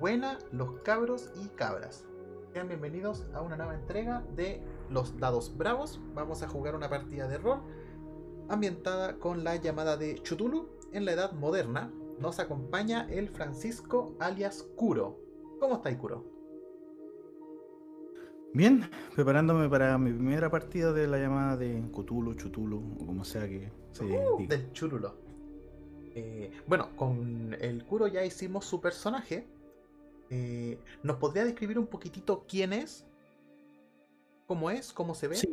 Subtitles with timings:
[0.00, 2.04] Buena, los cabros y cabras.
[2.52, 6.00] Sean bienvenidos a una nueva entrega de Los Dados Bravos.
[6.14, 7.60] Vamos a jugar una partida de rol
[8.48, 11.92] ambientada con la llamada de Chutulu en la edad moderna.
[12.18, 15.18] Nos acompaña el Francisco alias Kuro.
[15.60, 16.24] ¿Cómo estáis, Kuro?
[18.52, 23.46] Bien, preparándome para mi primera partida de la llamada de Cthulhu, Chutulu, o como sea
[23.48, 24.56] que se Uh, diga.
[24.56, 25.14] del Churulo.
[26.14, 29.46] Eh, bueno, con el Kuro ya hicimos su personaje.
[30.30, 33.04] Eh, ¿Nos podría describir un poquitito quién es?
[34.46, 34.92] ¿Cómo es?
[34.92, 35.36] ¿Cómo se ve?
[35.36, 35.48] Sí.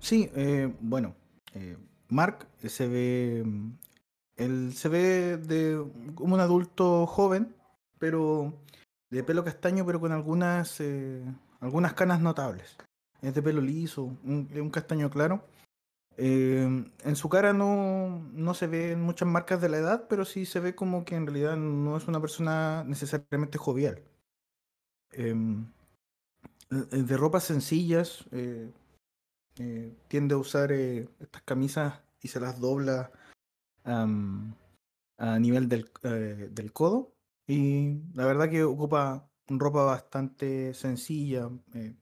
[0.00, 1.14] Sí, eh, bueno,
[1.54, 1.76] eh,
[2.08, 3.42] Mark se ve.
[3.44, 3.72] mm,
[4.36, 5.82] Él se ve de
[6.14, 7.54] como un adulto joven,
[7.98, 8.52] pero
[9.10, 10.80] de pelo castaño, pero con algunas
[11.60, 12.76] algunas canas notables.
[13.22, 15.46] Es de pelo liso, un, un castaño claro.
[16.16, 20.46] Eh, en su cara no, no se ven muchas marcas de la edad, pero sí
[20.46, 24.02] se ve como que en realidad no es una persona necesariamente jovial.
[25.16, 25.66] Em,
[26.70, 28.70] eh, de ropas sencillas, eh,
[29.58, 33.12] eh, tiende a usar estas camisas y se las dobla
[33.84, 37.14] a nivel del, del codo.
[37.46, 41.50] Y la verdad que ocupa ropa bastante sencilla,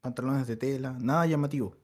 [0.00, 1.76] pantalones de tela, nada llamativo.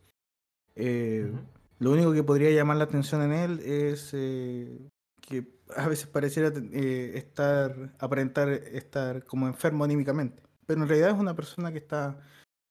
[1.78, 4.88] Lo único que podría llamar la atención en él es eh,
[5.20, 10.42] que a veces pareciera eh, estar, aparentar estar como enfermo anímicamente.
[10.66, 12.18] Pero en realidad es una persona que está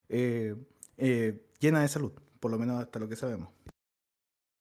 [0.09, 0.55] eh,
[1.59, 3.49] llena de salud, por lo menos hasta lo que sabemos.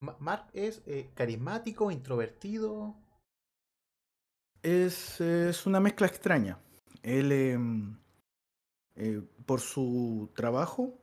[0.01, 0.83] Ma- Mark es
[1.15, 2.95] carismático, introvertido.
[4.63, 6.59] Es, es una mezcla extraña.
[7.03, 7.99] Él, em,
[8.97, 10.99] eh, por su trabajo,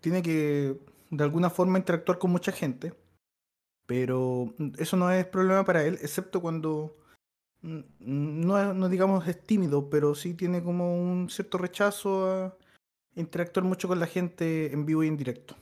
[0.00, 0.78] tiene que
[1.16, 2.94] de alguna forma interactuar con mucha gente,
[3.86, 6.96] pero mm, eso no es problema para él, excepto cuando
[7.62, 12.56] mm, no, no digamos es tímido, pero sí tiene como un cierto rechazo a
[13.14, 15.56] interactuar mucho con la gente en vivo y en directo.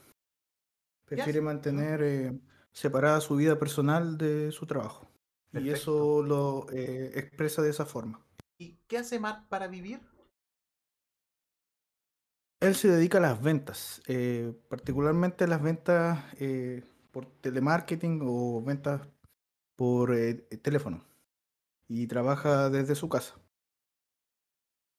[1.04, 2.41] Prefiere mantener eh,
[2.72, 5.08] separada su vida personal de su trabajo.
[5.52, 8.24] Y eso lo eh, expresa de esa forma.
[8.56, 10.00] ¿Y qué hace Mark para vivir?
[12.62, 19.00] Él se dedica a las ventas, eh, particularmente las ventas eh, por telemarketing o ventas
[19.74, 21.04] por eh, teléfono.
[21.88, 23.34] Y trabaja desde su casa.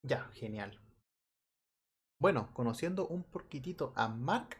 [0.01, 0.77] Ya, genial.
[2.19, 4.57] Bueno, conociendo un poquitito a Mark,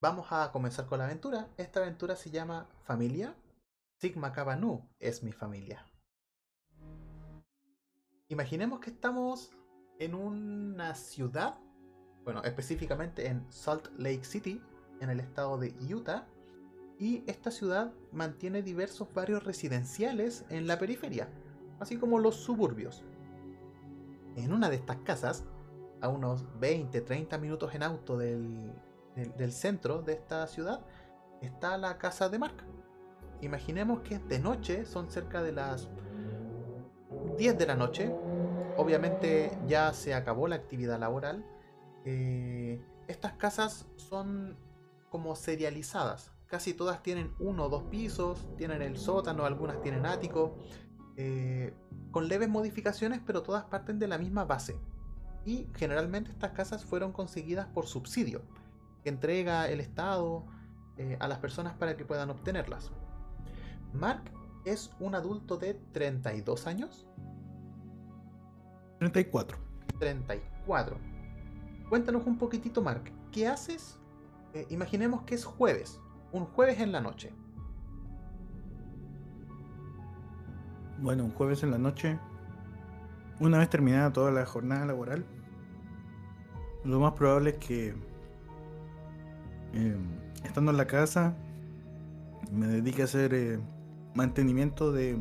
[0.00, 1.50] vamos a comenzar con la aventura.
[1.58, 3.36] Esta aventura se llama Familia.
[4.00, 5.84] Sigma Kappa Nu es mi familia.
[8.28, 9.50] Imaginemos que estamos
[9.98, 11.58] en una ciudad,
[12.26, 14.60] bueno, específicamente en Salt Lake City,
[15.00, 16.26] en el estado de Utah,
[16.98, 21.28] y esta ciudad mantiene diversos barrios residenciales en la periferia,
[21.80, 23.04] así como los suburbios.
[24.34, 25.44] En una de estas casas,
[26.00, 28.72] a unos 20-30 minutos en auto del,
[29.14, 30.80] del- del centro de esta ciudad,
[31.42, 32.64] está la casa de Mark.
[33.40, 35.88] Imaginemos que de noche, son cerca de las
[37.38, 38.12] 10 de la noche.
[38.76, 41.44] Obviamente ya se acabó la actividad laboral.
[42.06, 44.56] Eh, estas casas son
[45.10, 46.32] como serializadas.
[46.46, 50.56] Casi todas tienen uno o dos pisos, tienen el sótano, algunas tienen ático.
[51.18, 51.74] eh,
[52.10, 54.78] con leves modificaciones, pero todas parten de la misma base.
[55.44, 58.42] Y generalmente estas casas fueron conseguidas por subsidio,
[59.02, 60.44] que entrega el Estado
[60.98, 62.90] eh, a las personas para que puedan obtenerlas.
[63.92, 64.30] Mark
[64.64, 67.06] es un adulto de 32 años.
[68.98, 69.58] 34.
[69.98, 71.15] 34.
[71.88, 73.12] Cuéntanos un poquitito, Mark.
[73.30, 73.98] ¿Qué haces?
[74.54, 76.00] Eh, imaginemos que es jueves.
[76.32, 77.32] Un jueves en la noche.
[80.98, 82.18] Bueno, un jueves en la noche,
[83.38, 85.26] una vez terminada toda la jornada laboral,
[86.84, 87.94] lo más probable es que,
[89.74, 89.96] eh,
[90.42, 91.36] estando en la casa,
[92.50, 93.60] me dedique a hacer eh,
[94.14, 95.18] mantenimiento de,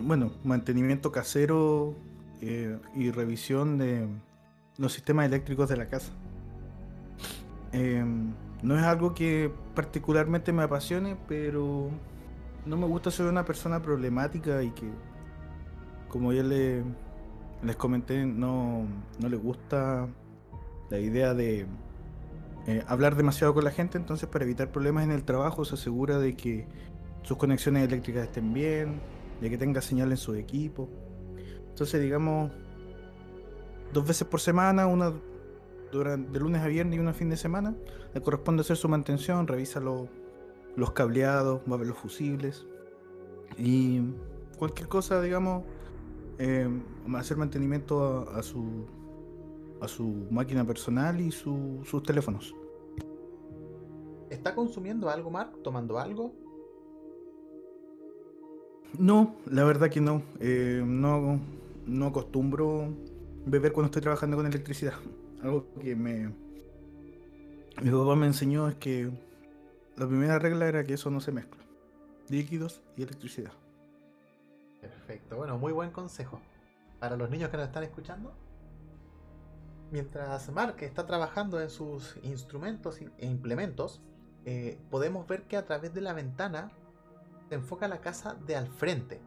[0.00, 1.96] bueno, mantenimiento casero
[2.40, 4.06] eh, y revisión de
[4.78, 6.12] los sistemas eléctricos de la casa.
[7.72, 8.04] Eh,
[8.62, 11.90] no es algo que particularmente me apasione, pero
[12.64, 14.88] no me gusta ser una persona problemática y que,
[16.08, 16.82] como ya le,
[17.62, 18.84] les comenté, no,
[19.18, 20.08] no le gusta
[20.90, 21.66] la idea de
[22.66, 23.98] eh, hablar demasiado con la gente.
[23.98, 26.66] Entonces, para evitar problemas en el trabajo, se asegura de que
[27.22, 29.00] sus conexiones eléctricas estén bien,
[29.40, 30.88] de que tenga señal en su equipo.
[31.70, 32.50] Entonces, digamos,
[33.92, 35.12] dos veces por semana, una
[35.92, 37.74] durante, de lunes a viernes y una fin de semana,
[38.14, 40.08] le corresponde hacer su mantención, revisa los
[40.78, 42.64] los cableados, va a ver los fusibles
[43.58, 44.00] y
[44.58, 45.64] cualquier cosa, digamos,
[46.38, 46.68] eh,
[47.16, 48.86] hacer mantenimiento a, su
[49.80, 52.54] a su máquina personal y sus teléfonos.
[54.30, 55.58] ¿Está consumiendo algo, Mark?
[55.64, 56.32] ¿Tomando algo?
[58.96, 60.22] No, la verdad que no.
[60.38, 61.40] Eh, no,
[61.86, 62.88] no acostumbro
[63.46, 64.94] beber cuando estoy trabajando con electricidad.
[65.42, 66.32] Algo que me.
[67.82, 69.10] Mi papá me enseñó es que
[69.96, 71.62] la primera regla era que eso no se mezcla.
[72.28, 73.52] Líquidos y electricidad.
[74.80, 76.40] Perfecto, bueno, muy buen consejo.
[77.00, 78.32] Para los niños que nos están escuchando.
[79.90, 84.02] Mientras Mark está trabajando en sus instrumentos e implementos,
[84.44, 86.70] eh, podemos ver que a través de la ventana
[87.48, 89.20] se enfoca la casa de al frente.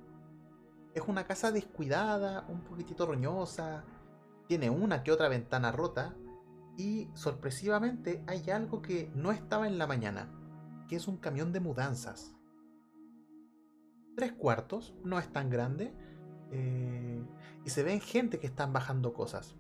[0.93, 3.83] Es una casa descuidada, un poquitito roñosa,
[4.51, 6.13] tiene una que otra ventana rota
[6.75, 10.30] y sorpresivamente hay algo que no estaba en la mañana,
[10.89, 12.36] que es un camión de mudanzas.
[14.18, 15.94] Tres cuartos, no es tan grande,
[16.51, 17.24] eh,
[17.63, 19.56] y se ven gente que están bajando cosas.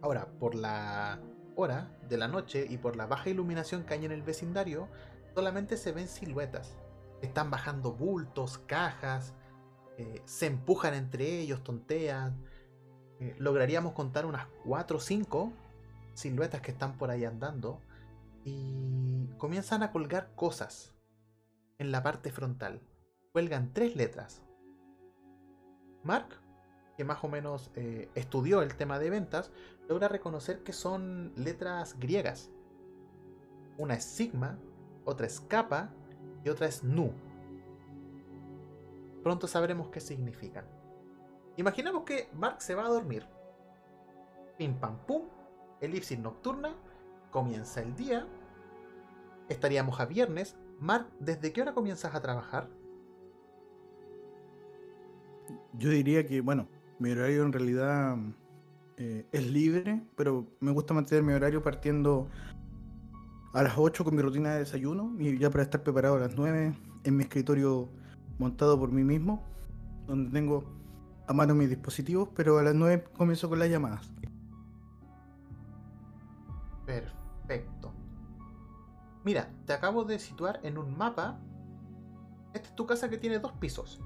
[0.00, 1.20] Ahora, por la
[1.54, 4.88] hora de la noche y por la baja iluminación que hay en el vecindario,
[5.34, 6.78] solamente se ven siluetas.
[7.20, 9.34] Están bajando bultos, cajas,
[9.98, 12.51] eh, se empujan entre ellos, tontean.
[13.22, 15.52] Eh, lograríamos contar unas 4 o 5
[16.12, 17.80] siluetas que están por ahí andando
[18.44, 20.92] y comienzan a colgar cosas
[21.78, 22.80] en la parte frontal.
[23.30, 24.42] Cuelgan tres letras.
[26.02, 26.40] Mark,
[26.96, 29.52] que más o menos eh, estudió el tema de ventas,
[29.88, 32.50] logra reconocer que son letras griegas.
[33.78, 34.58] Una es sigma,
[35.04, 35.94] otra es kappa
[36.44, 37.12] y otra es nu.
[39.22, 40.81] Pronto sabremos qué significan.
[41.56, 43.26] Imaginemos que Mark se va a dormir.
[44.56, 45.22] Pim pam pum,
[45.80, 46.74] elipsis nocturna,
[47.30, 48.26] comienza el día.
[49.48, 50.56] Estaríamos a viernes.
[50.80, 52.68] Mark, ¿desde qué hora comienzas a trabajar?
[55.74, 56.68] Yo diría que, bueno,
[56.98, 58.16] mi horario en realidad
[58.96, 62.28] eh, es libre, pero me gusta mantener mi horario partiendo
[63.52, 66.36] a las 8 con mi rutina de desayuno y ya para estar preparado a las
[66.36, 67.88] 9 en mi escritorio
[68.38, 69.42] montado por mí mismo,
[70.06, 70.64] donde tengo
[71.26, 74.10] a mano mis dispositivos, pero a las 9 comienzo con las llamadas.
[76.86, 77.92] Perfecto.
[79.24, 81.38] Mira, te acabo de situar en un mapa.
[82.52, 84.00] Esta es tu casa que tiene dos pisos.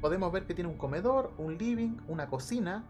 [0.00, 2.84] Podemos ver que tiene un comedor, un living, una cocina,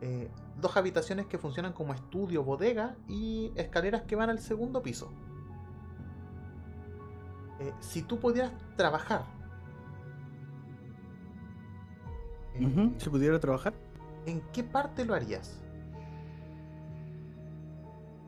[0.00, 0.30] eh,
[0.60, 5.10] dos habitaciones que funcionan como estudio, bodega y escaleras que van al segundo piso.
[7.60, 9.37] Eh, si tú pudieras trabajar.
[12.60, 13.74] Eh, si pudiera trabajar.
[14.26, 15.60] ¿En qué parte lo harías?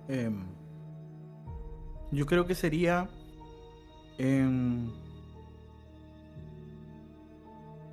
[0.09, 0.45] Em,
[2.11, 3.09] yo creo que sería
[4.19, 4.93] en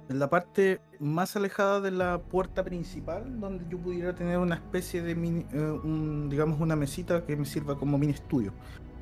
[0.10, 5.02] en la parte más alejada de la puerta principal, donde yo pudiera tener una especie
[5.02, 5.80] de, mini, eh,
[6.30, 8.54] digamos, una mesita que me sirva como mini estudio.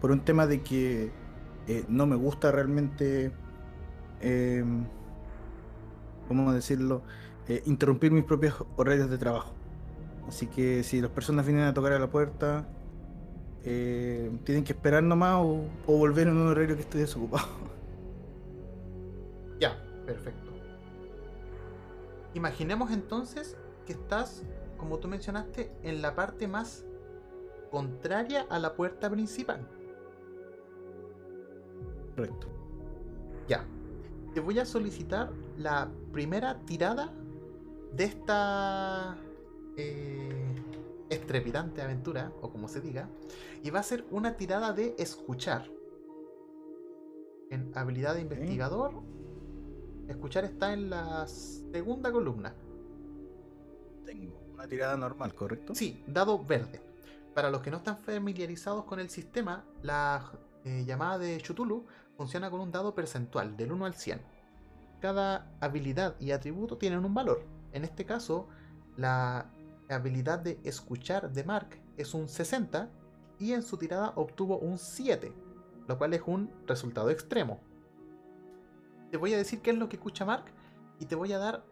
[0.01, 1.11] Por un tema de que
[1.67, 3.31] eh, no me gusta realmente,
[4.21, 4.63] eh,
[6.27, 7.01] ¿cómo decirlo?,
[7.47, 9.53] eh, interrumpir mis propios horarios de trabajo.
[10.27, 12.67] Así que si las personas vienen a tocar a la puerta,
[13.63, 17.47] tienen que esperar nomás o, o volver en un horario que esté desocupado.
[19.57, 20.51] Ya, perfecto.
[22.33, 23.55] Imaginemos entonces
[23.85, 24.43] que estás,
[24.75, 26.83] como tú mencionaste, en la parte más
[27.71, 29.65] contraria a la puerta principal.
[32.15, 32.47] Correcto.
[33.47, 33.65] Ya.
[34.35, 37.09] Te voy a solicitar la primera tirada
[37.93, 39.17] de esta
[39.77, 40.53] eh,
[41.09, 43.09] estrepidante aventura, o como se diga,
[43.63, 45.71] y va a ser una tirada de escuchar.
[47.49, 49.01] En habilidad de investigador,
[50.09, 52.53] Escuchar está en la segunda columna.
[54.05, 55.73] Tengo una tirada normal, ¿correcto?
[55.73, 56.79] Sí, dado verde.
[57.33, 60.29] Para los que no están familiarizados con el sistema, la
[60.63, 61.85] eh, llamada de Chutulu
[62.17, 64.21] funciona con un dado percentual del 1 al 100.
[65.01, 67.45] Cada habilidad y atributo tienen un valor.
[67.73, 68.47] En este caso,
[68.97, 69.51] la
[69.89, 72.89] habilidad de escuchar de Mark es un 60
[73.39, 75.33] y en su tirada obtuvo un 7,
[75.87, 77.59] lo cual es un resultado extremo
[79.15, 80.43] te voy a decir qué es lo que escucha Mark
[80.99, 81.63] y te voy a dar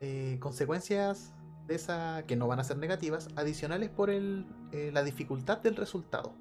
[0.00, 1.34] eh, consecuencias
[1.66, 5.76] de esa que no van a ser negativas, adicionales por el, eh, la dificultad del
[5.76, 6.34] resultado.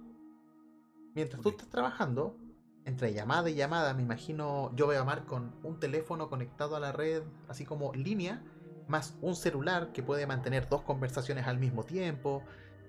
[1.13, 2.37] Mientras tú estás trabajando,
[2.85, 6.79] entre llamada y llamada, me imagino, yo veo a Mark con un teléfono conectado a
[6.79, 8.43] la red, así como línea,
[8.87, 12.43] más un celular que puede mantener dos conversaciones al mismo tiempo,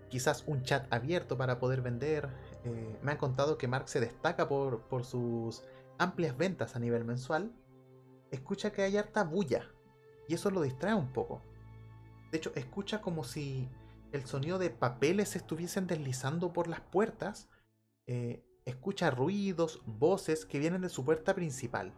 [0.08, 2.28] quizás un chat abierto para poder vender.
[2.64, 5.62] Eh, me han contado que Mark se destaca por, por sus
[5.98, 7.52] amplias ventas a nivel mensual,
[8.30, 9.70] escucha que hay harta bulla
[10.28, 11.42] y eso lo distrae un poco.
[12.32, 13.68] De hecho, escucha como si
[14.12, 17.48] el sonido de papeles estuviesen deslizando por las puertas.
[18.06, 21.92] Eh, escucha ruidos, voces que vienen de su puerta principal.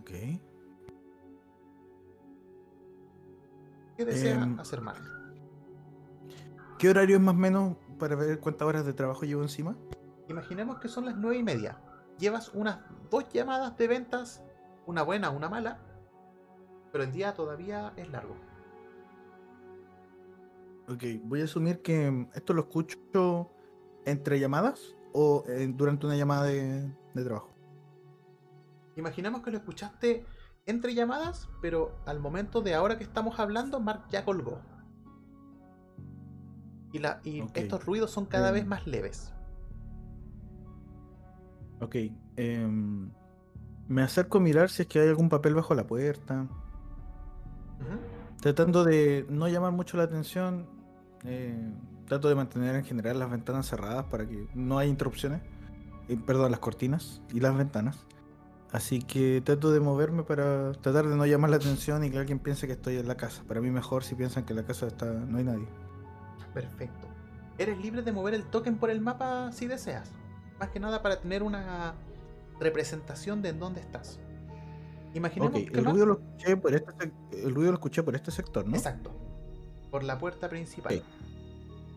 [0.00, 0.10] Ok.
[3.96, 5.02] ¿Qué desea Em, hacer Mark?
[6.78, 9.76] ¿Qué horario es más o menos para ver cuántas horas de trabajo llevo encima?
[10.28, 11.80] Imaginemos que son las nueve y media.
[12.18, 14.42] Llevas unas dos llamadas de ventas,
[14.86, 15.78] una buena, una mala,
[16.92, 18.36] pero el día todavía es largo.
[20.88, 23.50] Ok, voy a asumir que mm, esto lo escucho
[24.04, 27.50] entre llamadas o eh, durante una llamada de, de trabajo.
[28.96, 30.24] Imaginemos que lo escuchaste
[30.66, 34.60] entre llamadas, pero al momento de ahora que estamos hablando, Mark ya colgó.
[36.92, 38.68] Y, la, y estos ruidos son cada vez Em.
[38.68, 39.32] más leves.
[41.80, 41.96] Ok,
[42.36, 43.10] em,
[43.88, 46.46] me acerco a mirar si es que hay algún papel bajo la puerta.
[48.40, 50.68] Tratando de no llamar mucho la atención,
[51.24, 51.72] eh,
[52.06, 55.40] trato de mantener en general las ventanas cerradas para que no haya interrupciones.
[56.08, 57.96] Eh, perdón, las cortinas y las ventanas.
[58.72, 62.40] Así que trato de moverme para tratar de no llamar la atención y que alguien
[62.40, 63.42] piense que estoy en la casa.
[63.46, 65.68] Para mí mejor si piensan que en la casa está, no hay nadie.
[66.52, 67.08] Perfecto.
[67.56, 70.10] Eres libre de mover el token por el mapa si deseas.
[70.58, 71.94] Más que nada para tener una
[72.58, 74.18] representación de en dónde estás.
[75.14, 78.32] Imaginemos Ok, que el ruido, lo escuché por este, el ruido lo escuché por este
[78.32, 78.76] sector, ¿no?
[78.76, 79.23] Exacto.
[79.94, 81.04] Por la puerta principal.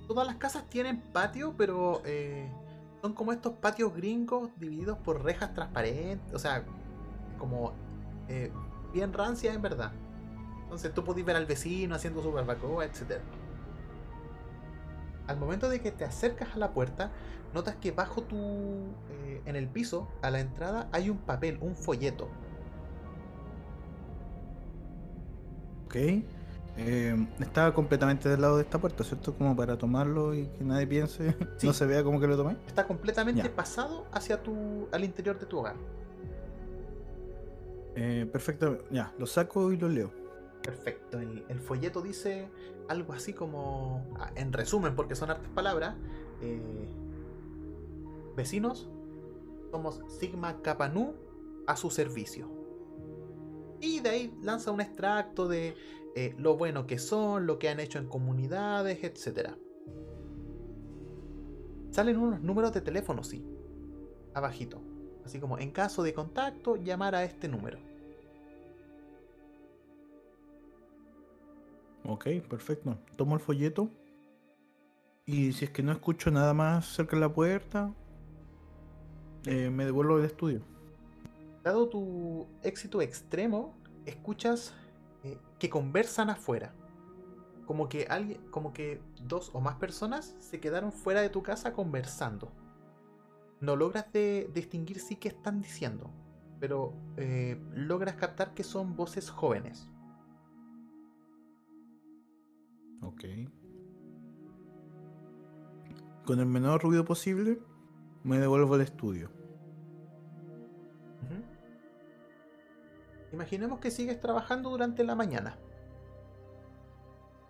[0.08, 2.48] Todas las casas tienen patio, pero eh,
[3.02, 6.32] son como estos patios gringos divididos por rejas transparentes.
[6.32, 6.64] O sea,
[7.40, 7.74] como
[8.28, 8.52] eh,
[8.94, 9.94] bien rancias en verdad.
[10.62, 13.20] Entonces tú podés ver al vecino haciendo su barbacoa, etc.
[15.26, 17.12] Al momento de que te acercas a la puerta,
[17.56, 18.94] notas que bajo tu.
[19.10, 22.30] eh, en el piso, a la entrada, hay un papel, un folleto.
[25.86, 25.96] Ok.
[26.80, 29.34] Eh, estaba completamente del lado de esta puerta, ¿cierto?
[29.36, 31.66] Como para tomarlo y que nadie piense, Sí.
[31.68, 32.56] no se vea como que lo tomé.
[32.68, 33.56] Está completamente Ya.
[33.56, 34.88] pasado hacia tu.
[34.92, 35.76] al interior de tu hogar.
[37.96, 40.12] Eh, perfecto, ya, lo saco y lo leo.
[40.62, 41.20] Perfecto.
[41.20, 42.48] El, el folleto dice
[42.90, 45.96] algo así como, ah, en resumen, porque son hartas palabras,
[46.42, 46.88] eh,
[48.36, 48.88] vecinos,
[49.72, 51.16] somos Sigma Kappa Nu
[51.66, 52.50] a su servicio.
[53.82, 55.76] Y de ahí lanza un extracto de
[56.20, 59.52] eh, lo bueno que son, lo que han hecho en comunidades, etc.
[61.92, 63.46] Salen unos números de teléfono, sí,
[64.34, 64.82] abajito.
[65.24, 67.78] Así como, en caso de contacto, llamar a este número.
[72.04, 72.98] Ok, perfecto.
[73.16, 73.88] Tomo el folleto.
[75.28, 77.94] Y si es que no escucho nada más cerca de la puerta,
[79.46, 80.62] eh, me devuelvo al estudio.
[81.64, 83.76] Dado tu éxito extremo,
[84.08, 84.74] escuchas
[85.60, 86.74] que conversan afuera.
[87.66, 91.74] Como que alguien, como que dos o más personas se quedaron fuera de tu casa
[91.74, 92.52] conversando.
[93.60, 96.12] No logras de- distinguir sí qué están diciendo,
[96.60, 99.90] pero eh, logras captar que son voces jóvenes.
[103.02, 103.24] Ok.
[106.26, 107.60] Con el menor ruido posible,
[108.24, 109.32] me devuelvo al estudio.
[113.34, 115.58] Imaginemos que sigues trabajando durante la mañana.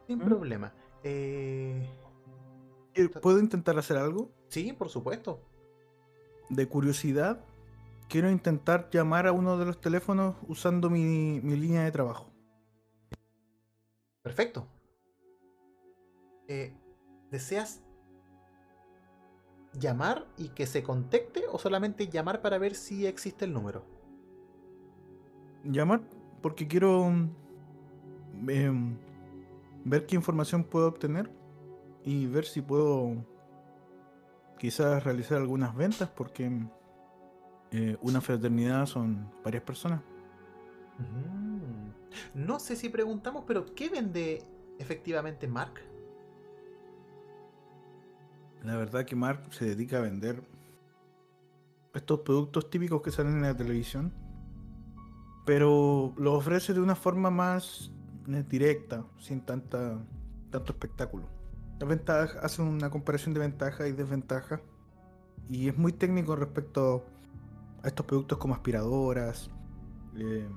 [0.07, 0.25] Sin ¿Mm?
[0.25, 0.73] problema.
[1.03, 1.87] Eh,
[2.93, 4.31] Eh, ¿Puedo intentar hacer algo?
[4.49, 5.39] sí, por supuesto.
[6.49, 7.43] De curiosidad,
[8.09, 12.31] quiero intentar llamar a uno de los teléfonos usando mi, mi línea de trabajo.
[14.23, 14.65] Perfecto.
[16.47, 16.73] Eh,
[17.29, 17.81] ¿Deseas
[19.73, 23.83] llamar y que se contacte o solamente llamar para ver si existe el número?
[25.71, 26.01] Llamar
[26.41, 28.97] porque quiero mm, em,
[29.85, 31.29] ver qué información puedo obtener
[32.03, 33.25] y ver si puedo
[34.57, 36.51] quizás realizar algunas ventas porque
[37.71, 40.01] eh, una fraternidad son varias personas.
[40.99, 41.87] Mm.
[42.33, 44.43] No sé si preguntamos, pero ¿qué vende
[44.79, 45.81] efectivamente Mark?
[48.63, 50.41] La verdad que Mark se dedica a vender
[51.93, 54.13] estos productos típicos que salen en la televisión,
[55.47, 57.89] pero los ofrece de una forma más
[58.27, 59.97] eh, directa, sin tanta
[60.49, 61.25] tanto espectáculo.
[61.79, 64.59] Las ventajas, hace una comparación de ventajas y desventajas
[65.49, 67.05] y es muy técnico respecto
[67.81, 69.49] a estos productos como aspiradoras,
[70.17, 70.49] eh,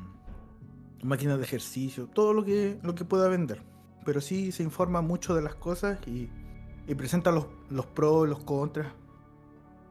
[1.04, 3.62] máquinas de ejercicio, todo lo que, lo que pueda vender.
[4.04, 6.28] Pero sí se informa mucho de las cosas y,
[6.88, 8.92] y presenta los, los pros, los contras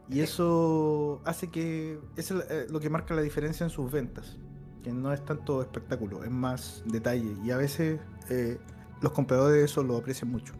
[0.10, 2.01] Y eso hace que.
[2.18, 4.38] Es eh, lo que marca la diferencia en sus ventas.
[4.83, 7.36] Que no es tanto espectáculo, es más detalle.
[7.43, 8.57] Y a veces eh,
[9.01, 10.53] los compradores eso lo aprecian mucho.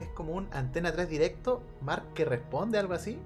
[0.00, 3.18] Es como un antena 3 directo, Mark que responde, algo así.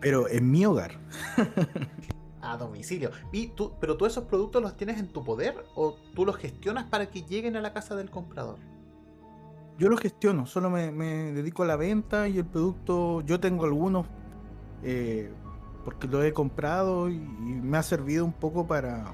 [0.00, 0.92] Pero en mi hogar.
[2.40, 3.10] a domicilio.
[3.32, 6.84] ¿Y tú, ¿Pero tú esos productos los tienes en tu poder o tú los gestionas
[6.84, 8.58] para que lleguen a la casa del comprador?
[9.78, 10.90] Yo los gestiono, solo me,
[11.32, 14.06] dedico a la venta y el producto, yo tengo algunos
[14.82, 15.30] eh,
[15.88, 19.06] porque lo he comprado y, me ha servido un poco para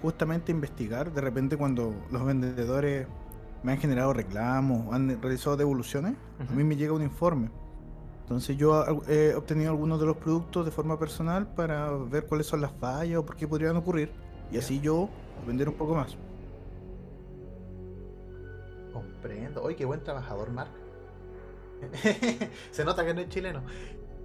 [0.00, 1.12] justamente investigar.
[1.12, 3.06] De repente cuando los vendedores
[3.62, 7.50] me han generado reclamos, han realizado devoluciones, a mí me llega un informe
[8.30, 12.60] entonces yo he obtenido algunos de los productos de forma personal para ver cuáles son
[12.60, 14.12] las fallas o por qué podrían ocurrir.
[14.52, 15.08] Y así yo
[15.44, 16.16] vender un poco más.
[18.92, 19.64] Comprendo.
[19.64, 20.70] Oye, qué buen trabajador, Mark.
[22.70, 23.62] Se nota que no es chileno.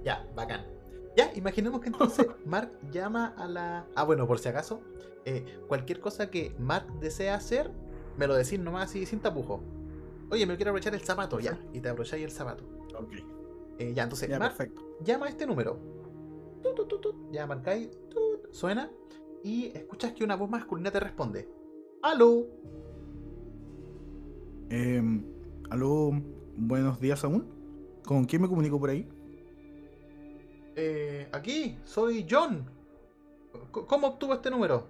[0.04, 0.75] Ya, bacán.
[1.16, 3.88] Ya, imaginemos que entonces Mark llama a la...
[3.96, 4.82] Ah, bueno, por si acaso,
[5.24, 7.72] eh, cualquier cosa que Mark desea hacer,
[8.18, 9.62] me lo decís nomás así sin tapujo.
[10.30, 11.60] Oye, me quiero aprovechar el zapato, ya.
[11.72, 12.64] Y te aprovecháis el zapato.
[12.98, 13.14] Ok.
[13.78, 14.82] Eh, ya, entonces, perfecto.
[15.02, 15.78] llama a este número.
[17.32, 17.90] ya marcáis,
[18.52, 18.90] suena
[19.44, 21.48] y escuchas que una voz masculina te responde.
[22.02, 22.48] ¡Aló!
[24.70, 25.02] Eh,
[25.70, 26.12] ¿Aló?
[26.58, 27.46] Buenos días aún.
[28.04, 29.08] ¿Con quién me comunico por ahí?
[30.76, 32.70] Eh, aquí, soy John.
[33.72, 34.88] ¿Cómo obtuvo este número?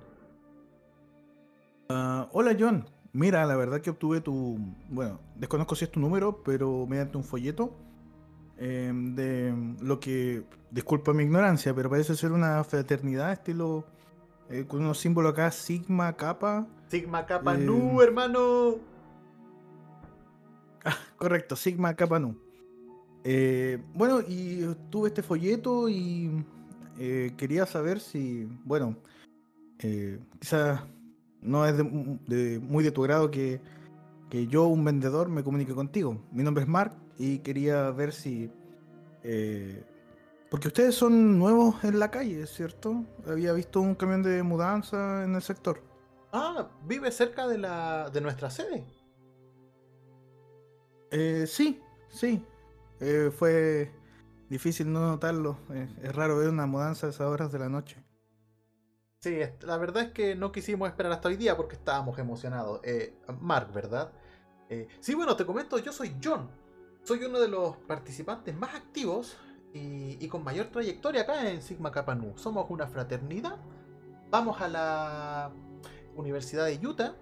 [1.89, 2.85] Ah, hola John.
[3.13, 4.57] Mira, la verdad que obtuve tu...
[4.89, 7.73] Bueno, desconozco si es tu número, pero mediante un folleto
[8.57, 13.85] Em, de lo que, disculpa mi ignorancia, pero parece ser una fraternidad estilo
[14.49, 16.65] eh, con unos símbolos acá, Sigma, Kappa.
[16.87, 18.75] Sigma, Kappa, em, Nu, hermano.
[20.87, 22.37] Ah, correcto, Sigma, Kappa, Nu.
[23.27, 26.45] Eh, bueno, y tuve este folleto y
[26.99, 28.95] eh, quería saber si, bueno,
[30.39, 30.81] quizás
[31.41, 33.59] no es de, muy de tu grado que,
[34.29, 36.21] que yo, un vendedor, me comunique contigo.
[36.31, 38.51] Mi nombre es Mark y quería ver si...
[39.23, 39.83] Eh,
[40.51, 43.03] porque ustedes son nuevos en la calle, ¿cierto?
[43.27, 45.81] Había visto un camión de mudanza en el sector.
[46.31, 48.85] Ah, vive cerca de, la, de nuestra sede.
[51.09, 52.43] Eh, sí, sí.
[52.99, 53.91] Eh, fue
[54.49, 55.57] difícil no notarlo.
[56.01, 58.03] es raro ver una mudanza a esas horas de la noche.
[59.21, 62.81] Sí, la verdad es que no quisimos esperar hasta hoy día porque estábamos emocionados.
[63.41, 64.11] Mark, ¿verdad?
[64.99, 66.49] sí, bueno, te comento, yo soy John.
[67.03, 69.37] Soy uno de los participantes más activos
[69.75, 72.37] y, con mayor trayectoria acá en Sigma Kappa Nu.
[72.37, 73.57] Somos una fraternidad.
[74.29, 75.51] Vamos a la
[76.15, 77.15] Universidad de Utah,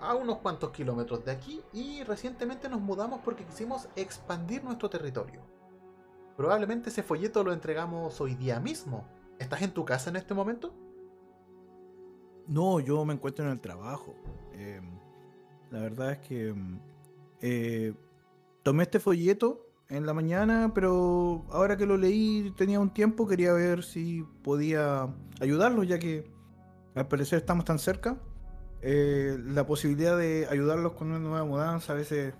[0.00, 5.40] a unos cuantos kilómetros de aquí, y recientemente nos mudamos porque quisimos expandir nuestro territorio.
[6.36, 9.04] Probablemente ese folleto lo entregamos hoy día mismo.
[9.38, 10.72] ¿Estás en tu casa en este momento?
[12.46, 14.14] No, yo me encuentro en el trabajo.
[14.52, 14.98] Em,
[15.70, 16.78] la verdad es que em,
[17.40, 17.92] eh,
[18.62, 23.52] tomé este folleto en la mañana, pero ahora que lo leí tenía un tiempo, quería
[23.52, 25.08] ver si podía
[25.40, 26.30] ayudarlos, ya que
[26.94, 28.18] al parecer estamos tan cerca.
[28.80, 32.34] Eh, la posibilidad de ayudarlos con una nueva mudanza, a veces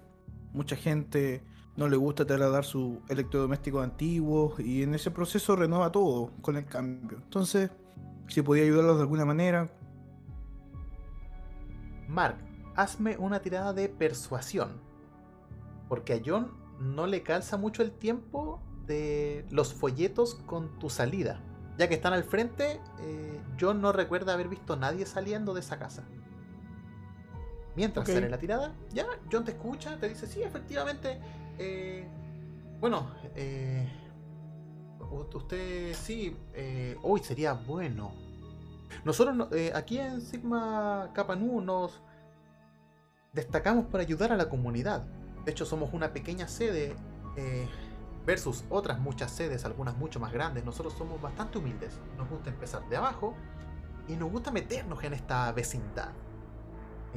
[0.53, 1.42] mucha gente
[1.77, 6.66] no le gusta trasladar su electrodoméstico antiguo y en ese proceso renueva todo con el
[6.66, 7.18] cambio.
[7.18, 7.70] Entonces,
[8.29, 9.70] si podía ayudarlos de alguna manera.
[12.09, 12.37] Mark,
[12.74, 14.81] hazme una tirada de persuasión.
[15.88, 21.40] Porque a John no le calza mucho el tiempo de los folletos con tu salida.
[21.79, 25.61] Ya que están al frente, eh, John no recuerda haber visto a nadie saliendo de
[25.61, 26.09] esa casa.
[27.78, 31.20] Mientras sale la tirada, ya, John te escucha, te dice, sí, efectivamente.
[31.58, 32.04] Eh,
[32.80, 33.88] bueno, eh,
[35.32, 36.36] usted sí,
[37.02, 38.12] hoy sería bueno.
[39.04, 42.02] Nosotros aquí en Sigma Kappa Nu nos
[43.32, 45.06] destacamos para ayudar a la comunidad.
[45.44, 46.96] De hecho, somos una pequeña sede
[47.36, 47.68] eh,
[48.26, 50.64] versus otras muchas sedes, algunas mucho más grandes.
[50.64, 52.00] Nosotros somos bastante humildes.
[52.16, 53.34] Nos gusta empezar de abajo
[54.08, 56.10] y nos gusta meternos en esta vecindad.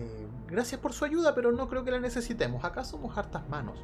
[0.02, 2.64] Eh, gracias por su ayuda, pero no creo que la necesitemos.
[2.64, 3.78] Acá somos hartas manos.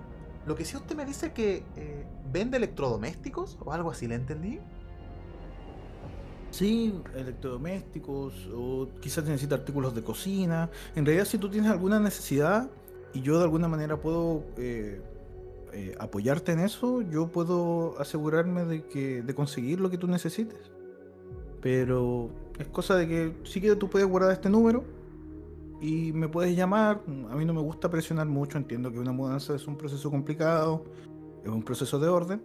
[0.45, 4.59] Lo que sí usted me dice que eh, vende electrodomésticos o algo así, ¿le entendí?
[6.51, 10.69] Sí, electrodomésticos o quizás necesita artículos de cocina.
[10.95, 12.69] En realidad, si tú tienes alguna necesidad,
[13.13, 15.01] y yo de alguna manera puedo eh,
[15.73, 20.71] eh, apoyarte en eso, yo puedo asegurarme de que de conseguir lo que tú necesites.
[21.61, 24.83] Pero es cosa de que sí que tú puedes guardar este número
[25.79, 27.01] y me puedes llamar.
[27.29, 30.85] A mí no me gusta presionar mucho, entiendo que una mudanza es un proceso complicado,
[31.43, 32.43] es un proceso de orden.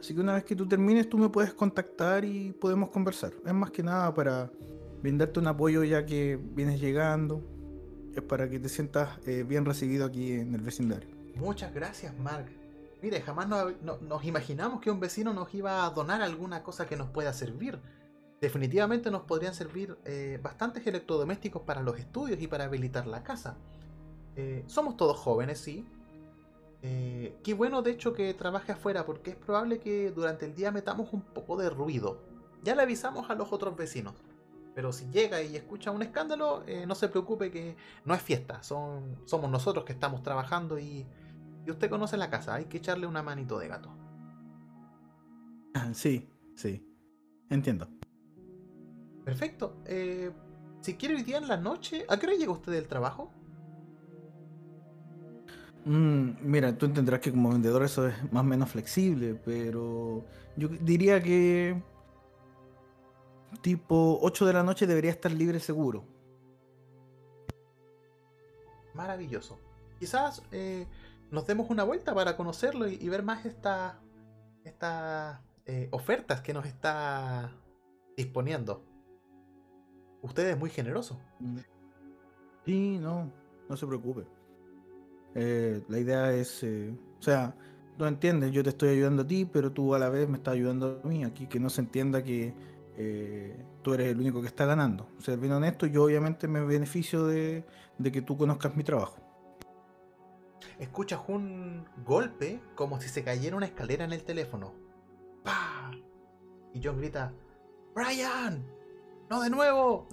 [0.00, 3.32] Así que una vez que tú termines, tú me puedes contactar y podemos conversar.
[3.46, 4.50] Es más que nada para
[5.00, 7.42] brindarte un apoyo ya que vienes llegando.
[8.14, 11.08] Es para que te sientas eh, bien recibido aquí en el vecindario.
[11.36, 12.46] Muchas gracias, Mark.
[13.00, 17.08] Mire, jamás nos imaginamos que un vecino nos iba a donar alguna cosa que nos
[17.10, 17.80] pueda servir.
[18.42, 23.56] Definitivamente nos podrían servir eh, bastantes electrodomésticos para los estudios y para habilitar la casa.
[24.36, 25.86] Eh, somos todos jóvenes, sí.
[26.82, 30.70] Eh, qué bueno, de hecho, que trabaje afuera, porque es probable que durante el día
[30.70, 32.20] metamos un poco de ruido.
[32.62, 34.12] Ya le avisamos a los otros vecinos.
[34.74, 38.62] Pero si llega y escucha un escándalo, no se preocupe que no es fiesta.
[38.62, 41.06] Son, somos nosotros que estamos trabajando y
[41.66, 43.90] y usted conoce la casa, hay que echarle una manito de gato.
[45.94, 46.86] Sí, sí.
[47.48, 47.88] Entiendo.
[49.24, 49.76] Perfecto.
[49.86, 50.32] Eh,
[50.80, 53.30] si quiere hoy día en la noche, ¿a qué hora llega usted del trabajo?
[55.84, 60.24] Mm, mira, tú entenderás que como vendedor eso es más o menos flexible, pero
[60.56, 61.82] yo diría que
[63.60, 66.04] tipo 8 de la noche debería estar libre seguro.
[68.94, 69.58] Maravilloso.
[69.98, 70.86] Quizás eh,
[71.30, 73.94] nos demos una vuelta para conocerlo y, ver más estas
[75.66, 77.52] eh, ofertas que nos está
[78.16, 78.84] disponiendo.
[80.22, 81.20] Usted es muy generoso.
[82.64, 83.30] Sí, no,
[83.68, 84.24] no se preocupe.
[85.34, 87.54] Eh, la idea es, eh, o sea,
[87.98, 90.54] no entiendes, yo te estoy ayudando a ti, pero tú a la vez me estás
[90.54, 91.24] ayudando a mí.
[91.24, 92.54] Aquí que no se entienda que
[93.82, 95.08] tú eres el único que está ganando.
[95.18, 97.64] Ser bien honesto, yo obviamente me beneficio de
[98.12, 99.22] que tú conozcas mi trabajo
[100.82, 104.74] escuchas un golpe como si se cayera una escalera en el teléfono.
[105.44, 105.92] ¡Pah!
[106.74, 107.32] Y John grita,
[107.94, 108.64] ¡Brian!
[109.32, 110.08] ¡No de nuevo!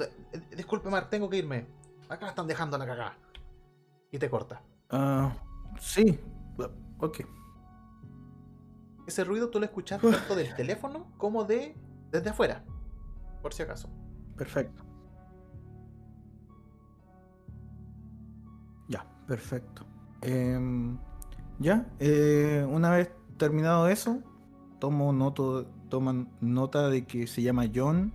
[0.55, 1.65] disculpe, Mark, tengo que irme.
[2.07, 3.17] Acá están dejando la cagada.
[4.13, 4.61] Y te corta.
[4.89, 5.35] Ah,
[5.77, 6.17] sí.
[6.99, 7.19] Ok.
[9.05, 11.75] Ese ruido tú lo escuchas tanto del teléfono como de
[12.09, 12.63] desde afuera.
[13.41, 13.89] Por si acaso.
[14.37, 14.85] Perfecto.
[18.87, 19.85] Ya, perfecto.
[20.21, 20.97] Em,
[21.59, 24.21] ya, eh, una vez terminado eso,
[24.79, 28.13] tomo noto, toman nota de que se llama John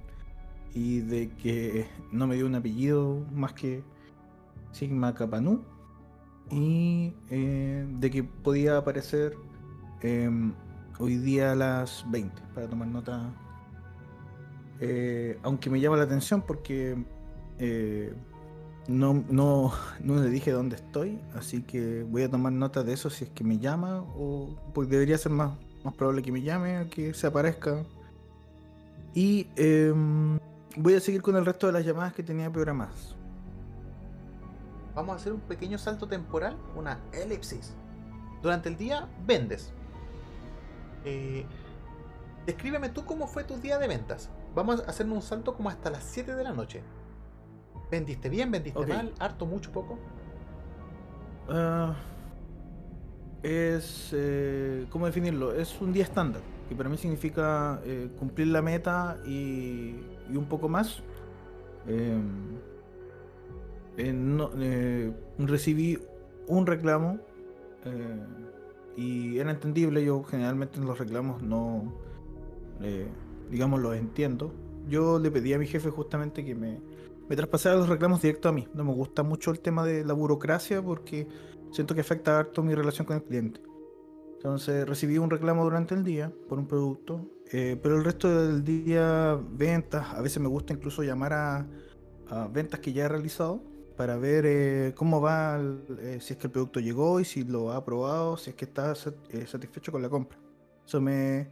[0.74, 3.82] y de que no me dio un apellido más que
[4.72, 5.62] Sigma Capanu
[6.50, 9.36] y eh, de que podía aparecer
[10.02, 10.52] em,
[10.98, 13.32] hoy día a las 20 para tomar nota.
[14.80, 16.96] Eh, aunque me llama la atención porque
[18.88, 23.10] no, no, no le dije dónde estoy, así que voy a tomar nota de eso
[23.10, 25.52] si es que me llama o pues debería ser más,
[25.84, 27.84] más probable que me llame que se aparezca.
[29.14, 30.40] Y em,
[30.76, 33.14] voy a seguir con el resto de las llamadas que tenía programadas.
[34.94, 37.74] Vamos a hacer un pequeño salto temporal, una elipsis.
[38.42, 39.72] Durante el día vendes.
[41.04, 41.44] Eh,
[42.46, 44.30] descríbeme tú cómo fue tu día de ventas.
[44.54, 46.82] Vamos a hacer un salto como hasta las 7 de la noche.
[47.90, 48.50] ¿Vendiste bien?
[48.50, 49.12] ¿Vendiste mal?
[49.18, 49.98] ¿Harto, mucho, poco?
[51.48, 51.94] Ah,
[53.42, 54.10] es.
[54.12, 55.52] Eh, ¿Cómo definirlo?
[55.52, 59.94] Es un día estándar, que para mí significa eh, cumplir la meta y,
[60.34, 61.02] un poco más.
[61.86, 62.56] Em,
[63.96, 65.98] eh, recibí
[66.48, 67.18] un reclamo
[68.96, 70.04] y era entendible.
[70.04, 71.92] Yo generalmente en los reclamos no.
[73.50, 74.52] digamos, los entiendo.
[74.88, 76.80] Yo le pedí a mi jefe justamente que me
[77.28, 78.68] me traspasé los reclamos directo a mí.
[78.74, 81.26] No me gusta mucho el tema de la burocracia porque
[81.72, 83.60] siento que afecta harto mi relación con el cliente.
[84.44, 88.62] Entonces recibí un reclamo durante el día por un producto, eh, pero el resto del
[88.62, 91.66] día ventas, a veces me gusta incluso llamar a,
[92.52, 93.62] ventas que ya he realizado
[93.96, 95.58] para ver eh, cómo va,
[95.98, 98.66] eh, si es que el producto llegó y si lo ha aprobado, si es que
[98.66, 100.36] está satisfecho con la compra.
[100.86, 101.48] Eso me,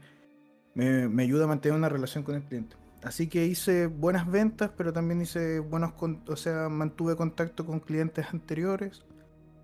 [0.74, 2.76] me ayuda a mantener una relación con el cliente.
[3.02, 5.94] Así que hice buenas ventas, pero también hice buenos,
[6.28, 9.02] o sea, mantuve contacto con clientes anteriores.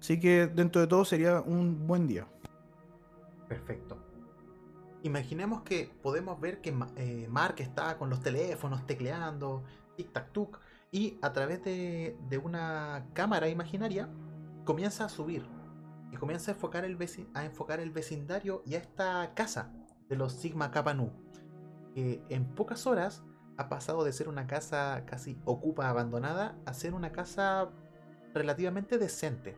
[0.00, 2.26] Así que dentro de todo sería un buen día.
[3.48, 3.98] Perfecto.
[5.02, 9.64] Imaginemos que podemos ver que eh, Mark está con los teléfonos tecleando,
[9.96, 10.58] tic tac tuk,
[10.90, 14.08] y a través de, una cámara imaginaria
[14.64, 15.46] comienza a subir
[16.10, 16.98] y comienza a enfocar, el
[17.34, 19.72] a enfocar el vecindario y a esta casa
[20.08, 21.12] de los Sigma Kappa Nu.
[21.94, 23.22] Que en pocas horas
[23.56, 27.70] ha pasado de ser una casa casi ocupa abandonada a ser una casa
[28.34, 29.56] relativamente decente.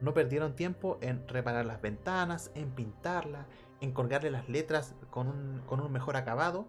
[0.00, 3.46] No perdieron tiempo en reparar las ventanas, en pintarla,
[3.80, 6.68] en colgarle las letras con un, mejor acabado.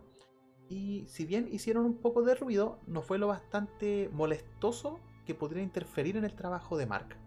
[0.70, 5.64] Y si bien hicieron un poco de ruido, no fue lo bastante molestoso que podría
[5.64, 7.18] interferir en el trabajo de Mark.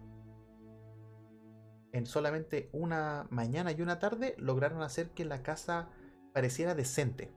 [1.93, 5.89] en solamente una mañana y una tarde, lograron hacer que la casa
[6.33, 7.33] pareciera decente.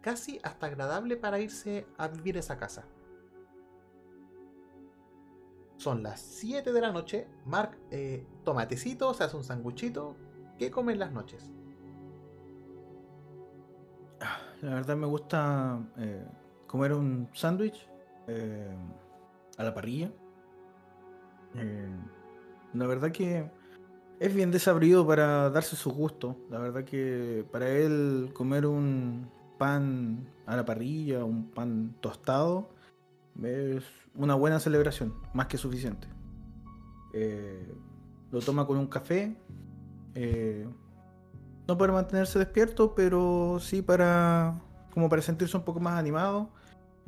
[0.00, 2.86] Casi hasta agradable para irse a vivir esa casa.
[5.78, 7.26] Son las 7 de la noche.
[7.46, 10.16] Mark eh, toma tecito, se hace un sanguchito.
[10.58, 11.52] ¿Qué come en las noches?
[14.60, 16.24] La verdad me gusta eh,
[16.66, 17.88] comer un sándwich
[18.26, 18.76] eh,
[19.56, 20.10] a la parrilla.
[21.54, 21.88] Eh,
[22.74, 23.48] la verdad que
[24.18, 26.36] es bien desabrido para darse su gusto.
[26.50, 32.70] La verdad que para él comer un pan a la parrilla, un pan tostado,
[33.42, 36.08] es una buena celebración, más que suficiente.
[37.12, 37.72] Eh,
[38.30, 39.36] lo toma con un café.
[40.14, 40.66] eh,
[41.66, 44.58] no para mantenerse despierto, pero sí para
[44.92, 46.48] como para sentirse un poco más animado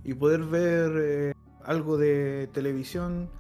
[0.05, 3.31] y poder ver eh, algo de televisión,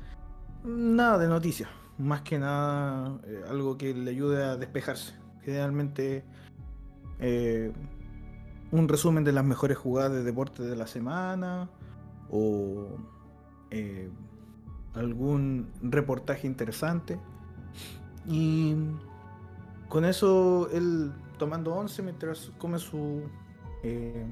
[0.64, 5.14] nada de noticias, más que nada algo que le ayude a despejarse.
[5.42, 6.24] Generalmente
[8.72, 11.68] un resumen de las mejores jugadas de deporte de la semana
[12.30, 12.88] o
[13.70, 14.10] eh,
[14.94, 17.18] algún reportaje interesante.
[18.26, 18.74] Y
[19.88, 23.22] con eso él tomando once mientras come su
[23.82, 24.26] eh,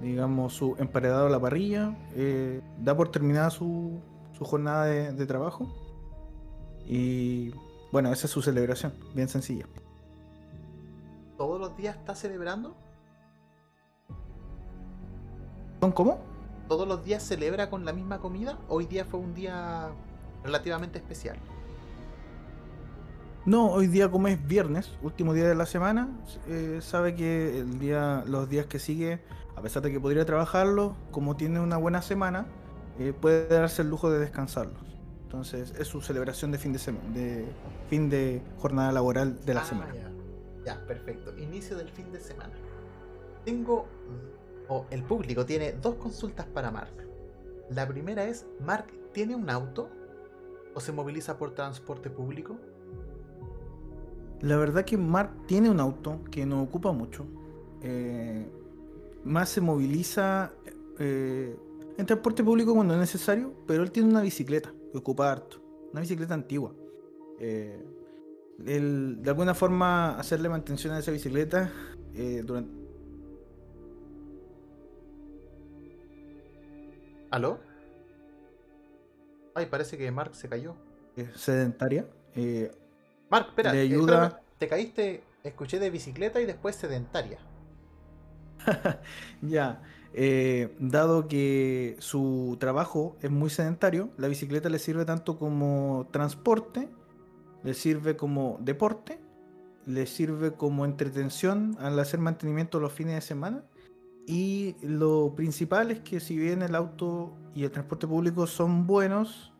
[0.00, 4.00] digamos su emparedado a la parrilla eh, da por terminada su,
[4.36, 5.72] su jornada de, de trabajo
[6.86, 7.54] y
[7.92, 9.66] bueno esa es su celebración bien sencilla
[11.40, 12.76] ¿Todos los días está celebrando?
[15.80, 16.29] ¿Son cómo?
[16.70, 18.56] ¿Todos los días celebra con la misma comida?
[18.68, 19.88] Hoy día fue un día
[20.44, 21.36] relativamente especial.
[23.44, 26.08] No, hoy día como es viernes, último día de la semana,
[26.46, 29.20] eh, sabe que el día, los días que sigue,
[29.56, 32.46] a pesar de que podría trabajarlo, como tiene una buena semana,
[33.00, 34.80] eh, puede darse el lujo de descansarlos.
[35.24, 37.46] Entonces es su celebración de fin de semana, de
[37.88, 39.92] fin de jornada laboral de la Ah, semana.
[39.92, 40.10] Ya.
[40.76, 41.36] Ya, perfecto.
[41.36, 42.52] Inicio del fin de semana.
[43.44, 43.86] Tengo,
[44.70, 46.94] o el público tiene dos consultas para Mark.
[47.70, 49.90] La primera es, ¿Mark tiene un auto?
[50.74, 52.56] ¿O se moviliza por transporte público?
[54.40, 57.26] La verdad que Mark tiene un auto que no ocupa mucho.
[57.82, 58.48] eh,
[59.24, 60.52] más se moviliza
[60.98, 61.54] eh,
[61.98, 65.60] en transporte público cuando es necesario, pero él tiene una bicicleta que ocupa harto.
[65.92, 66.72] Una bicicleta antigua.
[67.38, 67.84] Eh,
[68.58, 71.72] de alguna forma, hacerle mantención a esa bicicleta
[72.44, 72.79] durante.
[77.30, 77.58] ¿Aló?
[79.54, 80.76] Ay, parece que Mark se cayó.
[81.34, 82.06] sedentaria.
[82.34, 82.70] eh,
[83.30, 83.72] Mark, espera.
[83.72, 84.42] Le eh, ayuda- espérame.
[84.58, 87.38] Te caíste, escuché de bicicleta y después sedentaria.
[89.42, 96.08] Ya, eh, dado que su trabajo es muy sedentario, la bicicleta le sirve tanto como
[96.10, 96.88] transporte,
[97.62, 99.18] le sirve como deporte,
[99.86, 103.64] le sirve como entretención al hacer mantenimiento los fines de semana.
[104.30, 109.52] Y lo principal es que si bien el auto y el transporte público son buenos,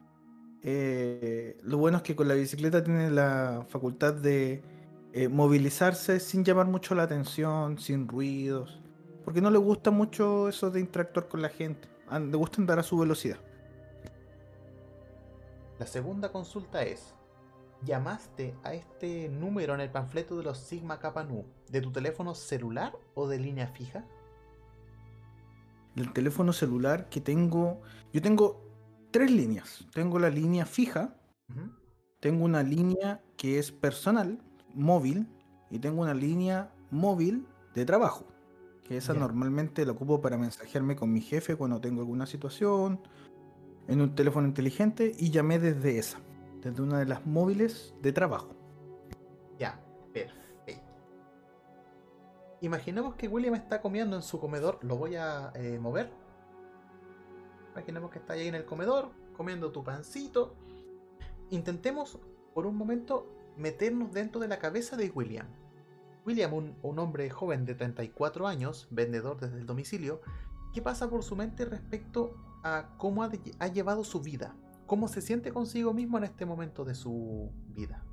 [0.62, 4.62] eh, lo bueno es que con la bicicleta tiene la facultad de
[5.12, 8.80] eh, movilizarse sin llamar mucho la atención, sin ruidos.
[9.24, 11.88] Porque no le gusta mucho eso de interactuar con la gente.
[12.08, 13.38] Le gusta andar a su velocidad.
[15.80, 17.12] La segunda consulta es,
[17.82, 22.36] ¿llamaste a este número en el panfleto de los Sigma Kappa Nu de tu teléfono
[22.36, 24.06] celular o de línea fija?
[25.96, 27.80] El teléfono celular que tengo.
[28.12, 28.64] Yo tengo
[29.10, 29.86] tres líneas.
[29.92, 31.16] Tengo la línea fija,
[32.20, 34.40] tengo una línea que es personal,
[34.74, 35.26] móvil,
[35.70, 38.26] y tengo una línea móvil de trabajo.
[38.84, 43.00] Que esa normalmente la ocupo para mensajearme con mi jefe cuando tengo alguna situación,
[43.88, 46.18] en un teléfono inteligente, y llamé desde esa,
[46.62, 48.54] desde una de las móviles de trabajo.
[49.58, 49.80] Ya.
[52.62, 54.78] Imaginemos que William está comiendo en su comedor.
[54.82, 56.10] Lo voy a eh, mover.
[57.72, 60.54] Imaginemos que está ahí en el comedor, comiendo tu pancito.
[61.48, 62.18] Intentemos
[62.52, 65.46] por un momento meternos dentro de la cabeza de William.
[66.26, 70.20] William, un, hombre joven de 34 años, vendedor desde el domicilio,
[70.74, 74.54] ¿qué pasa por su mente respecto a cómo ha, ha llevado su vida?
[74.86, 78.04] ¿Cómo se siente consigo mismo en este momento de su vida?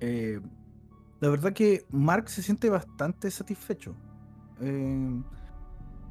[0.00, 0.40] Eh,
[1.22, 3.94] la verdad que Mark se siente bastante satisfecho.
[4.60, 5.22] Eh,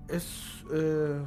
[0.07, 0.63] es.
[0.71, 1.21] eh,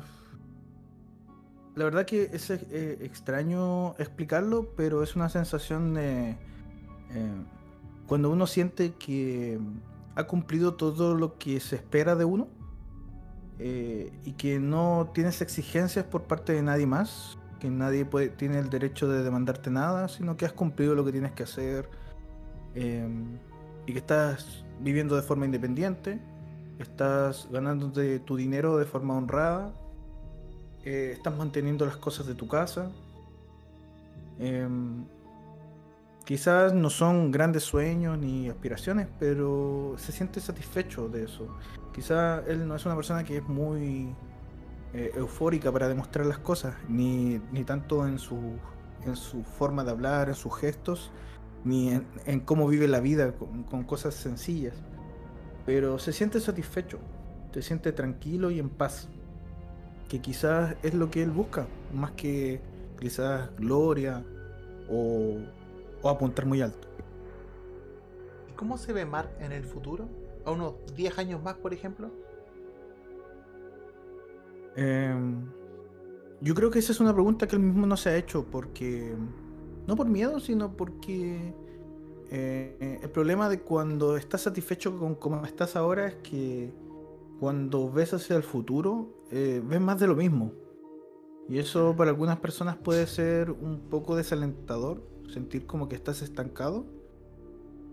[1.75, 6.35] la verdad que es eh, extraño explicarlo, pero es una sensación de.
[8.07, 9.61] cuando uno siente que
[10.15, 12.49] ha cumplido todo lo que se espera de uno
[13.59, 18.71] y que no tienes exigencias por parte de nadie más, que nadie puede, tiene el
[18.71, 21.91] derecho de demandarte nada, sino que has cumplido lo que tienes que hacer
[23.87, 26.21] y que estás viviendo de forma independiente,
[26.79, 27.93] estás ganando
[28.25, 29.73] tu dinero de forma honrada,
[30.85, 32.91] eh, estás manteniendo las cosas de tu casa.
[34.39, 35.05] Em,
[36.25, 41.49] quizás no son grandes sueños ni aspiraciones, pero se siente satisfecho de eso.
[41.93, 44.15] Quizás él no es una persona que es muy
[44.93, 48.39] eh, eufórica para demostrar las cosas, ni, tanto en su,
[49.05, 51.11] en su forma de hablar, en sus gestos,
[51.65, 51.91] ni
[52.27, 54.75] en, cómo vive la vida con, cosas sencillas.
[55.67, 56.99] Pero se siente satisfecho,
[57.53, 59.09] se siente tranquilo y en paz,
[60.09, 62.61] que quizás es lo que él busca, más que
[63.01, 64.25] quizás gloria
[64.91, 65.39] o,
[66.03, 66.87] o apuntar muy alto.
[68.51, 70.09] ¿Y cómo se ve Mark en el futuro?
[70.45, 72.11] ¿A unos 10 años más, por ejemplo?
[74.77, 75.47] Em,
[76.41, 79.15] yo creo que esa es una pregunta que él mismo no se ha hecho porque...
[79.87, 81.55] No por miedo, sino porque...
[82.31, 86.73] Eh, el problema de cuando estás satisfecho con cómo estás ahora es que
[87.39, 90.53] cuando ves hacia el futuro, eh, ves más de lo mismo.
[91.49, 96.87] Y eso para algunas personas puede ser un poco desalentador, sentir como que estás estancado.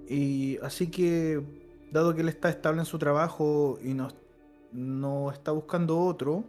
[0.07, 1.43] Y así que,
[1.91, 4.07] dado que él está estable en su trabajo y no,
[4.71, 6.45] no está buscando otro,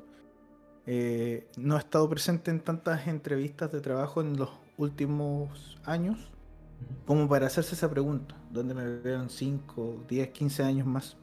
[0.87, 6.33] eh, no he estado presente en tantas entrevistas de trabajo en los últimos años
[7.07, 11.17] como para hacerse esa pregunta, ¿dónde me vean 5, 10, 15 años más?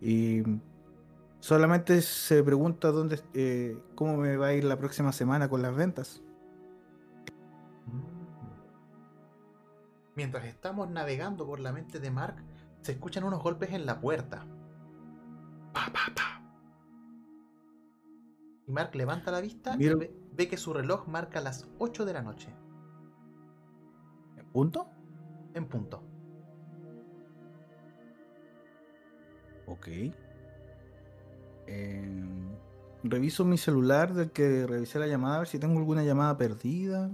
[0.00, 0.42] Y
[1.40, 5.74] solamente se pregunta dónde, eh, cómo me va a ir la próxima semana con las
[5.74, 6.22] ventas.
[10.14, 12.36] Mientras estamos navegando por la mente de Mark,
[12.80, 14.46] se escuchan unos golpes en la puerta.
[15.74, 16.45] Pa, pa, pa.
[18.66, 22.22] Y Mark levanta la vista y ve, que su reloj marca las 8 de la
[22.22, 22.48] noche.
[24.36, 24.88] ¿En punto?
[25.54, 26.02] En punto.
[29.66, 29.88] Ok.
[31.66, 32.48] Em,
[33.02, 37.10] reviso mi celular del que revisé la llamada, a ver si tengo alguna llamada perdida.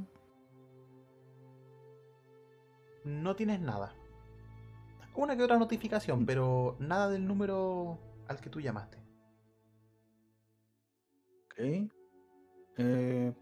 [3.05, 3.95] No tienes nada.
[5.15, 6.27] Una que otra notificación, mm.
[6.27, 9.02] pero nada del número al que tú llamaste.
[11.57, 13.33] Eh,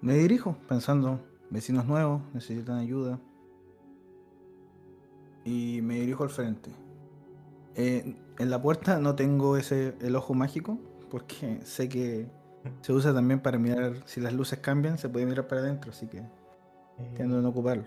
[0.00, 3.20] me dirijo pensando, vecinos nuevos, necesitan ayuda.
[5.44, 6.70] Y me dirijo al frente.
[7.74, 10.78] Eh, en la puerta no tengo ese el ojo mágico,
[11.10, 12.28] porque sé que
[12.82, 16.06] se usa también para mirar si las luces cambian, se puede mirar para adentro, así
[16.06, 16.22] que
[17.14, 17.84] tiendo a no ocuparlo.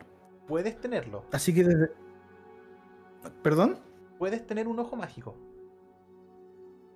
[0.47, 1.25] Puedes tenerlo.
[1.31, 1.91] Así que desde...
[3.43, 3.79] ¿Perdón?
[4.17, 5.35] Puedes tener un ojo mágico.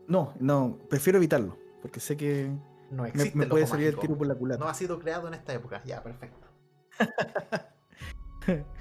[0.07, 2.51] No, no, prefiero evitarlo, porque sé que
[2.91, 4.63] no existe me, puede salir el tiro por la culata.
[4.63, 6.47] No ha sido creado en esta época, ya, perfecto.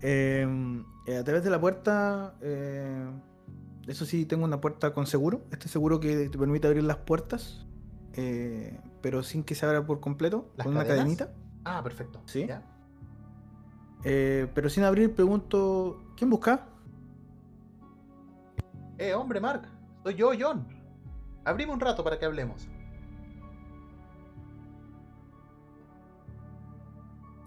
[0.00, 3.10] Em, eh, a través de la puerta, eh,
[3.88, 5.42] eso sí, tengo una puerta con seguro.
[5.50, 7.66] Este seguro que te permite abrir las puertas,
[8.12, 11.32] eh, pero sin que se abra por completo, con una cadenita.
[11.64, 12.22] Ah, perfecto.
[12.26, 12.46] Sí.
[14.04, 16.68] pero sin abrir, pregunto: ¿quién busca?
[18.98, 19.68] Eh, hombre, Mark.
[20.08, 20.66] Soy yo, John.
[21.44, 22.66] Abrimos un rato para que hablemos.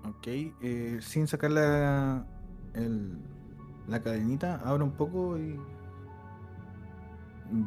[0.08, 2.24] Ok, eh, sin sacar la,
[3.88, 5.60] la cadenita, abro un poco y.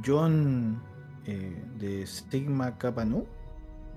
[0.07, 0.81] John
[1.27, 3.27] eh, de Stigma Kappa Nu,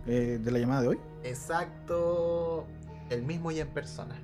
[0.07, 0.99] eh, de la llamada de hoy.
[1.21, 2.65] Exacto,
[3.11, 4.15] el mismo y en persona.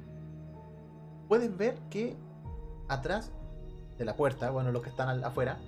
[1.27, 2.17] Puedes ver que
[2.88, 3.31] atrás
[3.99, 5.59] de la puerta, bueno, los que están afuera,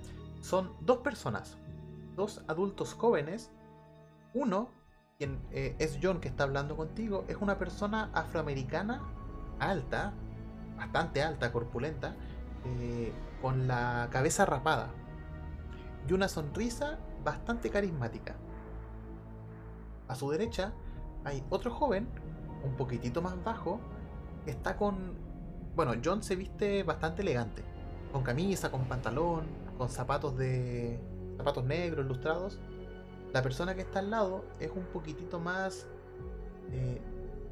[0.46, 1.58] son dos personas,
[2.14, 3.50] dos adultos jóvenes.
[4.32, 4.70] Uno,
[5.18, 9.02] quien eh, es John que está hablando contigo, es una persona afroamericana
[9.58, 10.12] alta,
[10.76, 12.14] bastante alta, corpulenta,
[12.64, 14.90] eh, con la cabeza rapada
[16.08, 18.36] y una sonrisa bastante carismática.
[20.06, 20.72] A su derecha
[21.24, 22.06] hay otro joven,
[22.62, 23.80] un poquitito más bajo,
[24.46, 25.16] está con...
[25.74, 27.64] Bueno, John se viste bastante elegante,
[28.12, 31.00] con camisa, con pantalón, con zapatos de
[31.36, 32.58] zapatos negros ilustrados,
[33.32, 35.86] la persona que está al lado es un poquitito más
[36.72, 37.00] eh,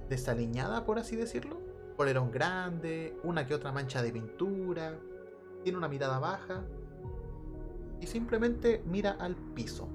[0.09, 1.59] desaliñada, por así decirlo.
[1.97, 4.99] Polerón grande, una que otra mancha de pintura,
[5.63, 6.65] tiene una mirada baja
[8.01, 9.89] y simplemente mira al piso.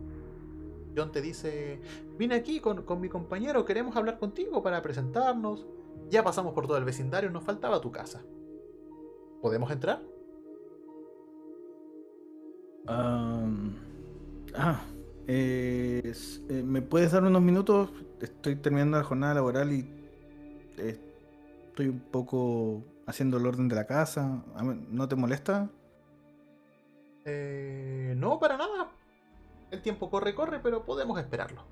[0.95, 1.81] John te dice,
[2.17, 5.67] vine aquí con, con mi compañero, queremos hablar contigo para presentarnos.
[6.09, 8.23] Ya pasamos por todo el vecindario, nos faltaba tu casa.
[9.41, 10.01] ¿Podemos entrar?
[12.87, 13.45] Ah,
[15.31, 16.11] Eh,
[16.49, 17.91] eh, ¿Me puedes dar unos minutos?
[18.19, 19.87] Estoy terminando la jornada laboral y
[20.77, 20.99] eh,
[21.67, 24.43] estoy un poco haciendo el orden de la casa.
[24.89, 25.69] ¿No te molesta?
[27.25, 28.89] Eh, no, para nada.
[29.69, 31.63] El tiempo corre, corre, pero podemos esperarlo.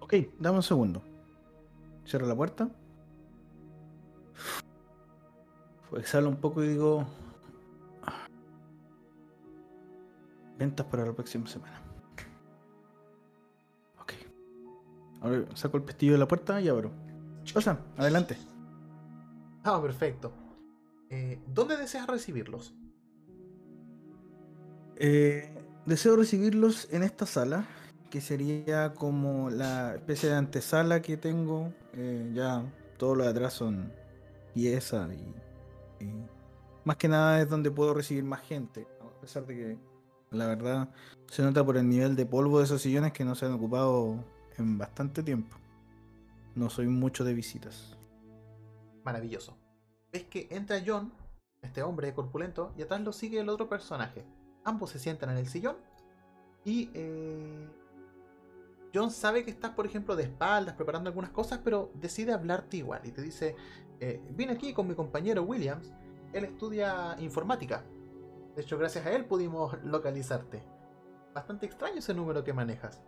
[0.00, 1.02] Ok, dame un segundo.
[2.06, 2.68] Cierro la puerta.
[5.96, 7.06] Exhalo un poco y digo...
[10.58, 11.80] Ventas para la próxima semana.
[14.00, 14.12] Ok.
[15.20, 16.90] Ahora saco el pestillo de la puerta y abro.
[17.52, 18.36] Pasa, adelante.
[19.64, 20.32] Ah, perfecto.
[21.10, 22.74] Eh, ¿Dónde deseas recibirlos?
[24.96, 25.52] Eh,
[25.84, 27.66] deseo recibirlos en esta sala,
[28.10, 31.72] que sería como la especie de antesala que tengo.
[31.92, 32.62] Eh, ya
[32.96, 33.92] todo lo de atrás son
[34.54, 36.26] piezas y, y
[36.84, 38.86] más que nada es donde puedo recibir más gente.
[39.00, 39.78] A pesar de que
[40.30, 40.88] la verdad
[41.28, 44.24] se nota por el nivel de polvo de esos sillones que no se han ocupado
[44.58, 45.56] en bastante tiempo.
[46.54, 47.96] No soy mucho de visitas.
[49.04, 49.56] Maravilloso.
[50.12, 51.12] Ves que entra John,
[51.62, 54.24] este hombre corpulento, y atrás lo sigue el otro personaje.
[54.64, 55.76] Ambos se sientan en el sillón
[56.64, 57.68] y eh,
[58.92, 63.02] John sabe que estás, por ejemplo, de espaldas preparando algunas cosas, pero decide hablarte igual
[63.04, 63.54] y te dice,
[64.00, 65.92] eh, vine aquí con mi compañero Williams,
[66.32, 67.84] él estudia informática.
[68.56, 70.62] De hecho, gracias a él pudimos localizarte.
[71.34, 73.02] Bastante extraño ese número que manejas.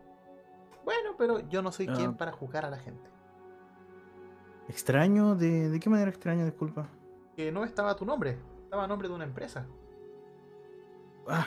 [0.85, 1.95] Bueno, pero yo no soy Ah.
[1.97, 3.11] quien para juzgar a la gente.
[4.69, 5.35] ¿Extraño?
[5.35, 6.45] ¿De, de qué manera extraño?
[6.45, 6.89] Disculpa.
[7.35, 9.67] Que no estaba tu nombre, estaba a nombre de una empresa.
[11.27, 11.47] Ah,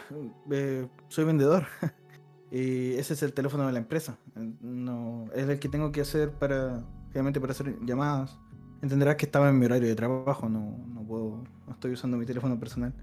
[0.50, 1.66] eh, soy vendedor.
[2.52, 4.18] y ese es el teléfono de la empresa.
[4.62, 8.40] No, es el que tengo que hacer para, obviamente para hacer llamadas.
[8.82, 12.26] Entenderás que estaba en mi horario de trabajo, no, no puedo, no estoy usando mi
[12.26, 12.94] teléfono personal.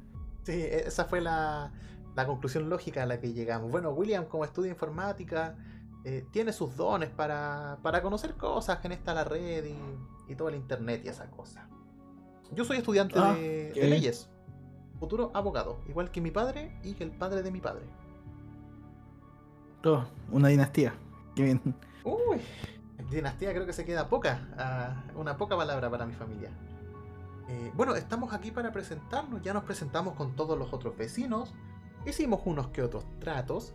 [0.48, 1.70] Sí, e- esa fue la,
[2.16, 3.70] la conclusión lógica a la que llegamos.
[3.70, 5.56] Bueno, William, como estudia informática,
[6.04, 10.48] eh, tiene sus dones para, para conocer cosas en esta la red y, y todo
[10.48, 11.68] el internet y esa cosa.
[12.50, 14.30] Yo soy estudiante Ah, de, leyes,
[14.98, 17.84] futuro abogado, igual que mi padre y que el padre de mi padre.
[19.84, 20.94] Oh, una dinastía.
[21.36, 21.60] Qué bien.
[22.04, 22.40] Uy,
[23.10, 26.50] dinastía creo que se queda poca, ah, una poca palabra para mi familia.
[27.48, 31.54] Eh, bueno, estamos aquí para presentarnos, ya nos presentamos con todos los otros vecinos,
[32.06, 33.72] hicimos unos que otros tratos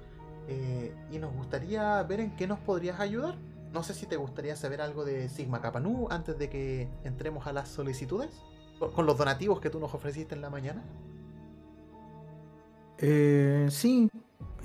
[0.47, 3.35] eh, y nos gustaría ver en qué nos podrías ayudar.
[3.71, 7.47] No sé si te gustaría saber algo de Sigma Kappa Nu antes de que entremos
[7.47, 8.29] a las solicitudes,
[8.77, 10.83] con con los donativos que tú nos ofreciste en la mañana.
[12.99, 14.09] Eh, sí,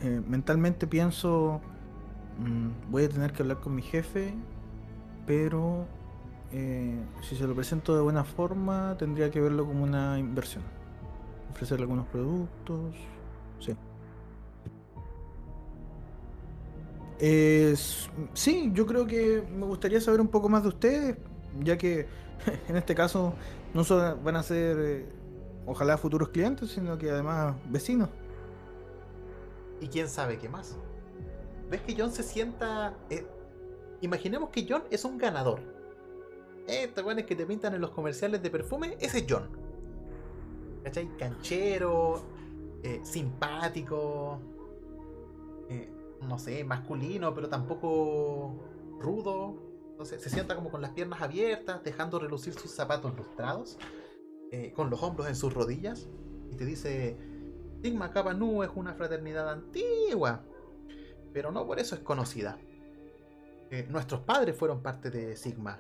[0.03, 1.61] eh, mentalmente pienso,
[2.39, 4.35] mm, voy a tener que hablar con mi jefe,
[5.27, 5.87] pero
[6.53, 10.65] eh, si se lo presento de buena forma, tendría que verlo como una inversión.
[11.53, 12.95] Ofrecerle algunos productos,
[13.61, 13.75] sí.
[17.19, 21.17] Es- sí, yo creo que me gustaría saber un poco más de ustedes,
[21.61, 22.07] ya que
[22.69, 23.35] en este caso
[23.75, 25.09] no solo van a ser, eh,
[25.67, 28.09] ojalá, futuros clientes, sino que además vecinos.
[29.81, 30.77] Y quién sabe qué más.
[31.71, 32.95] ¿Ves que John se sienta...
[33.11, 33.27] eh,
[34.01, 35.61] imaginemos que John es un ganador.
[36.69, 39.49] Estos weones que te pintan en los comerciales de perfume, ese es John.
[40.85, 41.09] ¿Cachai?
[41.17, 42.23] Canchero,
[42.83, 44.39] eh, simpático,
[45.71, 45.91] eh,
[46.21, 48.55] no sé, masculino, pero tampoco
[49.01, 49.57] rudo.
[49.93, 53.79] Entonces se sienta como con las piernas abiertas, dejando relucir sus zapatos lustrados,
[54.53, 56.07] eh, con los hombros en sus rodillas,
[56.53, 57.17] y te dice,
[57.83, 60.45] Sigma Kappa Nu es una fraternidad antigua,
[61.33, 62.59] pero no por eso es conocida.
[63.89, 65.79] Nuestros padres fueron parte de Sigma,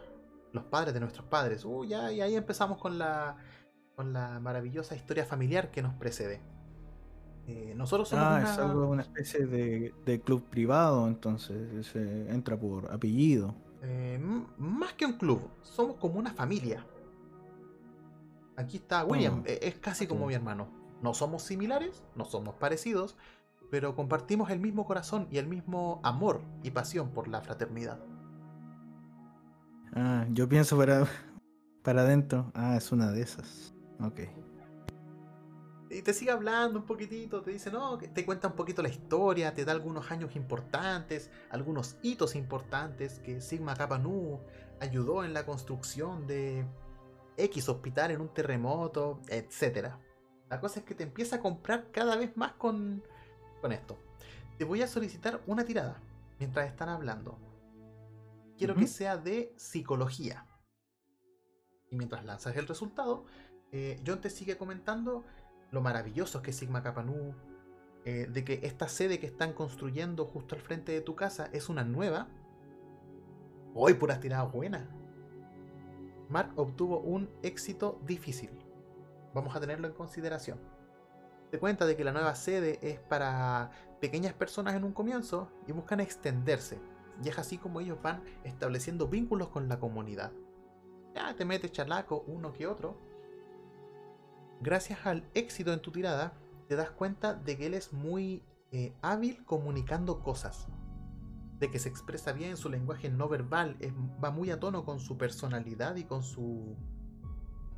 [0.52, 1.64] los padres de nuestros padres.
[1.64, 3.36] Uy, ya, y ahí empezamos con la,
[3.96, 6.42] con la maravillosa historia familiar que nos precede.
[7.46, 8.52] Eh, nosotros somos Ah, una...
[8.52, 13.54] es algo, una especie de, de club privado, entonces se entra por apellido.
[13.82, 14.18] eh,
[14.58, 16.84] más que un club, somos como una familia.
[18.56, 20.68] Aquí está William, Ah, eh, es casi como mi hermano.
[21.00, 23.16] No somos similares, no somos parecidos,
[23.70, 28.00] pero compartimos el mismo corazón y el mismo amor y pasión por la fraternidad.
[29.94, 31.06] Ah, yo pienso para,
[31.82, 32.50] para adentro.
[32.54, 33.74] Ah, es una de esas.
[34.00, 34.20] Ok.
[35.90, 39.54] Y te sigue hablando un poquitito, te dice, no, te cuenta un poquito la historia,
[39.54, 44.38] te da algunos años importantes, algunos hitos importantes que Sigma Kappa Nu
[44.80, 46.66] ayudó en la construcción de
[47.38, 49.94] X hospital en un terremoto, etc.
[50.50, 53.02] La cosa es que te empieza a comprar cada vez más con,
[53.62, 53.96] con esto.
[54.58, 56.02] Te voy a solicitar una tirada
[56.38, 57.38] mientras están hablando.
[58.58, 60.44] Quiero que sea de psicología.
[61.90, 63.24] Y mientras lanzas el resultado,
[63.70, 65.24] eh, John te sigue comentando
[65.70, 67.34] lo maravilloso que es Sigma Kappa Nu,
[68.04, 71.68] eh, de que esta sede que están construyendo justo al frente de tu casa es
[71.68, 72.26] una nueva,
[73.74, 74.88] hoy puras tiradas buenas.
[76.28, 78.50] Mark obtuvo un éxito difícil.
[79.34, 80.58] Vamos a tenerlo en consideración.
[81.50, 85.72] Te cuenta de que la nueva sede es para pequeñas personas en un comienzo y
[85.72, 86.78] buscan extenderse.
[87.22, 90.32] Y es así como ellos van estableciendo vínculos con la comunidad.
[91.14, 92.96] Ya te metes chalaco uno que otro.
[94.60, 96.32] Gracias al éxito en tu tirada,
[96.68, 98.42] te das cuenta de que él es muy
[98.72, 100.68] eh, hábil comunicando cosas.
[101.58, 103.76] De que se expresa bien su lenguaje no verbal,
[104.22, 106.76] va muy a tono con su personalidad y con su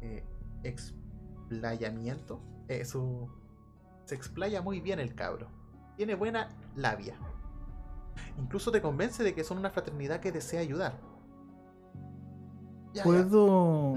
[0.01, 0.24] eh,
[0.64, 2.41] explayamiento.
[2.68, 5.49] Eh, se explaya muy bien el cabro.
[5.97, 7.16] Tiene buena labia.
[8.39, 10.99] Incluso te convence de que son una fraternidad que desea ayudar.
[13.03, 13.95] puedo.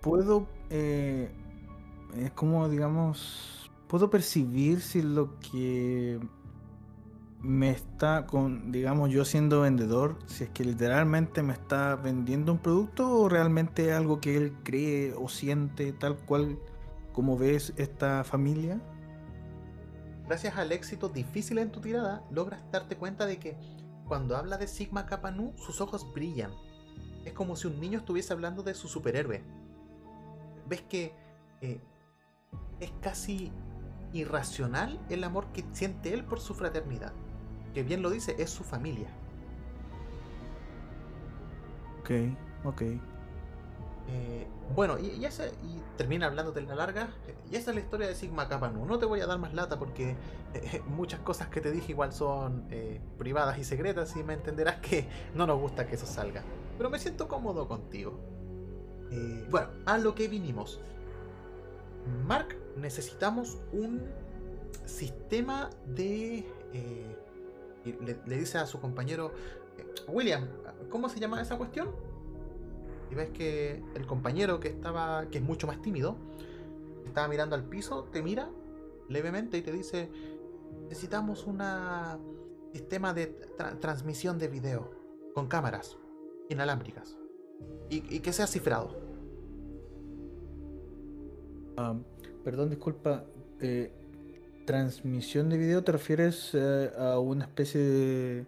[0.00, 0.46] Puedo.
[0.70, 3.56] es como, digamos
[3.88, 6.18] puedo percibir si lo que
[7.40, 12.58] me está con, digamos, yo siendo vendedor, si es que literalmente me está vendiendo un
[12.58, 16.58] producto o realmente algo que él cree o siente tal cual
[17.12, 18.80] como ves esta familia.
[20.26, 23.56] Gracias al éxito difícil en tu tirada, logras darte cuenta de que
[24.06, 26.52] cuando habla de Sigma Kappa Nu, sus ojos brillan.
[27.24, 29.42] Es como si un niño estuviese hablando de su superhéroe.
[30.68, 31.12] Ves que
[31.60, 31.80] eh,
[32.80, 33.52] es casi
[34.12, 37.12] irracional el amor que siente él por su fraternidad.
[37.74, 39.08] Que bien lo dice, es su familia.
[42.00, 42.10] Ok,
[42.64, 42.82] ok.
[44.08, 47.08] Eh, bueno, y, y, y termina hablando de la larga.
[47.50, 48.86] Y esa es la historia de Sigma Kappa Nu.
[48.86, 50.16] No te voy a dar más lata porque
[50.54, 54.76] eh, muchas cosas que te dije igual son eh, privadas y secretas y me entenderás
[54.76, 56.42] que no nos gusta que eso salga.
[56.76, 58.18] Pero me siento cómodo contigo.
[59.50, 60.80] bueno, a lo que vinimos.
[62.26, 64.02] Mark, necesitamos un
[64.84, 66.46] sistema de...
[66.72, 67.16] Eh,
[67.84, 69.32] le, dice a su compañero,
[69.78, 70.48] eh, William,
[70.90, 71.88] ¿cómo se llama esa cuestión?
[73.10, 76.16] Y ves que el compañero que estaba, que es mucho más tímido,
[77.04, 78.50] estaba mirando al piso, te mira
[79.08, 80.10] levemente y te dice,
[80.88, 81.62] necesitamos un
[82.72, 83.26] sistema de
[83.80, 84.90] transmisión de video
[85.34, 85.96] con cámaras
[86.48, 87.16] inalámbricas
[87.88, 89.06] y que sea cifrado.
[92.44, 93.24] Perdón, disculpa.
[93.60, 93.90] Eh,
[94.64, 98.46] ¿Transmisión de video te refieres eh, a una especie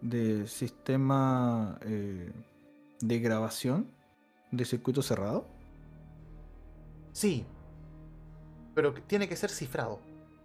[0.00, 2.32] de, sistema eh,
[3.00, 3.90] de grabación
[4.50, 5.46] de circuito cerrado?
[7.12, 7.44] Sí,
[8.74, 10.00] pero tiene que ser cifrado.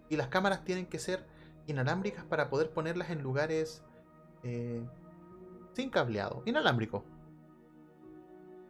[0.08, 1.24] Y las cámaras tienen que ser
[1.66, 3.82] inalámbricas para poder ponerlas en lugares
[5.74, 7.04] sin cableado, inalámbrico.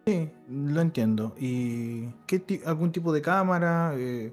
[0.07, 1.34] Sí, lo entiendo.
[1.39, 3.93] ¿Y qué algún tipo de cámara?
[3.97, 4.32] Eh,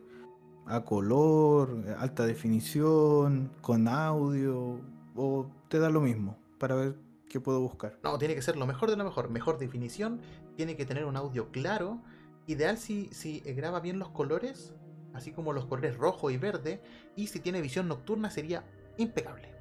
[0.66, 1.84] ¿A color?
[1.98, 3.52] ¿Alta definición?
[3.62, 4.80] ¿Con audio?
[5.16, 6.38] ¿O te da lo mismo?
[6.58, 6.96] Para ver
[7.34, 7.98] qué puedo buscar.
[8.04, 9.32] No, tiene que ser lo mejor de lo mejor.
[9.32, 10.22] Mejor definición.
[10.56, 12.00] Tiene que tener un audio claro.
[12.46, 14.76] Ideal si, si graba bien los colores.
[15.16, 16.80] Así como los colores rojo y verde.
[17.16, 18.64] Y si tiene visión nocturna sería
[18.98, 19.52] impecable.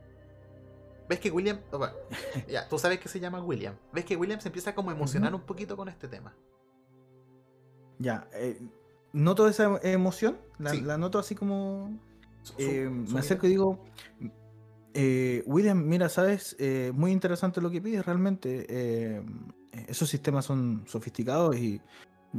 [1.08, 1.60] ¿Ves que William,
[2.48, 3.74] ya, tú sabes que se llama William.
[3.90, 6.36] ¿Ves que William se empieza como a emocionar un poquito con este tema?
[7.98, 8.60] Ya, eh,
[9.14, 11.98] noto esa emoción, la, noto así como...
[12.58, 13.84] Eh, me acerco y digo,
[14.94, 16.56] eh, William, mira, sabes,
[16.94, 19.22] muy interesante lo que pides realmente.
[19.88, 21.80] esos sistemas son sofisticados y,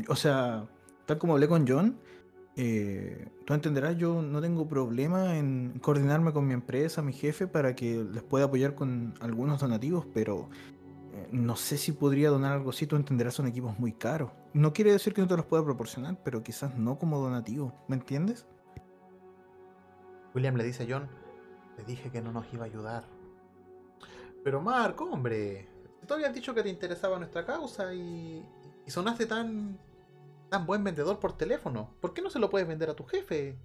[0.07, 0.67] o sea,
[1.05, 1.99] tal como hablé con John,
[2.55, 7.75] eh, tú entenderás, yo no tengo problema en coordinarme con mi empresa, mi jefe, para
[7.75, 10.49] que les pueda apoyar con algunos donativos, pero
[11.13, 14.31] eh, no sé si podría donar algo así, tú entenderás, son equipos muy caros.
[14.53, 17.95] No quiere decir que no te los pueda proporcionar, pero quizás no como donativo, ¿me
[17.95, 18.45] entiendes?
[20.35, 21.09] William le dice a John,
[21.77, 23.03] le dije que no nos iba a ayudar.
[24.43, 25.67] Pero Marco, hombre,
[26.07, 28.45] tú habías dicho que te interesaba nuestra causa y,
[28.87, 29.79] sonaste tan
[30.49, 31.89] tan buen vendedor por teléfono.
[31.99, 33.57] ¿Por qué no se lo puedes vender a tu jefe?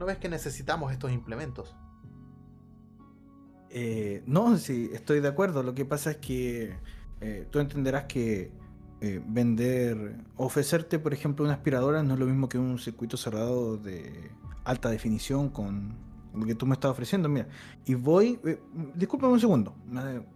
[0.00, 1.72] ¿No ves que necesitamos estos implementos?
[3.70, 5.62] Eh, no, sí, estoy de acuerdo.
[5.62, 6.76] Lo que pasa es que
[7.20, 8.50] eh, tú entenderás que
[9.00, 13.76] eh, vender, ofrecerte, por ejemplo, una aspiradora no es lo mismo que un circuito cerrado
[13.76, 14.30] de
[14.64, 15.96] alta definición con
[16.46, 17.28] que tú me estás ofreciendo.
[17.28, 17.48] Mira,
[17.84, 18.38] y voy,
[18.94, 19.74] discúlpame un segundo,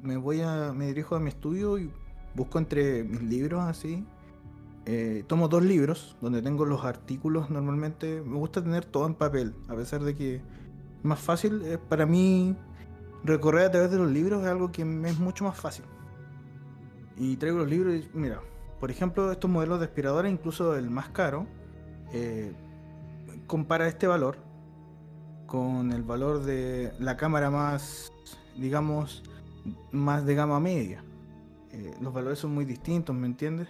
[0.03, 1.91] me voy a, me dirijo a mi estudio y
[2.35, 4.05] busco entre mis libros así
[4.91, 8.23] eh, tomo dos libros donde tengo los artículos normalmente.
[8.23, 10.41] Me gusta tener todo en papel, a pesar de que
[11.03, 11.61] más fácil.
[11.67, 12.57] Eh, para mí,
[13.23, 15.85] recorrer a través de los libros es algo que me es mucho más fácil.
[17.19, 18.41] Y traigo los libros y, mira,
[18.81, 21.47] por ejemplo, estos modelos de aspiradora, incluso el más caro,
[22.15, 22.55] eh,
[23.47, 24.39] compara este valor
[25.49, 28.13] con el valor de la cámara más,
[28.57, 29.25] digamos,
[29.91, 31.03] más de gama media.
[31.73, 33.67] Eh, los valores son muy distintos, ¿me entiendes?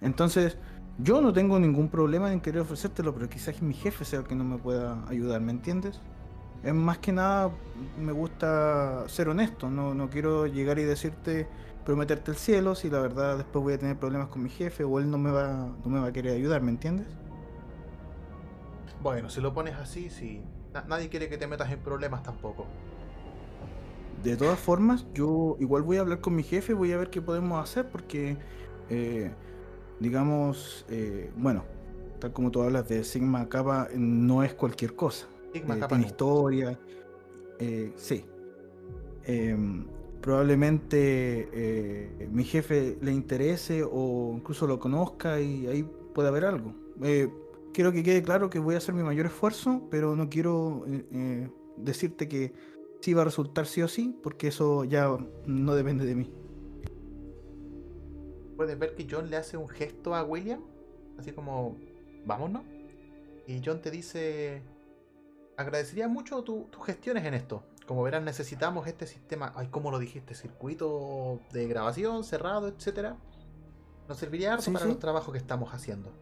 [0.00, 0.56] Entonces,
[0.98, 4.34] yo no tengo ningún problema en querer ofrecértelo, pero quizás mi jefe sea el que
[4.34, 6.00] no me pueda ayudar, ¿me entiendes?
[6.64, 7.50] Es más que nada,
[7.98, 11.46] me gusta ser honesto, no, no quiero llegar y decirte,
[11.84, 14.98] prometerte el cielo, si la verdad después voy a tener problemas con mi jefe o
[14.98, 17.06] él no me va, no me va a querer ayudar, ¿me entiendes?
[19.02, 20.42] Bueno, si lo pones así, sí.
[20.88, 22.66] Nadie quiere que te metas en problemas tampoco.
[24.22, 27.22] De todas formas, yo igual voy a hablar con mi jefe, voy a ver qué
[27.22, 28.36] podemos hacer, porque,
[28.90, 29.30] eh,
[29.98, 31.64] digamos, eh, bueno,
[32.18, 35.26] tal como tú hablas de Sigma Kappa, no es cualquier cosa.
[35.54, 36.78] Sigma eh, tiene historia.
[37.96, 38.24] sí.
[39.24, 39.86] Em,
[40.20, 45.82] probablemente mi jefe le interese o incluso lo conozca y ahí
[46.14, 46.74] puede haber algo.
[47.72, 50.84] Quiero que quede claro que voy a hacer mi mayor esfuerzo, pero no quiero
[51.76, 52.52] decirte que
[53.00, 55.16] sí va a resultar sí o sí, porque eso ya
[55.46, 56.30] no depende de mí.
[58.56, 60.60] Puedes ver que John le hace un gesto a William,
[61.18, 61.76] así como,
[62.26, 62.62] vámonos.
[63.46, 64.62] Y John te dice,
[65.56, 67.62] agradecería mucho tus gestiones en esto.
[67.86, 70.34] Como verán, necesitamos este sistema, ay, ¿cómo lo dijiste?
[70.34, 73.16] Circuito de grabación cerrado, etcétera.
[74.08, 76.12] Nos serviría harto para los trabajos que estamos haciendo.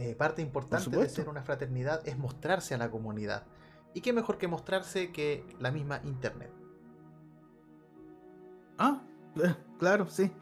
[0.00, 3.44] Eh, parte importante de ser una fraternidad es mostrarse a la comunidad.
[3.92, 6.50] Y qué mejor que mostrarse que la misma internet.
[8.78, 9.02] Ah,
[9.36, 10.32] eh, claro, sí.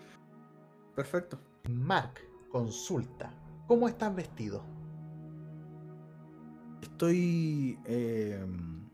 [0.94, 1.40] Perfecto.
[1.68, 2.20] Mark,
[2.52, 3.34] consulta.
[3.66, 4.62] ¿Cómo estás vestido?
[6.80, 7.80] Estoy.
[7.84, 8.88] Em,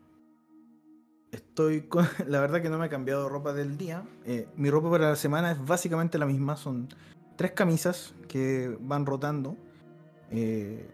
[1.30, 2.06] estoy con.
[2.26, 4.02] La verdad que no me he cambiado ropa del día.
[4.24, 6.56] Eh, mi ropa para la semana es básicamente la misma.
[6.56, 6.88] Son
[7.36, 9.58] tres camisas que van rotando.
[10.35, 10.91] Eh,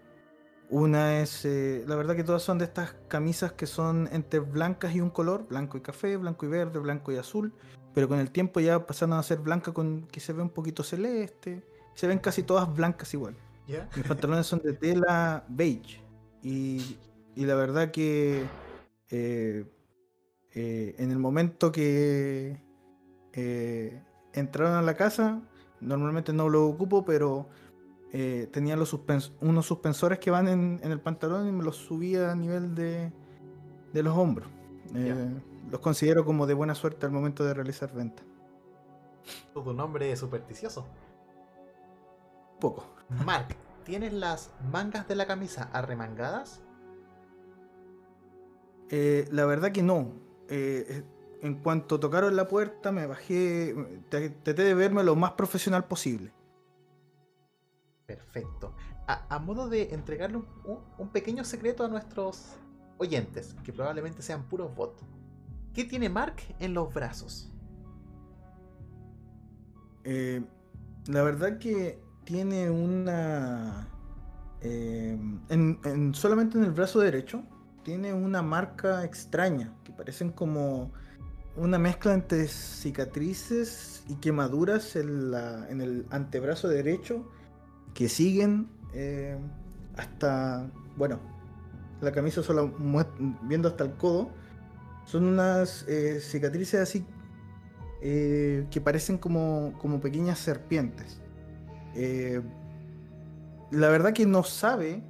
[0.70, 4.95] una es, eh, la verdad que todas son de estas camisas que son entre blancas
[4.95, 7.53] y un color, blanco y café, blanco y verde, blanco y azul,
[7.93, 10.84] pero con el tiempo ya pasaron a ser blancas con que se ve un poquito
[10.84, 11.64] celeste,
[11.95, 13.36] se ven casi todas blancas igual.
[13.97, 16.01] Mis pantalones son de tela beige
[16.43, 16.99] y,
[17.36, 18.45] la verdad que
[19.11, 19.64] eh,
[20.53, 22.61] eh, en el momento que
[24.32, 25.41] entraron a la casa,
[25.80, 27.49] normalmente no lo ocupo, pero
[28.12, 28.98] eh, tenía los
[29.40, 33.12] unos suspensores que van en, el pantalón y me los subía a nivel de,
[33.92, 34.48] los hombros.
[34.94, 35.14] Eh,
[35.70, 38.24] los considero como de buena suerte al momento de realizar venta.
[39.54, 40.86] ¿Tu nombre es supersticioso?
[42.58, 42.84] Poco.
[43.24, 43.54] Mark,
[43.84, 46.62] ¿tienes las mangas de la camisa arremangadas?
[48.88, 50.14] Eh, la verdad que no.
[50.48, 56.32] en cuanto tocaron la puerta, me bajé, traté de verme lo más profesional posible.
[58.11, 58.74] Perfecto.
[59.06, 60.42] A, modo de entregarle
[60.98, 62.56] un, pequeño secreto a nuestros
[62.98, 65.00] oyentes, que probablemente sean puros bots.
[65.72, 67.52] ¿Qué tiene Mark en los brazos?
[70.02, 70.42] Eh,
[71.06, 73.88] la verdad que tiene una...
[74.61, 75.16] Eh,
[76.12, 77.44] solamente en el brazo derecho
[77.84, 80.90] tiene una marca extraña, que parecen como
[81.56, 85.32] una mezcla entre cicatrices y quemaduras en,
[85.68, 87.24] en el antebrazo derecho
[87.95, 89.36] que siguen eh,
[89.97, 91.20] hasta, bueno,
[92.01, 92.74] la camisa solo
[93.43, 94.30] viendo hasta el codo,
[95.05, 97.05] son unas eh, cicatrices así
[98.01, 101.20] eh, que parecen como, como pequeñas serpientes.
[103.70, 105.03] la verdad que no sabe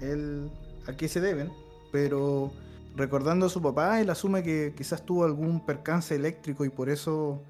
[0.00, 0.50] el,
[0.86, 1.50] a qué se deben,
[1.92, 2.52] pero
[2.94, 7.42] recordando a su papá, él asume que quizás tuvo algún percance eléctrico y por eso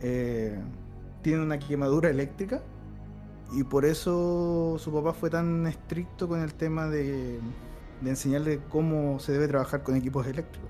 [0.00, 2.62] tiene una quemadura eléctrica.
[3.52, 7.40] Y por eso su papá fue tan estricto con el tema de,
[8.04, 10.68] enseñarle cómo se debe trabajar con equipos eléctricos.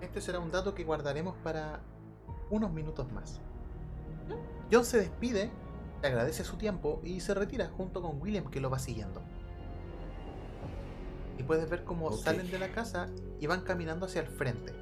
[0.00, 1.80] Este será un dato que guardaremos para
[2.50, 3.40] unos minutos más.
[4.72, 5.50] John se despide,
[6.02, 9.22] le agradece su tiempo y se retira junto con William que lo va siguiendo.
[11.38, 13.08] Y puedes ver cómo salen de la casa
[13.38, 14.72] y van caminando hacia el frente.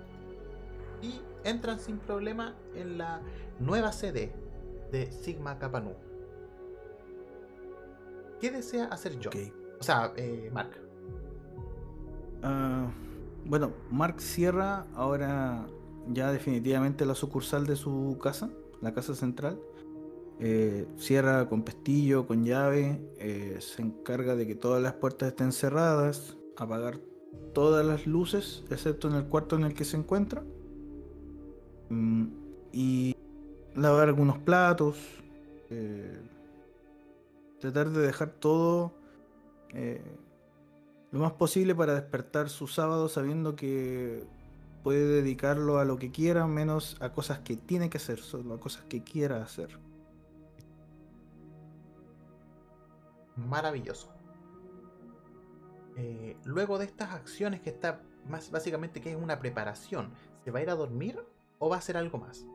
[1.03, 3.21] Y entran sin problema en la
[3.59, 4.33] nueva sede
[4.91, 5.93] de Sigma Kappa Nu.
[8.41, 9.31] ¿Qué desea hacer yo?
[9.79, 10.71] O sea, eh, Mark.
[12.43, 12.91] Ah,
[13.45, 15.67] bueno, Mark cierra ahora
[16.09, 19.61] ya definitivamente la sucursal de su casa, la casa central.
[20.43, 25.53] Eh, cierra con pestillo, con llave, eh, se encarga de que todas las puertas estén
[25.53, 26.99] cerradas, apagar
[27.53, 30.43] todas las luces, excepto en el cuarto en el que se encuentra.
[31.91, 32.27] Mm,
[32.73, 33.15] y
[33.75, 34.97] lavar algunos platos,
[35.71, 36.19] eh,
[37.61, 38.93] tratar de dejar todo
[39.71, 40.03] eh,
[41.13, 44.25] lo más posible para despertar su sábado sabiendo que
[44.83, 48.61] puede dedicarlo a lo que quiera, menos a cosas que tiene que hacer, solo a
[48.61, 49.79] cosas que quiera hacer.
[53.37, 54.13] Maravilloso.
[55.97, 60.11] Eh, luego de estas acciones que está más básicamente que es una preparación,
[60.45, 61.19] ¿se va a ir a dormir
[61.59, 62.47] o va a hacer algo más?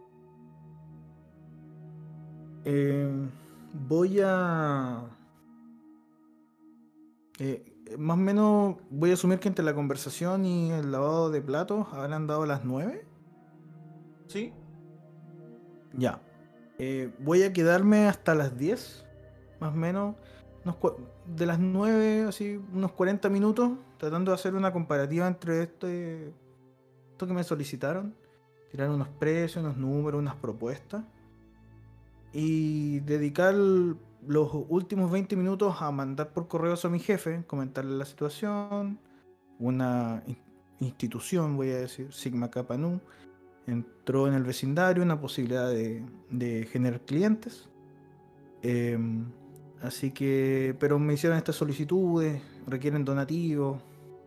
[2.66, 3.08] Eh,
[3.88, 5.04] voy a...
[7.38, 11.42] Eh, más o menos voy a asumir que entre la conversación y el lavado de
[11.42, 13.06] platos habrán dado las 9.
[14.28, 14.52] Sí.
[15.94, 16.20] Ya.
[16.80, 19.06] Eh, voy a quedarme hasta las 10,
[19.60, 20.16] más o menos.
[21.28, 26.34] de las 9, así, unos 40 minutos, tratando de hacer una comparativa entre este,
[27.12, 28.16] esto que me solicitaron.
[28.72, 31.04] Tirar unos precios, unos números, unas propuestas.
[32.38, 38.04] Y dedicar los últimos 20 minutos a mandar por correo a mi jefe, comentarle la
[38.04, 39.00] situación,
[39.58, 40.22] una
[40.82, 43.00] institución, voy a decir, Sigma Kappa Nu,
[43.68, 47.70] entró en el vecindario una posibilidad de, generar clientes.
[48.62, 49.32] Em,
[49.82, 53.82] así que, pero me hicieron estas solicitudes, requieren donativos,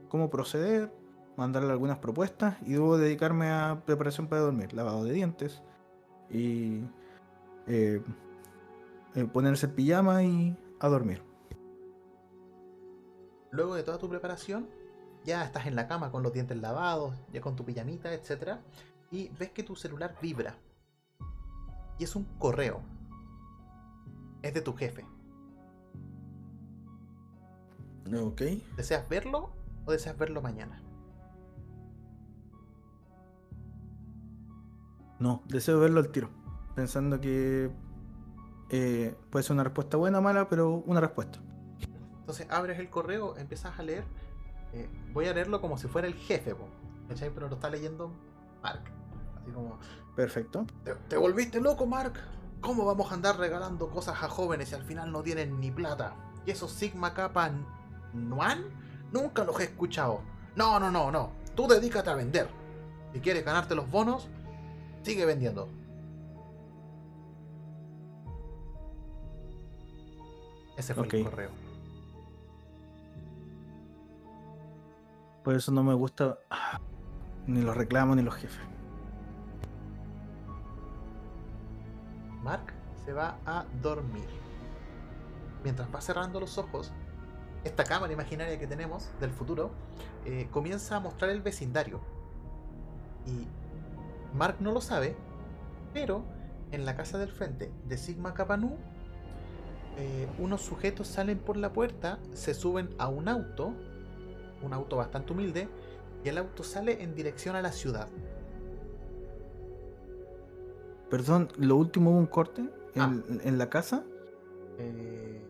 [0.09, 0.91] cómo proceder,
[1.37, 5.61] mandarle algunas propuestas y debo dedicarme a preparación para dormir, lavado de dientes
[6.31, 6.81] y
[7.69, 8.03] eh,
[9.15, 11.23] eh, ponerse el pijama y a dormir.
[13.51, 14.69] Luego de toda tu preparación,
[15.25, 18.59] ya estás en la cama con los dientes lavados, ya con tu pijamita, etc.
[19.11, 20.57] Y ves que tu celular vibra.
[21.99, 22.81] Y es un correo.
[24.43, 25.05] Es de tu jefe.
[28.15, 28.43] Ok.
[28.77, 29.51] ¿Deseas verlo
[29.85, 30.83] o deseas verlo mañana?
[35.19, 36.31] No, deseo verlo al tiro.
[36.79, 37.73] Pensando que
[38.71, 41.41] eh, puede ser una respuesta buena o mala, pero una respuesta.
[42.21, 44.05] Entonces abres el correo, empiezas a leer.
[44.73, 46.55] Eh, voy a leerlo como si fuera el jefe,
[47.35, 48.13] pero lo está leyendo
[48.63, 48.83] Mark.
[49.43, 49.81] Así como.
[50.15, 50.67] Perfecto.
[51.09, 52.13] Te, volviste loco, Mark.
[52.61, 56.15] ¿Cómo vamos a andar regalando cosas a jóvenes si al final no tienen ni plata?
[56.47, 57.51] ¿Y esos Sigma Kappa
[58.13, 58.67] Nuan?
[59.11, 60.21] Nunca los he escuchado.
[60.55, 61.33] No, no, no, no.
[61.57, 62.49] Tú dedícate a vender.
[63.13, 64.29] Si quieres ganarte los bonos,
[65.03, 65.69] sigue vendiendo.
[70.79, 71.51] Ese fue el correo.
[75.43, 76.39] Por eso no me gusta
[77.49, 78.61] ni los reclamos ni los jefes.
[82.45, 82.73] Mark
[83.05, 84.29] se va a dormir.
[85.65, 86.93] Mientras va cerrando los ojos,
[87.65, 89.73] esta cámara imaginaria que tenemos del futuro
[90.25, 92.01] eh, comienza a mostrar el vecindario.
[93.27, 93.49] Y
[94.37, 95.17] Mark no lo sabe,
[95.93, 96.23] pero
[96.71, 98.79] en la casa del frente de Sigma Kapanu
[99.99, 103.75] eh, unos sujetos salen por la puerta, se suben a un auto,
[104.63, 105.69] un auto bastante humilde,
[106.25, 108.09] y el auto sale en dirección a la ciudad.
[111.11, 113.51] Perdón, lo último hubo un corte en, ah.
[113.51, 114.05] la casa.
[114.79, 115.43] Eh,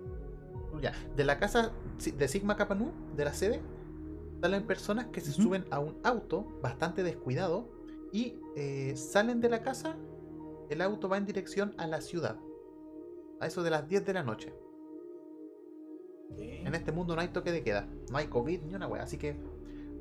[0.81, 1.73] ya, de la casa
[2.17, 2.79] de Sigma Kappa
[3.17, 3.61] de la sede,
[4.41, 7.69] salen personas que se suben a un auto bastante descuidado
[8.13, 9.97] y eh, salen de la casa.
[10.71, 12.39] El auto va en dirección a la ciudad
[13.41, 14.53] a eso de las 10 de la noche.
[16.37, 19.17] En este mundo no hay toque de queda, no hay COVID ni una wea, así
[19.17, 19.37] que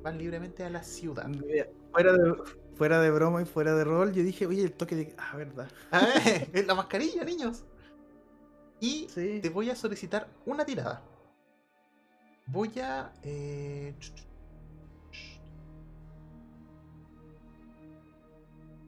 [0.04, 1.30] van libremente a la ciudad.
[1.92, 2.36] Fuera de,
[2.76, 5.16] fuera de broma y fuera de rol, yo dije, oye, el toque de.
[5.18, 5.70] Ah, verdad.
[5.92, 6.06] Ah,
[6.68, 7.64] la mascarilla, niños.
[8.80, 11.02] Y te voy a solicitar una tirada.
[12.46, 13.12] Voy a.
[13.24, 13.96] Eh...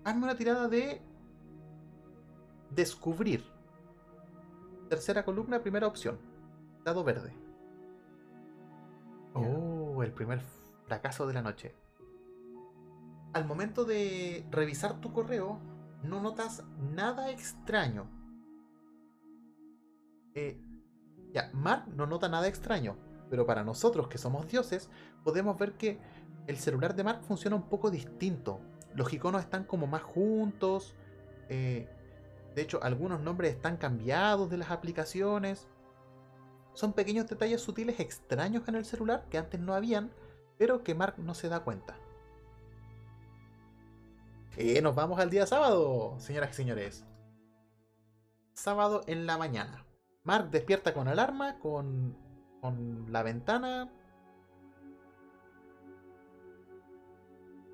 [0.03, 1.01] Hazme una tirada de.
[2.69, 3.43] Descubrir.
[4.89, 6.19] Tercera columna, primera opción.
[6.83, 7.31] Dado verde.
[9.35, 10.41] Oh, el primer
[10.87, 11.75] fracaso de la noche.
[13.33, 15.59] Al momento de revisar tu correo,
[16.01, 18.09] no notas nada extraño.
[20.33, 20.59] Eh,
[21.31, 22.97] ya, Mar no nota nada extraño,
[23.29, 24.89] pero para nosotros que somos dioses,
[25.23, 25.99] podemos ver que
[26.47, 28.59] el celular de Mark funciona un poco distinto.
[28.95, 30.95] Los iconos están como más juntos.
[31.47, 31.87] Eh,
[32.55, 35.67] de hecho, algunos nombres están cambiados de las aplicaciones.
[36.73, 40.11] Son pequeños detalles sutiles extraños en el celular que antes no habían,
[40.57, 41.95] pero que Mark no se da cuenta.
[44.57, 47.05] Y nos vamos al día sábado, señoras y señores.
[48.53, 49.85] Sábado en la mañana.
[50.23, 52.17] Mark despierta con alarma, con,
[52.59, 53.89] con la ventana.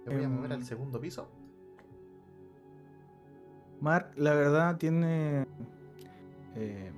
[0.05, 1.27] Me voy a mover al em, segundo piso.
[3.81, 5.45] Mark, la verdad, tiene
[6.55, 6.91] eh,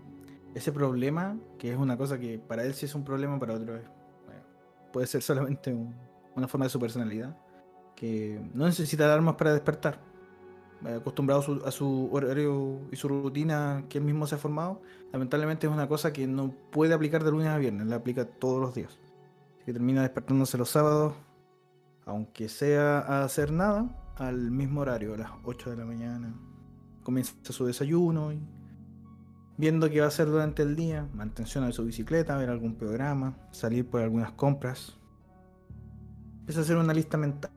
[0.55, 3.75] ese problema, que es una cosa que para él sí es un problema, para otro
[3.75, 3.83] es.
[4.93, 5.93] puede ser solamente un-
[6.35, 7.35] una forma de su personalidad,
[7.95, 9.99] que no necesita alarmas para despertar.
[10.85, 14.81] Eh, Acostumbrado su, a su horario y su rutina que él mismo se ha formado,
[15.11, 18.61] lamentablemente es una cosa que no puede aplicar de lunes a viernes, la aplica todos
[18.61, 18.97] los días.
[19.55, 21.13] Así que termina despertándose los sábados,
[22.05, 26.33] aunque sea a hacer nada, al mismo horario, a las 8 de la mañana.
[27.07, 28.45] Comienza su desayuno y
[29.55, 33.37] viendo qué va a hacer durante el día, mantención de su bicicleta, ver algún programa,
[33.51, 34.97] salir por algunas compras.
[36.39, 37.49] Empieza a hacer una lista mental.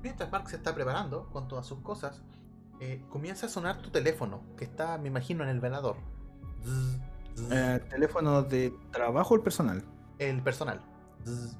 [0.00, 2.22] Mientras Mark se está preparando con todas sus cosas,
[2.78, 5.96] eh, comienza a sonar tu teléfono, que está, me imagino, en el velador.
[6.62, 7.00] Zzz,
[7.34, 7.50] zzz.
[7.50, 9.82] Eh, ¿Teléfono de trabajo o el personal?
[10.20, 10.80] el personal.
[11.24, 11.58] Zzz.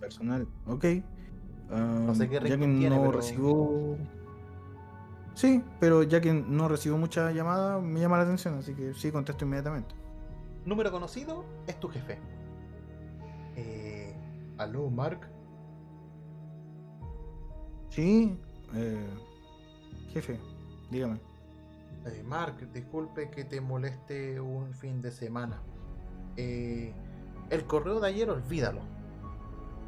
[0.00, 0.84] Personal, ok.
[1.70, 3.96] Ah, sé qué ya que tiene, no pero- recibo.
[5.34, 9.10] Sí, pero ya que no recibo mucha llamada, me llama la atención, así que sí,
[9.10, 9.94] contesto inmediatamente.
[10.64, 12.18] Número conocido es tu jefe.
[13.56, 14.14] Eh,
[14.58, 15.28] Aló, Mark.
[17.90, 18.38] Sí,
[18.74, 19.06] eh,
[20.12, 20.38] jefe,
[20.90, 21.18] dígame.
[22.06, 25.60] Eh, Mark, disculpe que te moleste un fin de semana.
[26.36, 26.92] Eh,
[27.50, 28.80] el correo de ayer, olvídalo.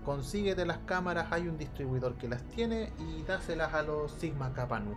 [0.06, 4.78] Consíguete las cámaras, hay un distribuidor que las tiene y dáselas a los Sigma Kappa
[4.78, 4.94] Nu.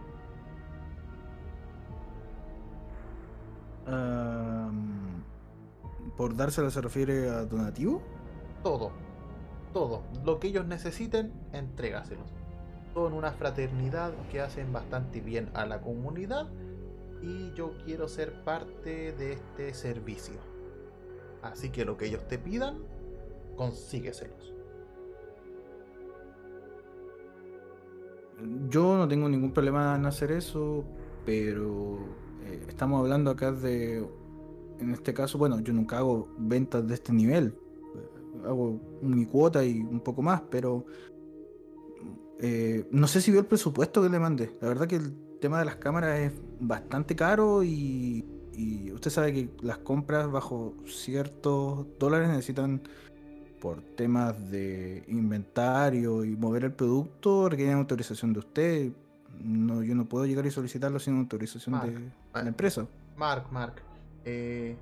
[3.88, 5.24] Am,
[6.16, 8.04] ¿Por dársela se refiere a donativo?
[8.62, 8.92] Todo,
[9.74, 10.04] todo.
[10.24, 12.30] Lo que ellos necesiten, entrégaselos.
[12.94, 16.50] Son una fraternidad que hacen bastante bien a la comunidad
[17.24, 20.36] y yo quiero ser parte de este servicio.
[21.42, 22.78] Así que lo que ellos te pidan,
[23.56, 24.59] consígueselos.
[28.70, 30.86] Yo no tengo ningún problema en hacer eso,
[31.26, 32.00] pero
[32.46, 34.06] eh, estamos hablando acá de,
[34.80, 37.54] en este caso, bueno, yo nunca hago ventas de este nivel.
[38.46, 40.86] Hago mi cuota y un poco más, pero
[42.40, 44.56] eh, no sé si vio el presupuesto que le mandé.
[44.62, 49.34] La verdad que el tema de las cámaras es bastante caro y, y usted sabe
[49.34, 52.82] que las compras bajo ciertos dólares necesitan
[53.60, 58.92] por temas de inventario y mover el producto requieren autorización de usted.
[59.42, 62.88] No, yo no puedo llegar y solicitarlo sin autorización Mark, de la empresa.
[63.16, 63.82] Mark, Mark,
[64.26, 64.76] eh,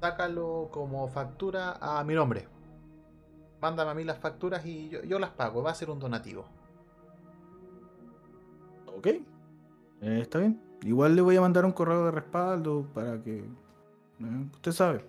[0.00, 2.46] sácalo como factura a mi nombre.
[3.60, 5.62] Mándame a mí las facturas y yo, yo las pago.
[5.62, 6.46] Va a ser un donativo.
[8.86, 9.06] Ok.
[9.06, 9.22] Eh,
[10.00, 10.60] está bien.
[10.82, 13.38] Igual le voy a mandar un correo de respaldo para que...
[13.40, 15.04] eh, usted sabe.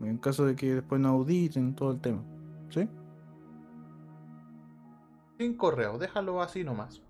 [0.00, 2.22] En caso de que después no auditen todo el tema.
[2.70, 2.88] ¿Sí?
[5.38, 7.02] Sin correo, déjalo así nomás.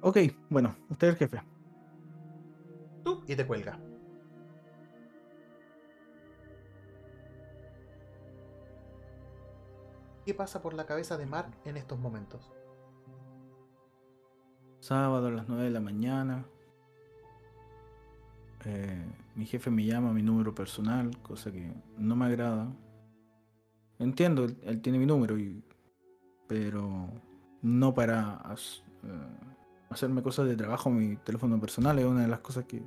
[0.00, 0.18] Ok,
[0.50, 1.42] bueno, usted es el jefe.
[3.04, 3.78] Tú y te cuelga.
[10.24, 12.52] ¿Qué pasa por la cabeza de Mark en estos momentos?
[14.80, 16.44] Sábado a las 9 de la mañana.
[18.64, 19.06] Eh,
[19.36, 22.74] mi jefe me llama a mi número personal, cosa que no me agrada.
[23.98, 25.62] Entiendo, él, tiene mi número, y,
[26.48, 27.08] pero
[27.62, 28.42] no para
[29.02, 29.08] eh,
[29.90, 30.90] hacerme cosas de trabajo.
[30.90, 32.82] Mi teléfono personal es una de las cosas que.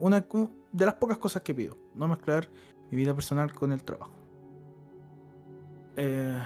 [0.00, 0.24] Una
[0.72, 1.76] de las pocas cosas que pido.
[1.94, 2.48] No mezclar
[2.90, 4.12] mi vida personal con el trabajo.
[5.96, 6.38] Eh,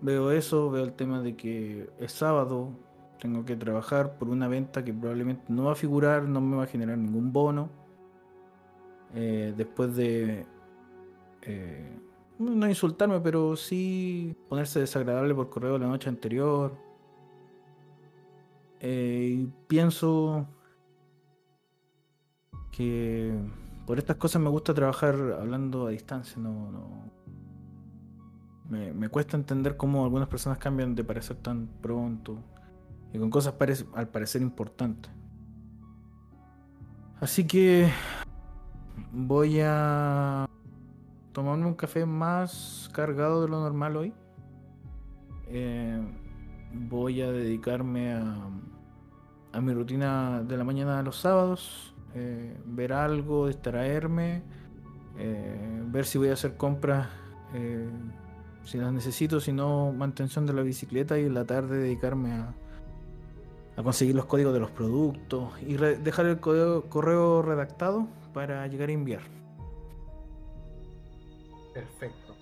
[0.00, 2.72] veo eso, veo el tema de que es sábado,
[3.20, 6.64] tengo que trabajar por una venta que probablemente no va a figurar, no me va
[6.64, 7.81] a generar ningún bono.
[9.14, 10.46] Eh, después de
[11.42, 11.98] eh,
[12.38, 16.76] no insultarme, pero sí ponerse desagradable por correo la noche anterior.
[18.80, 20.48] Eh, y pienso
[22.72, 23.32] que
[23.86, 27.12] por estas cosas me gusta trabajar hablando a distancia, no, no.
[28.68, 32.38] Me, me cuesta entender cómo algunas personas cambian de parecer tan pronto
[33.12, 33.54] y con cosas
[33.94, 35.12] al parecer importantes.
[37.20, 37.88] Así que
[39.12, 40.48] voy a
[41.32, 44.14] tomarme un café más cargado de lo normal hoy.
[45.48, 46.00] Eh,
[46.72, 48.48] voy a dedicarme a,
[49.52, 54.42] a mi rutina de la mañana de los sábados, eh, ver algo, distraerme,
[55.18, 57.08] eh, ver si voy a hacer compras,
[57.54, 57.90] eh,
[58.64, 62.54] si las necesito, si no, mantención de la bicicleta y en la tarde dedicarme a,
[63.76, 68.92] a conseguir los códigos de los productos y dejar el correo redactado para llegar a
[68.92, 69.22] enviar.
[71.74, 72.36] Perfecto.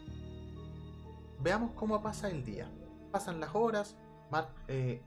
[1.43, 2.71] Veamos cómo pasa el día.
[3.13, 3.97] Pasan las horas,
[4.31, 5.01] Mark eh,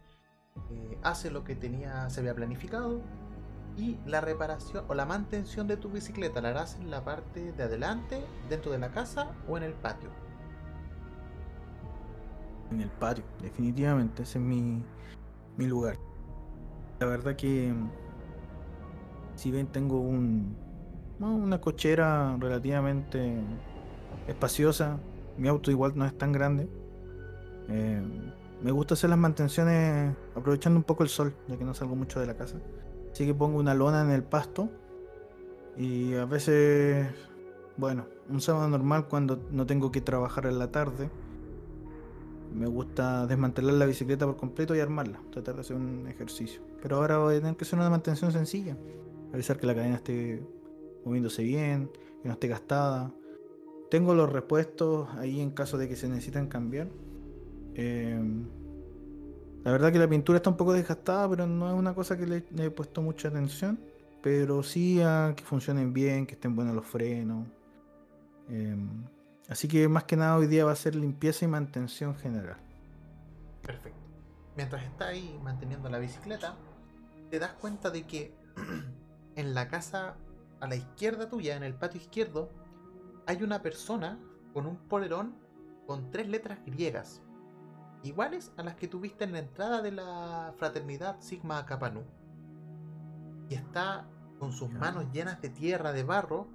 [0.72, 3.02] eh, hace lo que tenía, se había planificado
[3.78, 7.64] Y la reparación o la mantención de tu bicicleta la harás en la parte de
[7.64, 10.10] adelante, dentro de la casa o en el patio.
[12.72, 14.84] En el patio, definitivamente, ese es mi,
[15.58, 15.98] mi lugar.
[17.00, 17.74] La verdad que
[19.36, 20.56] si bien tengo un,
[21.28, 23.38] una cochera relativamente
[24.28, 25.00] espaciosa,
[25.38, 26.68] mi auto igual no es tan grande.
[27.70, 28.02] Eh,
[28.62, 32.20] me gusta hacer las mantenciones aprovechando un poco el sol, ya que no salgo mucho
[32.20, 32.58] de la casa.
[33.12, 34.70] Así que pongo una lona en el pasto
[35.78, 37.08] y a veces,
[37.78, 41.10] bueno, un sábado normal cuando no tengo que trabajar en la tarde,
[42.54, 46.62] me gusta desmantelar la bicicleta por completo y armarla, tratar de hacer un ejercicio.
[46.82, 48.78] Pero ahora voy a tener que hacer una mantención sencilla,
[49.32, 50.44] revisar que la cadena esté
[51.06, 51.90] moviéndose bien,
[52.22, 53.12] que no esté gastada.
[53.90, 56.88] Tengo los repuestos ahí en caso de que se necesitan cambiar.
[57.76, 58.48] Em,
[59.64, 62.26] la verdad que la pintura está un poco desgastada, pero no es una cosa que
[62.26, 63.80] le, he puesto mucha atención.
[64.22, 67.46] Pero sí a que funcionen bien, que estén buenos los frenos.
[68.50, 69.06] Em,
[69.50, 72.58] así que más que nada hoy día va a ser limpieza y mantención general.
[73.62, 74.00] Perfecto.
[74.56, 76.56] Mientras está ahí manteniendo la bicicleta,
[77.30, 78.34] te das cuenta de que
[79.36, 80.16] en la casa
[80.64, 82.50] a la izquierda tuya, en el patio izquierdo,
[83.28, 84.18] hay una persona
[84.54, 85.36] con un polerón
[85.86, 87.22] con tres letras griegas,
[88.02, 92.06] iguales a las que tuviste en la entrada de la fraternidad Sigma Kappa Nu.
[93.50, 94.08] Y está
[94.40, 96.48] con sus manos llenas de tierra, de barro,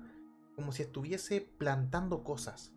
[0.57, 2.73] como si estuviese plantando cosas.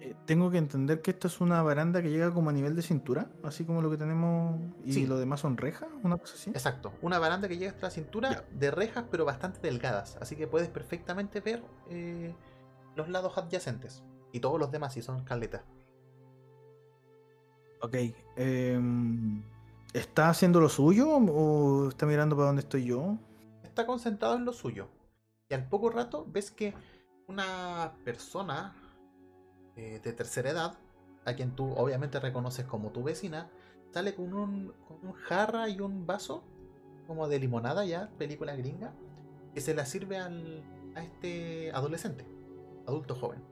[0.00, 2.82] Eh, tengo que entender que esta es una baranda que llega como a nivel de
[2.82, 6.50] cintura, así como lo que tenemos y lo demás son rejas, una cosa así.
[6.50, 10.46] Exacto, una baranda que llega hasta la cintura de rejas pero bastante delgadas, así que
[10.46, 12.34] puedes perfectamente ver eh,
[12.94, 15.62] los lados adyacentes y todos los demás si son caletas.
[17.82, 17.94] Ok,
[18.36, 19.42] em,
[19.92, 23.16] ¿está haciendo lo suyo o está mirando para dónde estoy yo?
[23.62, 24.88] Está concentrado en lo suyo
[25.48, 26.74] y al poco rato ves que
[27.28, 28.74] una persona
[29.76, 30.78] eh, de tercera edad,
[31.26, 33.50] a quien tú obviamente reconoces como tu vecina,
[33.90, 36.44] sale con un, con un jarra y un vaso,
[37.06, 38.94] como de limonada ya, película gringa,
[39.52, 40.64] que se la sirve al,
[40.94, 42.26] a este adolescente,
[42.86, 43.44] adulto joven.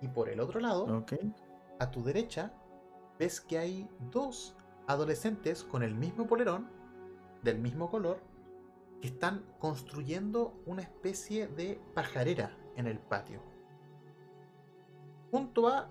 [0.00, 1.04] Y por el otro lado,
[1.78, 2.54] a tu derecha,
[3.18, 4.56] ves que hay dos
[4.86, 6.70] adolescentes con el mismo polerón,
[7.42, 8.20] del mismo color,
[9.02, 13.55] que están construyendo una especie de pajarera en el patio
[15.36, 15.90] junto a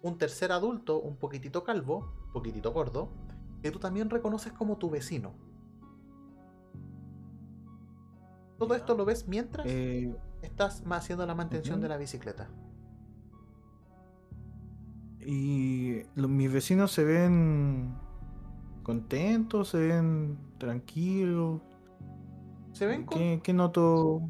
[0.00, 3.10] un tercer adulto un poquitito calvo, un poquitito gordo,
[3.62, 5.34] que tú también reconoces como tu vecino.
[8.58, 12.48] Todo esto lo ves mientras eh, estás haciendo la mantención de la bicicleta.
[15.20, 17.94] Y mis vecinos se ven
[18.82, 21.60] contentos, se ven tranquilos.
[22.72, 24.22] Se ven ¿Qué, ¿Qué, noto?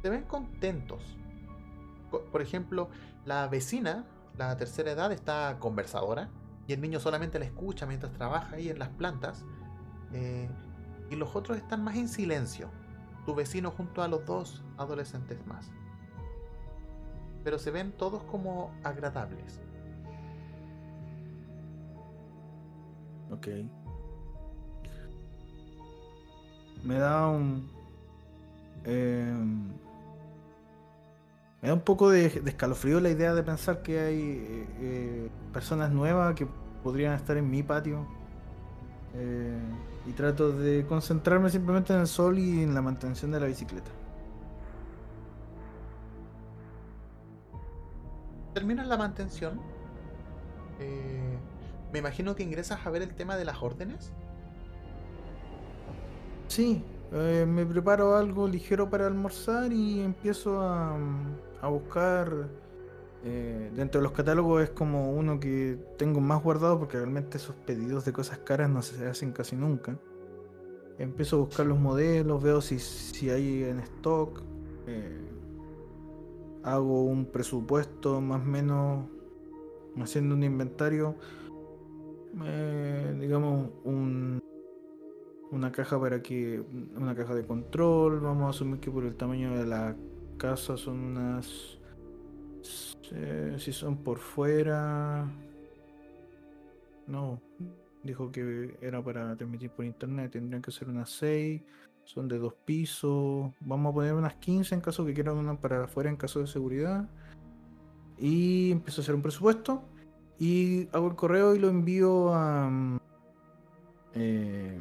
[0.00, 1.02] Se ven contentos.
[2.32, 2.88] Por ejemplo,
[3.24, 4.04] la vecina,
[4.36, 6.30] la tercera edad, está conversadora
[6.66, 9.44] y el niño solamente la escucha mientras trabaja ahí en las plantas.
[10.12, 10.48] Eh,
[11.10, 12.70] y los otros están más en silencio.
[13.26, 15.70] Tu vecino junto a los dos adolescentes más.
[17.42, 19.60] Pero se ven todos como agradables.
[23.32, 23.48] Ok.
[26.84, 27.68] Me da un...
[28.84, 29.34] Eh,
[31.62, 35.90] me da un poco de, escalofrío la idea de pensar que hay eh, eh, personas
[35.90, 36.46] nuevas que
[36.82, 38.06] podrían estar en mi patio.
[39.14, 39.58] Eh,
[40.06, 43.90] y trato de concentrarme simplemente en el sol y en la mantención de la bicicleta.
[48.54, 49.60] Terminas la mantención.
[51.92, 54.12] me imagino que ingresas a ver el tema de las órdenes.
[56.48, 56.82] Sí,
[57.12, 60.96] me preparo algo ligero para almorzar y empiezo a,
[61.60, 62.48] a buscar
[63.22, 67.54] eh, dentro de los catálogos es como uno que tengo más guardado porque realmente esos
[67.54, 69.98] pedidos de cosas caras no se hacen casi nunca.
[70.98, 74.42] Empiezo a buscar los modelos, veo si, si hay en stock,
[74.86, 75.30] eh,
[76.62, 79.06] hago un presupuesto más o menos
[79.98, 81.16] haciendo un inventario,
[82.44, 84.40] eh, digamos un,
[85.50, 86.62] una caja para que
[86.96, 89.96] una caja de control, vamos a asumir que por el tamaño de la
[90.40, 91.78] casa son unas...
[93.58, 95.30] si son por fuera...
[97.06, 97.40] No,
[98.02, 101.60] dijo que era para transmitir por internet, tendrían que ser unas 6,
[102.04, 105.84] son de dos pisos, vamos a poner unas 15 en caso que quieran una para
[105.84, 107.08] afuera en caso de seguridad.
[108.16, 109.82] Y empiezo a hacer un presupuesto
[110.38, 112.70] y hago el correo y lo envío a,
[114.14, 114.80] eh,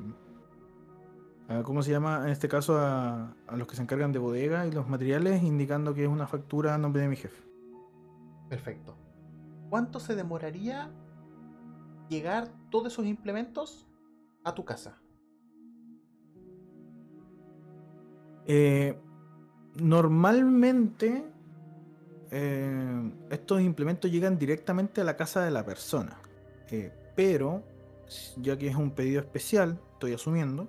[1.64, 2.22] ¿cómo se llama?
[2.26, 6.04] En este caso a, los que se encargan de bodega y los materiales, indicando que
[6.04, 7.44] es una factura a nombre de mi jefe.
[8.50, 8.96] Perfecto.
[9.70, 10.92] ¿Cuánto se demoraría
[12.08, 13.88] llegar todos esos implementos
[14.44, 14.98] a tu casa?
[18.46, 19.00] Eh,
[19.76, 21.24] normalmente
[22.32, 26.18] eh, estos implementos llegan directamente a la casa de la persona.
[26.72, 27.64] Eh, pero,
[28.38, 30.68] ya que es un pedido especial, estoy asumiendo,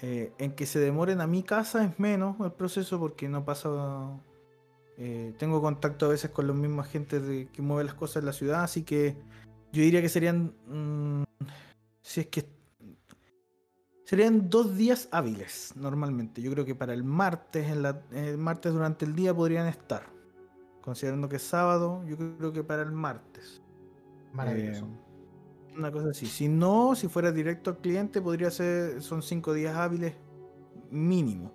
[0.00, 3.68] eh, en que se demoren a mi casa es menos el proceso porque no pasa...
[5.38, 8.32] tengo contacto a veces con los mismos agentes de, que mueven las cosas en la
[8.32, 9.16] ciudad, así que
[9.72, 10.52] yo diría que serían...
[10.66, 11.24] Mm,
[12.02, 12.58] si es que
[14.08, 16.40] Serían dos días hábiles normalmente.
[16.40, 20.04] Yo creo que para el martes, en la, el martes durante el día podrían estar.
[20.80, 23.60] Considerando que es sábado, yo creo que para el martes.
[24.32, 24.86] Maravilloso.
[24.86, 25.07] Eh,
[25.76, 26.26] una cosa así.
[26.26, 30.14] Si no, si fuera directo al cliente, podría ser, son cinco días hábiles
[30.90, 31.52] mínimo.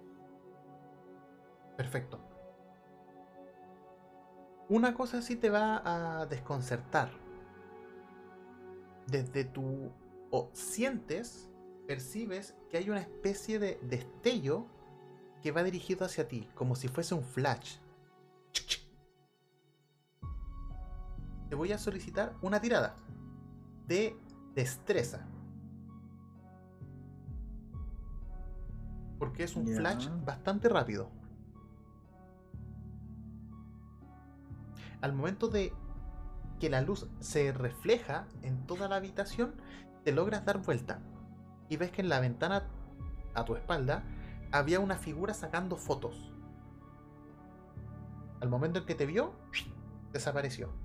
[1.78, 2.20] Perfecto.
[4.70, 7.12] Una cosa sí te va a desconcertar.
[9.08, 9.92] Desde tu...
[10.32, 11.50] o sientes
[11.88, 14.68] percibes que hay una especie de destello
[15.42, 17.78] que va dirigido hacia ti, como si fuese un flash.
[21.50, 22.98] Te voy a solicitar una tirada
[23.88, 24.18] de
[24.56, 25.26] destreza.
[29.20, 31.10] Porque es un flash bastante rápido.
[35.02, 35.74] Al momento de
[36.60, 39.56] que la luz se refleja en toda la habitación,
[40.04, 41.00] te logras dar vuelta
[41.70, 42.68] y ves que en la ventana
[43.34, 44.04] a tu espalda
[44.52, 46.32] había una figura sacando fotos.
[48.40, 49.34] Al momento en que te vio,
[50.12, 50.83] desapareció.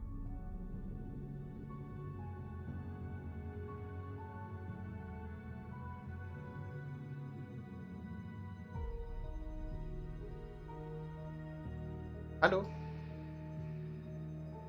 [12.41, 12.63] ¿Aló?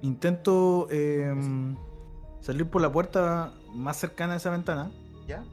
[0.02, 1.76] Intento em,
[2.40, 4.92] salir por la puerta más cercana a esa ventana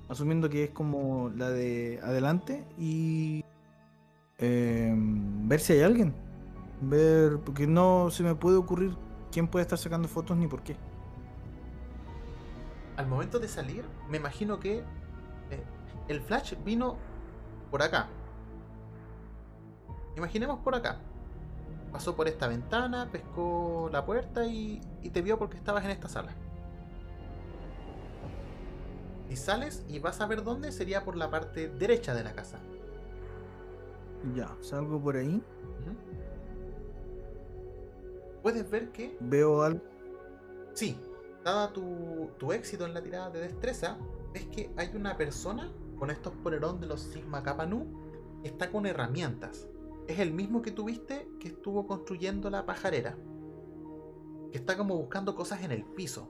[0.09, 3.45] Asumiendo que es como la de adelante y
[4.39, 6.15] em, ver si hay alguien.
[6.81, 8.97] Ver, porque no se me puede ocurrir
[9.31, 10.77] quién puede estar sacando fotos ni por qué.
[12.97, 15.65] Al momento de salir, me imagino que eh,
[16.09, 16.97] el flash vino
[17.71, 18.09] por acá.
[20.17, 20.99] Imaginemos por acá.
[21.97, 24.83] Pasó por esta ventana, pescó la puerta y
[25.15, 26.35] te vio porque estabas en esta sala.
[29.31, 32.59] Si sales y vas a ver dónde, sería por la parte derecha de la casa.
[34.35, 35.43] Ya, salgo por ahí.
[38.43, 39.17] Puedes ver que.
[39.19, 39.81] Veo algo.
[40.75, 41.01] Sí,
[41.43, 43.97] dada tu, tu, éxito en la tirada de destreza,
[44.35, 47.87] ves que hay una persona con estos polerón de los Sigma Kappa Nu
[48.43, 49.67] que está con herramientas.
[50.07, 53.17] Es el mismo que tuviste que estuvo construyendo la pajarera.
[54.53, 56.29] Que está como buscando cosas en el piso.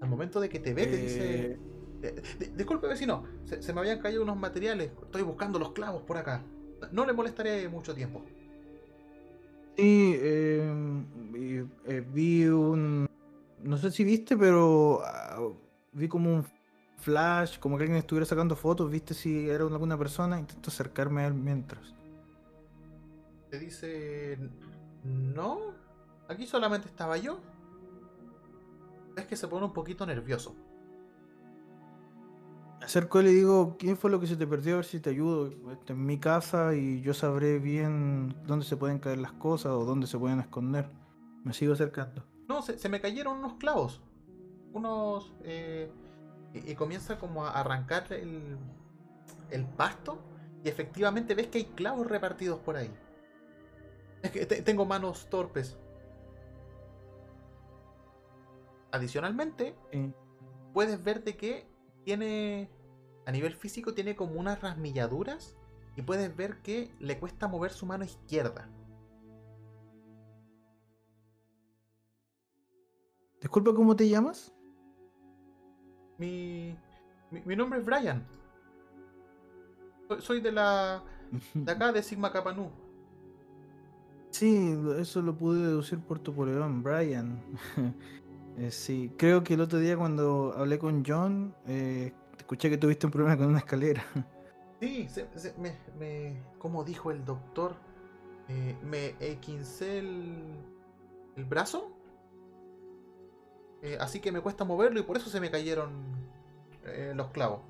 [0.00, 1.58] Al momento de que te ve, te dice.
[2.02, 2.22] Eh,
[2.56, 4.90] disculpe, vecino, se, me habían caído unos materiales.
[5.00, 6.44] Estoy buscando los clavos por acá.
[6.90, 8.22] No le molestaré mucho tiempo.
[9.76, 11.04] Sí, eh,
[11.86, 13.08] eh, vi un.
[13.62, 15.38] No sé si viste, pero ah,
[15.92, 16.44] vi como un
[17.02, 18.90] flash, como que alguien estuviera sacando fotos.
[18.90, 20.38] ¿Viste si era alguna persona?
[20.38, 21.94] Intento acercarme a él mientras.
[23.50, 24.38] Te dice.
[25.04, 25.58] No,
[26.28, 27.40] aquí solamente estaba yo
[29.16, 30.54] es que se pone un poquito nervioso.
[32.78, 34.74] Me acerco y le digo, ¿quién fue lo que se te perdió?
[34.74, 35.50] A ver si te ayudo.
[35.70, 39.84] Esta en mi casa y yo sabré bien dónde se pueden caer las cosas o
[39.84, 40.90] dónde se pueden esconder.
[41.44, 42.24] Me sigo acercando.
[42.48, 44.02] No, se, me cayeron unos clavos.
[44.72, 45.32] Unos...
[45.44, 45.90] Eh,
[46.54, 48.58] y, comienza como a arrancar el,
[49.50, 50.18] el pasto
[50.64, 52.90] y efectivamente ves que hay clavos repartidos por ahí.
[54.22, 55.76] Es que tengo manos torpes.
[58.92, 59.74] Adicionalmente,
[60.72, 61.66] puedes ver de que
[62.04, 62.70] tiene,
[63.26, 65.56] a nivel físico, tiene como unas rasmilladuras
[65.96, 68.68] y puedes ver que le cuesta mover su mano izquierda.
[73.40, 74.54] Disculpa, ¿cómo te llamas?
[76.22, 76.76] Mi,
[77.44, 78.24] mi, nombre es Brian.
[80.20, 81.02] Soy, de la.
[81.52, 82.70] de acá, de Sigma Kappa Nu.
[84.30, 87.42] Sí, eso lo pude deducir por tu poleón, Brian.
[88.58, 93.06] Eh, sí, creo que el otro día cuando hablé con John, eh, escuché que tuviste
[93.06, 94.04] un problema con una escalera.
[94.78, 95.08] Sí,
[95.98, 97.76] me, como dijo el doctor,
[98.48, 100.44] eh, me equincé el,
[101.36, 101.96] el brazo
[103.82, 105.90] Eh, así que me cuesta moverlo y por eso se me cayeron
[106.84, 107.60] eh, los clavos.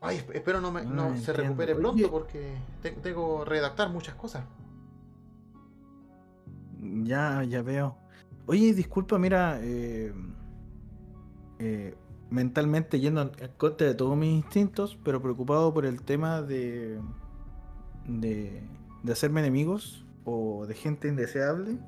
[0.00, 2.08] Ay, esp- espero no, me, Ah, no se recupere pronto Oye.
[2.08, 4.44] porque te- tengo que redactar muchas cosas.
[7.04, 7.96] Ya, ya veo.
[8.46, 10.12] Oye, disculpa, mira, eh,
[11.58, 11.94] eh,
[12.30, 17.00] mentalmente yendo en contra de todos mis instintos, pero preocupado por el tema de,
[18.06, 18.62] de,
[19.02, 21.78] de hacerme enemigos o de gente indeseable,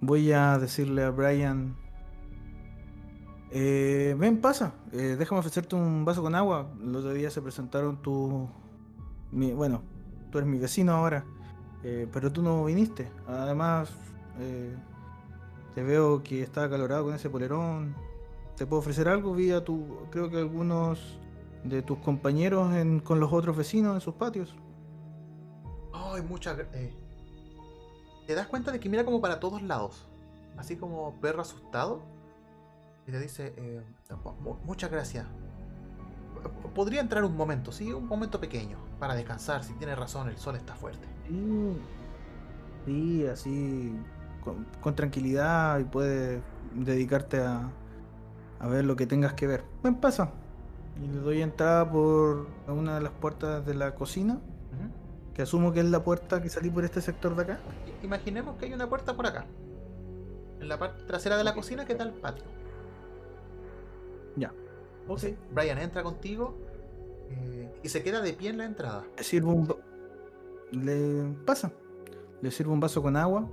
[0.00, 1.76] voy a decirle a Brian,
[3.52, 6.68] eh, ven, pasa, eh, déjame ofrecerte un vaso con agua.
[6.82, 8.48] El otro día se presentaron tu...
[9.32, 9.82] mi- bueno,
[10.30, 11.24] tú eres mi vecino ahora.
[11.82, 13.08] Eh, pero tú no viniste.
[13.26, 13.90] Además,
[14.38, 14.74] eh,
[15.74, 17.94] te veo que está acalorado con ese polerón.
[18.56, 19.34] ¿Te puedo ofrecer algo?
[19.34, 21.18] Vi a tu, creo que algunos
[21.64, 24.54] de tus compañeros en- con los otros vecinos en sus patios.
[25.92, 26.94] Ay, muchas gra- eh,
[28.30, 30.06] Te das cuenta de que mira como para todos lados.
[30.56, 32.00] Así como perro asustado.
[33.04, 33.82] Y te dice, eh,
[34.24, 35.26] mu- mu- muchas gracias.
[36.72, 38.76] Podría entrar un momento, sí, un momento pequeño.
[39.00, 41.08] Para descansar, si tienes razón, el sol está fuerte.
[41.26, 41.76] Sí,
[42.86, 43.98] sí, así
[44.80, 46.40] con, tranquilidad y puedes
[46.72, 47.68] dedicarte a,
[48.60, 49.64] a ver lo que tengas que ver.
[49.82, 50.30] Ven, pasa.
[51.02, 54.38] Y le doy entrada por una de las puertas de la cocina.
[55.34, 57.60] Que asumo que es la puerta que salí por este sector de acá.
[58.02, 59.46] Imaginemos que hay una puerta por acá.
[60.60, 62.44] En la parte trasera de la cocina que está el patio.
[64.36, 64.52] Ya.
[65.08, 65.24] Ok.
[65.52, 66.56] Brian entra contigo
[67.30, 69.04] eh, y se queda de pie en la entrada.
[69.16, 69.74] Le sirvo un...
[70.72, 71.72] Le pasa.
[72.42, 73.48] Le sirvo un vaso con agua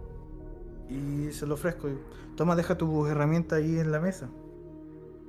[0.90, 1.90] y se lo ofrezco.
[2.36, 4.30] Toma, deja tus herramientas ahí en la mesa.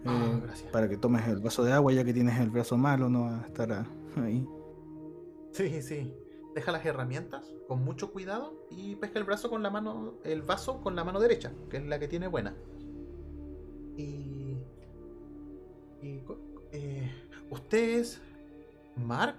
[0.05, 0.71] Ah, Eh, gracias.
[0.71, 3.41] Para que tomes el vaso de agua ya que tienes el brazo malo, no va
[3.41, 3.87] a estar
[4.23, 4.47] ahí.
[5.53, 6.15] Sí, sí.
[6.59, 10.81] Deja las herramientas con mucho cuidado y pesca el brazo con la mano, el vaso
[10.81, 12.53] con la mano derecha, que es la que tiene buena.
[13.97, 14.57] Y,
[16.03, 16.21] y
[16.73, 17.13] eh,
[17.49, 18.21] ¿usted es
[18.97, 19.37] Mark?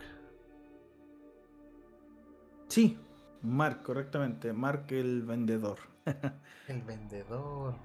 [2.70, 2.98] Sí,
[3.42, 4.54] Mark, correctamente.
[4.54, 5.80] Mark el vendedor.
[6.70, 7.76] El vendedor.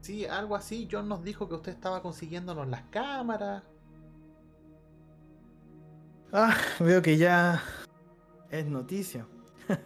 [0.00, 0.88] Sí, algo así.
[0.90, 3.62] John nos dijo que usted estaba consiguiéndonos las cámaras.
[6.36, 7.62] Ah, veo que ya
[8.50, 9.26] es noticia.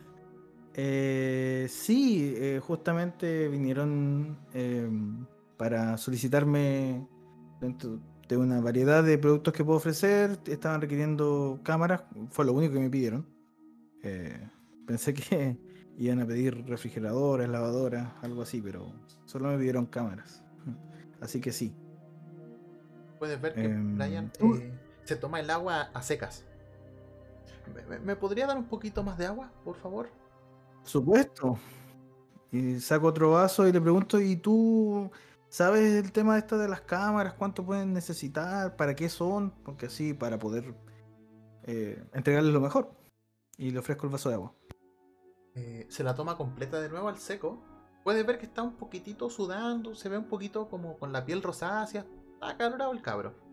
[0.80, 4.88] Eh, sí, eh, justamente vinieron eh,
[5.56, 7.04] para solicitarme
[7.60, 7.98] dentro
[8.28, 10.38] de una variedad de productos que puedo ofrecer.
[10.46, 13.26] Estaban requiriendo cámaras, fue lo único que me pidieron.
[14.04, 14.40] Eh,
[14.86, 15.58] pensé que
[15.98, 18.92] iban a pedir refrigeradoras, lavadoras, algo así, pero
[19.24, 20.44] solo me pidieron cámaras.
[21.20, 21.74] Así que sí.
[23.18, 24.58] Puedes ver que Em, Brian uh.
[25.09, 26.44] Se toma el agua a secas.
[27.74, 30.10] ¿Me, me- me podría dar un poquito más de agua, por favor?
[30.85, 31.59] Supuesto.
[32.52, 35.10] Y saco otro vaso y le pregunto, ¿y tú
[35.48, 37.32] sabes el tema de esta de las cámaras?
[37.35, 38.76] ¿Cuánto pueden necesitar?
[38.76, 39.51] ¿Para qué son?
[39.64, 40.74] Porque así, para poder
[41.64, 42.90] eh, entregarles lo mejor.
[43.56, 44.52] Y le ofrezco el vaso de agua.
[45.55, 47.62] Eh, se la toma completa de nuevo al seco.
[48.05, 51.43] Puedes ver que está un poquitito sudando, se ve un poquito como con la piel
[51.43, 52.05] rosácea.
[52.35, 53.47] Está acalorado el cabro.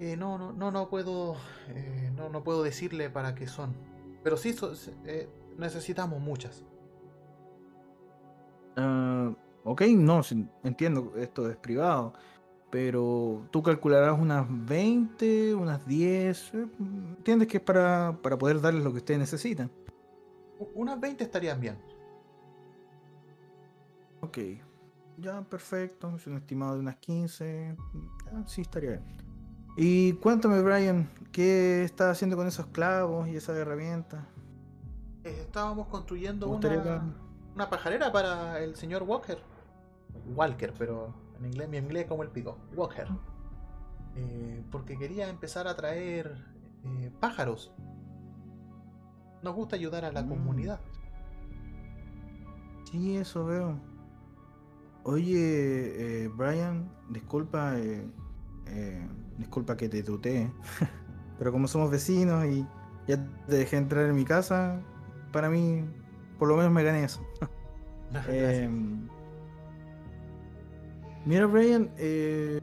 [0.00, 1.36] Eh, no, no, no, no puedo,
[1.68, 3.74] eh, no, no puedo decirle para qué son.
[4.24, 4.72] Pero sí, so-
[5.04, 5.28] eh,
[5.58, 6.64] necesitamos muchas.
[8.76, 9.30] Ah,
[9.64, 10.22] ok, no,
[10.64, 12.14] entiendo, esto es privado.
[12.70, 16.54] Pero tú calcularás unas 20, unas 10.
[16.54, 16.66] eh,
[17.18, 19.70] Entiendes que es para, para poder darles lo que ustedes necesitan.
[20.74, 21.76] Unas 20 estarían bien.
[24.22, 24.38] Ok.
[25.18, 26.14] Ya, perfecto.
[26.16, 27.76] Es un estimado de unas 15.
[28.32, 29.29] Ya, sí, estaría bien.
[29.76, 34.24] Y cuéntame, Brian, ¿qué estás haciendo con esos clavos y esas herramientas?
[35.24, 37.00] Eh, estábamos construyendo una, que-
[37.54, 39.38] una pajarera para el señor Walker.
[40.34, 42.58] Walker, pero en inglés, mi inglés como el pico.
[42.74, 43.06] Walker.
[44.16, 46.44] Eh, porque quería empezar a traer
[46.84, 47.72] eh, pájaros.
[49.42, 50.28] Nos gusta ayudar a la Mm.
[50.28, 50.80] comunidad.
[52.90, 53.78] Sí, eso veo.
[55.04, 57.74] Oye, eh, Brian, disculpa,
[59.40, 60.50] disculpa que te tutee,
[61.38, 62.66] pero como somos vecinos y
[63.08, 63.16] ya
[63.48, 64.80] te dejé entrar en mi casa,
[65.32, 65.84] para mí,
[66.38, 67.20] por lo menos me gané eso.
[68.28, 69.06] Em,
[71.24, 72.60] mira, Brian, eh,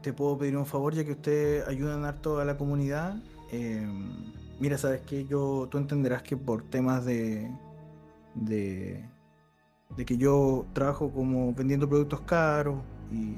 [0.00, 3.16] te puedo pedir un favor ya que ustedes ayudan harto a la comunidad.
[3.50, 7.50] Em, mira, sabes que yo, tú entenderás que por temas de,
[8.36, 9.04] de,
[9.96, 12.78] de que yo trabajo como vendiendo productos caros
[13.10, 13.36] y,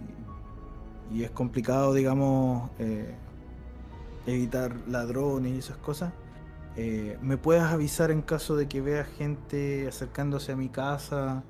[1.12, 3.14] y es complicado, digamos, eh,
[4.26, 6.12] evitar ladrones y esas cosas.
[6.76, 11.44] eh, ¿Me puedes avisar en caso de que veas gente acercándose a mi casa?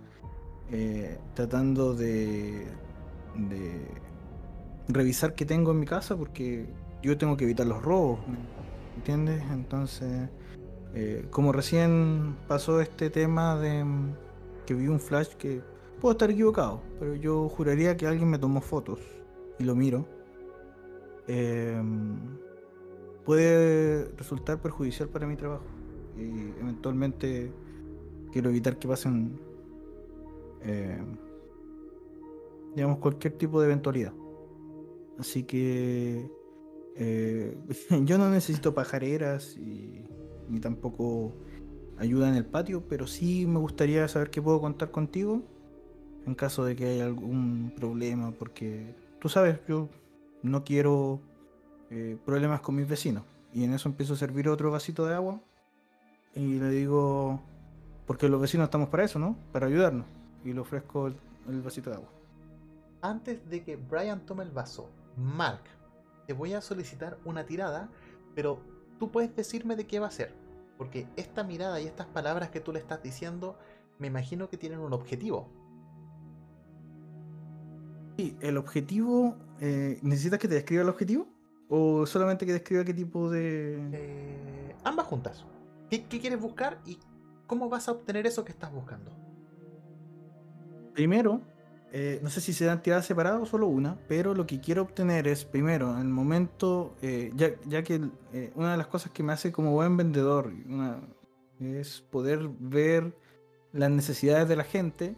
[0.74, 2.66] eh, tratando de,
[3.36, 3.86] de
[4.88, 6.66] revisar qué tengo en mi casa porque
[7.02, 9.42] yo tengo que evitar los robos, ¿me ¿entiendes?
[9.52, 10.30] Entonces,
[11.30, 13.84] como recién pasó este tema de
[14.64, 15.60] que vi un flash que
[16.00, 18.98] puedo estar equivocado, pero yo juraría que alguien me tomó fotos
[19.58, 20.06] y lo miro.
[21.28, 22.16] em,
[23.24, 25.64] puede resultar perjudicial para mi trabajo
[26.16, 27.52] y eventualmente
[28.32, 29.38] quiero evitar que pasen
[30.62, 31.16] em,
[32.74, 34.12] digamos cualquier tipo de eventualidad
[35.18, 36.28] así que
[36.96, 37.56] eh,
[38.04, 40.04] yo no necesito pajareras y,
[40.48, 41.32] ni tampoco
[41.98, 45.42] ayuda en el patio pero sí me gustaría saber que puedo contar contigo
[46.26, 49.88] en caso de que haya algún problema porque tú sabes yo
[50.42, 51.20] no quiero
[51.90, 53.22] eh, problemas con mis vecinos.
[53.52, 55.40] Y en eso empiezo a servir otro vasito de agua.
[56.34, 57.40] Y le digo,
[58.04, 59.36] porque los vecinos estamos para eso, ¿no?
[59.52, 60.06] Para ayudarnos.
[60.44, 61.14] Y le ofrezco el,
[61.48, 62.08] el vasito de agua.
[63.00, 65.62] Antes de que Brian tome el vaso, Mark,
[66.26, 67.90] te voy a solicitar una tirada,
[68.34, 68.58] pero
[68.98, 70.34] tú puedes decirme de qué va a ser.
[70.78, 73.56] Porque esta mirada y estas palabras que tú le estás diciendo,
[74.00, 75.48] me imagino que tienen un objetivo.
[78.16, 81.26] Y el objetivo, eh, ¿necesitas que te describa el objetivo?
[81.68, 83.78] ¿O solamente que describa qué tipo de...
[83.92, 85.44] Eh, ambas juntas.
[85.88, 86.98] ¿Qué, qué quieres buscar y
[87.46, 89.10] cómo vas a obtener eso que estás buscando?
[90.92, 91.40] Primero,
[91.90, 94.82] eh, no sé si se dan tiradas separadas o solo una, pero lo que quiero
[94.82, 98.00] obtener es, primero, en el momento, eh, ya, ya que
[98.32, 101.00] eh, una de las cosas que me hace como buen vendedor una-
[101.60, 103.14] es poder ver
[103.72, 105.14] las necesidades de la gente,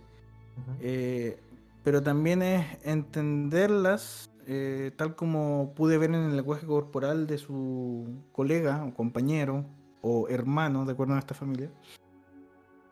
[1.84, 8.08] pero también es entenderlas eh, tal como pude ver en el lenguaje corporal de su
[8.32, 9.64] colega o compañero
[10.02, 11.70] o hermano, de acuerdo a esta familia.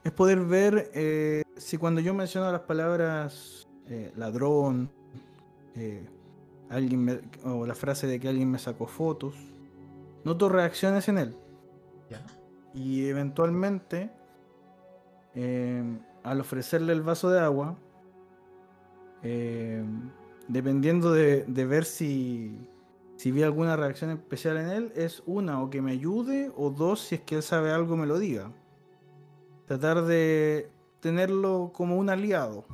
[0.04, 4.90] Es poder ver eh, si cuando yo menciono las palabras eh, ladrón,
[5.74, 6.06] eh,
[6.70, 9.34] alguien me- o la frase de que alguien me sacó fotos,
[10.24, 11.36] noto reacciones en él.
[12.08, 12.24] Ya.
[12.74, 14.10] Y eventualmente,
[15.34, 15.82] eh,
[16.22, 17.76] al ofrecerle el vaso de agua,
[19.22, 19.84] eh,
[20.48, 22.56] dependiendo de, de ver si,
[23.16, 27.00] si vi alguna reacción especial en él, es una, o que me ayude, o dos,
[27.00, 28.52] si es que él sabe algo, me lo diga.
[29.66, 30.70] Tratar de
[31.00, 32.64] tenerlo como un aliado,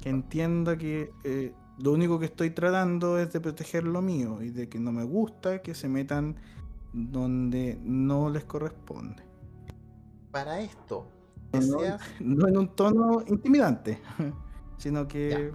[0.00, 4.50] que entienda que eh, lo único que estoy tratando es de proteger lo mío y
[4.50, 6.36] de que no me gusta que se metan
[6.92, 9.22] donde no les corresponde.
[10.32, 11.06] para esto,
[12.20, 14.00] no en un tono intimidante,
[14.78, 15.52] sino que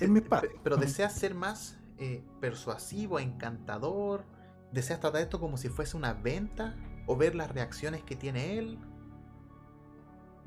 [0.00, 0.50] es mi espacio.
[0.50, 4.24] pe- pero deseas ser más eh, persuasivo, encantador.
[4.72, 6.74] ¿Deseas tratar esto como si fuese una venta?
[7.06, 8.78] ¿O ver las reacciones que tiene él?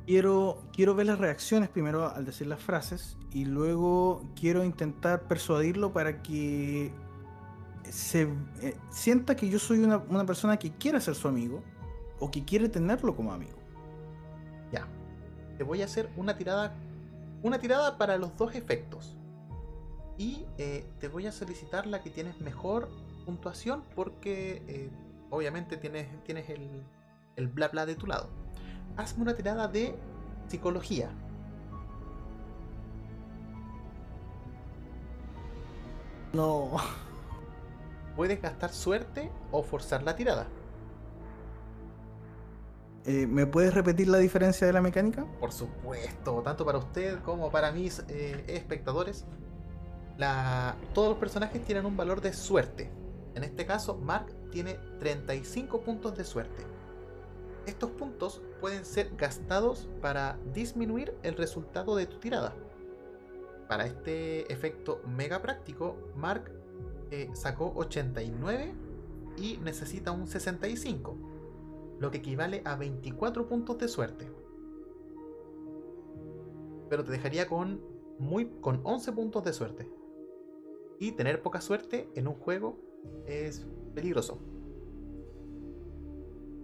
[0.06, 5.92] Quiero, quiero ver las reacciones primero al decir las frases y luego quiero intentar persuadirlo
[5.92, 6.94] para que
[7.84, 8.30] se
[8.62, 11.62] eh, sienta que yo soy una, una persona que quiere ser su amigo
[12.20, 13.58] o que quiere tenerlo como amigo.
[14.72, 14.88] Ya.
[15.58, 16.74] Te voy a hacer una tirada.
[17.44, 19.18] Una tirada para los dos efectos.
[20.18, 22.90] Y eh, te voy a solicitar la que tienes mejor
[23.26, 24.90] puntuación porque eh,
[25.30, 26.84] obviamente tienes, tienes el,
[27.36, 28.30] el bla bla de tu lado.
[28.96, 29.96] Hazme una tirada de
[30.48, 31.12] psicología.
[36.34, 36.72] No.
[38.16, 40.48] Puedes gastar suerte o forzar la tirada.
[43.08, 45.26] Eh, ¿Me puedes repetir la diferencia de la mecánica?
[45.40, 49.26] Por supuesto, tanto para usted como para mis eh, espectadores.
[50.94, 52.92] Todos los personajes tienen un valor de suerte.
[53.34, 56.64] En este caso, Mark tiene 35 puntos de suerte.
[57.66, 62.56] Estos puntos pueden ser gastados para disminuir el resultado de tu tirada.
[63.70, 66.52] Para este efecto mega práctico, Mark
[67.12, 68.74] eh, sacó 89
[69.38, 71.16] y necesita un 65,
[72.00, 74.32] lo que equivale a 24 puntos de suerte
[76.90, 77.82] pero te dejaría con
[78.20, 79.90] muy con 11 puntos de suerte.
[81.00, 82.78] Y tener poca suerte en un juego
[83.28, 84.40] es peligroso.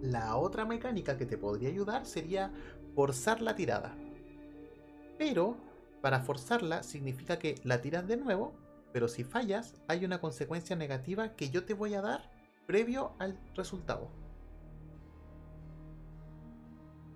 [0.02, 2.52] La otra mecánica que te podría ayudar sería
[2.96, 3.96] forzar la tirada.
[5.18, 5.56] Pero
[6.02, 8.54] para forzarla significa que la tiras de nuevo,
[8.92, 12.32] pero si fallas hay una consecuencia negativa que yo te voy a dar
[12.66, 14.23] previo al resultado.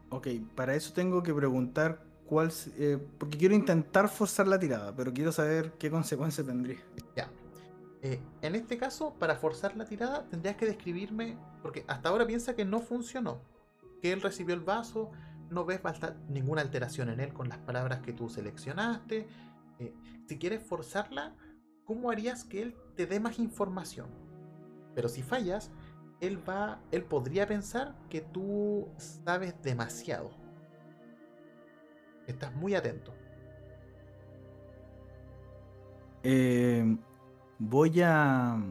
[0.09, 2.51] Ok, para eso tengo que preguntar cuál...
[2.77, 6.79] eh, porque quiero intentar forzar la tirada, pero quiero saber qué consecuencia tendría.
[7.15, 7.29] Ya.
[8.01, 11.37] Eh, en este caso, para forzar la tirada, tendrías que describirme.
[11.61, 13.41] Porque hasta ahora piensa que no funcionó.
[14.01, 15.11] Que él recibió el vaso,
[15.49, 15.81] no ves
[16.29, 19.27] ninguna alteración en él con las palabras que tú seleccionaste.
[19.79, 19.93] Eh,
[20.27, 21.35] si quieres forzarla,
[21.83, 24.07] ¿cómo harías que él te dé más información?
[24.95, 25.71] Pero si fallas,
[26.19, 30.31] él va, él podría pensar que tú sabes demasiado.
[32.25, 33.13] Estás muy atento.
[36.23, 36.97] Eh,
[37.59, 38.61] voy a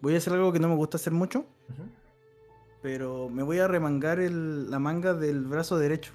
[0.00, 1.46] voy a hacer algo que no me gusta hacer mucho,
[2.82, 6.12] pero me voy a remangar la manga del brazo derecho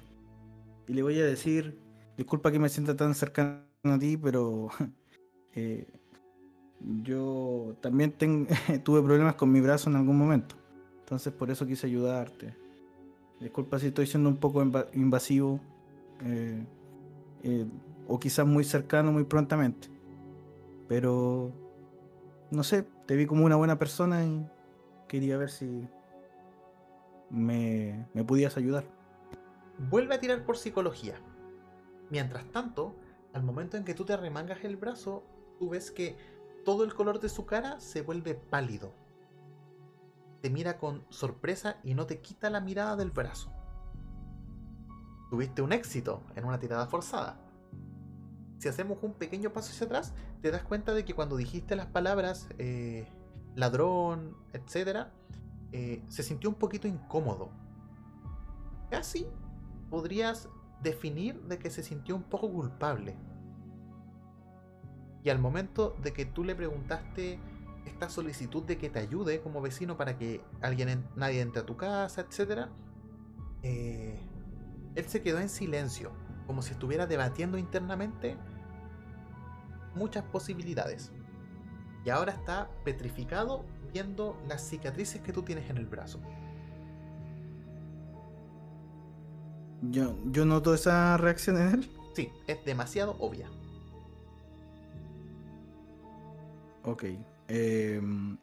[0.86, 1.78] y le voy a decir,
[2.16, 4.68] disculpa que me sienta tan cercano a ti, pero
[5.54, 5.86] eh,
[7.02, 8.14] yo también
[8.84, 10.56] tuve problemas con mi brazo en algún momento.
[11.00, 12.56] Entonces por eso quise ayudarte.
[13.40, 14.62] Disculpa si estoy siendo un poco
[14.94, 15.60] invasivo.
[16.24, 16.64] Eh,
[17.42, 17.66] eh,
[18.08, 19.88] o quizás muy cercano muy prontamente.
[20.88, 21.52] Pero
[22.50, 24.46] no sé, te vi como una buena persona y
[25.08, 25.88] quería ver si
[27.30, 28.84] me, me podías ayudar.
[29.90, 31.14] Vuelve a tirar por psicología.
[32.10, 32.94] Mientras tanto,
[33.32, 35.24] al momento en que tú te remangas el brazo,
[35.58, 36.16] tú ves que
[36.64, 38.94] todo el color de su cara se vuelve pálido.
[40.40, 43.52] Te mira con sorpresa y no te quita la mirada del brazo.
[45.30, 47.40] Tuviste un éxito en una tirada forzada.
[48.58, 51.86] Si hacemos un pequeño paso hacia atrás, te das cuenta de que cuando dijiste las
[51.86, 53.08] palabras eh,
[53.54, 55.08] ladrón, etc.,
[55.72, 57.50] eh, se sintió un poquito incómodo.
[58.90, 59.26] Casi
[59.90, 60.48] podrías
[60.82, 63.16] definir de que se sintió un poco culpable.
[65.24, 67.38] Y al momento de que tú le preguntaste
[67.86, 71.76] esta solicitud de que te ayude como vecino para que alguien nadie entre a tu
[71.76, 72.68] casa, etc.,
[73.62, 74.18] eh,
[74.94, 76.12] él se quedó en silencio,
[76.46, 78.36] como si estuviera debatiendo internamente
[79.94, 81.12] muchas posibilidades.
[82.04, 86.20] Y ahora está petrificado viendo las cicatrices que tú tienes en el brazo.
[89.82, 91.90] Yo, yo noto esa reacción en él.
[92.14, 93.48] Sí, es demasiado obvia.
[96.84, 97.04] Ok.
[97.48, 98.36] Em,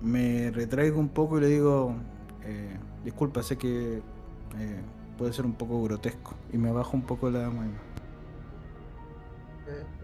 [0.00, 1.94] me retraigo un poco y le digo,
[2.42, 4.02] eh, disculpa, sé que
[4.58, 4.82] eh,
[5.16, 6.34] puede ser un poco grotesco.
[6.52, 7.74] Y me bajo un poco la mano.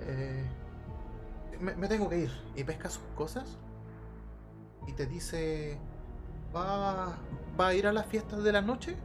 [0.00, 0.44] Eh,
[1.60, 2.30] me, tengo que ir.
[2.56, 3.58] Y pesca sus cosas.
[4.86, 5.78] Y te dice,
[6.54, 7.16] ¿va,
[7.60, 8.96] ¿va a ir a las fiestas de la noche?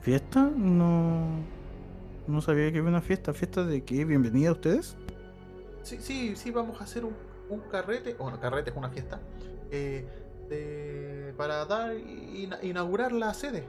[0.00, 0.50] ¿Fiesta?
[0.56, 1.54] No...
[2.26, 3.34] No sabía que había una fiesta.
[3.34, 4.04] ¿Fiesta de qué?
[4.06, 4.96] ¿Bienvenida a ustedes?
[5.84, 7.14] Sí, sí, sí, vamos a hacer un,
[7.48, 8.14] un carrete.
[8.14, 9.20] Bueno, carrete es una fiesta.
[9.70, 11.94] Eh, para dar
[12.62, 13.68] inaugurar la sede.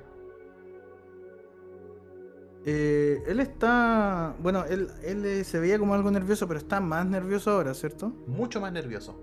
[2.66, 4.36] Eh, él está.
[4.40, 8.10] Bueno, él, él eh, se veía como algo nervioso, pero está más nervioso ahora, ¿cierto?
[8.28, 9.16] Mucho más nervioso.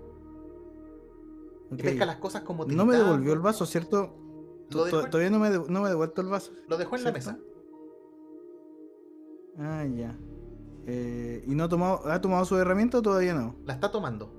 [1.71, 4.15] Y pesca las cosas como No me devolvió el vaso, ¿cierto?
[4.69, 6.51] Todavía no me, no me devuelto el vaso.
[6.67, 7.39] Lo dejó en la mesa.
[9.57, 10.15] Ah, ya.
[10.85, 13.55] Eh, ¿Y no ha tomado, ha tomado su herramienta o todavía no?
[13.65, 14.31] La está tomando.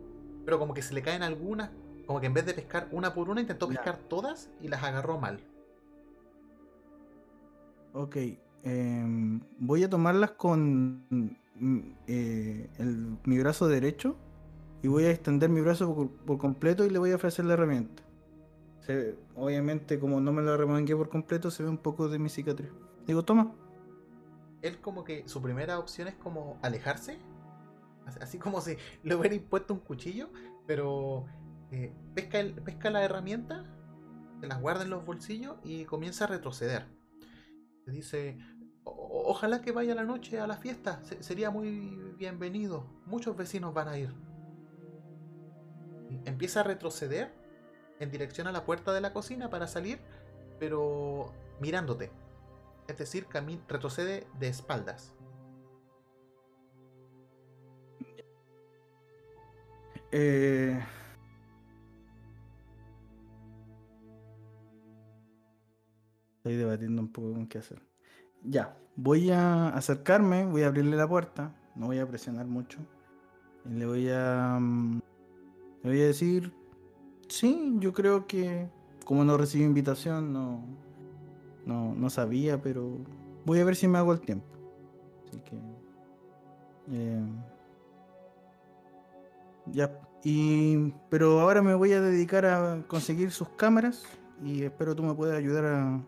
[0.44, 1.70] Pero como que se le caen algunas,
[2.06, 5.18] como que en vez de pescar una por una, intentó pescar todas y las agarró
[5.18, 5.40] mal.
[7.94, 8.16] Ok.
[8.62, 12.68] Em, voy a tomarlas con mm, eh,
[13.24, 14.16] mi brazo derecho
[14.82, 18.02] y voy a extender mi brazo por, completo y le voy a ofrecer la herramienta.
[19.34, 22.70] obviamente, como no me la remangué por completo, se ve un poco de mi cicatriz.
[23.06, 23.54] Digo, toma
[24.64, 27.18] él como que su primera opción es como alejarse,
[28.20, 30.30] así como si le hubiera impuesto un cuchillo,
[30.66, 31.26] pero
[31.70, 33.64] eh, pesca, pesca la herramienta,
[34.40, 36.86] se las guarda en los bolsillos y comienza a retroceder.
[37.86, 38.38] Dice,
[38.84, 43.98] ojalá que vaya la noche a la fiesta, sería muy bienvenido, muchos vecinos van a
[43.98, 44.14] ir.
[46.24, 47.34] empieza a retroceder
[48.00, 49.98] en dirección a la puerta de la cocina para salir,
[50.58, 52.23] pero mirándote
[52.88, 53.26] es decir,
[53.68, 55.14] retrocede de espaldas.
[60.12, 60.80] Eh...
[66.36, 67.82] Estoy debatiendo un poco con qué hacer.
[68.42, 72.78] Ya, voy a acercarme, voy a abrirle la puerta, no voy a presionar mucho.
[73.64, 74.58] Y le voy a.
[74.60, 75.00] Mm,
[75.82, 76.52] le voy a decir.
[77.28, 78.68] Sí, yo creo que.
[79.06, 80.64] Como no recibí invitación, no,
[81.66, 82.98] no, no sabía, pero
[83.44, 84.46] voy a ver si me hago el tiempo.
[85.28, 85.56] Así que.
[86.90, 87.22] Eh,
[89.66, 90.00] ya.
[90.22, 94.04] Y, pero ahora me voy a dedicar a conseguir sus cámaras
[94.42, 96.00] y espero tú me puedas ayudar a,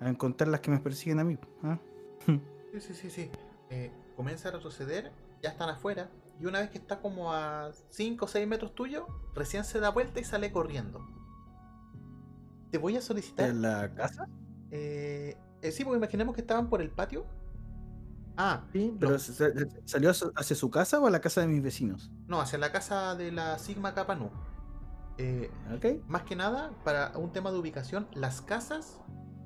[0.00, 1.38] a encontrar las que me persiguen a mí.
[1.62, 1.78] ¿ah?
[2.26, 3.30] Sí, sí, sí, sí.
[3.70, 5.12] Eh, comienza a retroceder,
[5.42, 9.06] ya están afuera, y una vez que está como a 5 o 6 metros tuyo,
[9.34, 11.06] recién se da vuelta y sale corriendo.
[12.70, 13.48] te voy a solicitar.
[13.48, 14.28] ¿En la casa?
[14.72, 17.24] Eh, eh, sí, porque imaginemos que estaban por el patio.
[18.36, 19.18] Ah, Sí, pero no,
[19.84, 22.10] ¿salió hacia su casa o a la casa de mis vecinos?
[22.26, 24.30] no, hacia la casa de la Sigma Kappa Nu.
[25.18, 26.08] Eh, ¿Ok?
[26.08, 28.98] más que nada, para un tema de ubicación, las casas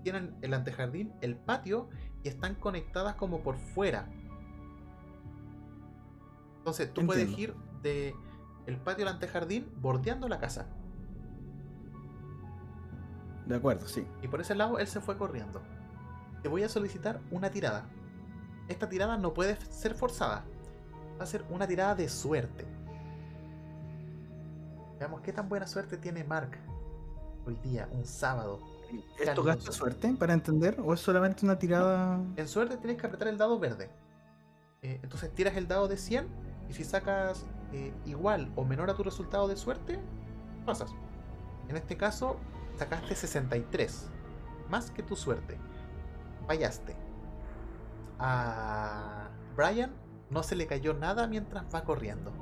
[0.04, 1.90] tienen el antejardín, el patio
[2.22, 4.08] y están conectadas como por fuera.
[6.58, 8.14] Entonces, tú puedes ir de
[8.66, 10.68] el patio al antejardín bordeando la casa.
[13.47, 14.06] De acuerdo, sí.
[14.23, 15.62] Y por ese lado él se fue corriendo.
[16.43, 17.86] Te voy a solicitar una tirada.
[18.68, 20.44] Esta tirada no puede ser forzada.
[21.18, 22.66] Va a ser una tirada de suerte.
[24.98, 26.59] Veamos qué tan buena suerte tiene Mark
[27.47, 28.59] hoy día, un sábado.
[29.20, 32.20] ¿Esto gasta suerte para entender o es solamente una tirada?
[32.36, 33.90] En suerte tienes que apretar el dado verde.
[34.82, 36.27] Eh, entonces tiras el dado de 100
[36.68, 39.98] y si sacas eh, igual o menor a tu resultado de suerte,
[40.64, 40.90] pasas.
[41.68, 42.36] En este caso,
[42.76, 44.08] sacaste 63.
[44.68, 45.58] Más que tu suerte.
[46.46, 46.96] Fallaste.
[48.18, 49.92] A Brian
[50.30, 52.32] no se le cayó nada mientras va corriendo.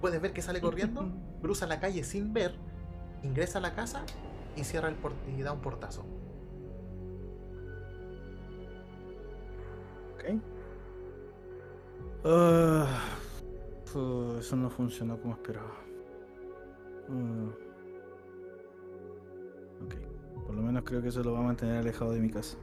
[0.00, 1.10] Puedes ver que sale corriendo,
[1.42, 2.54] cruza la calle sin ver,
[3.22, 4.04] ingresa a la casa
[4.54, 4.96] y cierra el
[5.36, 6.04] y da un portazo.
[10.14, 10.40] Ok.
[12.24, 12.86] Ah,
[14.38, 15.72] eso no funcionó como esperaba.
[17.08, 17.65] Mm.
[19.84, 19.94] Ok.
[20.46, 22.56] Por lo menos creo que eso lo va a mantener alejado de mi casa.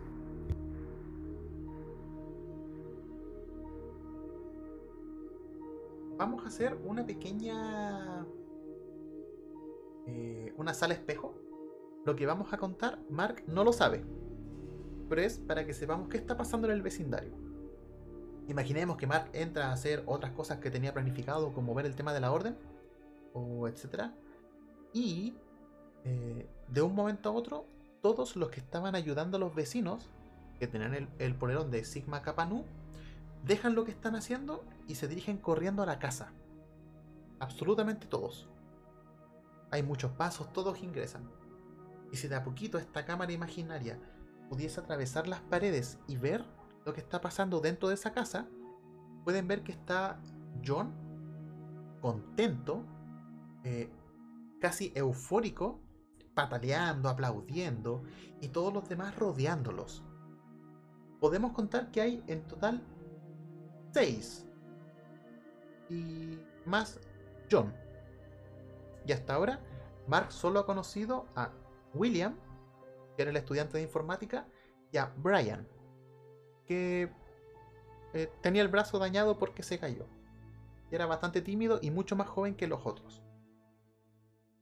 [6.17, 8.25] Vamos a hacer una pequeña.
[10.05, 11.35] eh, una sala espejo.
[12.05, 14.03] Lo que vamos a contar, Mark no lo sabe.
[15.09, 17.33] Pero es para que sepamos qué está pasando en el vecindario.
[18.47, 22.13] Imaginemos que Mark entra a hacer otras cosas que tenía planificado, como ver el tema
[22.13, 22.57] de la orden,
[23.33, 24.15] o etcétera.
[24.93, 25.33] Y
[26.05, 27.65] eh, de un momento a otro,
[28.01, 30.09] todos los que estaban ayudando a los vecinos,
[30.59, 32.65] que tenían el, polerón de Sigma Kappa Nu,
[33.45, 36.31] dejan lo que están haciendo y se dirigen corriendo a la casa.
[37.39, 38.47] Absolutamente todos.
[39.71, 41.29] Hay muchos pasos, todos ingresan.
[42.11, 43.99] Y si de a poquito esta cámara imaginaria
[44.49, 46.45] pudiese atravesar las paredes y ver
[46.85, 48.47] lo que está pasando dentro de esa casa,
[49.23, 50.19] pueden ver que está
[50.65, 50.93] John
[52.03, 52.83] contento,
[53.63, 53.89] eh,
[54.59, 55.79] casi eufórico,
[56.33, 58.03] pataleando, aplaudiendo
[58.41, 60.03] y todos los demás rodeándolos.
[61.19, 62.81] Podemos contar que hay en total
[63.93, 64.45] 6
[65.89, 66.99] y más
[67.49, 67.73] John.
[69.05, 69.59] Y hasta ahora,
[70.07, 71.51] Mark solo ha conocido a
[71.93, 72.35] William,
[73.15, 74.47] que era el estudiante de informática,
[74.91, 75.67] y a Brian,
[76.65, 77.11] que
[78.13, 80.05] eh, tenía el brazo dañado porque se cayó.
[80.91, 83.22] Era bastante tímido y mucho más joven que los otros.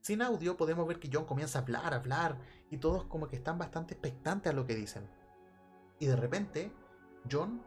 [0.02, 2.36] Sin audio podemos ver que John comienza a hablar, a hablar,
[2.70, 5.08] y todos como que están bastante expectantes a lo que dicen.
[6.00, 6.72] Y de repente,
[7.30, 7.62] John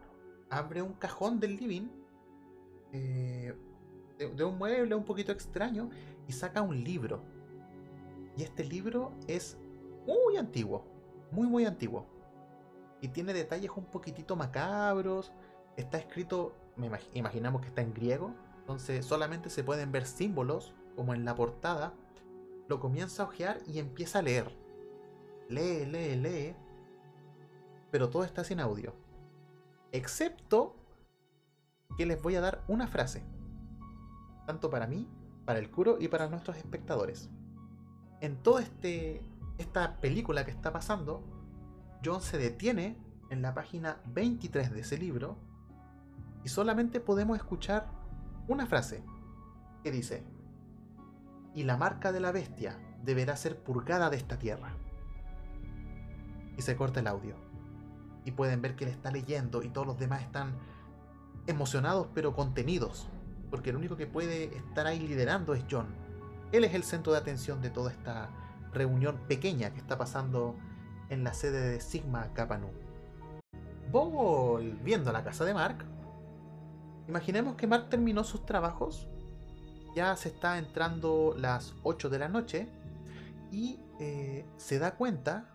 [0.49, 1.87] abre un cajón del living
[2.91, 3.57] eh,
[4.17, 5.89] de, un mueble un poquito extraño
[6.27, 7.23] y saca un libro.
[8.35, 9.57] Y este libro es
[10.05, 10.85] muy antiguo,
[11.31, 12.05] muy muy antiguo.
[12.99, 15.31] Y tiene detalles un poquitito macabros.
[15.77, 20.73] Está escrito, me imag- imaginamos que está en griego, entonces solamente se pueden ver símbolos,
[20.97, 21.93] como en la portada.
[22.67, 24.51] Lo comienza a ojear y empieza a leer.
[25.49, 26.55] Lee, lee, lee.
[27.91, 28.93] Pero todo está sin audio.
[29.91, 30.75] Excepto
[31.97, 33.23] que les voy a dar una frase.
[34.45, 35.07] Tanto para mí,
[35.45, 37.29] para el curo y para nuestros espectadores.
[38.21, 39.21] En toda este,
[39.57, 41.23] esta película que está pasando,
[42.03, 42.97] John se detiene
[43.29, 45.37] en la página 23 de ese libro
[46.43, 47.87] y solamente podemos escuchar
[48.47, 49.03] una frase
[49.83, 50.23] que dice,
[51.55, 54.73] y la marca de la bestia deberá ser purgada de esta tierra.
[56.57, 57.35] Y se corta el audio.
[58.25, 60.53] Y pueden ver que él está leyendo y todos los demás están
[61.47, 63.07] emocionados pero contenidos.
[63.49, 65.87] Porque el único que puede estar ahí liderando es John.
[66.51, 68.29] Él es el centro de atención de toda esta
[68.73, 70.55] reunión pequeña que está pasando
[71.09, 72.67] en la sede de Sigma Kappa Nu.
[73.91, 75.85] Volviendo a la casa de Mark,
[77.07, 79.07] imaginemos que Mark terminó sus trabajos,
[79.95, 82.67] ya se está entrando las 8 de la noche
[83.51, 85.49] y eh, se da cuenta,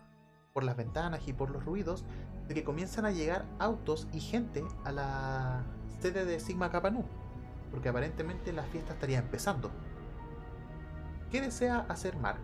[0.54, 2.04] por las ventanas y por los ruidos,
[2.48, 5.62] de que comienzan a llegar autos y gente a la
[6.00, 7.04] sede de Sigma Kappa Nu,
[7.70, 9.70] porque aparentemente la fiesta estaría empezando.
[11.30, 12.40] ¿Qué desea hacer Mark?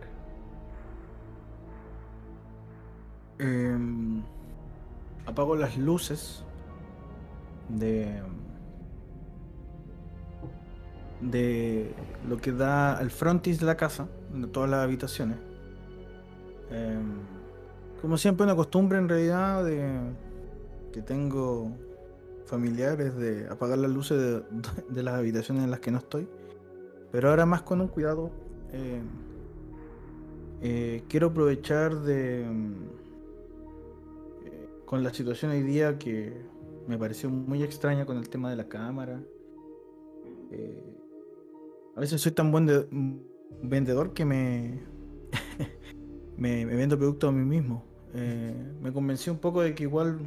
[3.39, 4.23] Em,
[5.25, 6.43] apago las luces
[7.69, 8.21] de
[11.21, 11.93] de
[12.27, 15.37] lo que da al frontis de la casa, de todas las habitaciones.
[16.69, 17.19] Em,
[18.01, 19.99] como siempre, una costumbre en realidad de
[20.91, 21.71] que tengo
[22.45, 24.43] familiares de apagar las luces
[24.89, 26.27] de, las habitaciones en las que no estoy.
[27.11, 28.31] Pero ahora más con un cuidado.
[28.71, 29.01] eh,
[30.61, 32.45] eh, quiero aprovechar de.
[32.49, 32.73] mm,
[34.45, 36.33] eh, con la situación hoy día que
[36.87, 39.21] me pareció muy extraña con el tema de la cámara.
[40.51, 40.96] Eh,
[41.97, 43.17] a veces soy tan buen de- mm,
[43.63, 44.83] vendedor que me,
[46.37, 47.83] me, vendo productos a mí mismo.
[48.13, 50.19] Eh, me convencí un poco de que igual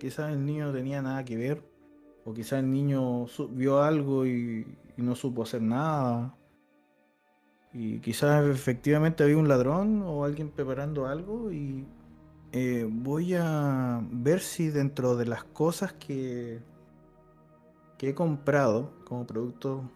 [0.00, 1.62] quizás el niño tenía nada que ver.
[2.24, 4.66] O quizás el niño vio algo y,
[4.96, 6.36] y no supo hacer nada.
[7.72, 11.86] Y quizás efectivamente había un ladrón o alguien preparando algo y
[12.50, 16.62] eh, voy a ver si dentro de las cosas que,
[17.96, 19.88] que he comprado como producto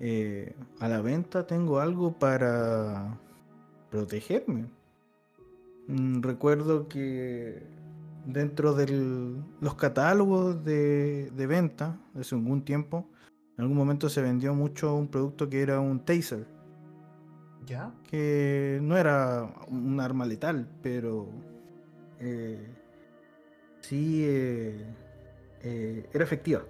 [0.00, 3.18] eh, a la venta tengo algo para
[3.90, 4.66] protegerme.
[5.88, 7.62] Mm, Recuerdo que
[8.26, 8.86] dentro de
[9.60, 13.08] los catálogos de, de venta, hace algún tiempo,
[13.56, 16.46] en algún momento se vendió mucho un producto que era un taser,
[17.64, 17.92] ¿Ya?
[18.08, 21.28] que no era un arma letal, pero
[22.20, 22.68] eh,
[23.80, 24.84] sí eh,
[25.62, 26.62] eh, era efectiva.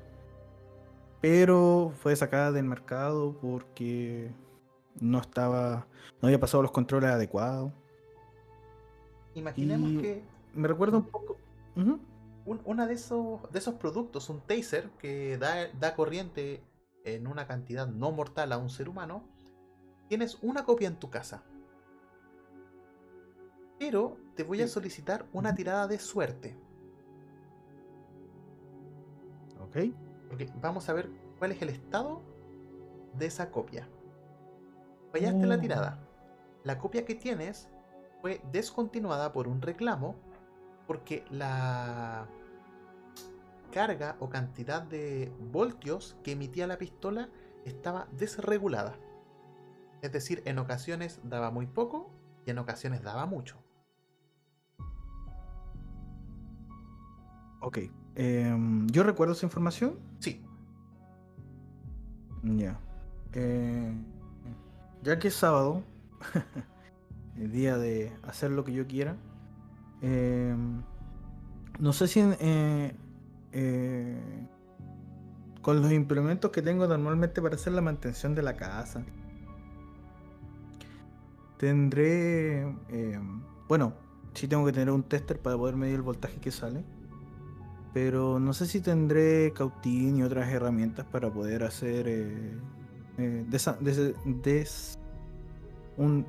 [1.29, 4.31] Pero fue sacada del mercado porque
[5.01, 5.89] no estaba,
[6.23, 7.73] no había pasado los controles adecuados.
[9.35, 10.25] Imaginemos Y- que
[10.55, 11.37] Me recuerda un poco.
[11.75, 16.63] Un, una de esos, de esos productos, un taser que da, da corriente
[17.03, 19.25] en una cantidad no mortal a un ser humano,
[20.09, 21.43] tienes una copia en tu casa.
[23.81, 26.57] Pero te voy a solicitar una tirada de suerte.
[29.61, 30.06] Ok.
[30.37, 31.09] Porque vamos a ver
[31.39, 32.21] cuál es el estado
[33.15, 33.89] de esa copia.
[35.11, 35.59] Fallaste la Oh.
[35.59, 35.99] tirada.
[36.63, 37.71] La copia que tienes
[38.21, 40.15] fue descontinuada por un reclamo
[40.87, 42.27] porque la
[43.73, 47.31] carga o cantidad de voltios que emitía la pistola
[47.65, 48.95] estaba desregulada.
[50.03, 52.11] Es decir, en ocasiones daba muy poco
[52.45, 53.57] y en ocasiones daba mucho.
[57.63, 57.79] Ok.
[58.17, 59.95] Em, yo recuerdo esa información.
[60.21, 60.43] Sí,
[62.43, 62.79] Ya.
[63.33, 63.93] Eh,
[65.03, 65.83] ya que es sábado,
[67.37, 69.17] el día de hacer lo que yo quiera,
[70.01, 70.83] em,
[71.79, 72.95] no sé si en, eh,
[73.53, 74.47] eh,
[75.61, 79.05] con los implementos que tengo normalmente para hacer la mantención de la casa,
[81.59, 83.95] tendré, em, bueno,
[84.35, 86.85] sí tengo que tener un tester para poder medir el voltaje que sale.
[87.93, 92.59] Pero no sé si tendré Cautín y otras herramientas para poder hacer eh,
[93.19, 94.99] eh, des- des-
[95.97, 96.27] un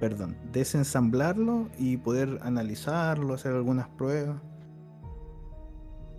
[0.00, 4.40] perdón, desensamblarlo y poder analizarlo, hacer algunas pruebas.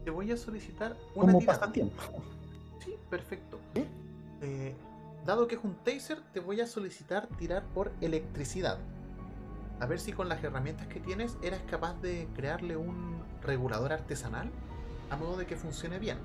[0.06, 2.02] te voy a solicitar una Como pasatiempo.
[2.80, 3.60] Sí, perfecto.
[4.42, 4.74] Eh,
[5.26, 8.78] dado que es un taser, te voy a solicitar tirar por electricidad.
[9.80, 14.52] A ver si con las herramientas que tienes eras capaz de crearle un regulador artesanal
[15.10, 16.18] a modo de que funcione bien.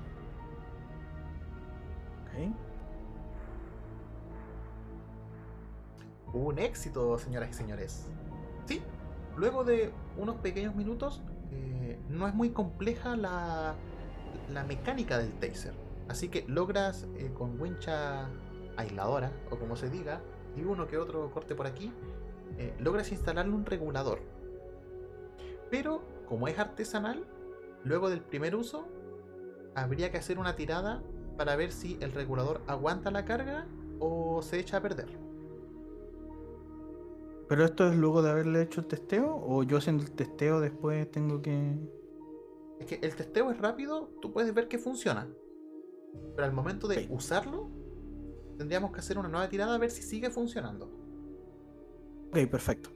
[6.33, 8.07] Un éxito, señoras y señores.
[8.65, 8.81] Sí,
[9.35, 11.21] luego de unos pequeños minutos,
[11.51, 13.75] eh, no es muy compleja la,
[14.49, 15.73] la mecánica del taser.
[16.07, 18.29] Así que logras eh, con wincha
[18.77, 20.21] aisladora, o como se diga,
[20.55, 21.91] y uno que otro corte por aquí,
[22.57, 24.19] eh, logras instalarle un regulador.
[25.69, 27.25] Pero, como es artesanal,
[27.83, 28.87] luego del primer uso,
[29.75, 31.03] habría que hacer una tirada
[31.37, 33.67] para ver si el regulador aguanta la carga
[33.99, 35.17] o se echa a perder.
[37.47, 41.09] Pero esto es luego de haberle hecho el testeo o yo haciendo el testeo después
[41.11, 41.77] tengo que...
[42.79, 45.27] Es que el testeo es rápido, tú puedes ver que funciona.
[46.35, 47.69] Pero al momento de usarlo,
[48.57, 50.89] tendríamos que hacer una nueva tirada a ver si sigue funcionando.
[52.29, 52.89] Ok, perfecto.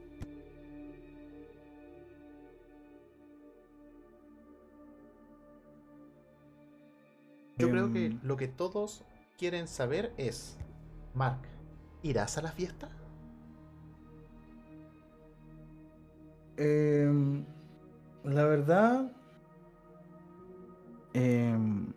[7.57, 9.03] Yo creo que Em, lo que todos
[9.37, 10.57] quieren saber es,
[11.13, 11.39] Mark,
[12.03, 12.89] ¿irás a la fiesta?
[16.57, 17.43] Em,
[18.23, 19.11] la verdad,
[21.13, 21.87] em,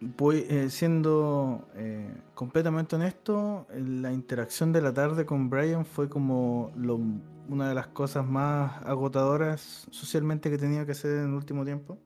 [0.00, 6.08] voy eh, siendo eh, completamente honesto, eh, la interacción de la tarde con Brian fue
[6.08, 7.00] como lo-
[7.48, 11.64] una de las cosas más agotadoras socialmente que he tenido que hacer en el último
[11.64, 11.98] tiempo.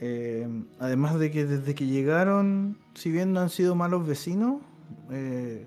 [0.00, 4.62] Em, además de que desde que llegaron, si bien no han sido malos vecinos,
[5.10, 5.66] eh,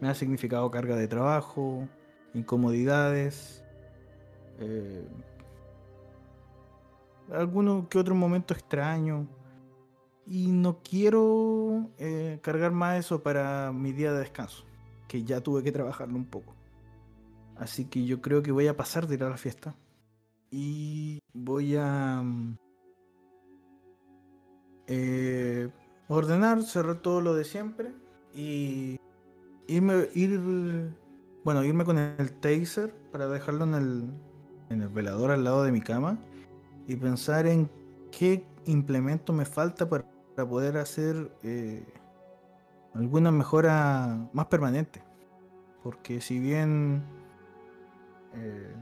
[0.00, 1.86] me ha significado carga de trabajo,
[2.32, 3.62] incomodidades,
[4.58, 5.06] eh,
[7.32, 9.28] alguno que otro momento extraño.
[10.26, 14.64] Y no quiero eh, cargar más eso para mi día de descanso,
[15.06, 16.54] que ya tuve que trabajarlo un poco.
[17.56, 19.76] Así que yo creo que voy a pasar de ir a la fiesta.
[20.50, 22.56] Y voy a mm,
[24.86, 25.68] eh,
[26.08, 27.92] ordenar, cerrar todo lo de siempre.
[28.34, 28.98] Y
[29.66, 30.40] irme, ir,
[31.44, 34.10] bueno, irme con el taser para dejarlo en el,
[34.70, 36.18] en el velador al lado de mi cama.
[36.86, 37.70] Y pensar en
[38.10, 40.04] qué implemento me falta para,
[40.48, 41.84] poder hacer eh,
[42.94, 45.02] alguna mejora más permanente.
[45.82, 47.04] Porque si bien
[48.34, 48.74] eh,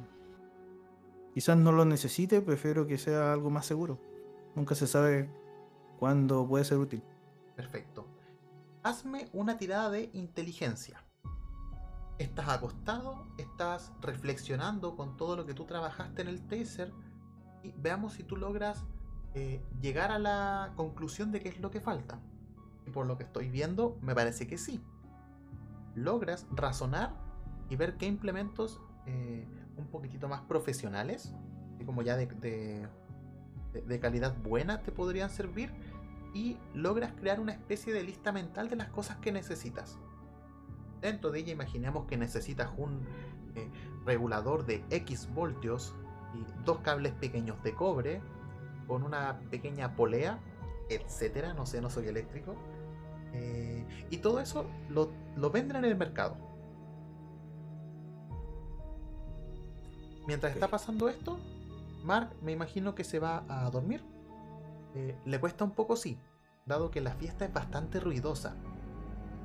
[1.35, 3.99] quizás no lo necesite, prefiero que sea algo más seguro.
[4.55, 5.29] Nunca se sabe
[6.03, 7.01] cuándo puede ser útil.
[7.55, 8.09] Perfecto.
[8.83, 11.01] Hazme una tirada de inteligencia.
[12.19, 16.93] Estás acostado, estás reflexionando con todo lo que tú trabajaste en el taser
[17.63, 18.85] y veamos si tú logras
[19.35, 22.19] eh, llegar a la conclusión de qué es lo que falta.
[22.85, 24.83] Y por lo que estoy viendo, me parece que sí.
[25.95, 27.15] Logras razonar
[27.71, 29.47] y ver qué implementos eh,
[29.77, 31.33] un poquitito más profesionales,
[31.87, 32.89] como ya de,
[34.01, 35.73] calidad buena te podrían servir,
[36.35, 39.99] y logras crear una especie de lista mental de las cosas que necesitas.
[41.01, 43.01] Dentro de ella imaginemos que necesitas un
[43.55, 43.69] eh,
[44.05, 45.95] regulador de X voltios
[46.35, 48.21] y dos cables pequeños de cobre
[48.87, 50.39] con una pequeña polea,
[50.89, 52.55] etcétera, no sé, no soy eléctrico.
[53.35, 56.53] Eh, y todo eso lo, lo venden en el mercado
[60.27, 61.39] Mientras está pasando esto,
[62.05, 64.03] Mark me imagino que se va a dormir.
[64.95, 66.19] Eh, le cuesta un poco, sí,
[66.67, 68.57] dado que la fiesta es bastante ruidosa.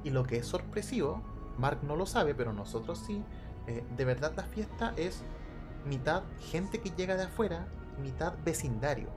[0.04, 1.22] Y lo que es sorpresivo,
[1.58, 3.24] Mark no lo sabe, pero nosotros sí,
[3.68, 5.24] eh, de verdad la fiesta es
[5.86, 7.68] mitad gente que llega de afuera,
[8.02, 9.10] mitad vecindario.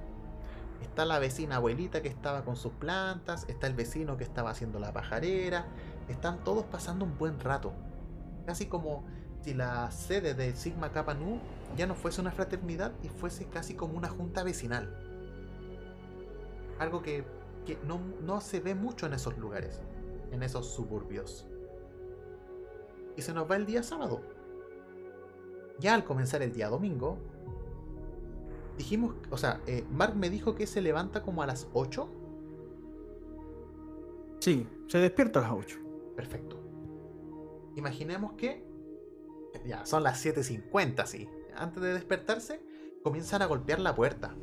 [0.82, 4.78] Está la vecina abuelita que estaba con sus plantas, está el vecino que estaba haciendo
[4.78, 5.66] la pajarera,
[6.08, 7.72] están todos pasando un buen rato.
[8.46, 9.04] Casi como
[9.42, 11.40] si la sede de Sigma Kappa Nu
[11.76, 15.09] ya no fuese una fraternidad y fuese casi como una junta vecinal.
[16.80, 17.24] Algo que,
[17.86, 19.82] no, no se ve mucho en esos lugares,
[20.32, 21.46] en esos suburbios.
[23.16, 24.22] Y se nos va el día sábado.
[25.78, 27.18] Ya al comenzar el día domingo,
[28.78, 32.08] dijimos, o sea, eh, Mark me dijo que se levanta como a las 8.
[34.38, 35.78] Sí, se despierta a las 8.
[36.16, 36.58] Perfecto.
[37.76, 38.64] Imaginemos que
[39.66, 41.28] ya son las 7.50, sí.
[41.54, 42.62] Antes de despertarse,
[43.02, 44.34] comienzan a golpear la puerta.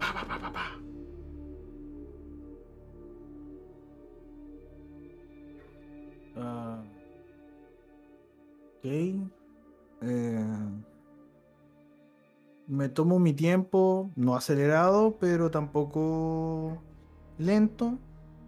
[0.00, 0.93] Pa, pa, pa, pa, pa.
[6.36, 6.80] Uh,
[8.78, 8.84] ok.
[10.02, 10.44] Eh,
[12.66, 16.82] me tomo mi tiempo, no acelerado, pero tampoco
[17.38, 17.98] lento,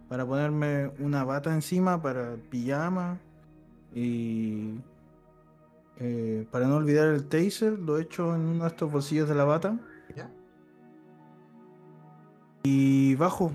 [0.09, 3.19] para ponerme una bata encima para pijama
[3.93, 4.79] y
[5.97, 9.35] eh, para no olvidar el taser, lo he hecho en uno de estos bolsillos de
[9.35, 9.79] la bata.
[10.15, 10.31] ¿Ya?
[12.63, 13.51] Y bajo.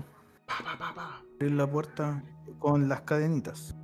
[1.35, 2.23] Abrir la puerta
[2.59, 3.75] con las cadenitas.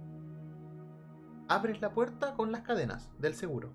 [1.49, 3.73] Abres la puerta con las cadenas del seguro.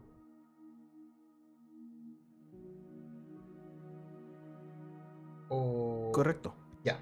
[6.12, 6.54] Correcto.
[6.84, 7.00] Ya.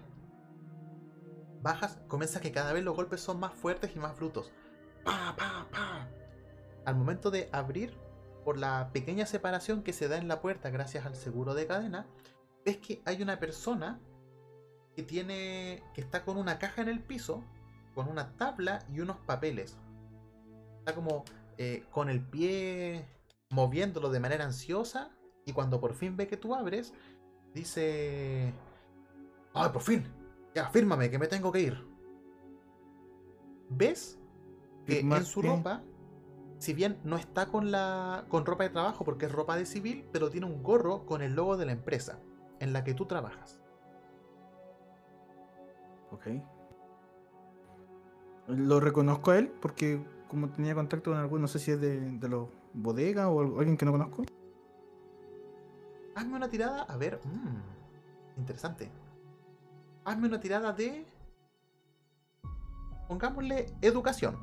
[1.63, 4.51] Bajas, comienza que cada vez los golpes son más fuertes y más brutos.
[5.05, 6.09] Pa, pa, pa
[6.85, 7.97] al momento de abrir
[8.45, 12.07] por la pequeña separación que se da en la puerta gracias al seguro de cadena,
[12.65, 14.01] ves que hay una persona
[14.97, 17.45] que tiene que está con una caja en el piso,
[17.95, 19.79] con una tabla y unos papeles.
[20.83, 21.25] Está como
[21.59, 23.07] eh, con el pie
[23.51, 25.11] moviéndolo de manera ansiosa
[25.47, 26.93] y cuando por fin ve que tú abres,
[27.55, 28.53] dice,
[29.55, 30.05] ¡ay, por fin!
[30.57, 31.87] Ya, fírmame que me tengo que ir.
[33.69, 34.19] ¿Ves
[34.85, 35.83] que en su ropa
[36.59, 40.05] si bien no está con la con ropa de trabajo porque es ropa de civil,
[40.13, 42.21] pero tiene un gorro con el logo de la empresa
[42.61, 43.61] en la que tú trabajas.
[46.13, 46.27] Ok.
[48.47, 52.01] Lo reconozco a él porque como tenía contacto con algún, no sé si es de,
[52.01, 54.25] de los bodegas o alguien que no conozco.
[56.15, 58.91] Hazme una tirada, a ver, mmm, interesante.
[60.07, 61.07] Hazme una tirada de...
[63.09, 64.39] Pongámosle educación.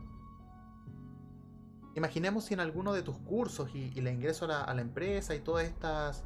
[1.96, 5.66] Imaginemos si en alguno de tus cursos y, el ingreso a la, empresa y todas
[5.66, 6.24] estas...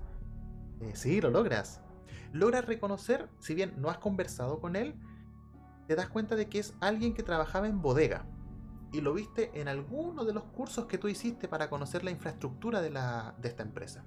[0.82, 1.80] Eh, sí, lo logras.
[2.34, 4.94] Logras reconocer, si bien no has conversado con él,
[5.88, 8.26] te das cuenta de que es alguien que trabajaba en bodega.
[8.94, 12.80] Y lo viste en alguno de los cursos que tú hiciste para conocer la infraestructura
[12.80, 14.04] de, la, de esta empresa.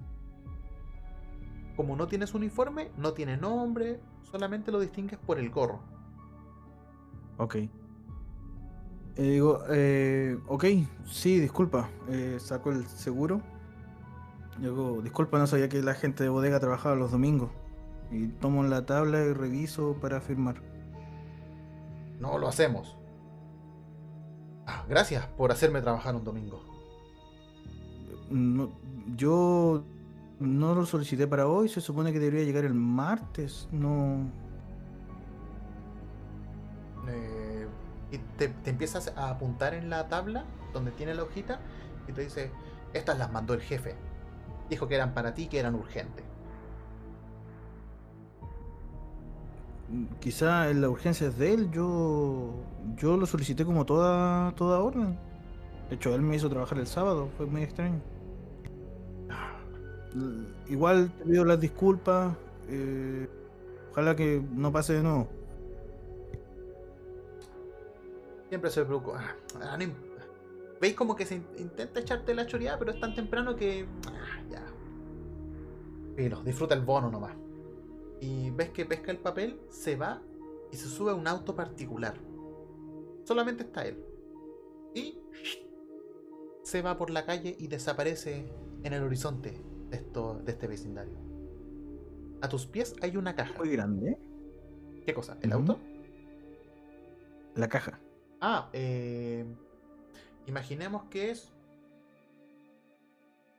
[1.75, 5.81] Como no tienes uniforme, no tiene nombre, solamente lo distingues por el gorro.
[7.37, 7.55] Ok.
[7.55, 7.69] Eh,
[9.17, 10.65] digo, eh, ok,
[11.05, 11.89] sí, disculpa.
[12.09, 13.41] Eh, saco el seguro.
[14.57, 17.51] Digo, disculpa, no sabía que la gente de bodega trabajaba los domingos.
[18.09, 20.61] Y tomo la tabla y reviso para firmar.
[22.21, 22.97] No lo hacemos.
[24.67, 26.61] Ah, gracias por hacerme trabajar un domingo.
[28.29, 28.69] No,
[29.15, 29.83] yo
[30.41, 34.29] no lo solicité para hoy, se supone que debería llegar el martes, no...
[37.07, 37.65] Eh,
[38.11, 41.61] y te, te empiezas a apuntar en la tabla donde tiene la hojita
[42.09, 42.51] y te dice,
[42.93, 43.95] estas las mandó el jefe.
[44.69, 46.26] Dijo que eran para ti, que eran urgentes.
[50.19, 52.53] Quizá en la urgencia es de él, yo
[52.97, 55.17] yo lo solicité como toda toda orden.
[55.89, 58.01] De hecho, él me hizo trabajar el sábado, fue muy extraño.
[60.13, 62.35] L- Igual te pido las disculpas,
[62.67, 63.29] eh,
[63.91, 65.29] ojalá que no pase de nuevo.
[68.49, 69.21] Siempre se preocupa.
[69.61, 69.79] Ah, ah,
[70.81, 73.85] Veis como que se in- intenta echarte la choreada, pero es tan temprano que.
[74.55, 77.33] ah, disfruta el bono nomás.
[78.19, 80.21] Y ves que pesca el papel, se va
[80.71, 82.15] y se sube a un auto particular.
[83.23, 84.03] Solamente está él.
[84.95, 85.19] Y
[86.63, 88.51] se va por la calle y desaparece
[88.83, 91.17] en el horizonte de, esto, de este vecindario.
[92.41, 93.57] A tus pies hay una caja.
[93.57, 94.17] Muy grande.
[95.05, 95.37] ¿Qué cosa?
[95.41, 95.79] ¿El auto?
[97.55, 97.99] La caja.
[98.41, 99.45] Ah, eh,
[100.45, 101.51] imaginemos que es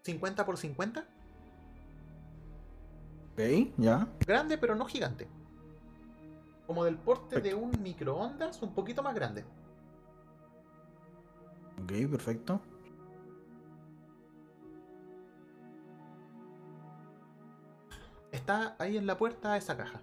[0.02, 1.06] 50 por 50.
[3.38, 4.08] Ok, ya.
[4.26, 5.28] Grande, pero no gigante.
[6.66, 9.44] Como del porte de un microondas, un poquito más grande.
[11.80, 12.60] Ok, perfecto.
[18.32, 20.02] Está ahí en la puerta esa caja.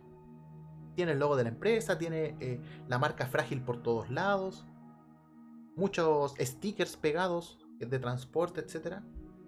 [0.95, 4.65] Tiene el logo de la empresa, tiene eh, la marca frágil por todos lados.
[5.75, 9.03] Muchos stickers pegados de transporte, etcétera,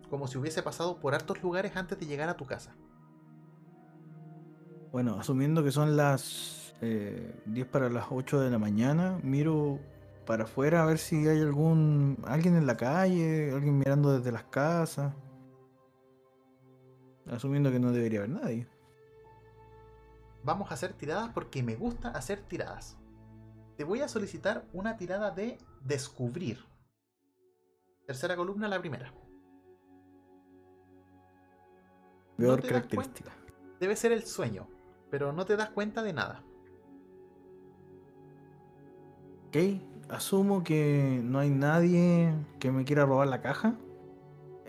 [0.09, 2.76] Como si hubiese pasado por hartos lugares antes de llegar a tu casa.
[4.91, 9.80] Bueno, asumiendo que son las eh, 10 para las 8 de la mañana, miro
[10.26, 14.43] para afuera a ver si hay algún alguien en la calle, alguien mirando desde las
[14.43, 15.14] casas.
[17.30, 18.68] Asumiendo que no debería haber nadie.
[20.43, 22.97] Vamos a hacer tiradas porque me gusta hacer tiradas.
[23.76, 26.65] Te voy a solicitar una tirada de descubrir.
[28.05, 29.14] Tercera columna, la primera.
[32.38, 33.31] Peor característica.
[33.80, 34.68] Debe ser el sueño,
[35.09, 36.43] pero no te das cuenta de nada.
[39.47, 39.57] Ok,
[40.09, 43.75] asumo que no hay nadie que me quiera robar la caja.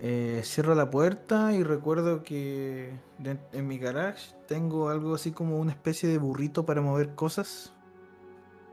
[0.00, 5.58] Eh, cierro la puerta y recuerdo que de- en mi garage tengo algo así como
[5.58, 7.74] una especie de burrito para mover cosas.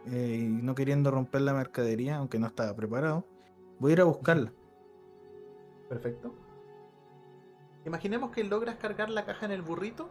[0.06, 3.26] Eh, y no queriendo romper la mercadería, aunque no estaba preparado,
[3.80, 4.54] voy a ir a buscarla.
[5.90, 6.36] Perfecto.
[7.86, 10.10] Imaginemos que logras cargar la caja en el burrito,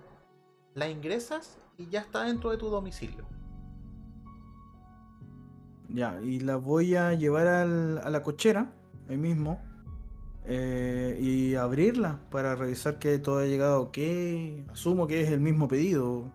[0.75, 3.25] la ingresas y ya está dentro de tu domicilio.
[5.89, 8.73] Ya, y la voy a llevar al- a la cochera,
[9.09, 9.61] ahí mismo,
[10.47, 13.99] eh, y abrirla para revisar que todo ha llegado ok.
[14.73, 16.33] Asumo que es el mismo pedido.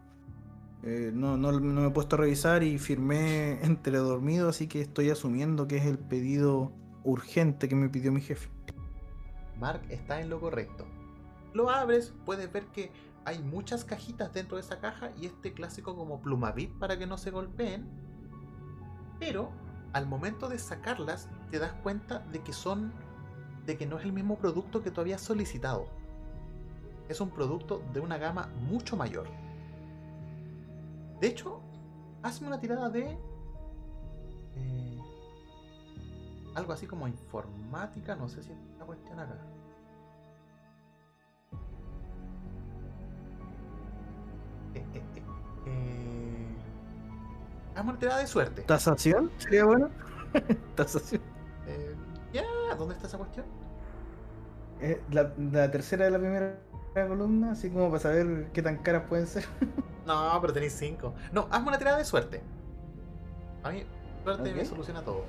[0.83, 4.81] Eh, no, no, no me he puesto a revisar y firmé entre dormido, así que
[4.81, 6.71] estoy asumiendo que es el pedido
[7.03, 8.49] urgente que me pidió mi jefe.
[9.59, 10.85] Mark está en lo correcto.
[11.53, 12.91] Lo abres, puedes ver que
[13.29, 17.15] hay muchas cajitas dentro de esa caja y este clásico como plumavit para que no
[17.15, 17.87] se golpeen.
[19.19, 19.51] Pero
[19.93, 22.91] al momento de sacarlas te das cuenta de que son
[23.67, 25.85] de que no es el mismo producto que tú habías solicitado.
[27.07, 29.27] Es un producto de una gama mucho mayor.
[31.21, 31.61] De hecho,
[32.23, 33.15] hazme una tirada de
[34.55, 34.99] eh,
[36.55, 39.37] algo así como informática, no sé si esta cuestión acá.
[44.75, 45.21] Eh, eh, eh,
[47.75, 48.61] eh, una tirada de suerte.
[48.63, 49.31] ¿Tasación?
[49.37, 49.89] ¿Sería bueno?
[50.75, 51.21] ¿Tasación?
[51.67, 51.95] Eh,
[52.33, 52.43] ya,
[52.77, 53.45] ¿dónde está esa cuestión?
[54.81, 56.59] Eh, la, la tercera de la primera
[57.07, 59.45] columna, así como para saber qué tan caras pueden ser.
[60.05, 61.13] No, pero tenéis 5.
[61.31, 62.41] No, hazme una tirada de suerte.
[63.61, 63.83] A mí,
[64.23, 64.65] suerte me Ok.
[64.65, 65.23] soluciona todo.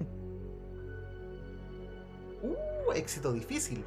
[2.42, 3.84] Uh, éxito difícil.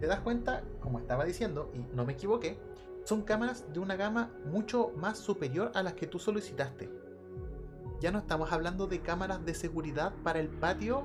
[0.00, 2.58] Te das cuenta, como estaba diciendo, y no me equivoqué,
[3.04, 6.88] son cámaras de una gama mucho más superior a las que tú solicitaste.
[8.00, 11.02] ya no estamos hablando de cámaras de seguridad para el patio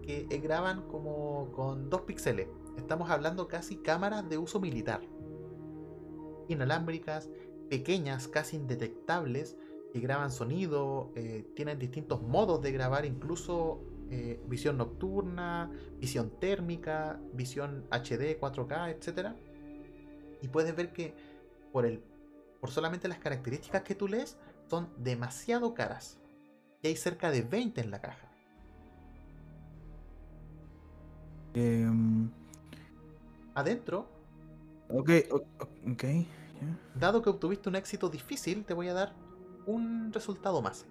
[0.00, 2.48] que graban como con dos píxeles.
[2.78, 5.02] Estamos hablando casi cámaras de uso militar.
[6.48, 7.28] Inalámbricas,
[7.68, 9.58] pequeñas, casi indetectables,
[9.92, 17.20] que graban sonido, eh, tienen distintos modos de grabar, incluso eh, visión nocturna, visión térmica,
[17.34, 19.34] visión HD, 4K, etc.
[20.40, 21.14] Y puedes ver que
[21.72, 22.02] por, el,
[22.60, 26.18] por solamente las características que tú lees son demasiado caras.
[26.82, 28.30] Y hay cerca de 20 en la caja.
[31.54, 32.30] Em,
[33.54, 34.08] Adentro,
[34.88, 36.04] ok, ok.
[36.94, 39.12] dado que obtuviste un éxito difícil, te voy a dar
[39.66, 40.86] un resultado más.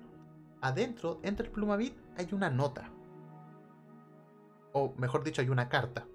[0.59, 2.91] Adentro, entre el plumavit, hay una nota.
[4.79, 6.05] O mejor dicho, hay una carta.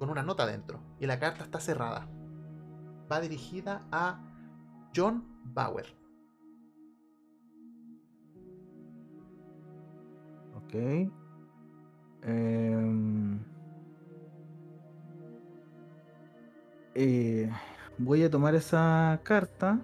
[0.00, 0.80] Con una nota dentro.
[0.98, 2.08] Y la carta está cerrada.
[3.10, 4.20] Va dirigida a
[4.94, 5.86] John Bauer.
[10.56, 10.74] Ok.
[12.22, 13.38] Em,
[17.98, 19.80] voy a tomar esa carta.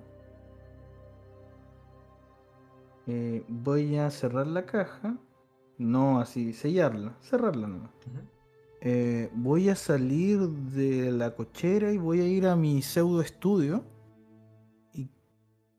[3.07, 5.15] Eh, voy a cerrar la caja.
[5.85, 7.15] No así, sellarla.
[7.21, 7.91] Cerrarla nomás.
[8.81, 13.85] Eh, voy a salir de la cochera y voy a ir a mi pseudo estudio.
[14.95, 15.11] Y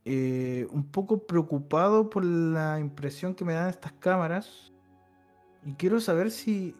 [0.05, 4.71] eh, un poco preocupado por la impresión que me dan estas cámaras.
[5.65, 6.75] Y quiero saber si.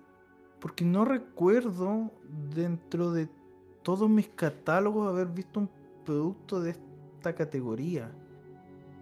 [0.59, 2.11] Porque no recuerdo
[2.53, 3.27] dentro de
[3.81, 5.69] todos mis catálogos haber visto un
[6.05, 8.11] producto de esta categoría.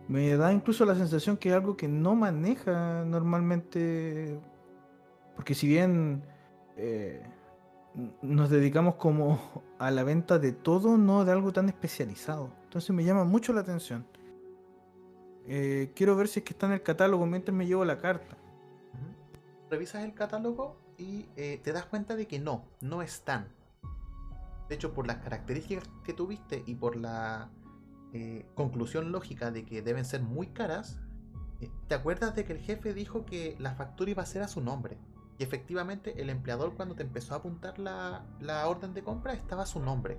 [0.08, 4.40] Me da incluso la sensación que es algo que no maneja normalmente.
[5.36, 6.24] Porque si bien
[6.76, 7.24] eh,
[8.22, 12.52] nos dedicamos como a la venta de todo, no de algo tan especializado.
[12.64, 14.06] Entonces me llama mucho la atención.
[15.46, 18.38] Eh, quiero ver si es que está en el catálogo mientras me llevo la carta.
[19.70, 23.48] Revisas el catálogo y eh, te das cuenta de que no, no están.
[24.70, 27.50] De hecho, por las características que tuviste y por la
[28.14, 31.00] eh, conclusión lógica de que deben ser muy caras,
[31.62, 34.48] eh, ¿te acuerdas de que el jefe dijo que la factura iba a ser a
[34.48, 34.98] su nombre?
[35.40, 39.64] Y efectivamente el empleador cuando te empezó a apuntar la, la orden de compra estaba
[39.64, 40.18] a su nombre.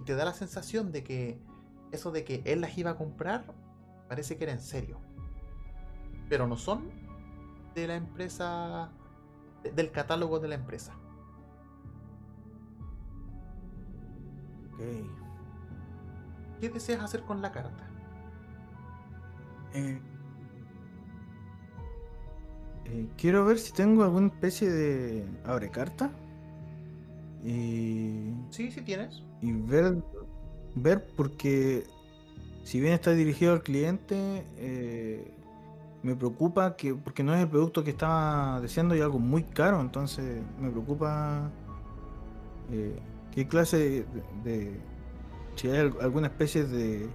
[0.00, 1.40] Y te da la sensación de que
[1.92, 3.52] eso de que él las iba a comprar
[4.08, 5.00] parece que era en serio.
[6.28, 6.88] Pero no son
[7.74, 8.90] de la empresa,
[9.64, 10.94] de- del catálogo de la empresa.
[14.72, 15.19] Ok.
[16.60, 17.88] ¿Qué deseas hacer con la carta?
[19.72, 20.00] Eh,
[22.86, 26.10] eh, quiero ver si tengo alguna especie de abre carta.
[27.42, 29.22] Y, Sí, sí tienes.
[29.40, 30.02] y ver,
[30.74, 31.84] ver porque
[32.64, 35.32] si bien está dirigido al cliente, eh,
[36.02, 39.80] me preocupa que, porque no es el producto que estaba deseando y algo muy caro,
[39.80, 41.50] entonces me preocupa
[42.70, 42.98] eh,
[43.32, 44.06] qué clase de,
[44.44, 44.80] de-
[45.56, 47.08] si hay al- alguna especie de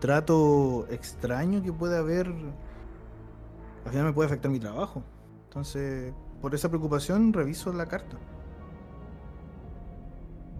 [0.00, 5.02] trato extraño que pueda haber, al final me puede afectar mi trabajo.
[5.44, 8.16] Entonces, por esa preocupación reviso la carta.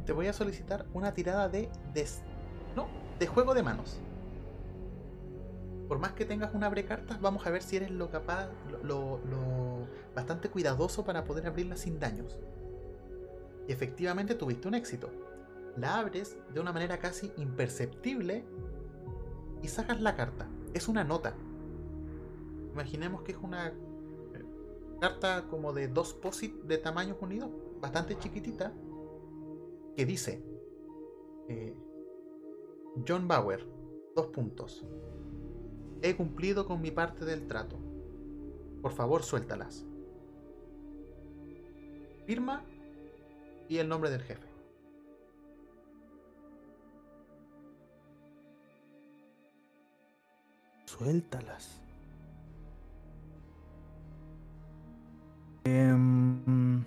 [0.06, 2.22] Te voy a solicitar una tirada de des-
[2.76, 2.88] no,
[3.18, 4.00] de juego de manos.
[5.88, 8.48] Por más que tengas un abre cartas, vamos a ver si eres lo capaz,
[8.82, 12.38] lo- lo bastante cuidadoso para poder abrirla sin daños.
[13.68, 15.10] Y efectivamente tuviste un éxito.
[15.76, 18.44] La abres de una manera casi imperceptible
[19.62, 20.48] y sacas la carta.
[20.74, 21.34] Es una nota.
[22.72, 23.72] Imaginemos que es una eh,
[25.00, 27.50] carta como de dos POSIT de tamaños unidos,
[27.80, 28.72] bastante chiquitita,
[29.96, 30.42] que dice
[31.48, 31.74] eh,
[33.06, 33.66] John Bauer,
[34.14, 34.84] dos puntos.
[36.02, 37.76] He cumplido con mi parte del trato.
[38.82, 39.86] Por favor, suéltalas.
[42.26, 42.64] Firma
[43.68, 44.51] y el nombre del jefe.
[51.02, 51.80] Suéltalas.
[55.64, 56.84] Em,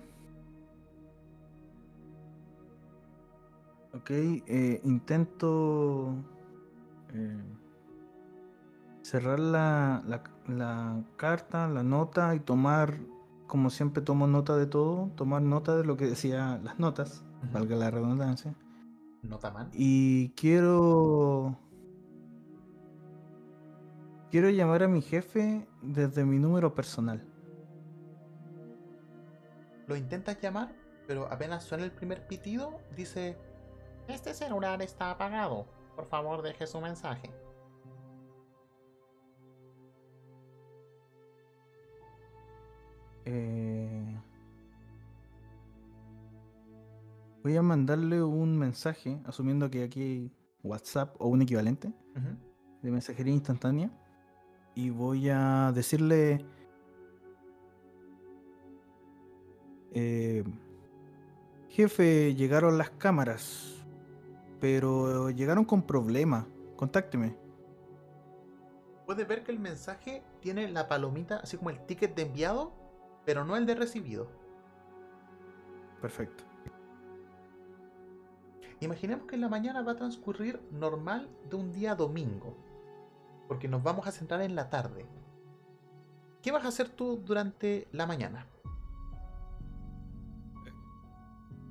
[3.94, 6.14] ok, eh, intento
[7.14, 7.44] eh,
[9.02, 12.98] cerrar la, la- la carta, la nota y tomar,
[13.48, 17.24] como siempre tomo nota de todo, tomar nota de lo que decía las notas,
[17.54, 18.54] valga la redundancia.
[19.24, 19.70] Notaman.
[19.74, 21.58] Y quiero.
[24.32, 27.24] Quiero llamar a mi jefe desde mi número personal.
[29.88, 30.74] Lo intentas llamar,
[31.08, 33.38] pero apenas suena el primer pitido, dice:
[34.08, 35.68] Este celular está apagado.
[35.96, 37.32] Por favor, deje su mensaje.
[43.26, 44.20] Eh,
[47.42, 50.32] voy a mandarle un mensaje, asumiendo que aquí hay
[50.64, 51.94] WhatsApp o un equivalente
[52.82, 53.92] de mensajería instantánea.
[54.76, 56.46] Y voy a decirle...
[59.96, 60.44] eh,
[61.70, 63.86] jefe, llegaron las cámaras,
[64.60, 66.46] pero llegaron con problemas.
[66.76, 67.38] Contácteme.
[69.06, 72.74] Puedes ver que el mensaje tiene la palomita, así como el ticket de enviado,
[73.26, 74.28] pero no el de recibido.
[76.02, 76.44] Perfecto.
[78.82, 82.58] Imaginemos que en la mañana va a transcurrir normal de un día domingo,
[83.48, 85.06] porque nos vamos a centrar en la tarde.
[86.42, 88.48] ¿Qué vas a hacer tú durante la mañana?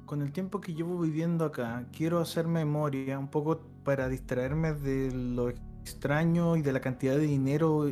[0.06, 5.12] Con el tiempo que llevo viviendo acá, quiero hacer memoria un poco para distraerme de
[5.12, 7.86] lo extraño y de la cantidad de dinero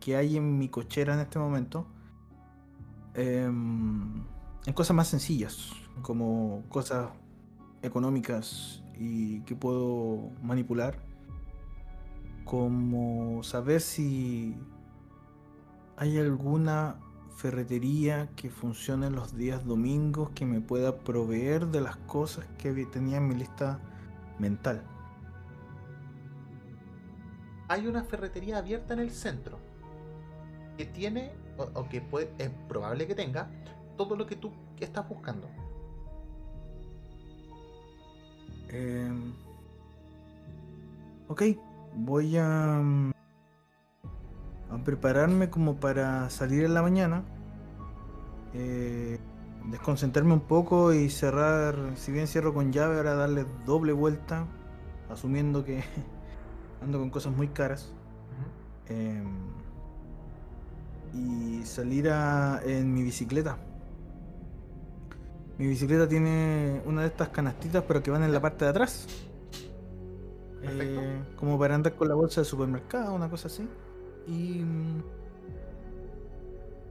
[0.00, 1.86] que hay en mi cochera en este momento.
[3.14, 4.24] Em,
[4.64, 5.70] en cosas más sencillas,
[6.02, 7.10] como cosas
[7.82, 11.11] económicas y que puedo manipular.
[12.52, 14.54] Como saber si
[15.96, 17.00] hay alguna
[17.34, 23.16] ferretería que funcione los días domingos que me pueda proveer de las cosas que tenía
[23.16, 23.80] en mi lista
[24.38, 24.82] mental.
[27.68, 29.56] Hay una ferretería abierta en el centro
[30.76, 33.48] que tiene, o, o que puede, es probable que tenga,
[33.96, 35.48] todo lo que tú estás buscando.
[38.68, 39.32] Em,
[41.28, 41.42] ok,
[41.96, 43.12] voy a, mm,
[44.70, 47.22] a prepararme como para salir en la mañana.
[48.54, 49.18] eh,
[49.70, 54.44] desconcentrarme un poco y cerrar, si bien cierro con llave, ahora darle doble vuelta,
[55.08, 55.82] asumiendo que
[56.82, 57.92] ando con cosas muy caras.
[58.88, 59.24] Em,
[61.14, 63.56] y salir a- en mi bicicleta.
[65.58, 69.06] Mi bicicleta tiene una de estas canastitas, pero que van en la parte de atrás.
[70.62, 71.00] Perfecto.
[71.00, 73.68] Eh, como para andar con la bolsa del supermercado, una cosa así.
[74.26, 75.02] Y mm,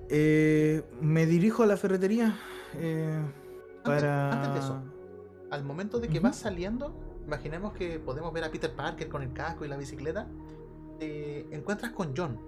[0.10, 2.38] eh, me dirijo a la ferretería
[2.76, 4.32] eh, Antes- para.
[4.34, 4.82] antes de eso,
[5.50, 6.28] Al momento de que Ujú.
[6.28, 6.94] vas saliendo,
[7.26, 10.28] imaginemos que podemos ver a Peter Parker con el casco y la bicicleta.
[11.00, 12.40] Te encuentras con John.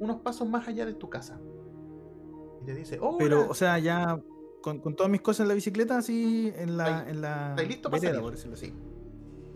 [0.00, 1.38] Unos pasos más allá de tu casa.
[2.62, 4.18] Y te dice, oh, Pero, o sea, ya
[4.62, 6.84] con, con todas mis cosas en la bicicleta, así en la.
[7.02, 8.22] Ahí- en la ¿estás listo para vereda, salir?
[8.24, 8.66] por decirlo así.
[8.66, 8.74] Sí.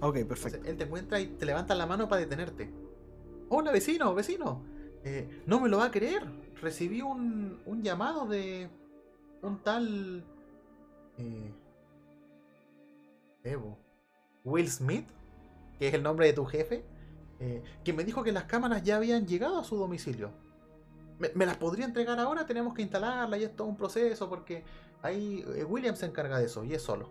[0.00, 0.62] Ok, Entonces, perfecto.
[0.64, 2.72] él te encuentra y te levanta la mano para detenerte.
[3.48, 4.64] Hola vecino, vecino.
[5.04, 6.24] Eh, no me lo va a creer.
[6.60, 8.70] Recibí un, un llamado de
[9.42, 10.24] un tal...
[11.18, 11.52] eh,
[13.44, 13.78] Evo.
[14.44, 15.08] Will Smith,
[15.78, 16.84] que es el nombre de tu jefe,
[17.40, 20.32] eh, que me dijo que las cámaras ya habían llegado a su domicilio.
[21.18, 22.46] ¿Me, me las podría entregar ahora?
[22.46, 24.64] Tenemos que instalarlas y es todo un proceso porque
[25.02, 27.10] ahí eh, William se encarga de eso y es solo.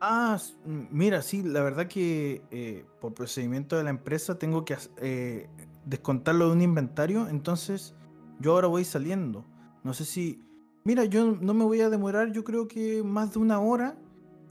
[0.00, 4.76] Ah, mm, mira, sí, la verdad que eh, por procedimiento de la empresa tengo que
[4.98, 5.48] eh,
[5.84, 7.94] descontarlo de un inventario, entonces
[8.40, 9.44] yo ahora voy saliendo.
[9.82, 10.42] No sé si...
[10.84, 13.96] Mira, yo no me voy a demorar, yo creo que más de una hora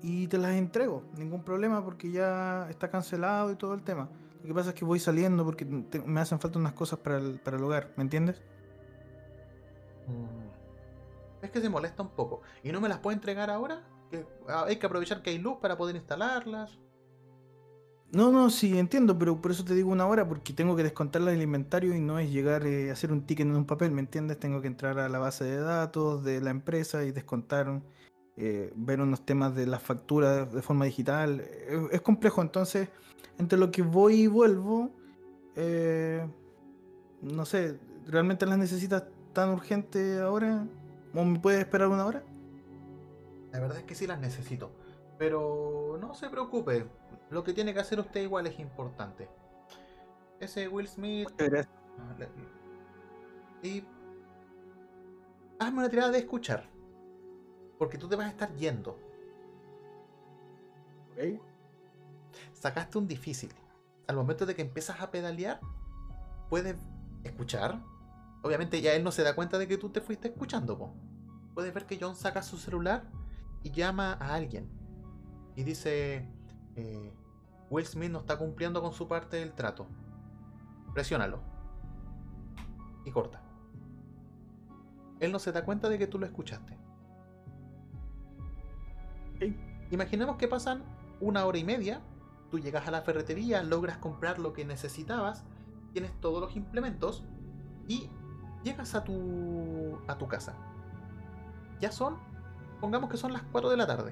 [0.02, 4.10] y te las entrego, ningún problema porque ya está cancelado y todo el tema.
[4.42, 7.40] Lo que pasa es que voy saliendo porque me hacen falta unas cosas para el,
[7.40, 8.42] para el hogar, ¿me entiendes?
[11.42, 12.42] Es que se molesta un poco.
[12.64, 13.84] ¿Y no me las puede entregar ahora?
[14.48, 16.78] Hay que aprovechar que hay luz para poder instalarlas.
[18.12, 21.32] No, no, sí, entiendo, pero por eso te digo una hora, porque tengo que descontarla
[21.32, 24.02] del inventario y no es llegar eh, a hacer un ticket en un papel, ¿me
[24.02, 24.40] entiendes?
[24.40, 27.82] Tengo que entrar a la base de datos de la empresa y descontar,
[28.38, 31.40] eh, ver unos temas de las facturas de forma digital.
[31.40, 32.90] Es, es complejo, entonces,
[33.40, 34.92] entre lo que voy y vuelvo,
[35.56, 36.24] eh,
[37.24, 40.68] no sé, ¿realmente las necesitas tan urgente ahora?
[41.16, 42.24] ¿O me puedes esperar una hora?
[43.54, 44.72] La verdad es que sí las necesito.
[45.18, 46.88] Pero no se preocupe.
[47.30, 49.30] Lo que tiene que hacer usted igual es importante.
[50.40, 51.30] Ese Will Smith...
[51.40, 52.26] Ah,
[53.62, 53.86] Y...
[55.60, 56.68] Hazme una tirada de escuchar.
[57.78, 59.00] Porque tú te vas a estar yendo.
[61.12, 61.40] Ok.
[62.54, 63.54] sacaste un difícil.
[64.08, 65.60] Al momento de que empiezas a pedalear,
[66.50, 66.76] puedes
[67.24, 67.84] escuchar.
[68.42, 70.76] Obviamente ya él no se da cuenta de que tú te fuiste escuchando.
[70.76, 70.96] po.
[71.54, 73.04] Puedes ver que John saca su celular
[73.64, 74.70] y llama a alguien.
[75.56, 76.28] Y dice,
[76.76, 77.14] eh,
[77.70, 79.88] Will Smith no está cumpliendo con su parte del trato.
[80.94, 81.40] Presiónalo.
[83.06, 83.42] Y corta.
[85.20, 86.78] Él no se da cuenta de que tú lo escuchaste.
[89.92, 90.84] Imaginemos que pasan
[91.20, 92.02] una hora y media,
[92.50, 95.44] tú llegas a la ferretería, logras comprar lo que necesitabas,
[95.92, 97.24] tienes todos los implementos
[97.88, 98.10] y
[98.64, 100.56] llegas a tu, a tu casa.
[101.80, 102.18] Ya son,
[102.84, 104.12] pongamos que son las 4 de la tarde.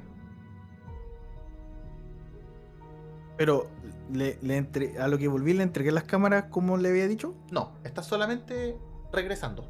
[3.36, 3.68] Pero
[4.14, 7.36] le, le entre- a lo que volví le entregué las cámaras como le había dicho.
[7.52, 8.78] No, estás solamente
[9.12, 9.66] regresando.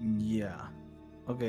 [0.00, 0.72] Ya.
[1.26, 1.42] Ok.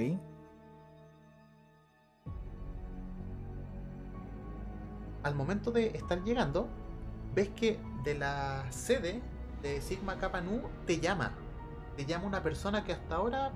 [5.23, 6.67] Al momento de estar llegando,
[7.33, 9.21] ves que de la sede
[9.61, 11.31] de Sigma Kappa Nu te llama.
[11.95, 13.53] Te llama una persona que hasta ahora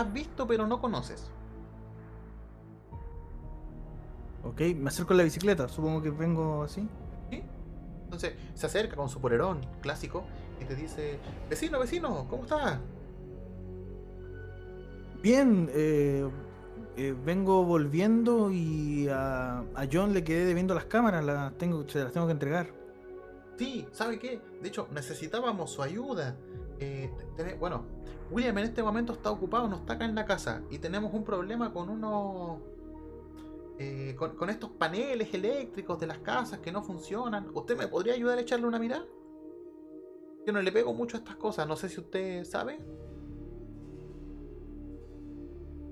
[0.00, 1.30] has visto pero no conoces.
[4.42, 5.68] Ok, me acerco a la bicicleta.
[5.68, 6.88] Supongo que vengo así.
[7.30, 7.42] ¿sí?
[8.04, 10.24] Entonces se acerca con su polerón clásico
[10.60, 11.18] y te dice,
[11.48, 12.78] vecino, vecino, ¿cómo estás?
[15.22, 16.28] Bien, eh,
[16.96, 21.24] eh, vengo volviendo y a, a John le quedé debiendo las cámaras.
[21.24, 22.80] Las tengo, se las tengo que entregar.
[23.58, 24.40] Sí, ¿sabe qué?
[24.62, 26.34] De hecho, necesitábamos su ayuda.
[26.78, 27.10] Eh,
[27.58, 27.84] bueno,
[28.30, 30.62] William en este momento está ocupado, no está acá en la casa.
[30.70, 32.58] Y tenemos un problema con unos...
[33.78, 37.48] eh, con, estos paneles eléctricos de las casas que no funcionan.
[37.54, 39.04] ¿Usted me podría ayudar a echarle una mirada?
[40.46, 42.78] Yo no le pego mucho a estas cosas, no sé si usted sabe.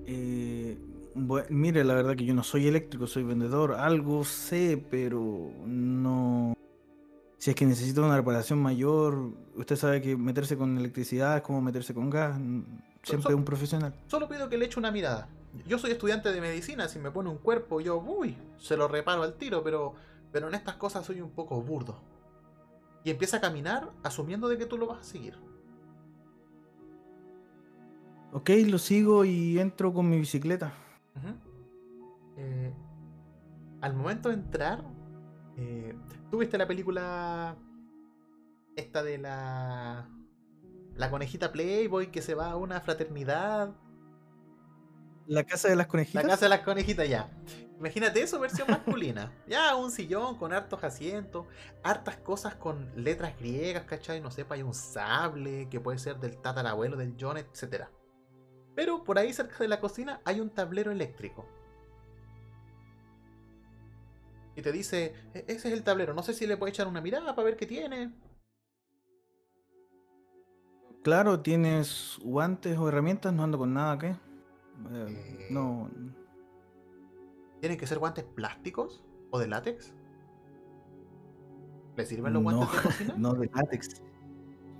[0.07, 0.79] Eh,
[1.15, 3.73] bue- mire, la verdad que yo no soy eléctrico, soy vendedor.
[3.73, 6.55] Algo sé, pero no.
[7.39, 11.61] Si es que necesito una reparación mayor, usted sabe que meterse con electricidad es como
[11.63, 12.37] meterse con gas.
[13.05, 13.95] Siempre so- un profesional.
[14.09, 15.29] Solo pido que le eche una mirada.
[15.67, 19.23] Yo soy estudiante de medicina, si me pone un cuerpo, yo, uy, se lo reparo
[19.23, 19.95] al tiro, pero,
[20.33, 22.01] pero en estas cosas soy un poco burdo.
[23.05, 25.35] Y empieza a caminar asumiendo de que tú lo vas a seguir.
[28.33, 30.73] Ok, lo sigo y entro con mi bicicleta.
[32.37, 32.73] Eh,
[33.81, 34.85] al momento de entrar,
[35.57, 35.95] eh,
[36.31, 37.57] ¿tú viste la película
[38.77, 40.09] esta de la
[40.95, 43.75] la conejita Playboy que se va a una fraternidad?
[45.27, 46.25] La casa de las La conejitas.
[46.27, 47.31] casa de las conejitas ya.
[47.79, 49.33] Imagínate eso, versión masculina.
[49.47, 51.47] Ya, un sillón con hartos asientos,
[51.85, 54.21] hartas cosas con letras griegas, ¿cachai?
[54.21, 57.85] No sé, pues hay un sable que puede ser del tatarabuelo del John, etc.
[58.75, 61.47] Pero por ahí cerca de la cocina hay un tablero eléctrico.
[64.59, 67.01] Y te dice, "E- ese es el tablero, no sé si le puedes echar una
[67.01, 68.13] mirada para ver qué tiene.
[71.05, 74.09] Claro, tienes guantes o herramientas, no ando con nada, ¿qué?
[74.09, 74.17] Eh,
[74.91, 75.47] Eh.
[75.51, 75.89] No.
[77.61, 79.95] ¿Tienen que ser guantes plásticos o de látex?
[81.97, 83.15] ¿Le sirven los No, guantes de cocina?
[83.17, 84.03] No de látex.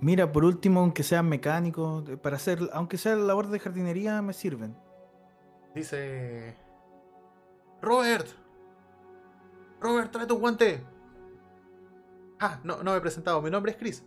[0.01, 4.33] Mira, por último, aunque sean mecánicos, eh, para hacer, aunque sea labor de jardinería, me
[4.33, 4.75] sirven.
[5.73, 6.57] Dice.
[7.81, 8.27] Robert.
[9.81, 10.83] Robert, trae tu guante.
[12.39, 13.41] Ah, no, no me he presentado.
[13.41, 14.03] Mi nombre es Chris.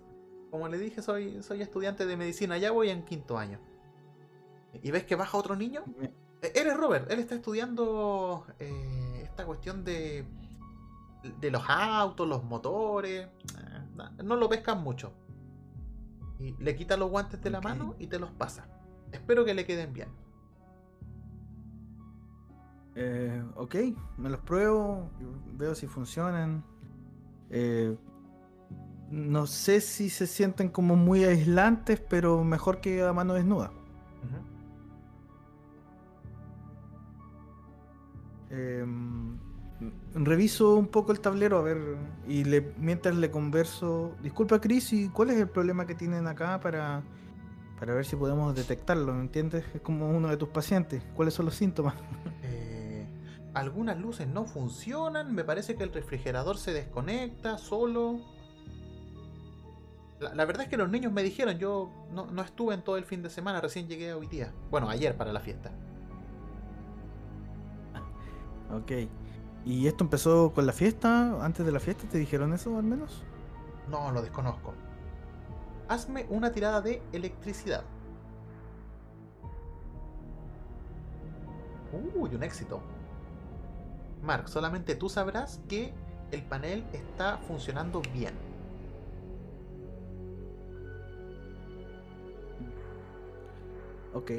[0.51, 2.59] Como le dije, soy, soy estudiante de medicina.
[2.59, 3.59] Ya voy en quinto año.
[4.83, 5.85] ¿Y ves que baja otro niño?
[5.99, 6.13] Me-
[6.43, 7.11] Eh, Él es Robert.
[7.11, 10.27] Él está estudiando eh, esta cuestión de,
[11.41, 13.27] de los autos, los motores.
[13.29, 15.13] Eh, No lo pescan mucho.
[16.41, 18.67] Y le quita los guantes de la mano y te los pasa.
[19.13, 20.09] Espero que le queden bien.
[22.95, 23.75] Eh, ok,
[24.19, 25.11] me los pruebo,
[25.57, 26.63] veo si funcionan.
[27.51, 27.97] Eh,
[29.11, 33.71] no sé si se sienten como muy aislantes, pero mejor que a mano desnuda.
[38.51, 39.39] Em,
[40.15, 41.79] reviso un poco el tablero a ver
[42.27, 44.15] y le, mientras le converso.
[44.23, 47.03] Disculpa, Chris, ¿y cuál es el problema que tienen acá para,
[47.79, 49.15] para ver si podemos detectarlo?
[49.15, 49.65] ¿Me entiendes?
[49.75, 51.03] Es como uno de tus pacientes.
[51.15, 51.95] ¿Cuáles son los síntomas?
[53.55, 55.35] Algunas luces no funcionan.
[55.35, 58.21] Me parece que el refrigerador se desconecta solo.
[60.21, 62.97] La, la verdad es que los niños me dijeron, yo no, no estuve en todo
[62.97, 64.53] el fin de semana, recién llegué hoy día.
[64.71, 65.71] Bueno, ayer para la fiesta.
[68.73, 68.91] Ok.
[69.65, 71.45] ¿Y esto empezó con la fiesta?
[71.45, 73.23] ¿Antes de la fiesta te dijeron eso al menos?
[73.89, 74.75] No, lo desconozco.
[75.89, 77.85] Hazme una tirada de electricidad.
[82.15, 82.81] Uy, un éxito.
[84.23, 85.93] Mark, solamente tú sabrás que
[86.31, 88.35] el panel está funcionando bien.
[94.15, 94.31] Ok.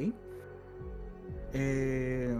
[1.52, 2.36] Eh,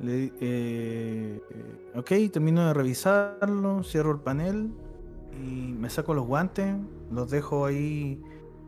[0.00, 4.72] le- eh, eh, ok, termino de revisarlo, cierro el panel
[5.32, 6.74] y me saco los guantes,
[7.10, 8.20] los dejo ahí,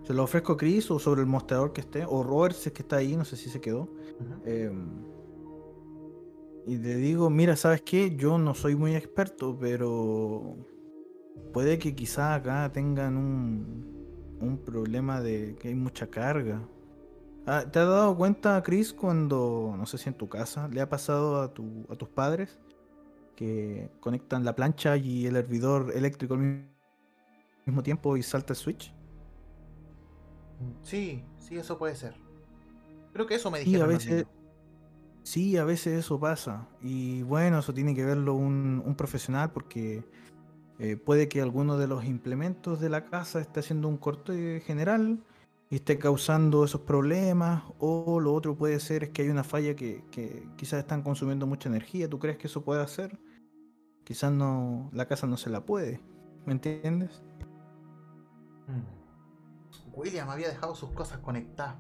[0.05, 2.73] se los ofrezco a Chris o sobre el mostrador que esté, o Robert si es
[2.73, 3.89] que está ahí, no sé si se quedó.
[4.45, 4.87] Em,
[6.69, 8.15] y le digo, mira, ¿sabes qué?
[8.15, 10.55] Yo no soy muy experto, pero
[11.51, 16.61] puede que quizá acá tengan un, un problema de que hay mucha carga.
[17.47, 20.91] Ah, ¿Te has dado cuenta, Chris, cuando, no sé si en tu casa, le ha
[20.91, 22.59] pasado a, tu, a tus padres
[23.35, 26.69] que conectan la plancha y el hervidor eléctrico al
[27.65, 28.93] mismo tiempo y salta el switch?
[30.83, 32.15] Sí, sí, eso puede ser.
[33.15, 34.27] Creo que eso me dijeron a los veces.
[35.29, 36.67] Sí, a veces eso pasa.
[36.81, 40.05] Y bueno, eso tiene que verlo un, un profesional porque
[40.79, 45.23] eh, puede que alguno de los implementos de la casa esté haciendo un corte general
[45.71, 47.63] y esté causando esos problemas.
[47.79, 51.47] O lo otro puede ser es que hay una falla que, que quizás están consumiendo
[51.47, 52.09] mucha energía.
[52.09, 53.19] ¿Tú crees que eso puede hacer?
[54.05, 56.01] Quizás no, la casa no se la puede.
[56.47, 57.23] ¿Me entiendes?
[58.67, 59.99] Mm.
[59.99, 61.77] William había dejado sus cosas conectadas.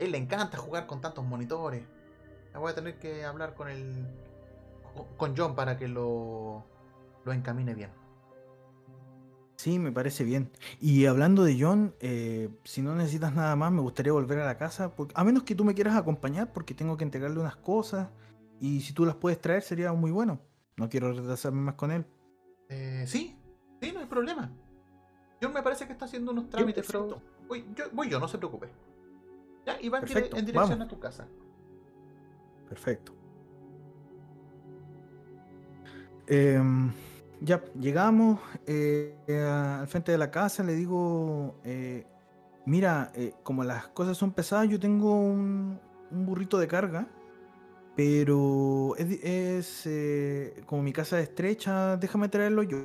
[0.00, 1.84] Él le encanta jugar con tantos monitores.
[2.54, 4.06] Voy a tener que hablar con el.
[5.16, 6.64] con John para que lo.
[7.24, 7.90] lo encamine bien.
[9.56, 10.50] Sí, me parece bien.
[10.80, 14.56] Y hablando de John, eh, si no necesitas nada más, me gustaría volver a la
[14.56, 14.94] casa.
[14.96, 18.08] porque- a menos que tú me quieras acompañar, porque tengo que entregarle unas cosas.
[18.58, 20.40] Y si tú las puedes traer, sería muy bueno.
[20.76, 22.06] No quiero retrasarme más con él.
[22.70, 23.38] Eh, sí,
[23.82, 24.50] sí, no hay problema.
[25.42, 27.20] John me parece que está haciendo unos trámites, pero.
[27.46, 28.68] Voy yo, voy yo, no se preocupe.
[29.66, 30.80] Ya, y va en dirección vamos.
[30.80, 31.26] a tu casa.
[32.70, 33.12] Perfecto.
[36.28, 36.92] Em,
[37.40, 42.06] ya, llegamos eh, eh, al frente de la casa, le digo, eh,
[42.66, 45.80] mira, como las cosas son pesadas, yo tengo un,
[46.12, 47.08] burrito de carga,
[47.96, 49.88] pero es,
[50.64, 52.78] como mi casa es estrecha, déjame traerlo yo.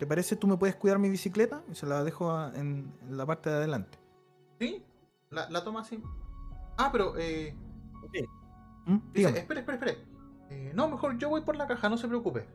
[0.00, 0.34] ¿Te parece?
[0.34, 1.62] ¿Tú me puedes cuidar mi bicicleta?
[1.70, 3.98] Y se la dejo en la parte de adelante.
[4.58, 4.84] ¿Sí?
[5.30, 6.02] La, la toma así.
[6.76, 7.16] Ah, pero.
[7.16, 7.54] Eh,
[8.86, 8.96] ¿Mm?
[9.12, 9.98] dice, espere, espere, espere.
[10.50, 12.46] Eh, no, mejor yo voy por la caja, no se preocupe.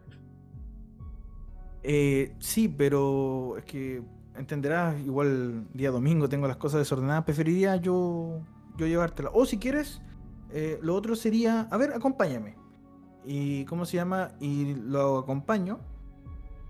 [1.84, 4.02] Eh, sí, pero es que
[4.36, 8.42] entenderás, igual día domingo tengo las cosas desordenadas, preferiría yo,
[8.78, 9.30] yo llevártela.
[9.34, 10.02] O si quieres,
[10.52, 12.56] eh, lo otro sería, a ver, acompáñame.
[13.26, 14.32] Y, ¿cómo se llama?
[14.40, 15.80] Y lo acompaño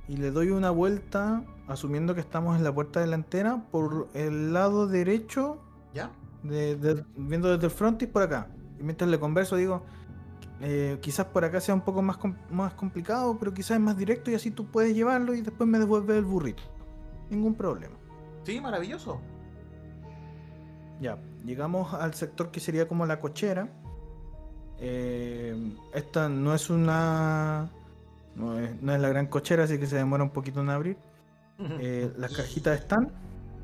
[0.07, 4.87] y le doy una vuelta, asumiendo que estamos en la puerta delantera, por el lado
[4.87, 5.59] derecho,
[5.93, 6.11] ¿Ya?
[6.43, 8.47] de- de- viendo desde el frontis por acá.
[8.81, 9.83] Y mientras le converso digo,
[10.59, 13.95] eh, quizás por acá sea un poco más, com- más complicado, pero quizás es más
[13.95, 16.63] directo y así tú puedes llevarlo y después me devuelves el burrito.
[17.29, 17.95] Ningún problema.
[18.43, 19.21] Sí, maravilloso.
[20.99, 23.69] Ya, llegamos al sector que sería como la cochera.
[24.79, 25.55] Eh,
[25.93, 27.69] esta no es una...
[28.35, 30.97] No es, no es la gran cochera, así que se demora un poquito en abrir.
[31.59, 33.11] Eh, las cajitas están.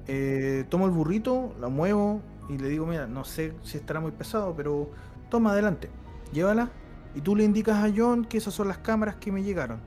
[0.08, 4.12] Eh, tomo el burrito, la muevo y le digo, mira, no sé si estará muy
[4.12, 4.90] pesado, pero
[5.30, 5.90] toma adelante,
[6.34, 6.72] llévala.
[7.16, 9.80] Y tú le indicas a John que esas son las cámaras que me llegaron.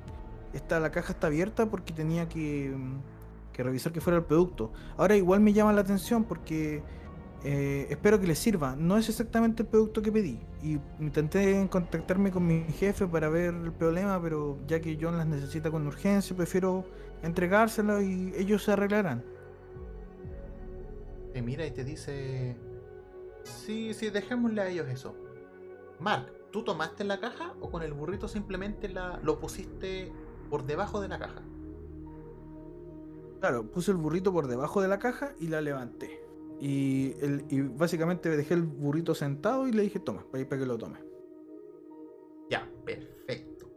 [0.53, 4.73] Esta, la caja está abierta porque tenía que, mm, que revisar que fuera el producto.
[4.97, 6.83] Ahora igual me llama la atención porque
[7.43, 8.77] eh, espero que les sirva.
[8.77, 10.39] No es exactamente el producto que pedí.
[10.63, 15.27] Y intenté contactarme con mi jefe para ver el problema, pero ya que John las
[15.27, 16.85] necesita con urgencia, prefiero
[17.23, 19.25] entregárselo y ellos se arreglarán.
[21.33, 22.57] Te mira y te dice.
[23.45, 25.15] Sí, sí, dejémosle a ellos eso.
[26.01, 30.13] Mark, ¿tú tomaste la caja o con el burrito simplemente la, lo pusiste
[30.49, 31.43] por debajo de la caja?
[33.41, 36.21] Claro, puse el burrito por debajo de la caja y la levanté.
[36.59, 40.67] Y, el- y básicamente dejé el burrito sentado y le dije, toma, para para que
[40.67, 40.99] lo tome.
[42.51, 43.71] Ya, perfecto.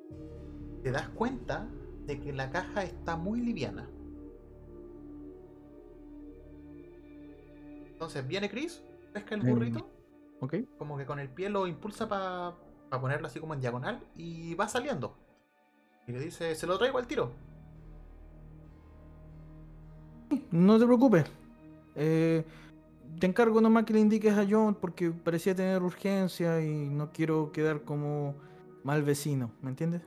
[0.82, 1.70] Te das cuenta
[2.06, 3.90] de que la caja está muy liviana.
[7.94, 8.84] Entonces viene Chris,
[9.14, 9.93] pesca el Em, burrito,
[10.44, 10.56] ¿Ok?
[10.78, 12.54] como que con el pie lo impulsa para
[13.00, 15.16] ponerlo así como en diagonal y va saliendo.
[16.06, 17.32] Y le dice, se lo traigo al tiro.
[20.52, 21.26] No te preocupes.
[21.96, 22.44] Eh,
[23.20, 27.52] te encargo nomás que le indiques a John porque parecía tener urgencia y no quiero
[27.54, 28.36] quedar como
[28.84, 30.02] mal vecino, ¿me entiendes?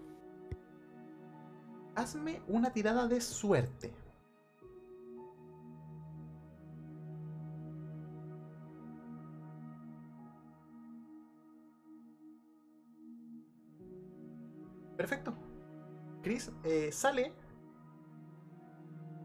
[1.94, 3.90] Hazme una tirada de suerte.
[14.96, 15.34] Perfecto.
[16.22, 17.32] Chris eh, sale.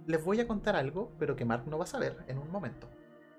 [0.07, 2.89] Les voy a contar algo, pero que Mark no va a saber en un momento.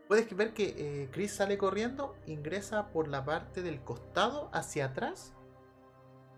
[0.08, 5.34] Puedes ver que eh, Chris sale corriendo, ingresa por la parte del costado hacia atrás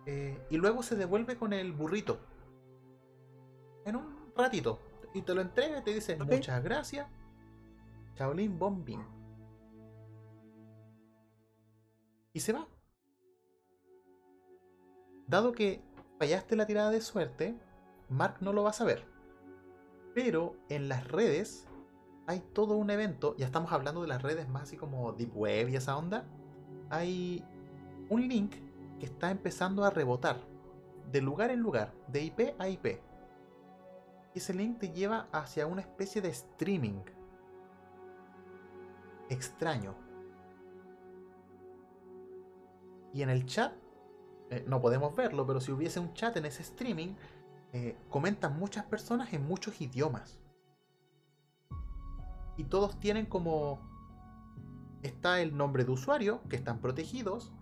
[0.06, 2.18] eh, y luego se devuelve con el burrito
[3.84, 4.80] en un ratito.
[5.12, 7.08] Y te lo entrega y te dice muchas gracias.
[8.16, 9.04] Shaolin Bombing.
[12.32, 12.66] Y se va.
[15.26, 15.82] Dado que
[16.18, 17.56] fallaste la tirada de suerte,
[18.08, 19.06] Mark no lo va a saber.
[20.14, 21.66] Pero en las redes
[22.26, 25.68] hay todo un evento, ya estamos hablando de las redes más así como Deep Web
[25.68, 26.24] y esa onda.
[26.90, 27.44] Hay
[28.08, 28.54] un link
[28.98, 30.38] que está empezando a rebotar
[31.10, 33.00] de lugar en lugar, de IP a IP.
[34.34, 37.02] Y ese link te lleva hacia una especie de streaming
[39.28, 39.94] extraño.
[43.12, 43.72] Y en el chat,
[44.50, 47.14] eh, no podemos verlo, pero si hubiese un chat en ese streaming,
[47.72, 50.38] eh, comentan muchas personas en muchos idiomas.
[52.56, 53.92] Y todos tienen como...
[55.02, 57.52] Está el nombre de usuario, que están protegidos.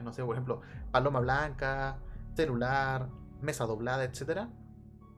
[0.00, 0.60] No sé, por ejemplo,
[0.92, 1.98] paloma blanca,
[2.34, 3.08] celular,
[3.40, 4.48] mesa doblada, etc.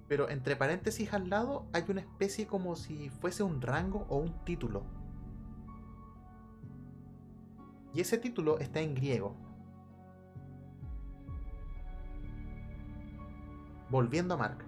[0.09, 4.44] Pero entre paréntesis al lado hay una especie como si fuese un rango o un
[4.44, 4.84] título.
[7.92, 9.36] Y ese título está en griego.
[13.94, 14.58] Volviendo a Mark.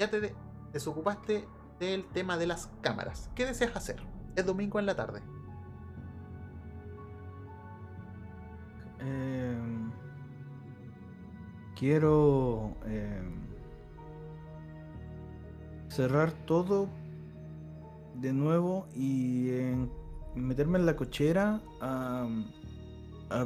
[0.00, 0.34] Ya te
[0.72, 1.46] desocupaste
[1.78, 3.30] del tema de las cámaras.
[3.36, 4.02] ¿Qué deseas hacer?
[4.34, 5.22] Es domingo en la tarde.
[8.98, 9.92] Em,
[11.76, 13.46] quiero em,
[15.88, 16.88] cerrar todo
[18.16, 19.88] de nuevo y en
[20.34, 22.26] meterme en la cochera a,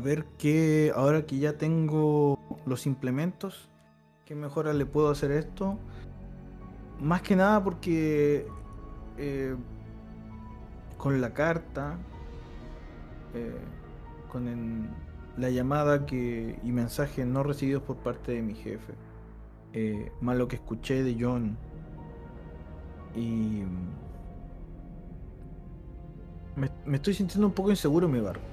[0.02, 3.68] ver qué, ahora que ya tengo los implementos,
[4.24, 5.78] qué mejora le puedo hacer esto.
[7.01, 8.46] Más que nada porque
[9.18, 9.55] eh,
[10.96, 11.98] con la carta,
[13.34, 13.59] eh,
[14.30, 14.88] con
[15.36, 18.94] la llamada que, y mensajes no recibidos por parte de mi jefe,
[19.72, 21.56] eh, más lo que escuché de John
[23.16, 23.62] y
[26.56, 28.44] me, estoy sintiendo un poco inseguro en mi barco.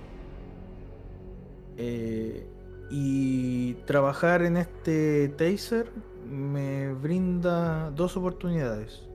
[1.77, 2.45] Eh,
[2.91, 5.89] y trabajar en este taser
[6.29, 9.07] me brinda dos oportunidades.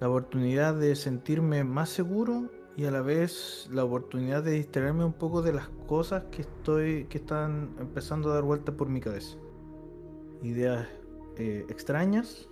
[0.00, 5.14] La oportunidad de sentirme más seguro y a la vez la oportunidad de distraerme un
[5.14, 9.36] poco de las cosas que estoy que están empezando a dar vuelta por mi cabeza.
[10.42, 10.86] Ideas
[11.38, 12.48] eh, extrañas.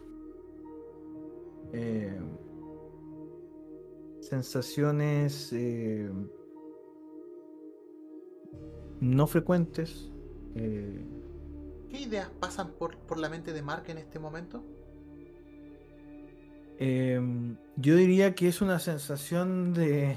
[1.72, 2.18] Eh,
[4.20, 6.10] sensaciones eh,
[9.00, 10.10] no frecuentes.
[10.54, 11.04] Eh,
[11.90, 14.62] ¿Qué ideas pasan por, por, la mente de Mark en este momento?
[16.78, 20.16] Em, yo diría que es una sensación de...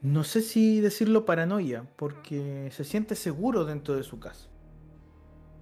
[0.00, 4.48] No sé si decirlo paranoia, porque se siente seguro dentro de su casa.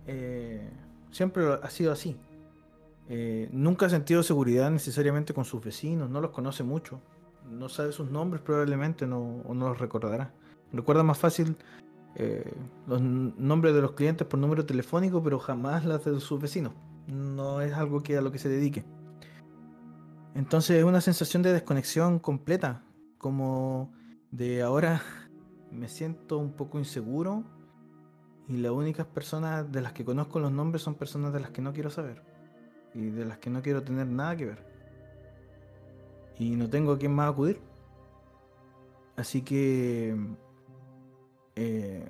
[0.07, 0.69] Eh,
[1.12, 2.16] siempre ha sido así.
[3.09, 7.01] Eh, nunca ha sentido seguridad necesariamente con sus vecinos, no los conoce mucho.
[7.49, 10.32] No sabe sus nombres probablemente no, o no los recordará.
[10.73, 11.57] Recuerda más fácil
[12.15, 12.53] eh,
[12.86, 16.73] los nombres de los clientes por número telefónico, pero jamás las de sus vecinos.
[17.07, 18.85] No es algo que a lo que se dedique.
[20.35, 22.82] Entonces es una sensación de desconexión completa,
[23.19, 23.93] como
[24.31, 25.03] de ahora
[25.70, 27.44] me siento un poco inseguro
[28.49, 31.62] y las únicas personas de las que conozco los nombres son personas de las que
[31.62, 32.23] no quiero saber
[32.94, 34.66] y de las que no quiero tener nada que ver.
[36.39, 37.61] Y no tengo a quién más acudir.
[39.16, 40.16] Así que
[41.57, 42.05] eh,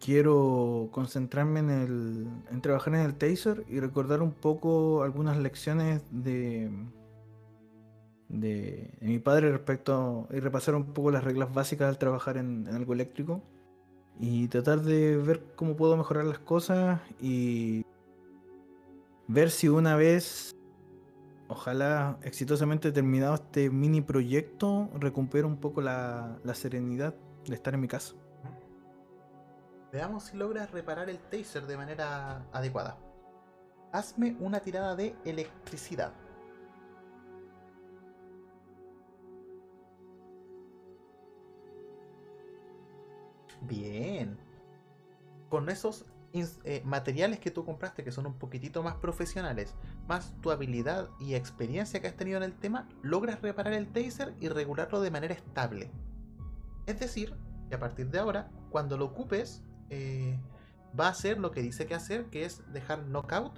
[0.00, 6.02] quiero concentrarme en, el, en trabajar en el taser y recordar un poco algunas lecciones
[6.10, 6.70] de,
[8.28, 12.74] de, mi padre respecto y repasar un poco las reglas básicas al trabajar en, en
[12.74, 13.42] algo eléctrico
[14.20, 17.84] y tratar de ver cómo puedo mejorar las cosas y
[19.28, 20.54] ver si una vez,
[21.48, 27.14] ojalá exitosamente terminado este mini proyecto, recupero un poco la, serenidad
[27.46, 28.14] de estar en mi casa.
[29.92, 32.96] Veamos si logras reparar el taser de manera adecuada.
[33.92, 36.14] Hazme una tirada de electricidad.
[43.60, 44.38] Bien.
[45.50, 49.74] Con esos eh, materiales que tú compraste que son un poquitito más profesionales,
[50.08, 54.34] más tu habilidad y experiencia que has tenido en el tema, logras reparar el taser
[54.40, 55.90] y regularlo de manera estable.
[56.86, 57.36] Es decir,
[57.68, 59.62] que a partir de ahora, cuando lo ocupes,
[59.92, 60.38] eh,
[60.98, 63.52] va a hacer lo que dice que hacer, que es dejar knockout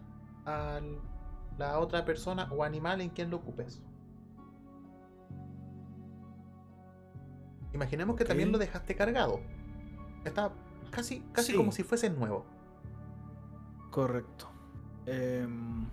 [0.47, 0.81] a
[1.57, 3.81] la otra persona o animal en quien lo ocupes.
[7.73, 9.41] Imaginemos que también lo dejaste cargado.
[10.25, 10.53] Está
[10.91, 12.45] casi, casi como si fuese nuevo.
[13.93, 14.49] Correcto.
[15.07, 15.87] Em,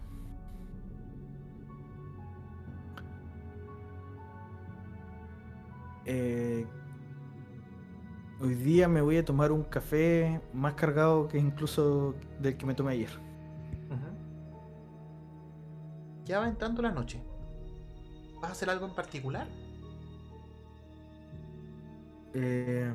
[6.05, 6.65] eh,
[8.41, 12.73] hoy día me voy a tomar un café más cargado que incluso del que me
[12.73, 13.31] tomé ayer.
[16.25, 17.21] ya va entrando la noche.
[18.41, 19.47] ¿Vas a hacer algo en particular?
[22.33, 22.89] Eh,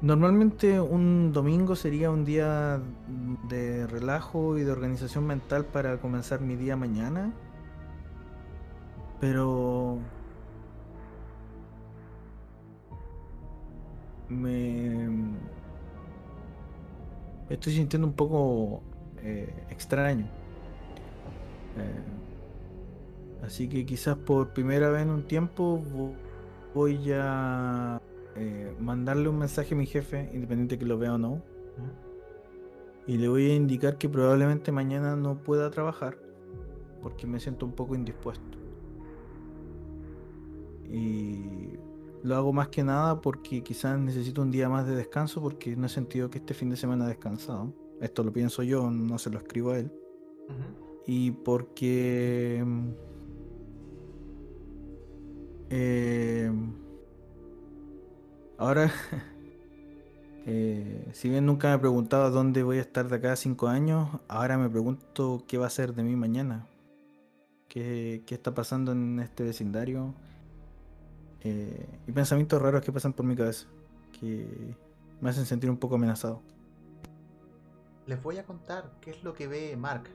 [0.00, 2.80] normalmente un domingo sería un día
[3.48, 7.32] de relajo y de organización mental para comenzar mi día mañana.
[9.20, 9.98] Pero
[14.32, 15.08] me
[17.48, 18.82] estoy sintiendo un poco
[19.22, 20.26] eh, extraño.
[21.76, 25.82] Eh, así que quizás por primera vez en un tiempo
[26.74, 28.00] voy a
[28.36, 31.42] eh, mandarle un mensaje a mi jefe, independiente que lo vea o no.
[33.06, 36.16] Y le voy a indicar que probablemente mañana no pueda trabajar
[37.02, 38.58] porque me siento un poco indispuesto.
[40.88, 41.78] Y
[42.22, 45.86] lo hago más que nada porque quizás necesito un día más de descanso porque no
[45.86, 47.72] he sentido que este fin de semana he descansado.
[48.00, 49.92] Esto lo pienso yo, no se lo escribo a él.
[51.06, 52.64] Y porque...
[55.70, 56.52] Eh,
[58.58, 58.92] ahora,
[60.46, 63.68] eh, si bien nunca me he preguntado dónde voy a estar de acá a cinco
[63.68, 66.68] años, ahora me pregunto qué va a ser de mí mañana.
[67.68, 70.14] ¿Qué, qué está pasando en este vecindario?
[71.44, 73.66] Eh, y pensamientos raros que pasan por mi cabeza,
[74.18, 74.76] que
[75.20, 76.40] me hacen sentir un poco amenazado.
[78.06, 80.08] Les voy a contar qué es lo que ve Mark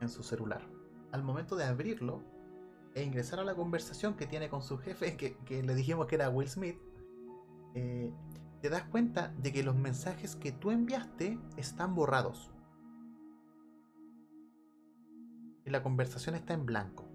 [0.00, 0.62] en su celular.
[1.10, 2.22] Al momento de abrirlo
[2.94, 6.30] e ingresar a la conversación que tiene con su jefe, que, le dijimos que era
[6.30, 6.78] Will Smith,
[7.74, 8.12] eh,
[8.60, 12.50] te das cuenta de que los mensajes que tú enviaste están borrados.
[15.64, 17.07] Y la conversación está en blanco.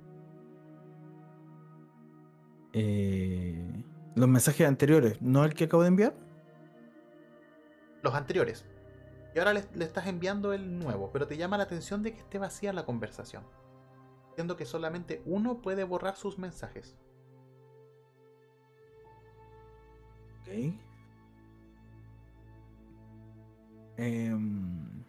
[2.74, 3.84] Eh,
[4.16, 6.16] los mensajes anteriores, ¿no el que acabo de enviar?
[8.02, 8.66] Los anteriores.
[9.36, 12.38] Y ahora le, estás enviando el nuevo, pero te llama la atención de que esté
[12.38, 13.44] vacía la conversación.
[14.36, 16.96] Siendo que solamente uno puede borrar sus mensajes.
[20.42, 20.74] Ok.
[23.98, 25.04] Em,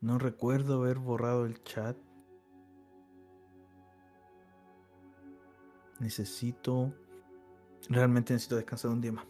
[0.00, 1.96] no recuerdo haber borrado el chat.
[6.00, 6.92] Necesito.
[7.88, 9.26] Realmente necesito descansar un día más.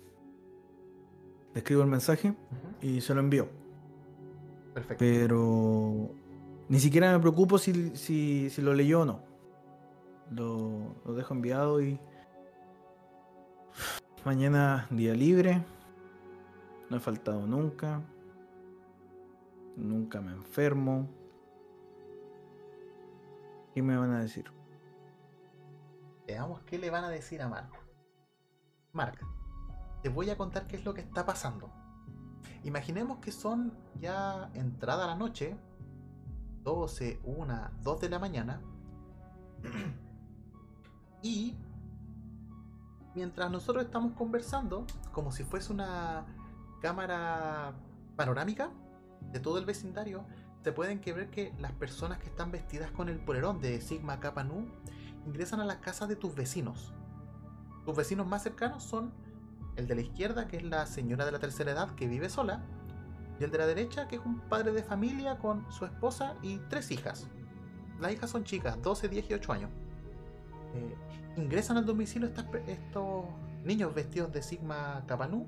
[1.53, 2.35] Le escribo el mensaje
[2.81, 3.49] y se lo envío.
[4.75, 4.97] Perfecto.
[4.99, 6.11] Pero.
[6.69, 9.21] Ni siquiera me preocupo si, si, lo leyó o no.
[10.31, 11.99] Lo, lo dejo enviado y.
[14.25, 15.65] Mañana día libre.
[16.91, 18.03] No he faltado nunca.
[19.77, 21.09] Nunca me enfermo.
[23.75, 24.56] ¿Qué me van a decir?
[26.27, 27.71] Veamos qué le van a decir a Mark.
[28.93, 29.19] Mark,
[30.03, 31.71] te voy a contar qué es lo que está pasando.
[32.65, 35.57] Imaginemos que son ya entrada la noche,
[36.63, 38.61] 12, 1, 2 de la mañana,
[41.23, 41.57] y
[43.15, 46.27] mientras nosotros estamos conversando, como si fuese una
[46.81, 47.75] cámara
[48.17, 48.71] panorámica
[49.33, 50.25] de todo el vecindario,
[50.63, 54.43] se pueden ver que las personas que están vestidas con el polerón de Sigma Kappa
[54.43, 54.67] Nu
[55.27, 56.93] ingresan a las casas de tus vecinos.
[57.85, 59.13] Tus vecinos más cercanos son
[59.77, 62.65] el de la izquierda, que es la señora de la tercera edad que vive sola,
[63.39, 66.59] y el de la derecha, que es un padre de familia con su esposa y
[66.71, 67.29] tres hijas.
[68.01, 69.71] Las hijas son chicas, 12, 10 y 8 años.
[70.75, 70.97] Eh,
[71.37, 72.31] ingresan al domicilio
[72.67, 73.25] estos
[73.65, 75.47] niños vestidos de Sigma Capanú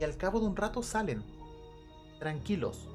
[0.00, 1.22] y al cabo de un rato salen,
[2.18, 2.88] tranquilos.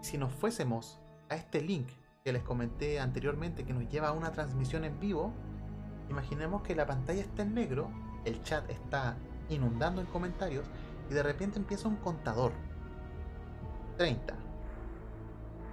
[0.00, 0.98] Si nos fuésemos
[1.28, 1.88] a este link
[2.28, 5.32] que les comenté anteriormente que nos lleva a una transmisión en vivo,
[6.10, 7.88] imaginemos que la pantalla está en negro,
[8.26, 9.16] el chat está
[9.48, 10.66] inundando en comentarios
[11.10, 12.52] y de repente empieza un contador.
[13.96, 14.34] 30.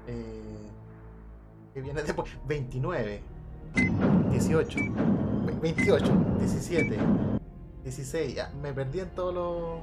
[0.08, 0.72] Eh,
[1.74, 2.32] que viene después.
[2.48, 3.22] 29.
[4.32, 4.80] 18.
[5.62, 6.38] 28.
[6.40, 7.00] 17.
[7.84, 8.38] 16.
[8.62, 9.82] me perdí en todos los,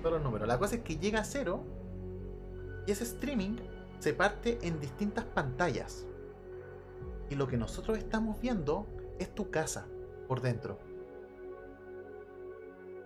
[0.00, 0.46] todos los números.
[0.46, 1.64] La cosa es que llega a cero
[2.86, 3.56] y ese streaming
[3.98, 6.06] se parte en distintas pantallas.
[7.30, 8.86] Y lo que nosotros estamos viendo
[9.18, 9.86] es tu casa
[10.26, 10.78] por dentro.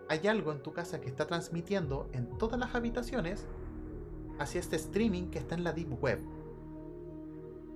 [0.09, 3.47] Hay algo en tu casa que está transmitiendo en todas las habitaciones
[4.39, 6.21] hacia este streaming que está en la Deep Web.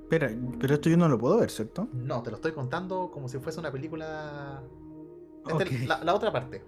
[0.02, 0.30] Espera,
[0.60, 1.88] pero esto yo no lo puedo ver, ¿cierto?
[1.92, 4.62] No, te lo estoy contando como si fuese una película.
[5.88, 6.62] la, la otra parte.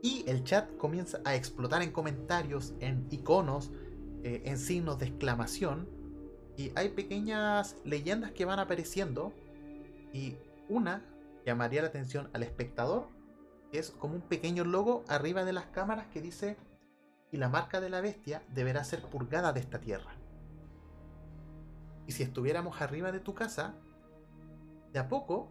[0.00, 3.70] Y el chat comienza a explotar en comentarios, en iconos,
[4.24, 5.86] eh, en signos de exclamación
[6.56, 9.34] y hay pequeñas leyendas que van apareciendo
[10.14, 10.36] y
[10.68, 11.04] una
[11.44, 13.08] llamaría la atención al espectador,
[13.70, 16.56] es como un pequeño logo arriba de las cámaras que dice
[17.32, 20.12] y la marca de la bestia deberá ser purgada de esta tierra.
[22.06, 23.74] Y si estuviéramos arriba de tu casa,
[24.92, 25.50] de a poco,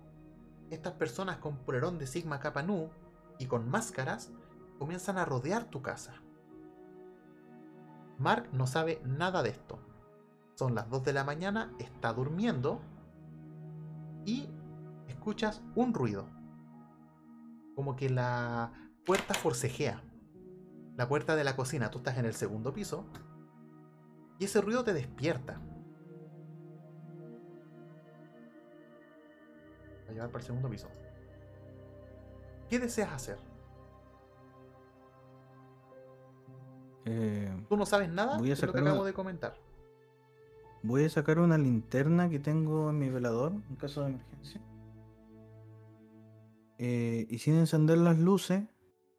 [0.71, 2.89] estas personas con polerón de Sigma Kappa Nu
[3.37, 4.31] y con máscaras
[4.79, 6.23] comienzan a rodear tu casa.
[8.17, 9.79] Mark no sabe nada de esto.
[10.55, 12.81] Son las 2 de la mañana, está durmiendo
[14.25, 14.49] y
[15.07, 16.27] escuchas un ruido.
[17.75, 18.71] Como que la
[19.05, 20.03] puerta forcejea.
[20.95, 23.05] La puerta de la cocina, tú estás en el segundo piso.
[24.37, 25.59] Y ese ruido te despierta.
[30.05, 30.87] Va a llevar para el segundo piso.
[32.69, 33.52] ¿Qué deseas hacer?
[37.05, 39.55] Eh, Tú no sabes nada Voy a de lo que sacar acabo una- de comentar.
[40.83, 44.61] voy a sacar una linterna que tengo en mi velador en caso de emergencia.
[46.77, 48.63] Eh, y sin encender las luces,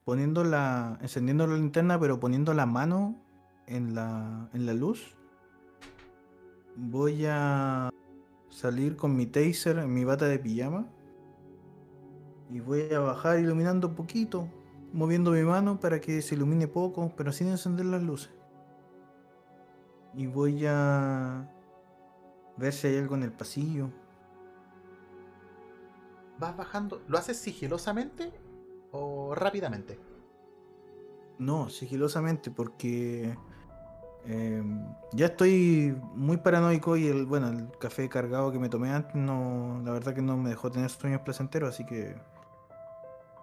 [0.04, 3.16] poniendo la, encendiendo la linterna, pero poniendo la mano
[3.66, 5.14] en la, en la luz,
[6.76, 7.90] voy a
[8.50, 10.86] salir con mi taser en mi bata de pijama
[12.50, 14.48] y voy a bajar iluminando un poquito,
[14.94, 18.30] moviendo mi mano para que se ilumine poco, pero sin encender las luces.
[20.14, 21.50] Y voy a
[22.56, 23.90] ver si hay algo en el pasillo.
[26.38, 27.02] Vas bajando.
[27.08, 28.32] ¿Lo haces sigilosamente
[28.92, 29.98] o rápidamente?
[31.38, 33.36] No, sigilosamente, porque
[34.24, 39.16] em, ya estoy muy paranoico y el, bueno, el café cargado que me tomé antes,
[39.16, 42.14] no, la verdad que no me dejó tener sueños placenteros, así que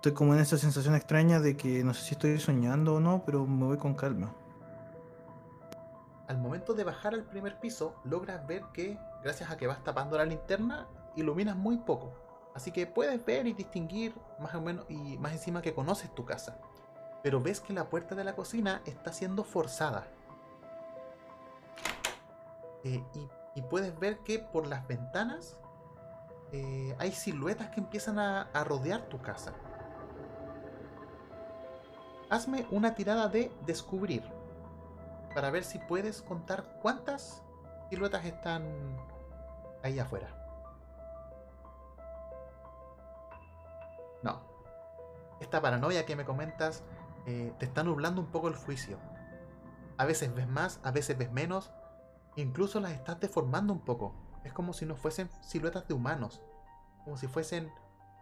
[0.02, 3.22] estoy como en esa sensación extraña de que no sé si estoy soñando o no,
[3.24, 4.34] pero me voy con calma.
[6.28, 10.18] Al momento de bajar al primer piso, logras ver que, gracias a que vas tapando
[10.18, 12.14] la linterna, iluminas muy poco.
[12.56, 16.26] Así que puedes ver y distinguir más o menos, y más encima que conoces tu
[16.26, 16.58] casa.
[17.22, 20.08] Pero ves que la puerta de la cocina está siendo forzada.
[22.84, 23.04] Eh,
[23.54, 25.58] y, puedes ver que por las ventanas
[26.52, 29.54] eh, hay siluetas que empiezan a rodear tu casa.
[32.32, 34.24] Hazme una tirada de descubrir
[35.36, 37.44] para ver si puedes contar cuántas
[37.90, 38.64] siluetas están
[39.84, 40.30] ahí afuera.
[44.24, 44.40] No.
[45.42, 46.84] Esta paranoia que me comentas
[47.26, 48.98] eh, te está nublando un poco el juicio.
[49.98, 51.70] A veces ves más, a veces ves menos.
[52.38, 54.16] Incluso las estás deformando un poco.
[54.46, 56.42] Es como si no fuesen siluetas de humanos.
[57.04, 57.74] Como si fuesen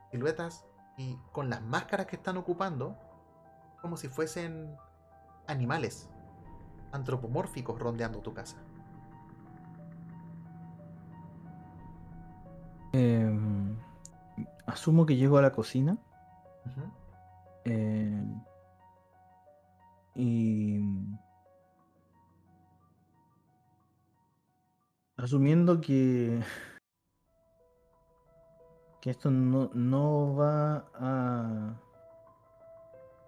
[0.10, 0.66] siluetas
[0.98, 2.98] y con las máscaras que están ocupando,
[3.82, 4.76] como si fuesen
[5.48, 6.10] animales
[6.92, 8.58] antropomórficos rondeando tu casa.
[12.92, 13.78] Em,
[14.66, 15.98] asumo que llego a la cocina
[17.66, 18.24] eh,
[20.16, 20.82] y
[25.18, 26.42] asumiendo que
[29.02, 31.80] que esto no, no va a,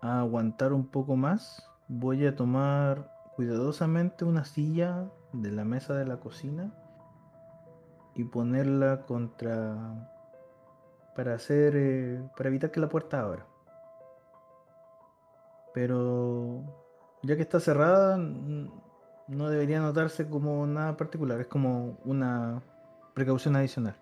[0.02, 6.06] a aguantar un poco más, voy a tomar cuidadosamente una silla de la mesa de
[6.06, 6.72] la cocina
[8.16, 10.10] y ponerla contra
[11.16, 13.46] para hacer eh, para evitar que la puerta abra.
[15.74, 16.64] Pero
[17.24, 22.62] ya que está cerrada, no debería notarse como nada particular, es como una
[23.14, 23.96] precaución adicional.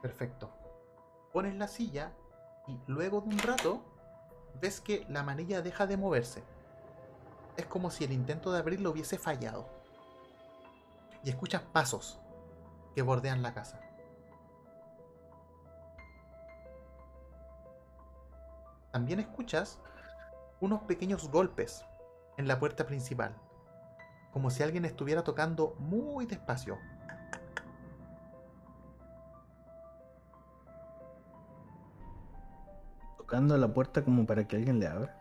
[0.00, 0.50] Perfecto.
[1.32, 2.12] Pones la silla
[2.66, 3.89] y luego de un rato
[4.60, 6.42] ves que la manilla deja de moverse.
[7.56, 9.68] Es como si el intento de abrirlo hubiese fallado.
[11.22, 12.18] Y escuchas pasos
[12.94, 13.80] que bordean la casa.
[18.90, 19.78] También escuchas
[20.60, 21.84] unos pequeños golpes
[22.36, 23.36] en la puerta principal,
[24.32, 26.78] como si alguien estuviera tocando muy despacio.
[33.30, 35.16] Tocando la puerta como para que alguien le abra.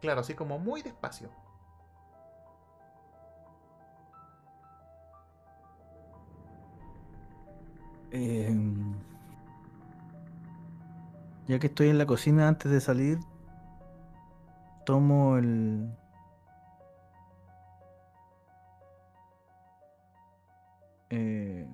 [0.00, 1.28] Claro, así como muy despacio.
[8.12, 8.94] Em,
[11.48, 13.18] ya que estoy en la cocina antes de salir,
[14.86, 15.90] tomo el...
[21.10, 21.66] eh,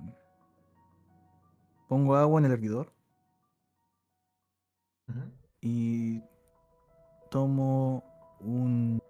[1.87, 2.91] pongo agua en el hervidor.
[5.61, 6.21] Y
[7.29, 8.03] tomo
[8.39, 9.01] un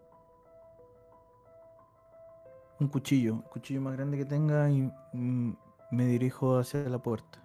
[2.79, 5.53] un cuchillo, el cuchillo más grande que tenga y mm,
[5.91, 7.39] me dirijo hacia la puerta.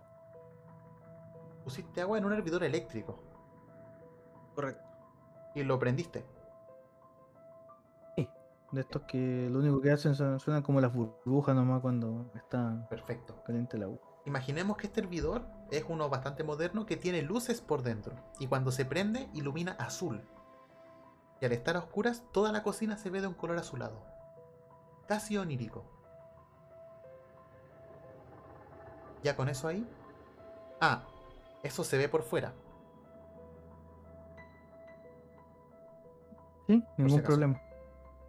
[1.65, 3.19] Pusiste agua en un hervidor eléctrico
[4.55, 4.85] Correcto.
[5.55, 6.25] y lo prendiste.
[8.75, 12.89] De estos que lo único que hacen son, suenan como las burbujas nomás cuando está
[12.91, 13.41] Perfecto.
[13.45, 13.99] caliente el agua.
[14.25, 18.73] Imaginemos que este hervidor es uno bastante moderno que tiene luces por dentro y cuando
[18.73, 20.23] se prende ilumina azul.
[21.41, 24.03] Y al estar a oscuras toda la cocina se ve de un color azulado.
[25.07, 25.85] Casi onírico.
[29.23, 29.87] ¿Ya con eso ahí?
[30.81, 31.03] Ah,
[31.63, 32.53] eso se ve por fuera.
[36.67, 37.61] Sí, ningún problema.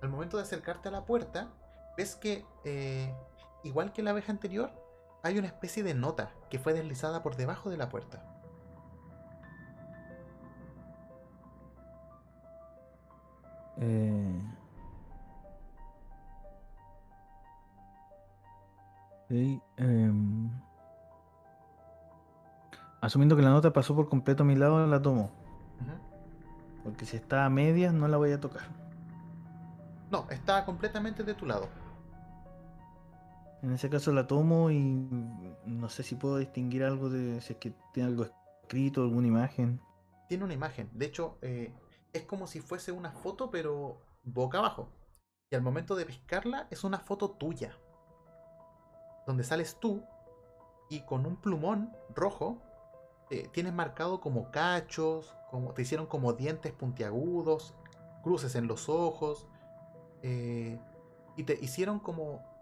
[0.01, 1.49] Al momento de acercarte a la puerta,
[1.97, 3.13] ves que, eh,
[3.63, 4.71] igual que la vez anterior,
[5.25, 8.23] hay una especie de nota que fue deslizada por debajo de la puerta.
[13.77, 14.39] Eh...
[19.27, 20.51] sí, em,
[23.01, 25.31] Asumiendo que la nota pasó por completo a mi lado, la tomo.
[26.83, 28.67] Porque si está a medias, no la voy a tocar.
[30.11, 31.67] No, está completamente de tu lado.
[33.65, 34.77] En ese caso la tomo y
[35.65, 38.27] no sé si puedo distinguir algo de si es que tiene algo
[38.61, 39.81] escrito, alguna imagen.
[40.29, 40.87] Tiene una imagen.
[40.93, 41.73] De hecho, eh,
[42.13, 44.89] es como si fuese una foto, pero boca abajo.
[45.49, 47.75] Y al momento de pescarla, es una foto tuya.
[49.25, 50.03] Donde sales tú
[50.91, 52.61] y con un plumón rojo
[53.31, 57.73] eh, tienes marcado como cachos, como, te hicieron como dientes puntiagudos,
[58.21, 59.47] cruces en los ojos.
[60.21, 60.79] eh,
[61.35, 62.54] y te hicieron como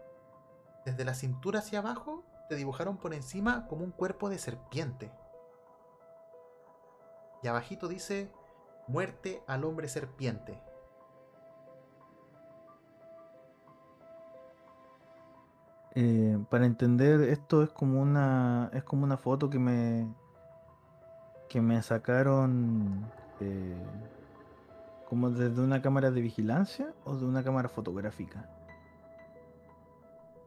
[0.85, 5.11] desde la cintura hacia abajo, te dibujaron por encima como un cuerpo de serpiente.
[7.41, 8.31] Y abajito dice,
[8.87, 10.59] muerte al hombre serpiente.
[15.95, 20.11] Eh, para entender esto es como una es como una foto que me
[21.47, 23.05] que me sacaron
[23.39, 23.77] eh,
[25.07, 28.49] como desde una cámara de vigilancia o de una cámara fotográfica.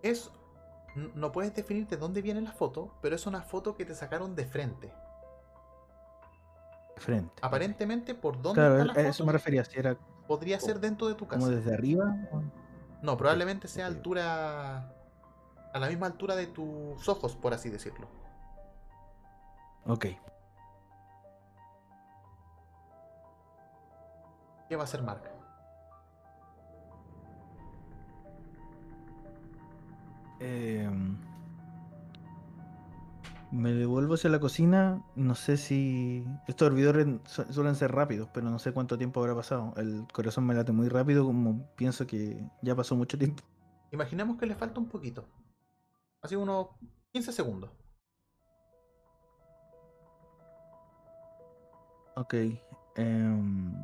[0.02, 0.30] Es,
[1.14, 4.34] no puedes definir de dónde viene la foto, pero es una foto que te sacaron
[4.36, 4.92] de frente.
[6.94, 7.34] De frente.
[7.42, 10.80] Aparentemente, por dónde Claro, está la a eso foto, me refería, si era podría ser
[10.80, 11.54] dentro de tu como casa.
[11.56, 12.14] desde arriba.
[12.32, 12.42] o-
[13.02, 14.92] No, probablemente sea altura.
[15.72, 18.08] a la misma altura de tus ojos, por así decirlo.
[19.86, 20.06] Ok.
[24.68, 25.22] ¿Qué va a hacer Mark?
[30.40, 31.16] Em,
[33.52, 35.02] me devuelvo hacia la cocina.
[35.14, 36.26] No sé si.
[36.46, 39.72] Estos hervidores su- suelen ser rápidos, pero no sé cuánto tiempo habrá pasado.
[39.76, 43.42] El corazón me late muy rápido, como pienso que ya pasó mucho tiempo.
[43.92, 45.24] Imaginemos que le falta un poquito.
[46.22, 46.68] Así unos
[47.12, 47.70] 15 segundos.
[52.16, 52.34] Ok.
[52.96, 53.74] em,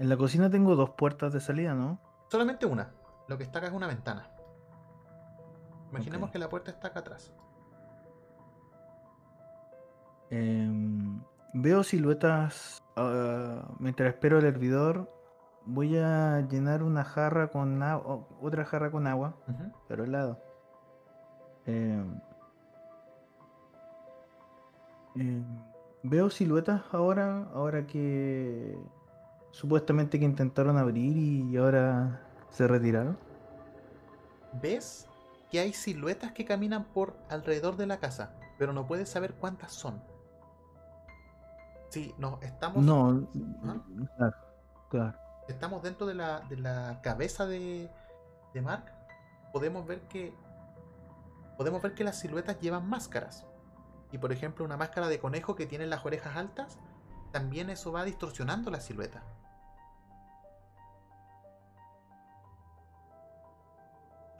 [0.00, 2.00] en la cocina tengo dos puertas de salida, ¿no?
[2.28, 2.92] Solamente una.
[3.28, 4.28] Lo que está acá es una ventana.
[5.94, 7.32] Imaginemos que la puerta está acá atrás.
[10.30, 11.20] Em,
[11.52, 12.82] veo siluetas.
[12.96, 15.08] ah, mientras espero el hervidor,
[15.64, 18.26] voy a llenar una jarra con agua.
[18.40, 19.36] Otra jarra con agua.
[19.86, 20.40] Pero helado.
[21.66, 22.04] Eh,
[25.16, 25.42] eh,
[26.02, 28.76] veo siluetas ahora, ahora que
[29.52, 33.16] supuestamente que intentaron abrir y ahora se retiraron.
[34.60, 35.08] ves
[35.54, 39.70] que hay siluetas que caminan por alrededor de la casa, pero no puedes saber cuántas
[39.70, 40.02] son.
[41.90, 43.28] Sí, no, estamos, No,
[43.64, 43.80] ¿Ah?
[44.16, 44.36] claro,
[44.90, 45.18] claro.
[45.46, 47.88] estamos dentro de la, de la cabeza de,
[48.52, 48.92] de Mark.
[49.52, 50.34] Podemos ver que
[51.56, 53.46] podemos ver que las siluetas llevan máscaras.
[54.10, 56.80] Y por ejemplo, una máscara de conejo que tiene las orejas altas,
[57.30, 59.22] también eso va distorsionando la silueta.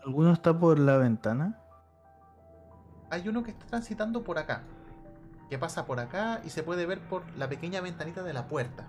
[0.04, 1.58] ¿Alguno está por la ventana?
[3.10, 4.62] Hay uno que está transitando por acá,
[5.48, 8.88] que pasa por acá y se puede ver por la pequeña ventanita de la puerta.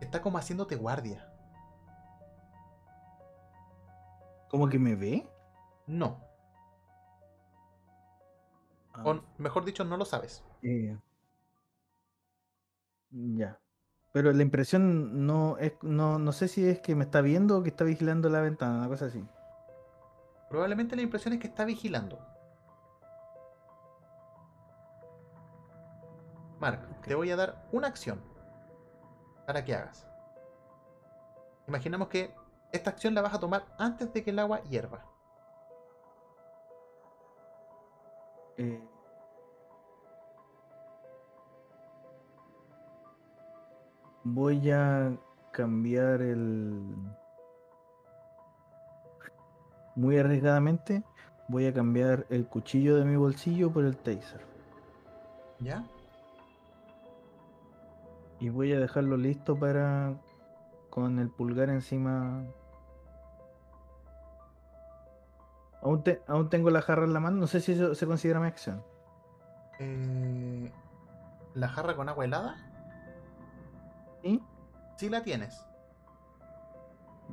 [0.00, 1.28] Está como haciéndote guardia.
[4.48, 5.28] ¿Cómo que me ve?
[5.86, 6.18] No,
[8.92, 10.42] Ah, o mejor dicho, no lo sabes.
[10.62, 10.96] eh,
[13.10, 13.58] ya.
[14.12, 17.62] Pero la impresión no es, no, no sé si es que me está viendo o
[17.62, 19.22] que está vigilando la ventana, una cosa así.
[20.48, 22.18] Probablemente la impresión es que está vigilando.
[26.58, 28.20] Mark, te voy a dar una acción
[29.46, 30.06] para que hagas.
[31.68, 32.34] Imaginemos que
[32.72, 35.04] esta acción la vas a tomar antes de que el agua hierva.
[38.56, 38.82] Eh,
[44.24, 45.16] voy a
[45.52, 46.84] cambiar el.
[49.96, 51.02] Muy arriesgadamente,
[51.48, 54.40] voy a cambiar el cuchillo de mi bolsillo por el taser.
[55.58, 55.84] ¿Ya?
[58.38, 60.14] Y voy a dejarlo listo para
[60.90, 62.44] con el pulgar encima.
[65.82, 68.40] Aún, te- aún tengo la jarra en la mano, no sé si eso se considera
[68.40, 68.82] mi acción.
[69.78, 70.70] Eh,
[71.54, 72.56] ¿La jarra con agua helada?
[74.22, 74.42] ¿Sí?
[74.96, 75.64] Sí la tienes.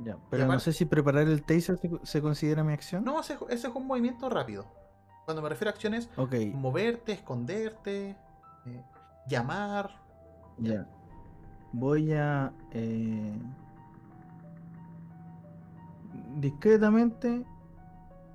[0.02, 3.04] Ya, pero no sé si preparar el taser se, se considera mi acción.
[3.04, 4.66] No, ese, ese es un movimiento rápido.
[5.24, 8.16] Cuando me refiero a acciones, Ok, moverte, esconderte,
[8.66, 8.84] eh,
[9.28, 9.90] llamar.
[10.58, 10.86] ya.
[11.72, 13.38] Voy a eh,
[16.36, 17.44] discretamente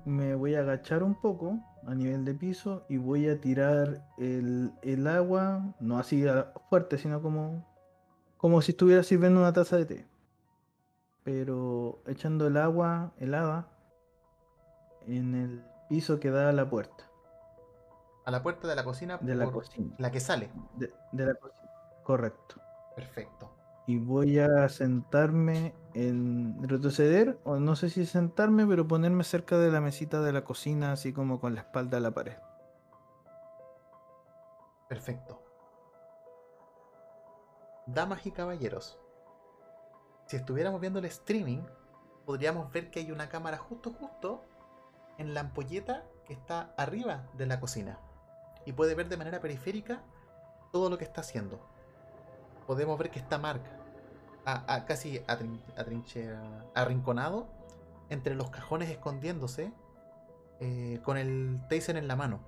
[0.04, 4.72] me voy a agachar un poco a nivel de piso y voy a tirar el,
[4.82, 6.24] el agua, no así
[6.68, 7.64] fuerte, sino como,
[8.36, 10.09] como si estuviera sirviendo una taza de té.
[11.30, 13.68] Pero echando el agua helada
[15.06, 17.08] en el piso que da a la puerta
[18.24, 19.94] A la puerta de la cocina de la cocina.
[19.98, 20.50] la que sale.
[20.74, 21.70] De, de la cocina.
[22.02, 22.56] Correcto.
[22.96, 23.48] Perfecto.
[23.86, 29.70] Y voy a sentarme en retroceder, o no sé si sentarme, pero ponerme cerca de
[29.70, 32.38] la mesita de la cocina, así como con la espalda a la pared.
[34.88, 35.40] Perfecto.
[37.86, 38.98] Damas y caballeros,
[40.30, 41.58] si estuviéramos viendo el streaming,
[42.24, 44.44] podríamos ver que hay una cámara justo justo
[45.18, 47.98] en la ampolleta que está arriba de la cocina.
[48.64, 50.04] Y puede ver de manera periférica
[50.70, 51.58] todo lo que está haciendo.
[52.68, 53.60] Podemos ver que está Mark
[54.86, 57.48] casi atrin- atrinchera- arrinconado
[58.08, 59.72] entre los cajones escondiéndose
[60.60, 62.38] eh, con el taser en la mano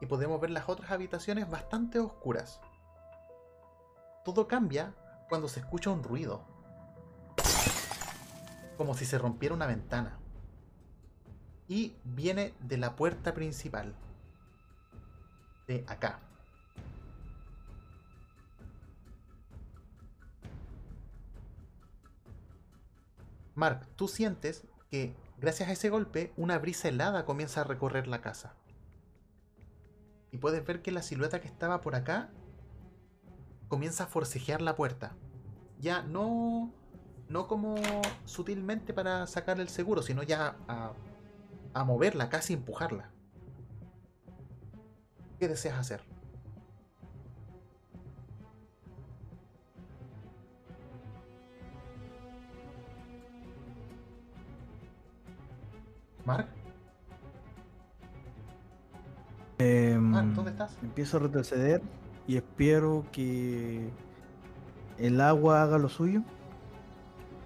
[0.00, 2.60] y podemos ver las otras habitaciones bastante oscuras.
[4.24, 4.94] Todo cambia
[5.30, 6.44] cuando se escucha un ruido.
[8.76, 10.18] Como si se rompiera una ventana.
[11.68, 13.94] Y viene de la puerta principal.
[15.68, 16.18] De acá.
[23.54, 28.20] Mark, tú sientes que gracias a ese golpe una brisa helada comienza a recorrer la
[28.20, 28.54] casa.
[30.32, 32.30] Y puedes ver que la silueta que estaba por acá
[33.70, 35.12] comienza a forcejear la puerta.
[35.78, 36.70] Ya no,
[37.28, 37.76] no como
[38.26, 40.92] sutilmente para sacar el seguro, sino ya a,
[41.72, 43.10] a moverla, casi empujarla.
[45.38, 46.02] ¿Qué deseas hacer?
[56.26, 56.48] Mark,
[59.60, 60.74] Em, Mark, ¿dónde estás?
[60.82, 61.82] Empiezo a retroceder
[62.30, 63.90] y espero que
[64.98, 66.22] el agua haga lo suyo.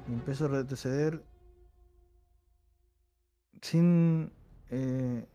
[0.07, 1.25] Y empiezo a retroceder
[3.63, 4.31] sin...
[4.69, 5.27] eh,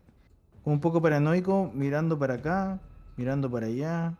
[0.62, 2.78] un poco paranoico, mirando para acá,
[3.16, 4.16] mirando para allá.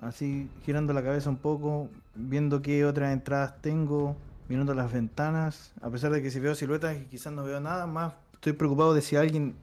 [0.00, 4.16] Así, girando la cabeza un poco, viendo qué otras entradas tengo,
[4.48, 5.72] mirando las ventanas.
[5.80, 8.92] A pesar de que si veo siluetas y quizás no veo nada, más estoy preocupado
[8.92, 9.54] de si alguien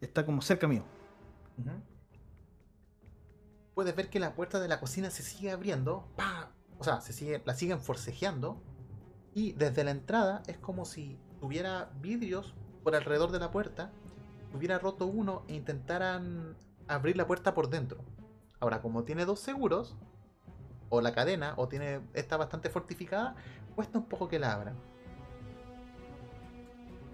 [0.00, 0.84] está como cerca mío.
[3.78, 6.08] Puedes ver que la puerta de la cocina se sigue abriendo.
[6.16, 6.50] ¡pa!
[6.80, 8.60] O sea, se sigue, la siguen forcejeando.
[9.34, 13.92] Y desde la entrada es como si tuviera vidrios por alrededor de la puerta.
[14.52, 16.56] Hubiera roto uno e intentaran
[16.88, 17.98] abrir la puerta por dentro.
[18.58, 19.94] Ahora, como tiene dos seguros,
[20.88, 23.36] o la cadena, o tiene está bastante fortificada,
[23.76, 24.74] cuesta un poco que la abran.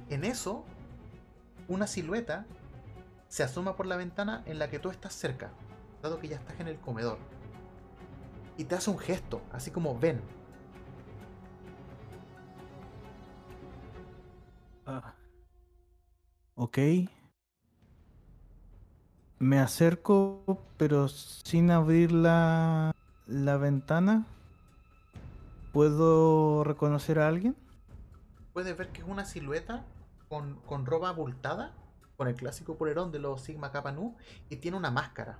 [0.09, 0.65] En eso,
[1.69, 2.47] una silueta
[3.29, 5.51] se asoma por la ventana en la que tú estás cerca,
[6.05, 7.19] dado que ya estás en el comedor.
[8.57, 10.21] Y te hace un gesto, así como ven.
[14.87, 15.15] Ah.
[16.55, 16.79] Ok.
[19.39, 22.93] Me acerco, pero sin abrir la,
[23.27, 24.27] la ventana.
[25.73, 27.57] ¿Puedo reconocer a alguien?
[28.53, 29.85] Puedes ver que es una silueta
[30.29, 31.73] con, con ropa abultada,
[32.17, 34.17] con el clásico polerón de los Sigma Kappa Nu,
[34.51, 35.39] y tiene una máscara.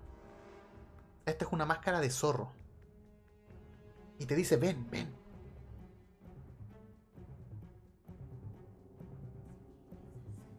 [1.27, 2.51] Esta es una máscara de zorro.
[4.19, 5.09] Y te dice, ven, ven.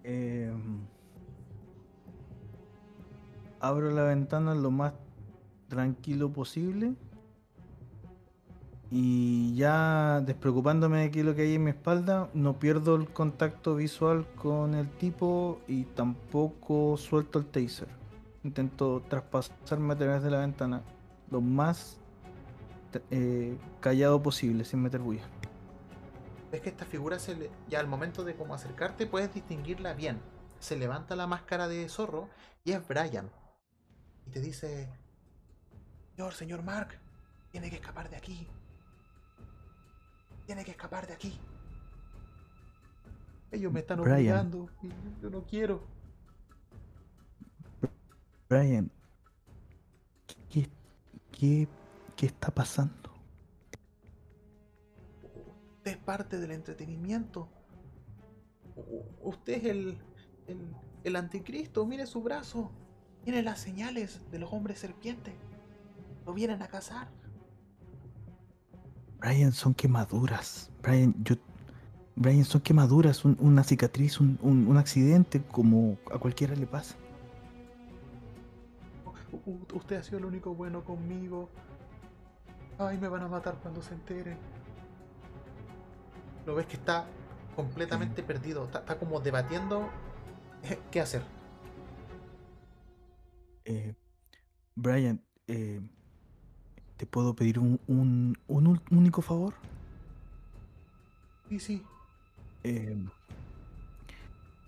[0.03, 0.85] Em,
[3.59, 4.93] abro la ventana lo más
[5.67, 6.95] tranquilo posible.
[8.91, 13.75] Y ya despreocupándome de es lo que hay en mi espalda, no pierdo el contacto
[13.75, 18.04] visual con el tipo y tampoco suelto el taser.
[18.45, 20.83] Intento traspasarme a través de la ventana
[21.31, 21.97] lo más
[23.09, 25.23] eh, callado posible, sin meter bulla.
[26.51, 30.21] ves que esta figura se le- ya al momento de como acercarte puedes distinguirla bien.
[30.59, 32.29] Se levanta la máscara de zorro
[32.63, 33.29] y es Brian.
[34.27, 34.87] Y te dice,
[36.15, 36.97] Señor, señor Mark,
[37.51, 38.47] tiene que escapar de aquí.
[40.45, 41.37] Tiene que escapar de aquí.
[43.51, 44.69] Ellos me están obligando
[45.21, 45.83] yo no quiero.
[48.49, 48.91] Brian,
[50.49, 50.69] ¿qué,
[51.31, 51.67] qué,
[52.15, 52.93] qué está pasando?
[55.77, 57.49] Usted es parte del entretenimiento.
[59.21, 59.97] Usted es el,
[60.47, 61.85] el, el anticristo.
[61.85, 62.71] Mire su brazo.
[63.23, 65.33] Tiene las señales de los hombres serpientes.
[66.25, 67.09] Lo vienen a cazar.
[69.19, 70.69] Brian, son quemaduras.
[70.83, 71.35] Brian, yo.
[72.17, 76.95] Brian, son quemaduras, un- una cicatriz, un, un- un accidente, como a cualquiera le pasa.
[79.31, 81.49] U- usted ha sido el único bueno conmigo.
[82.77, 84.37] Ay, me van a matar cuando se enteren.
[86.45, 87.05] Lo ves que está
[87.55, 88.65] completamente perdido.
[88.65, 89.89] Está, está como debatiendo
[90.63, 91.23] eh, qué hacer.
[93.65, 93.95] Eh,
[94.75, 95.81] Brian, eh,
[96.97, 99.53] ¿te puedo pedir un, un- un ul- único favor?
[101.49, 101.83] Sí, sí.
[102.63, 102.97] Eh,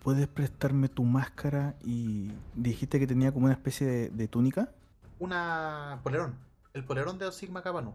[0.07, 4.71] ¿Puedes prestarme tu máscara y dijiste que tenía como una especie de, de túnica?
[5.19, 6.39] Una polerón.
[6.73, 7.93] El polerón de Sigma Cabano.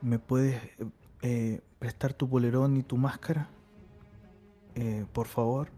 [0.00, 3.50] ¿Me puedes eh, eh, prestar tu polerón y tu máscara?
[4.74, 5.68] Eh, por favor.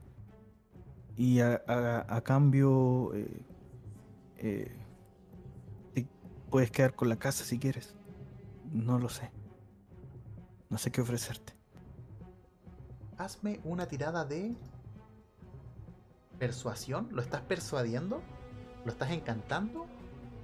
[1.17, 3.43] Y a, a- a cambio, eh,
[4.37, 4.77] eh,
[5.93, 6.07] te
[6.51, 7.97] puedes quedar con la casa si quieres.
[8.73, 9.29] No lo sé.
[10.71, 11.59] No sé qué ofrecerte.
[13.17, 14.55] Hazme una tirada de
[16.39, 17.09] persuasión.
[17.13, 18.23] ¿Lo estás persuadiendo?
[18.85, 19.87] ¿Lo estás encantando?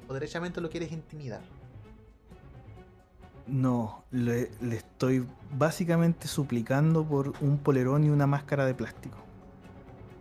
[0.09, 1.43] ¿O derechamente lo quieres intimidar?
[3.47, 9.19] No, le, le estoy básicamente suplicando por un polerón y una máscara de plástico.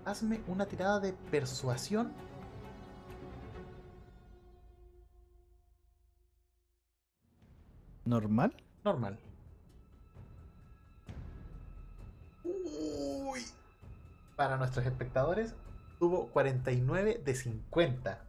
[0.06, 2.12] Hazme una tirada de persuasión.
[8.06, 8.54] ¿Normal?
[8.84, 9.18] Normal.
[12.44, 13.40] Uy.
[14.36, 15.54] Para nuestros espectadores,
[16.00, 18.24] tuvo 49 de 50.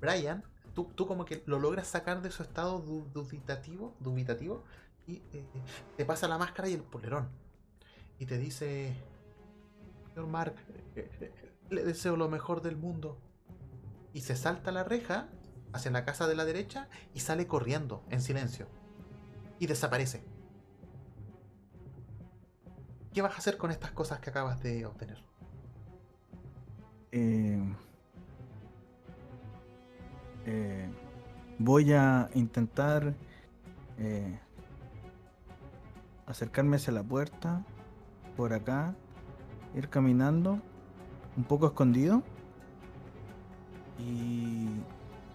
[0.00, 0.42] Brian,
[0.74, 4.64] tú, tú como que lo logras sacar de su estado du- dubitativo, dubitativo
[5.06, 5.46] y eh,
[5.96, 7.28] te pasa la máscara y el polerón.
[8.18, 8.94] Y te dice,
[10.08, 10.54] señor Mark,
[10.96, 11.32] eh, eh,
[11.70, 13.18] le deseo lo mejor del mundo.
[14.12, 15.28] Y se salta la reja
[15.72, 18.68] hacia la casa de la derecha y sale corriendo en silencio.
[19.58, 20.22] Y desaparece.
[23.14, 25.22] ¿Qué vas a hacer con estas cosas que acabas de obtener?
[27.12, 27.62] Eh,
[30.46, 30.90] eh,
[31.60, 33.14] voy a intentar
[33.98, 34.36] eh,
[36.26, 37.64] acercarme hacia la puerta,
[38.36, 38.96] por acá,
[39.76, 40.60] ir caminando,
[41.36, 42.24] un poco escondido,
[43.96, 44.70] y,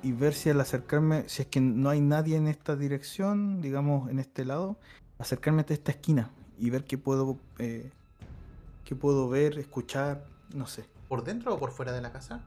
[0.04, 4.10] y ver si al acercarme, si es que no hay nadie en esta dirección, digamos
[4.10, 4.78] en este lado,
[5.18, 6.30] acercarme hasta esta esquina
[6.60, 7.92] y ver qué puedo, eh,
[8.84, 10.86] qué puedo ver, escuchar, no sé.
[11.08, 12.44] ¿Por dentro o por fuera de la casa?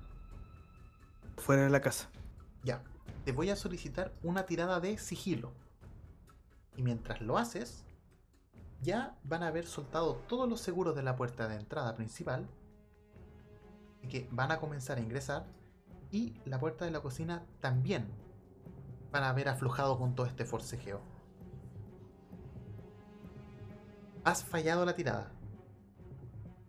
[1.38, 2.08] Fuera de la casa.
[2.62, 2.82] Ya.
[3.24, 5.52] Te voy a solicitar una tirada de sigilo.
[6.76, 7.84] Y mientras lo haces,
[8.82, 12.46] ya van a haber soltado todos los seguros de la puerta de entrada principal.
[14.02, 15.46] Y que van a comenzar a ingresar.
[16.10, 18.08] Y la puerta de la cocina también
[19.10, 21.11] van a haber aflojado con todo este forcejeo.
[24.24, 25.32] Has fallado la tirada.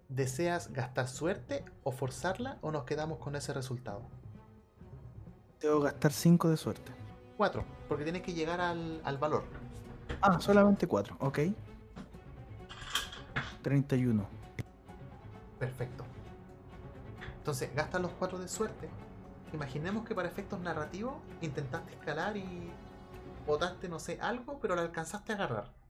[0.10, 4.02] ¿Deseas gastar suerte o forzarla o nos quedamos con ese resultado?
[5.60, 6.92] Debo gastar 5 de suerte.
[7.38, 9.44] 4, porque tienes que llegar al, al valor.
[10.22, 11.40] Ah, solamente 4, ok.
[13.62, 14.28] 31.
[15.60, 16.04] Perfecto.
[17.38, 18.90] Entonces, gastas los 4 de suerte.
[19.54, 22.72] Imaginemos que para efectos narrativos intentaste escalar y
[23.46, 25.83] botaste, no sé, algo, pero lo alcanzaste a agarrar.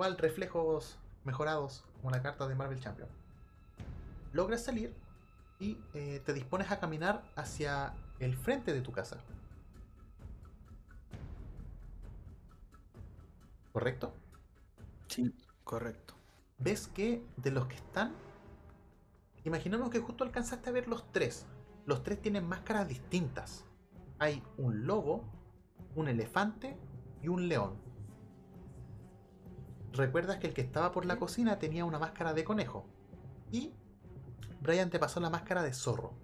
[0.00, 3.06] Igual reflejos mejorados, como una carta de Marvel Champion.
[4.32, 4.94] Logras salir
[5.58, 9.18] y eh, te dispones a caminar hacia el frente de tu casa.
[13.74, 14.14] ¿Correcto?
[15.08, 16.14] Sí, correcto.
[16.56, 18.14] ves que de los que están,
[19.44, 21.44] imaginemos que justo alcanzaste a ver los tres.
[21.84, 23.66] Los tres tienen máscaras distintas.
[24.18, 25.30] Hay un lobo,
[25.94, 26.78] un elefante
[27.20, 27.89] y un león.
[29.92, 32.86] Recuerdas que el que estaba por la cocina tenía una máscara de conejo.
[33.50, 33.72] Y
[34.60, 36.14] Brian te pasó la máscara de zorro.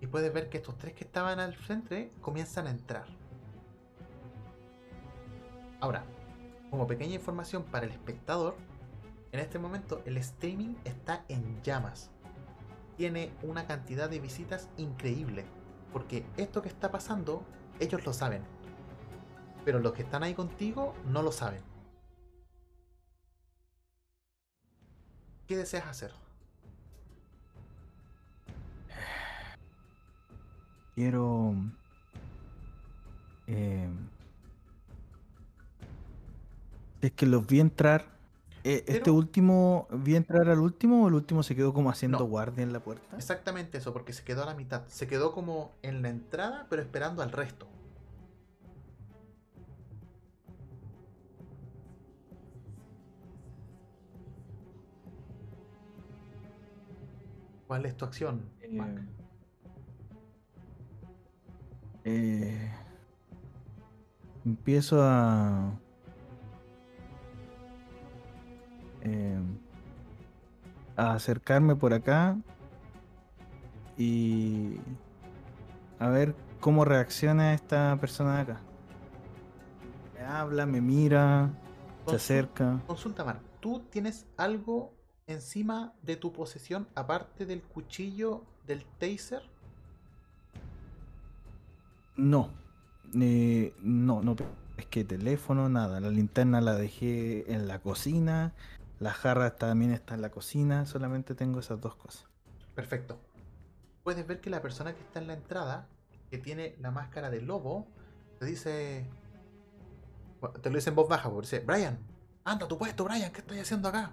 [0.00, 3.06] Y puedes ver que estos tres que estaban al frente comienzan a entrar.
[5.80, 6.04] Ahora,
[6.70, 8.56] como pequeña información para el espectador,
[9.32, 12.10] en este momento el streaming está en llamas.
[12.96, 15.44] Tiene una cantidad de visitas increíble.
[15.92, 17.42] Porque esto que está pasando,
[17.80, 18.42] ellos lo saben.
[19.64, 21.71] Pero los que están ahí contigo no lo saben.
[25.52, 26.10] ¿Qué deseas hacer?
[30.94, 31.54] Quiero...
[33.46, 33.86] Eh,
[37.02, 38.06] es que los vi entrar.
[38.64, 42.24] Eh, ¿Este último vi entrar al último o el último se quedó como haciendo No.
[42.24, 43.14] guardia en la puerta?
[43.14, 44.86] Exactamente eso, porque se quedó a la mitad.
[44.88, 47.66] Se quedó como en la entrada, pero esperando al resto.
[57.72, 58.42] ¿Cuál es tu acción?
[58.70, 59.00] Mac?
[62.04, 62.70] Eh,
[64.44, 65.72] empiezo a...
[69.00, 69.40] eh,
[70.98, 72.36] a acercarme por acá
[73.96, 74.76] y
[75.98, 78.60] a ver cómo reacciona esta persona de acá.
[80.12, 81.48] Me habla, me mira,
[82.06, 82.82] se acerca.
[82.86, 83.40] Consulta, Mark.
[83.60, 84.92] ¿Tú tienes algo
[85.32, 89.42] encima de tu posesión aparte del cuchillo del taser?
[92.16, 92.50] No,
[93.20, 94.36] eh, no, no
[94.76, 96.00] pesqué teléfono, nada.
[96.00, 98.52] La linterna la dejé en la cocina,
[99.00, 102.26] la jarra también está en la cocina, solamente tengo esas dos cosas.
[102.74, 103.18] Perfecto.
[104.02, 105.88] Puedes ver que la persona que está en la entrada,
[106.30, 107.86] que tiene la máscara de lobo,
[108.38, 109.06] te dice.
[110.60, 111.98] Te lo dice en voz baja, porque dice: Brian,
[112.44, 114.12] anda a tu puesto, Brian, ¿qué estoy haciendo acá?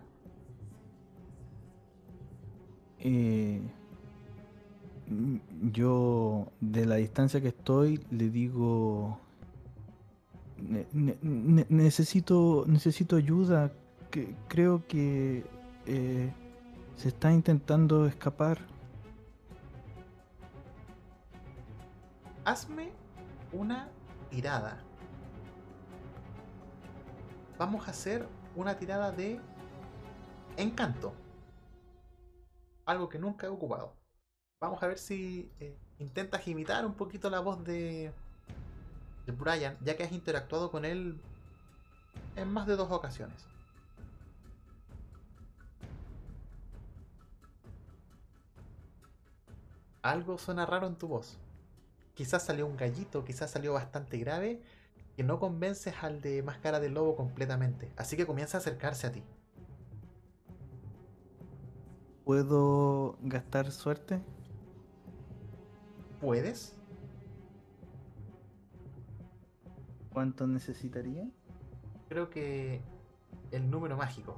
[3.02, 3.62] Eh,
[5.72, 9.20] yo, de la distancia que estoy, le digo,
[10.58, 13.72] "Ne- ne- ne- necesito, necesito ayuda,
[14.12, 15.46] que creo que
[15.86, 16.32] eh,
[16.96, 18.60] se está intentando escapar.
[22.46, 22.90] Hazme
[23.52, 23.88] una
[24.30, 24.80] tirada.
[27.58, 29.40] Vamos a hacer una tirada de
[30.58, 31.14] encanto.
[32.90, 33.94] Algo que nunca he ocupado.
[34.60, 38.12] Vamos a ver si eh, intentas imitar un poquito la voz de,
[39.28, 41.22] de Brian, ya que has interactuado con él
[42.36, 43.46] en más de dos ocasiones.
[50.02, 51.38] Algo suena raro en tu voz.
[52.16, 54.64] Quizás salió un gallito, quizás salió bastante grave,
[55.16, 57.92] que no convences al de máscara de lobo completamente.
[57.98, 59.24] Así que comienza a acercarse a ti.
[62.30, 64.22] ¿Puedo gastar suerte?
[66.22, 66.76] ¿Puedes?
[70.12, 71.28] ¿Cuánto necesitaría?
[72.08, 72.82] Creo que
[73.50, 74.38] el número mágico.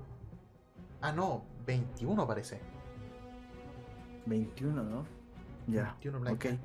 [1.01, 2.61] Ah, no, 21 parece.
[4.25, 5.03] 21, ¿no?
[5.67, 6.39] Ya, 21 Black ok.
[6.39, 6.59] Cat.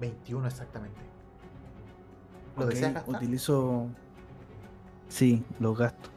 [0.00, 1.00] 21 exactamente.
[2.56, 3.16] ¿Lo Ok, deseas gastar?
[3.16, 3.86] Utilizo.
[5.08, 6.13] Sí, los gasto.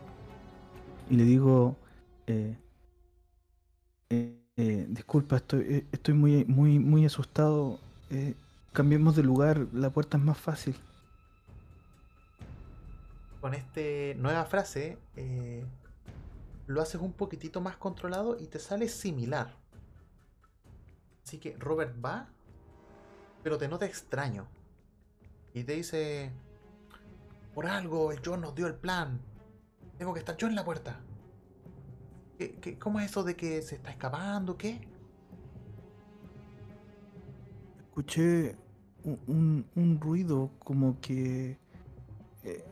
[1.10, 1.76] Y le digo.
[2.28, 2.58] eh,
[4.10, 7.80] eh, eh, disculpa, estoy, estoy muy, muy, muy asustado.
[8.74, 10.76] cambiemos de lugar, la puerta es más fácil.
[13.40, 13.82] Con esta
[14.18, 14.98] nueva frase,
[16.68, 19.56] lo haces un poquitito más controlado y te sale similar.
[21.24, 22.30] Así que Robert va,
[23.44, 24.48] pero te nota extraño.
[25.54, 26.32] Y te dice,
[27.54, 29.20] por algo el John nos dio el plan.
[29.98, 31.00] Tengo que estar yo en la puerta.
[32.38, 34.58] ¿Qué, qué- cómo es eso de que se está escapando?
[34.58, 34.80] ¿Qué?
[37.88, 38.56] Escuché
[39.04, 41.58] un, un- un ruido como que.
[42.44, 42.64] eh,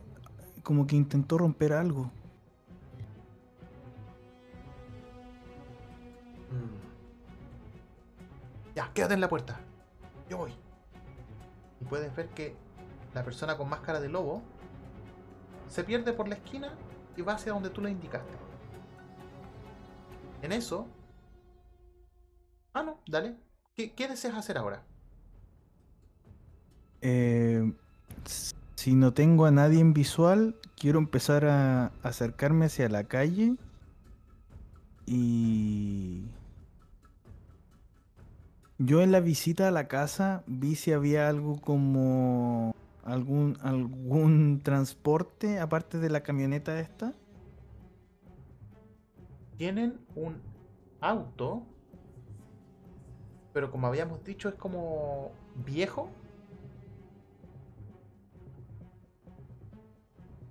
[0.62, 2.10] como que intentó romper algo.
[6.50, 6.76] Mm.
[8.76, 9.58] Ya, quédate en la puerta.
[10.28, 10.52] Yo voy.
[11.80, 12.54] Y puedes ver que
[13.14, 14.42] la persona con máscara de lobo
[15.68, 16.72] se pierde por la esquina
[17.16, 18.32] y va hacia donde tú le indicaste.
[20.42, 20.86] En eso.
[22.72, 23.36] Ah, no, dale.
[23.74, 24.82] ¿Qué, qué deseas hacer ahora?
[27.00, 27.72] Eh,
[28.74, 33.56] si no tengo a nadie en visual, quiero empezar a acercarme hacia la calle
[35.06, 36.26] y
[38.78, 42.75] yo en la visita a la casa vi si había algo como
[43.06, 47.12] algún algún transporte aparte de la camioneta esta.
[49.56, 50.42] Tienen un
[51.00, 51.62] auto,
[53.52, 55.30] pero como habíamos dicho, es como
[55.64, 56.10] viejo.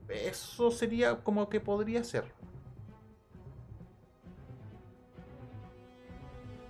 [0.07, 2.33] Eso sería como que podría ser.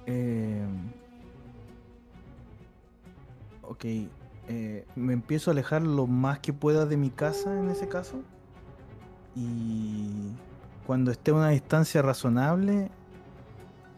[0.07, 0.65] Eh,
[3.61, 3.85] ok.
[4.47, 8.21] Eh, me empiezo a alejar lo más que pueda de mi casa en ese caso.
[9.35, 10.31] Y
[10.85, 12.91] cuando esté a una distancia razonable,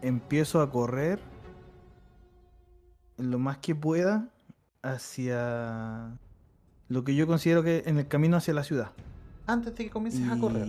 [0.02, 1.20] empiezo a correr
[3.18, 4.30] lo más que pueda
[4.82, 6.18] hacia
[6.88, 8.92] lo que yo considero que en el camino hacia la ciudad.
[9.46, 10.68] Antes de que comiences a correr,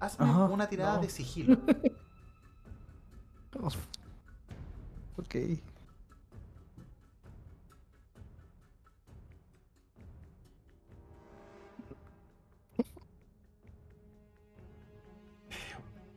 [0.00, 1.02] hazme Ajá, una tirada no.
[1.02, 1.58] de sigilo.
[5.18, 5.34] Ok.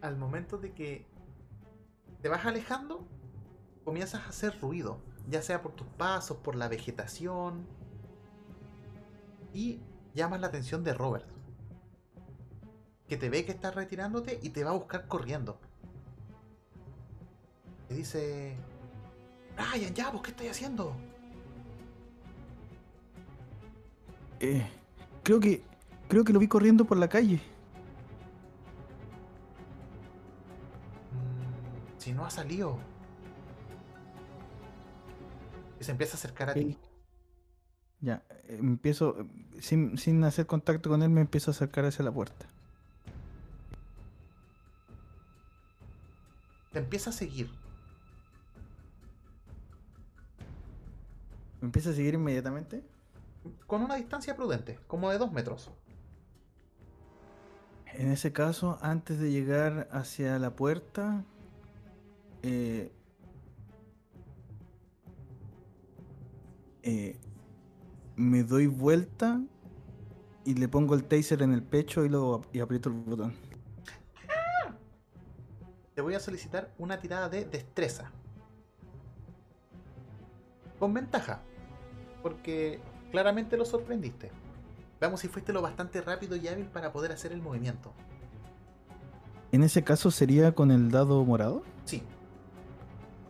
[0.01, 1.05] Al momento de que
[2.21, 3.07] te vas alejando,
[3.83, 7.67] comienzas a hacer ruido, ya sea por tus pasos, por la vegetación,
[9.53, 9.79] y
[10.13, 11.25] llamas la atención de Robert,
[13.07, 15.59] que te ve que estás retirándote y te va a buscar corriendo.
[17.87, 18.55] Te dice,
[19.55, 20.93] Brian, ya, ¿vos qué estás haciendo?
[24.39, 24.65] Eh,
[25.23, 25.63] creo que
[26.07, 27.41] creo que lo vi corriendo por la calle.
[31.99, 32.79] Si no ha salido.
[35.79, 36.77] Y se empieza a acercar a ti.
[38.01, 42.03] Ya, eh, empiezo, eh, sin, sin hacer contacto con él, me empiezo a acercar hacia
[42.03, 42.47] la puerta.
[46.71, 47.49] Te empieza a seguir.
[51.61, 52.83] ¿Me empieza a seguir inmediatamente?
[53.67, 55.71] Con una distancia prudente, como de dos metros.
[57.93, 61.25] En ese caso, antes de llegar hacia la puerta,
[62.43, 62.91] eh,
[66.83, 67.17] eh,
[68.15, 69.41] me doy vuelta
[70.45, 73.33] y le pongo el taser en el pecho y, lo, y aprieto el botón.
[75.95, 78.11] Te voy a solicitar una tirada de destreza.
[80.79, 81.41] Con ventaja.
[82.23, 82.79] Porque
[83.11, 84.31] claramente lo sorprendiste.
[84.99, 87.93] Veamos si fuiste lo bastante rápido y hábil para poder hacer el movimiento.
[89.51, 91.63] En ese caso sería con el dado morado.
[91.85, 92.03] Sí.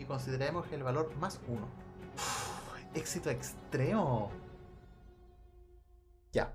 [0.10, 1.68] Consideremos el valor más uno.
[2.16, 4.32] Uf, éxito extremo.
[6.34, 6.52] Ya.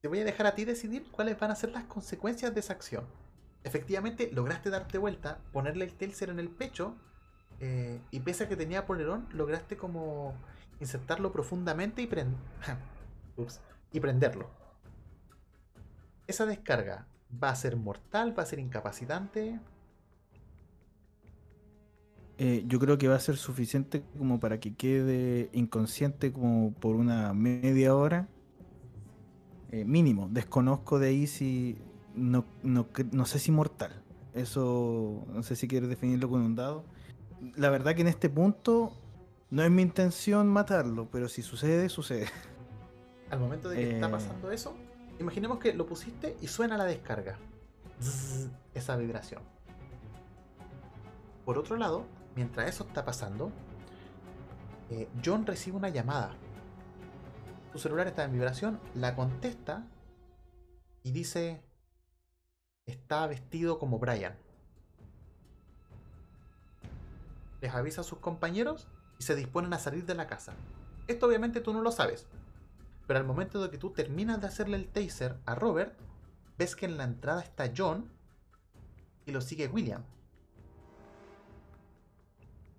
[0.00, 2.74] Te voy a dejar a ti decidir cuáles van a ser las consecuencias de esa
[2.74, 3.04] acción.
[3.64, 6.94] Efectivamente, lograste darte vuelta, ponerle el taser en el pecho,
[7.58, 10.34] eh, y pese a que tenía polerón, lograste como
[10.78, 12.08] insertarlo profundamente y,
[13.36, 14.48] Ups, y prenderlo.
[16.28, 17.08] Esa descarga
[17.42, 19.58] va a ser mortal, va a ser incapacitante.
[22.44, 26.96] Eh, yo creo que va a ser suficiente como para que quede inconsciente como por
[26.96, 28.26] una media hora.
[29.70, 30.28] Eh, mínimo.
[30.28, 31.78] Desconozco de ahí si...
[32.16, 33.92] No, no, no sé si mortal.
[34.34, 36.84] Eso no sé si quieres definirlo con un dado.
[37.54, 38.92] La verdad que en este punto
[39.50, 42.26] no es mi intención matarlo, pero si sucede, sucede.
[43.30, 44.10] Al momento de que está Eh.
[44.10, 44.74] pasando eso,
[45.20, 47.38] imaginemos que lo pusiste y suena la descarga.
[48.00, 49.42] Zzz, esa vibración.
[51.44, 52.04] Por otro lado,
[52.34, 53.52] mientras eso está pasando,
[54.90, 56.34] eh, John recibe una llamada.
[57.72, 59.86] Su celular está en vibración, la contesta
[61.02, 61.62] y dice,
[62.86, 64.36] está vestido como Brian.
[67.60, 68.88] Les avisa a sus compañeros
[69.18, 70.54] y se disponen a salir de la casa.
[71.06, 72.26] Esto obviamente tú no lo sabes,
[73.06, 75.96] pero al momento de que tú terminas de hacerle el taser a Robert,
[76.58, 78.10] ves que en la entrada está John
[79.26, 80.04] y lo sigue William.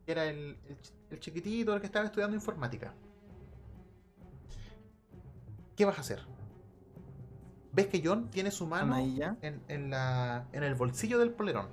[0.05, 2.93] Que Era el, el ch- el chiquitito, el que estaba estudiando informática.
[5.75, 6.21] ¿Qué vas a hacer?
[7.71, 11.67] Ves que John tiene su ¿Están mano en, en la, en el bolsillo del polerón.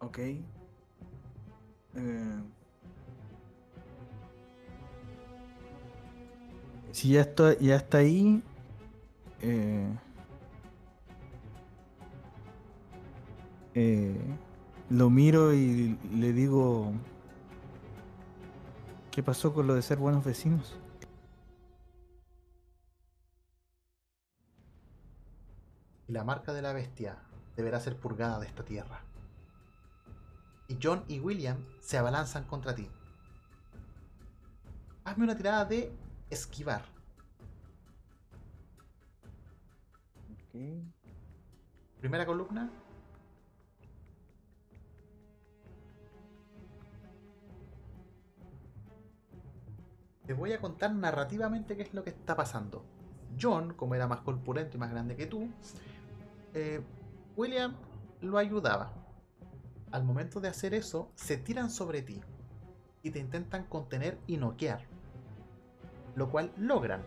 [0.00, 0.18] Ok.
[0.18, 0.42] Eh,
[6.92, 8.42] si ya está, ya está ahí.
[9.40, 9.88] eh,
[13.76, 14.16] eh,
[14.90, 16.92] lo miro y le digo.
[19.12, 20.76] ¿Qué pasó con lo de ser buenos vecinos?
[26.08, 27.18] y la marca de la bestia
[27.56, 29.00] deberá ser purgada de esta tierra.
[30.68, 32.88] Y John y William se abalanzan contra ti.
[35.04, 35.92] Hazme una tirada de
[36.30, 36.84] esquivar.
[42.00, 42.70] Primera columna.
[50.26, 52.84] Te voy a contar narrativamente qué es lo que está pasando.
[53.40, 55.48] John, como era más corpulento y más grande que tú,
[56.54, 56.82] eh,
[57.36, 57.76] William
[58.20, 58.92] lo ayudaba.
[59.92, 62.20] Al momento de hacer eso, se tiran sobre ti
[63.02, 64.84] y te intentan contener y noquear.
[66.16, 67.02] Lo cual logran.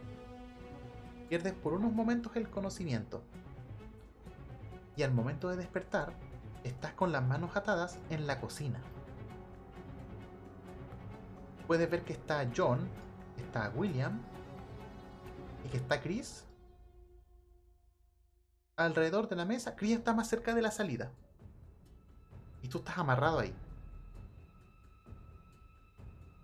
[1.27, 3.21] Pierdes por unos momentos el conocimiento.
[4.95, 6.13] Y al momento de despertar,
[6.63, 8.79] estás con las manos atadas en la cocina.
[11.67, 12.87] Puedes ver que está John,
[13.39, 14.21] está William
[15.65, 16.45] y que está Chris
[18.75, 19.75] alrededor de la mesa.
[19.75, 21.11] Chris está más cerca de la salida.
[22.61, 23.53] Y tú estás amarrado ahí.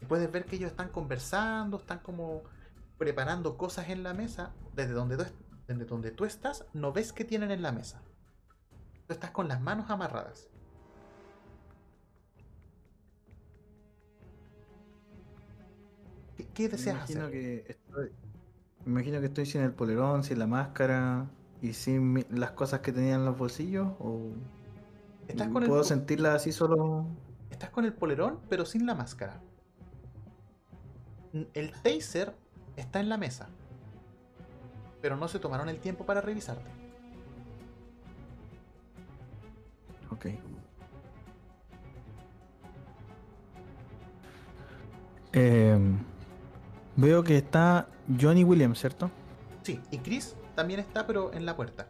[0.01, 2.43] Y puedes ver que ellos están conversando, están como
[2.97, 4.53] preparando cosas en la mesa.
[4.73, 5.25] Desde donde tú,
[5.67, 8.01] desde donde tú estás, no ves qué tienen en la mesa.
[9.07, 10.49] Tú estás con las manos amarradas.
[16.37, 17.31] ¿Qué, qué deseas me imagino hacer?
[17.31, 18.11] Que estoy,
[18.85, 21.27] me imagino que estoy sin el polerón, sin la máscara
[21.61, 23.87] y sin mi- las cosas que tenía en los bolsillos.
[23.99, 24.31] O
[25.27, 27.05] Estás con, el, puedo po- sentirlas así solo.
[27.49, 29.41] estás con el polerón, pero sin la máscara.
[31.53, 32.33] El taser
[32.75, 33.47] está en la mesa.
[35.01, 36.69] Pero no se tomaron el tiempo para revisarte.
[40.11, 40.27] Ok.
[45.33, 45.97] Em,
[46.95, 47.87] veo que está
[48.19, 49.11] Johnny Williams, ¿cierto?
[49.63, 51.89] Sí, y Chris también está, pero en la puerta.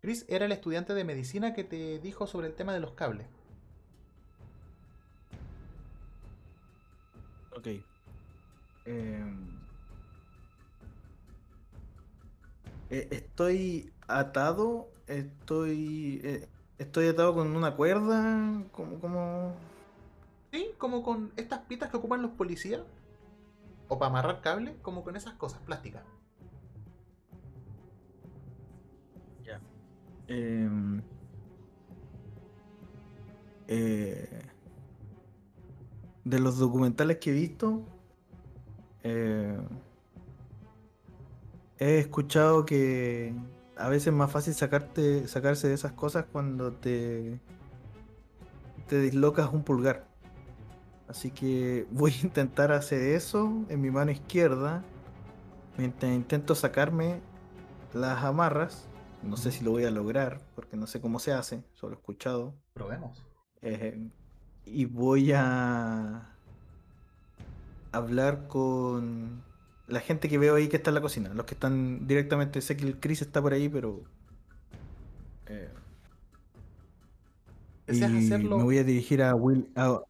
[0.00, 3.26] Chris era el estudiante de medicina que te dijo sobre el tema de los cables.
[7.56, 7.66] Ok.
[8.86, 9.60] Em,
[12.88, 19.54] eh, estoy atado, estoy, eh, estoy atado con una cuerda, como, como...
[20.50, 22.80] Sí, como con estas pitas que ocupan los policías.
[23.90, 26.02] O para amarrar cable, como con esas cosas plásticas.
[30.32, 31.02] Em,
[33.66, 34.42] eh,
[36.24, 37.82] de los documentales que he visto,
[39.02, 39.58] eh,
[41.80, 43.34] he escuchado que
[43.76, 47.40] a veces es más fácil sacarte, sacarse de esas cosas cuando te,
[48.86, 50.09] te dislocas un pulgar.
[51.10, 54.84] Así que voy a intentar hacer eso en mi mano izquierda.
[55.76, 57.20] Mientras intento sacarme
[57.92, 58.86] las amarras.
[59.22, 61.96] No sé si lo voy a lograr, porque no sé cómo se hace, solo he
[61.96, 62.54] escuchado.
[62.72, 63.22] Probemos.
[63.60, 64.08] Eh,
[64.64, 66.34] y voy a
[67.92, 69.42] hablar con
[69.88, 71.34] la gente que veo ahí que está en la cocina.
[71.34, 74.04] Los que están directamente, sé que el Chris está por ahí, pero...
[75.48, 75.68] eh,
[77.88, 80.00] y ¿Deseas hacerlo, me voy a dirigir a, Will, a,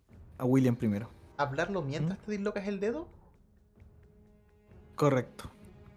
[0.41, 1.11] a William primero.
[1.37, 3.09] hablarlo mientras te dislocas el dedo?
[4.95, 5.51] Correcto.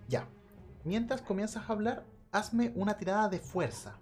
[0.09, 0.27] Ya.
[0.83, 3.99] Mientras comienzas a hablar, hazme una tirada de fuerza.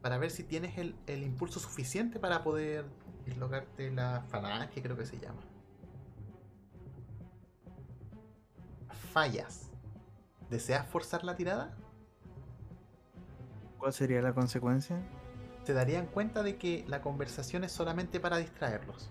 [0.00, 2.86] Para ver si tienes el, el impulso suficiente para poder
[3.26, 5.42] dislocarte la falange, creo que se llama.
[9.12, 9.70] Fallas.
[10.48, 11.76] ¿Deseas forzar la tirada?
[13.78, 14.96] ¿Cuál sería la consecuencia?
[15.64, 19.10] Se darían cuenta de que la conversación es solamente para distraerlos.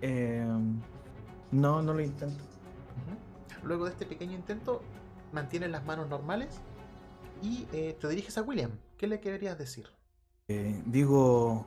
[0.00, 0.46] Eh,
[1.52, 2.42] no, no lo intento.
[3.62, 4.82] Luego de este pequeño intento,
[5.32, 6.60] mantienes las manos normales
[7.42, 8.70] y eh, te diriges a William.
[8.96, 9.88] ¿Qué le querías decir?
[10.48, 11.66] Eh, digo,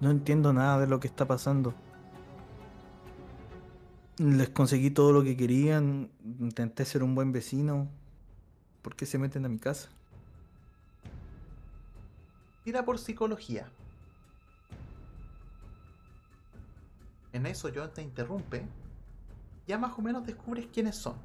[0.00, 1.74] no entiendo nada de lo que está pasando.
[4.18, 7.88] Les conseguí todo lo que querían, intenté ser un buen vecino.
[8.82, 9.88] ¿Por qué se meten a mi casa?
[12.64, 13.70] Tira por psicología.
[17.32, 18.66] En eso John te interrumpe.
[19.66, 21.16] Ya más o menos descubres quiénes son.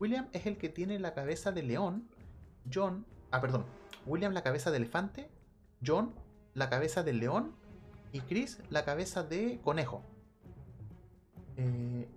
[0.00, 2.08] William es el que tiene la cabeza de león.
[2.72, 3.06] John...
[3.30, 3.64] Ah, perdón.
[4.06, 5.30] William la cabeza de elefante.
[5.84, 6.12] John
[6.54, 7.54] la cabeza de león.
[8.12, 10.02] Y Chris la cabeza de conejo.
[11.56, 12.08] Eh,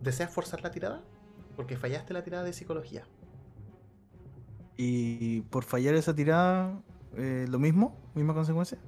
[0.00, 1.02] ¿Deseas forzar la tirada?
[1.56, 3.04] Porque fallaste la tirada de psicología.
[4.76, 6.80] Y por fallar esa tirada,
[7.16, 8.78] eh, lo mismo, misma consecuencia.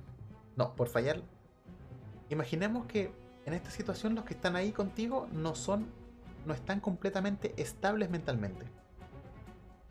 [0.57, 1.23] No, por fallar.
[2.31, 3.13] Imaginemos que
[3.45, 5.87] en esta situación los que están ahí contigo no son.
[6.45, 8.67] no están completamente estables mentalmente.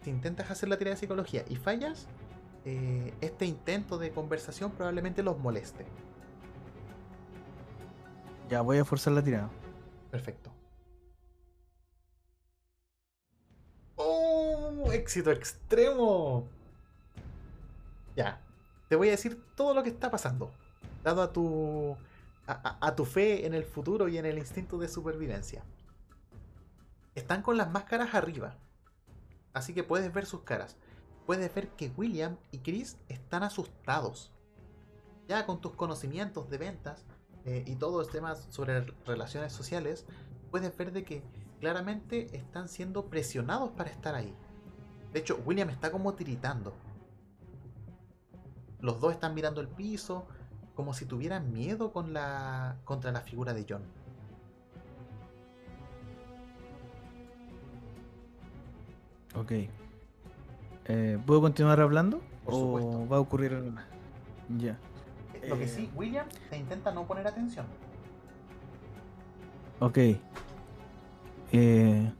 [0.03, 2.07] Si intentas hacer la tirada de psicología y fallas,
[2.65, 5.85] eh, este intento de conversación probablemente los moleste.
[8.49, 9.49] Ya voy a forzar la tirada.
[10.11, 10.51] Perfecto.
[13.95, 14.91] ¡Oh!
[14.91, 16.47] ¡Éxito extremo!
[18.15, 18.44] Ya.
[18.87, 20.51] Te voy a decir todo lo que está pasando,
[21.03, 21.97] dado a tu,
[22.47, 25.63] a, tu fe en el futuro y en el instinto de supervivencia.
[27.15, 28.55] Están con las máscaras arriba,
[29.53, 30.75] así que puedes ver sus caras.
[31.25, 34.31] Puedes ver que William y Chris están asustados.
[35.27, 37.03] Ya con tus conocimientos de ventas
[37.45, 40.05] eh, y todos los temas sobre relaciones sociales,
[40.51, 41.23] puedes ver de que
[41.59, 44.35] claramente están siendo presionados para estar ahí.
[45.13, 46.75] De hecho, William está como tiritando.
[48.81, 50.27] Los dos están mirando el piso,
[50.75, 53.83] como si tuvieran miedo con la, contra la figura de John.
[59.35, 59.51] Ok.
[60.85, 62.21] Eh, ¿Puedo continuar hablando?
[62.45, 63.73] Por ¿O va a ocurrir
[64.57, 64.77] Ya.
[65.33, 67.65] Eh, lo que sí, eh, William te intenta no poner atención.
[69.79, 69.97] Ok.
[71.51, 72.11] Eh,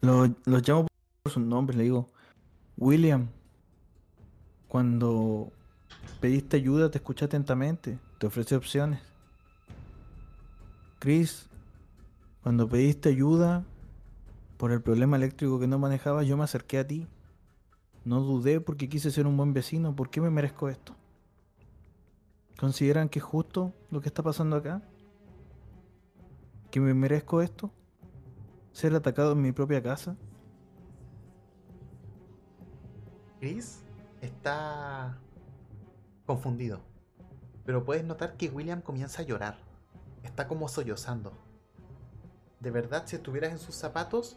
[0.00, 0.86] lo, los llamo
[1.22, 2.08] por sus nombres, le digo,
[2.76, 3.28] William,
[4.74, 5.52] cuando
[6.20, 9.00] pediste ayuda te escuché atentamente, te ofrecí opciones.
[10.98, 11.48] Chris,
[12.42, 13.64] cuando pediste ayuda
[14.56, 17.06] por el problema eléctrico que no manejabas, yo me acerqué a ti.
[18.04, 19.94] No dudé porque quise ser un buen vecino.
[19.94, 20.96] ¿Por qué me merezco esto?
[22.58, 24.82] ¿Consideran que es justo lo que está pasando acá?
[26.72, 27.70] ¿Que me merezco esto?
[28.72, 30.16] ¿Ser atacado en mi propia casa?
[33.38, 33.83] Chris
[34.24, 35.18] está
[36.26, 36.80] confundido.
[37.64, 39.58] Pero puedes notar que William comienza a llorar.
[40.22, 41.32] Está como sollozando.
[42.60, 44.36] De verdad, si estuvieras en sus zapatos,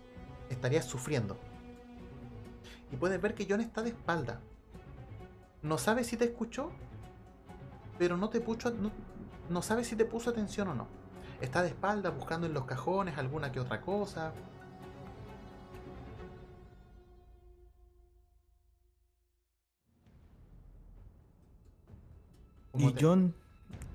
[0.50, 1.38] estarías sufriendo.
[2.92, 4.40] Y puedes ver que John está de espalda.
[5.62, 6.72] No sabe si te escuchó,
[7.98, 8.72] pero no te puso,
[9.50, 10.88] no, sabe si te puso atención o no.
[11.42, 14.34] Está de espalda buscando en los cajones alguna que otra cosa.
[22.78, 23.34] Y John,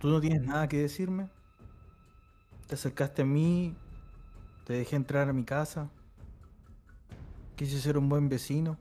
[0.01, 1.29] ¿tú no tienes nada que decirme?
[2.67, 3.77] Te acercaste a mí,
[4.65, 5.89] te dejé entrar a mi casa,
[7.55, 8.77] quise ser un buen vecino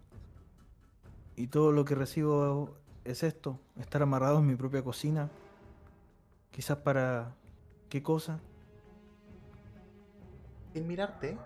[1.36, 5.30] y todo lo que recibo es esto, estar amarrado en mi propia cocina.
[6.52, 7.36] Quizás para...
[7.90, 8.40] ¿Qué cosa?
[10.74, 11.38] Sin mirarte,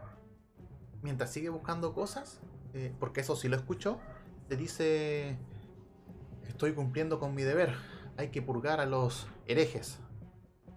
[1.01, 2.39] mientras sigue buscando cosas,
[2.73, 3.99] eh, porque eso sí lo escucho,
[4.47, 5.37] te dice,
[6.47, 9.99] estoy cumpliendo con mi deber hay que purgar a los herejes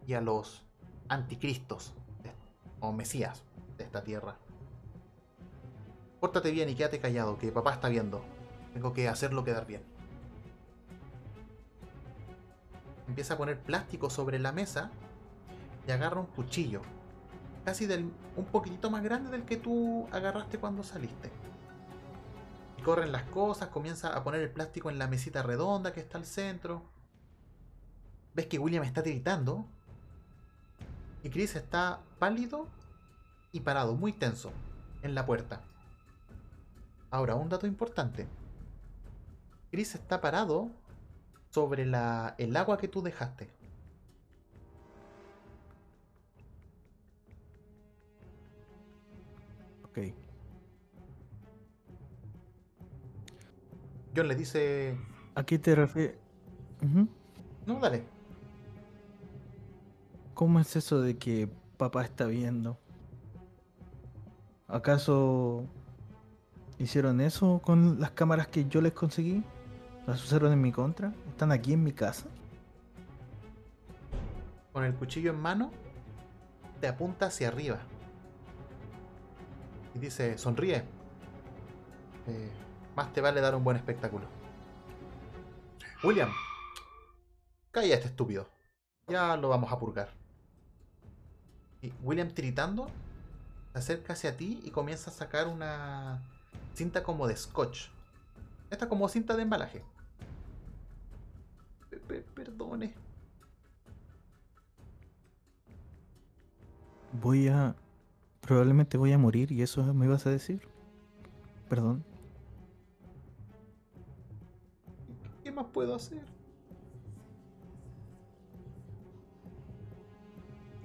[0.06, 0.64] y a los
[1.08, 1.94] anticristos
[2.80, 3.42] o mesías
[3.76, 4.36] de esta tierra.
[6.20, 8.22] Pórtate bien y quédate callado, que papá está viendo.
[8.72, 9.82] Tengo que hacerlo quedar bien.
[13.06, 14.90] Empieza a poner plástico sobre la mesa
[15.86, 16.82] y agarra un cuchillo.
[17.64, 21.30] Casi del, un poquitito más grande del que tú agarraste cuando saliste.
[22.76, 26.18] Y corren las cosas, comienza a poner el plástico en la mesita redonda que está
[26.18, 26.82] al centro
[28.34, 29.66] ves que William está tiritando
[31.22, 32.66] y Chris está pálido
[33.52, 34.52] y parado, muy tenso,
[35.02, 35.62] en la puerta.
[37.10, 38.26] Ahora, un dato importante.
[39.70, 40.70] Chris está parado
[41.50, 43.50] sobre la, el agua que tú dejaste.
[49.84, 49.98] Ok.
[54.14, 54.96] John le dice...
[55.34, 56.16] ¿A qué te refieres?
[57.66, 58.17] No, dale.
[60.38, 62.78] ¿Cómo es eso de que papá está viendo?
[64.68, 65.64] ¿Acaso
[66.78, 69.42] hicieron eso con las cámaras que yo les conseguí?
[70.06, 71.12] ¿Las usaron en mi contra?
[71.28, 72.28] ¿Están aquí en mi casa?
[74.72, 75.72] Con el cuchillo en mano,
[76.80, 77.80] te apunta hacia arriba.
[79.96, 80.84] Y dice, sonríe.
[82.28, 82.52] Eh,
[82.94, 84.26] más te vale dar un buen espectáculo.
[86.04, 86.30] William,
[87.72, 88.46] calla este estúpido.
[89.08, 90.17] Ya lo vamos a purgar.
[91.82, 92.88] Y William tiritando
[93.72, 96.22] se acerca hacia ti y comienza a sacar una
[96.74, 97.88] cinta como de scotch.
[98.70, 99.84] Esta como cinta de embalaje.
[102.34, 102.94] perdone.
[107.20, 107.74] Voy a...
[108.40, 110.66] Probablemente voy a morir y eso me ibas a decir.
[111.68, 112.04] Perdón.
[115.42, 116.37] ¿Qué más puedo hacer?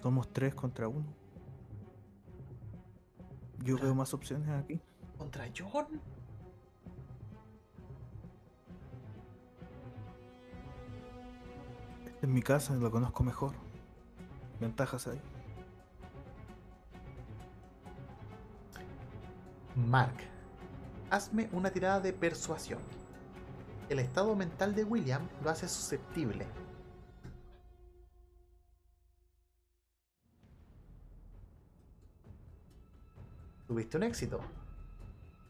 [0.03, 1.05] Somos tres contra uno.
[3.59, 4.81] Yo veo más opciones aquí.
[5.17, 6.01] ¿Contra John?
[12.05, 13.53] Esta es mi casa, la conozco mejor.
[14.59, 15.21] Ventajas hay.
[19.77, 20.17] Mark,
[21.11, 22.81] hazme una tirada de persuasión.
[23.87, 26.45] el estado mental de William lo hace susceptible.
[33.67, 34.39] Tuviste un éxito.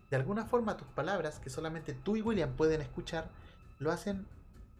[0.09, 3.29] De alguna forma tus palabras, que solamente tú y William pueden escuchar,
[3.79, 4.27] lo hacen,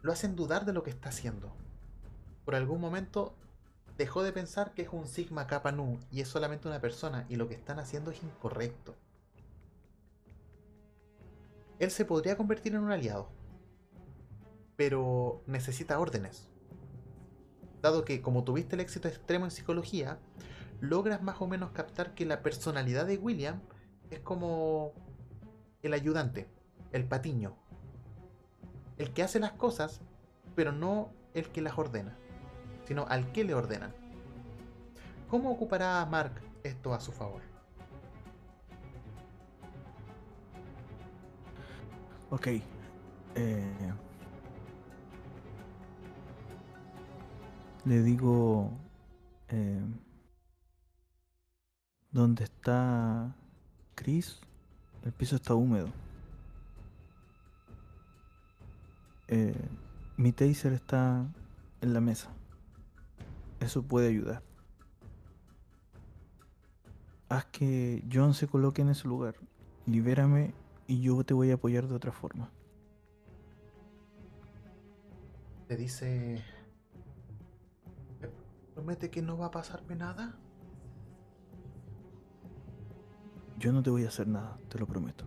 [0.01, 1.51] lo hacen dudar de lo que está haciendo.
[2.45, 3.35] Por algún momento
[3.97, 7.35] dejó de pensar que es un Sigma Kappa Nu y es solamente una persona y
[7.35, 8.95] lo que están haciendo es incorrecto.
[11.79, 13.29] Él se podría convertir en un aliado,
[14.75, 16.47] pero necesita órdenes.
[17.81, 20.19] Dado que como tuviste el éxito extremo en psicología,
[20.83, 23.61] logras más o menos captar que la personalidad de William
[24.11, 24.91] es como
[25.81, 26.49] el ayudante,
[26.91, 27.55] el patiño,
[28.97, 30.01] el que hace las cosas,
[30.55, 32.17] pero no el que las ordena,
[32.85, 33.93] sino al que le ordenan.
[35.29, 37.41] ¿Cómo ocupará Mark esto a su favor?
[42.29, 42.47] Ok.
[43.35, 43.93] Eh,
[47.85, 48.69] le digo...
[49.47, 49.81] Eh,
[52.13, 53.35] ¿Dónde está
[53.95, 54.39] Chris?
[55.03, 55.87] El piso está húmedo.
[59.27, 59.67] Eh,
[60.15, 61.25] mi taser está
[61.81, 62.29] en la mesa.
[63.59, 64.43] Eso puede ayudar.
[67.29, 69.33] Haz que John se coloque en ese lugar.
[69.87, 70.53] Libérame
[70.85, 72.51] y yo te voy a apoyar de otra forma.
[75.67, 76.43] Te dice...
[78.75, 80.37] ¿Promete que no va a pasarme nada?
[83.63, 85.23] Yo no te voy a hacer nada, te lo prometo.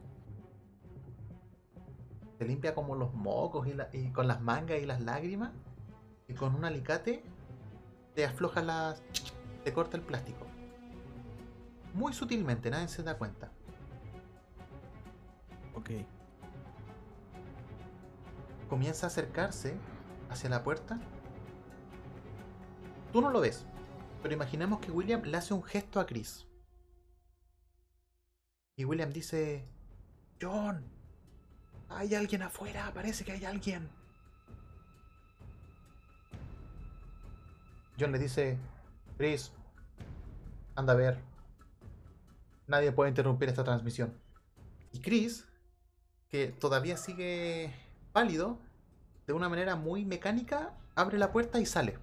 [2.37, 5.53] Te limpia como los mocos y, con las mangas y las lágrimas.
[6.29, 7.25] Y con un alicate
[8.15, 9.03] te afloja las...
[9.65, 10.47] te corta el plástico.
[11.95, 13.51] Muy sutilmente, nadie se da cuenta.
[15.75, 15.93] Ok.
[18.69, 19.79] Comienza a acercarse
[20.29, 21.01] hacia la puerta.
[23.15, 23.65] Tú no lo ves,
[24.21, 26.46] pero imaginemos que William le hace un gesto a Chris.
[28.79, 29.65] Y William dice,
[30.41, 30.85] John,
[31.89, 33.89] hay alguien afuera, parece que hay alguien.
[37.99, 38.59] John le dice,
[39.17, 39.51] Chris,
[40.75, 41.19] anda a ver.
[42.67, 44.13] Nadie puede interrumpir esta transmisión.
[44.93, 45.47] Y Chris,
[46.29, 47.75] que todavía sigue
[48.13, 48.59] pálido,
[49.27, 51.99] de una manera muy mecánica, abre la puerta y sale.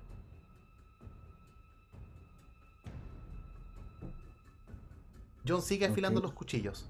[5.47, 6.89] John sigue afilando los cuchillos.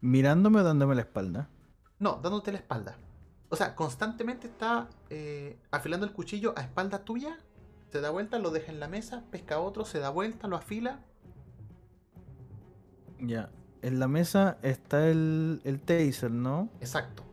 [0.00, 1.48] ¿Mirándome o dándome la espalda?
[1.98, 2.96] No, dándote la espalda.
[3.50, 7.38] O sea, constantemente está eh, afilando el cuchillo a espalda tuya.
[7.92, 11.00] Se da vuelta, lo deja en la mesa, pesca otro, se da vuelta, lo afila.
[13.18, 13.50] Ya.
[13.82, 16.68] En la mesa está el, el taser, ¿no?
[16.80, 17.24] Exacto.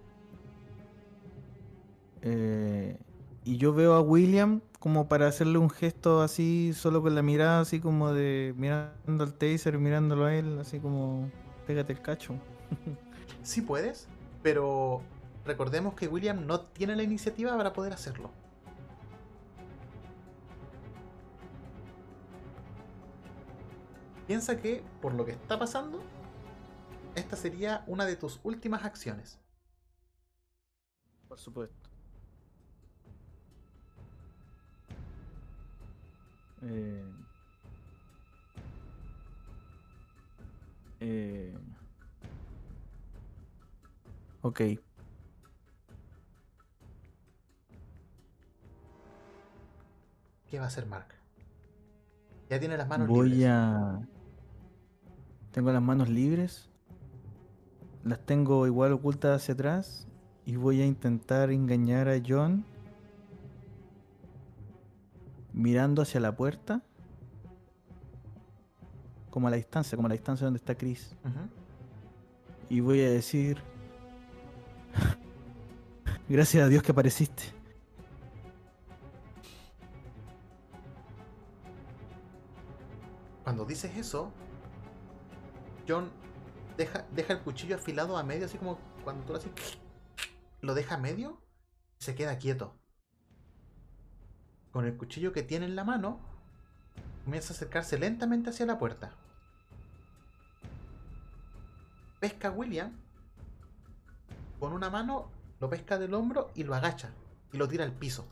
[2.21, 2.97] Eh,
[3.47, 7.61] y yo veo a William como para hacerle un gesto así, solo con la mirada,
[7.61, 11.31] así como de mirando al taser, mirándolo a él, así como
[11.65, 12.33] pégate el cacho.
[13.43, 14.09] sí puedes,
[14.43, 15.01] pero
[15.45, 18.31] recordemos que William no tiene la iniciativa para poder hacerlo.
[24.27, 26.01] Piensa que, por lo que está pasando,
[27.15, 29.39] esta sería una de tus últimas acciones.
[31.29, 31.86] Por supuesto.
[36.63, 37.03] Eh,
[40.99, 41.57] eh,
[44.41, 44.61] ok.
[50.49, 51.07] ¿Qué va a hacer Mark?
[52.49, 53.49] Ya tiene las manos Voy libres.
[53.49, 54.01] a.
[55.51, 56.69] Tengo las manos libres.
[58.03, 60.07] Las tengo igual ocultas hacia atrás.
[60.45, 62.63] Y voy a intentar engañar a John
[65.57, 66.83] mirando hacia la puerta,
[69.31, 71.15] como a la distancia, como a la distancia donde está Chris.
[72.69, 73.57] Y voy a decir,
[76.29, 77.43] gracias a Dios que apareciste.
[83.43, 84.31] Cuando dices eso,
[85.87, 86.11] John
[86.77, 89.51] deja, deja el cuchillo afilado a medio, así como cuando tú lo haces,
[90.61, 91.41] lo deja a medio
[91.99, 92.76] y se queda quieto
[94.77, 96.19] con el cuchillo que tiene en la mano,
[97.25, 99.11] comienza a acercarse lentamente hacia la puerta.
[102.19, 102.91] Pesca William,
[104.59, 107.09] con una mano lo pesca del hombro y lo agacha
[107.51, 108.27] y lo tira al piso.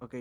[0.00, 0.16] Ok,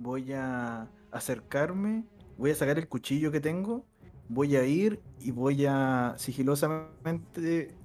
[0.00, 2.04] voy a acercarme,
[2.36, 3.86] voy a sacar el cuchillo que tengo
[4.28, 7.76] voy a ir y voy a sigilosamente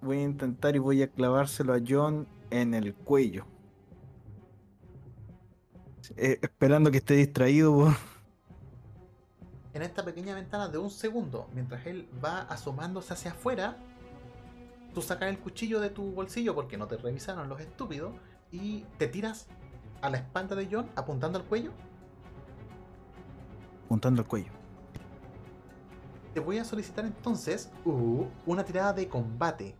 [0.00, 3.46] voy a intentar y voy a clavárselo a John en el cuello.
[6.16, 7.94] Eh, esperando que esté distraído por...
[9.74, 13.76] En esta pequeña ventana de un segundo, mientras él va asomándose hacia afuera,
[14.94, 18.12] tú sacas el cuchillo de tu bolsillo porque no te revisaron los estúpidos
[18.50, 19.46] y te tiras
[20.00, 21.72] a la espalda de John apuntando al cuello.
[23.84, 24.50] Apuntando al cuello.
[26.34, 29.74] Te voy a solicitar entonces uh, una tirada de combate.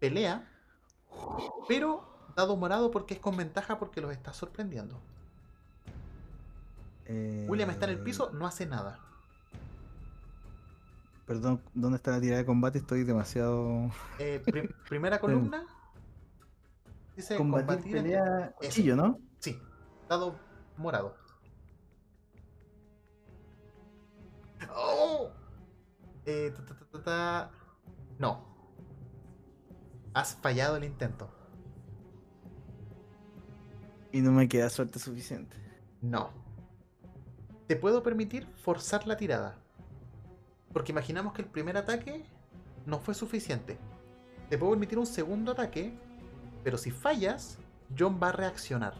[0.00, 0.48] Pelea,
[1.68, 5.00] pero dado morado porque es con ventaja porque los estás sorprendiendo.
[7.48, 9.00] William está en el piso, no hace nada.
[11.26, 12.78] Perdón, ¿dónde está la tirada de combate?
[12.78, 13.90] Estoy demasiado.
[14.18, 14.42] Eh,
[14.88, 15.66] primera columna.
[17.16, 19.18] Dice combatir, pelea cuchillo, ¿no?
[19.38, 19.60] Sí,
[20.08, 20.36] dado
[20.76, 21.14] morado.
[24.74, 25.30] ¡Oh!
[26.24, 26.54] Eh,
[28.18, 28.49] no.
[30.14, 31.30] Has fallado el intento.
[34.12, 35.56] Y no me queda suerte suficiente.
[36.00, 36.30] No.
[37.68, 39.56] Te puedo permitir forzar la tirada.
[40.72, 42.24] Porque imaginamos que el primer ataque
[42.86, 43.78] no fue suficiente.
[44.48, 45.94] Te puedo permitir un segundo ataque,
[46.64, 47.58] pero si fallas,
[47.96, 48.94] John va a reaccionar.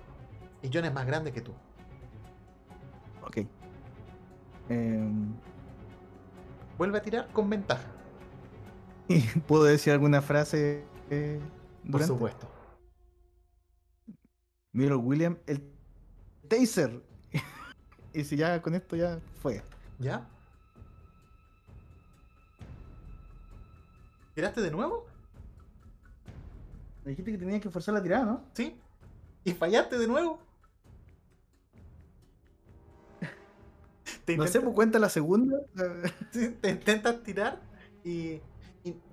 [0.63, 1.53] Y John es más grande que tú.
[3.25, 3.39] Ok.
[4.69, 5.35] Em,
[6.79, 7.89] Vuelve a tirar con ventaja.
[9.47, 10.85] ¿Puedo decir alguna frase?
[11.11, 11.41] Eh,
[11.91, 12.49] Por supuesto.
[14.73, 15.63] Mira, William, el
[16.49, 17.03] taser.
[18.15, 19.63] y si ya con esto ya fue.
[19.99, 20.29] ¿Ya?
[24.35, 25.07] ¿Tiraste de nuevo?
[27.05, 28.45] Me dijiste que tenía que forzar la tirada, ¿no?
[28.55, 28.79] Sí.
[29.45, 30.41] ¿Y fallaste de nuevo?
[34.25, 35.59] ¿Te no sé, pues cuenta la segunda.
[36.33, 37.61] te intentas tirar
[38.05, 38.41] y,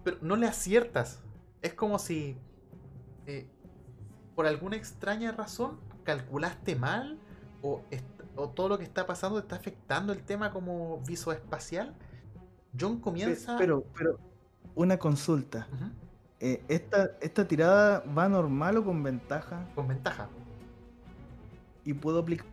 [0.04, 1.20] Pero no le aciertas.
[1.62, 2.38] Es como si.
[3.26, 3.48] Eh,
[4.36, 7.18] por alguna extraña razón calculaste mal
[7.62, 7.82] o,
[8.36, 11.96] o, todo lo que está pasando está afectando el tema como visoespacial.
[12.80, 13.58] John comienza.
[13.58, 14.20] Pero, pero,
[14.76, 15.68] una consulta.
[16.40, 19.66] Eh, esta, ¿Esta tirada va normal o con ventaja?
[19.74, 20.30] Con ventaja.
[21.84, 22.46] ¿Y puedo aplicar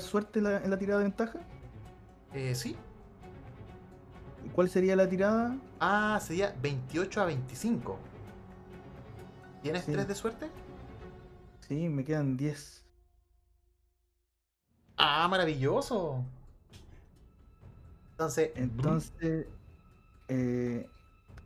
[0.00, 1.38] suerte en la, tirada de ventaja?
[2.32, 2.76] Eh, sí.
[4.44, 5.56] ¿Y cuál sería la tirada?
[5.78, 7.98] Ah, sería 28 a 25.
[9.64, 10.50] ¿Tienes 3 de suerte?
[11.66, 12.84] Sí, me quedan 10.
[14.98, 16.22] Ah, maravilloso.
[18.10, 18.50] Entonces.
[18.56, 19.46] Entonces.
[20.28, 20.86] Eh,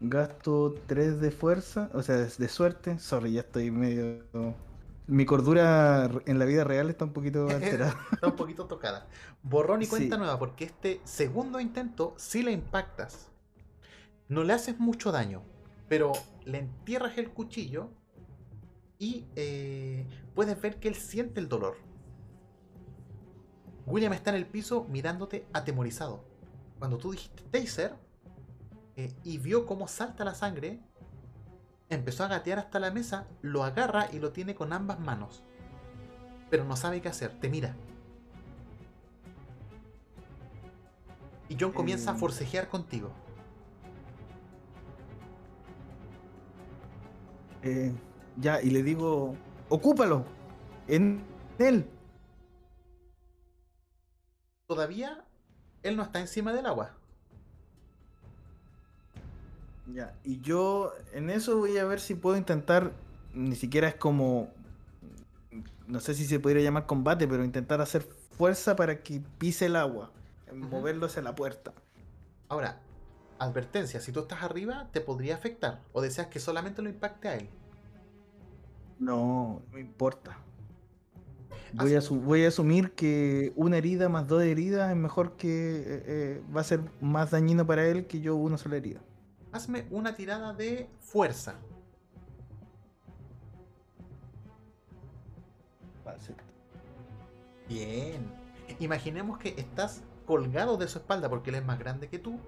[0.00, 2.98] gasto 3 de fuerza, o sea, de suerte.
[2.98, 4.24] Sorry, ya estoy medio.
[5.06, 7.96] Mi cordura en la vida real está un poquito alterada.
[8.10, 9.06] está un poquito tocada.
[9.44, 13.28] Borrón y cuenta nueva, porque este segundo intento sí le impactas.
[14.26, 15.44] No le haces mucho daño,
[15.88, 16.10] pero
[16.44, 17.90] le entierras el cuchillo
[18.98, 21.76] y eh, puedes ver que él siente el dolor.
[23.86, 26.24] William está en el piso mirándote atemorizado.
[26.78, 27.94] Cuando tú dijiste taser,
[28.96, 30.80] eh, y vio cómo salta la sangre,
[31.88, 35.42] empezó a gatear hasta la mesa, lo agarra y lo tiene con ambas manos.
[36.50, 37.76] Pero no sabe qué hacer, te mira.
[41.48, 42.18] Y John comienza a eh.
[42.18, 43.10] forcejear contigo.
[47.62, 47.92] Eh,
[48.40, 49.36] ya, y le digo,
[49.68, 50.24] ocúpalo,
[50.86, 51.22] en
[51.58, 51.86] él.
[54.66, 55.24] Todavía
[55.82, 56.94] él no está encima del agua.
[59.86, 62.92] Ya, y yo en eso voy a ver si puedo intentar,
[63.32, 64.50] ni siquiera es como,
[65.86, 69.76] no sé si se podría llamar combate, pero intentar hacer fuerza para que pise el
[69.76, 70.12] agua,
[70.52, 71.72] moverlo hacia la puerta.
[72.48, 72.80] Ahora,
[73.38, 77.36] advertencia, si tú estás arriba te podría afectar, o deseas que solamente lo impacte a
[77.36, 77.48] él.
[78.98, 80.38] No, no importa.
[81.74, 86.02] Voy a, voy a, asumir que una herida más dos heridas es mejor que eh,
[86.06, 89.00] eh, va a ser más dañino para él que yo una sola herida
[89.52, 91.54] hazme una tirada de fuerza.
[97.68, 98.32] Bien.
[98.78, 102.38] Imaginemos que estás colgado de su espalda porque él es más grande que tú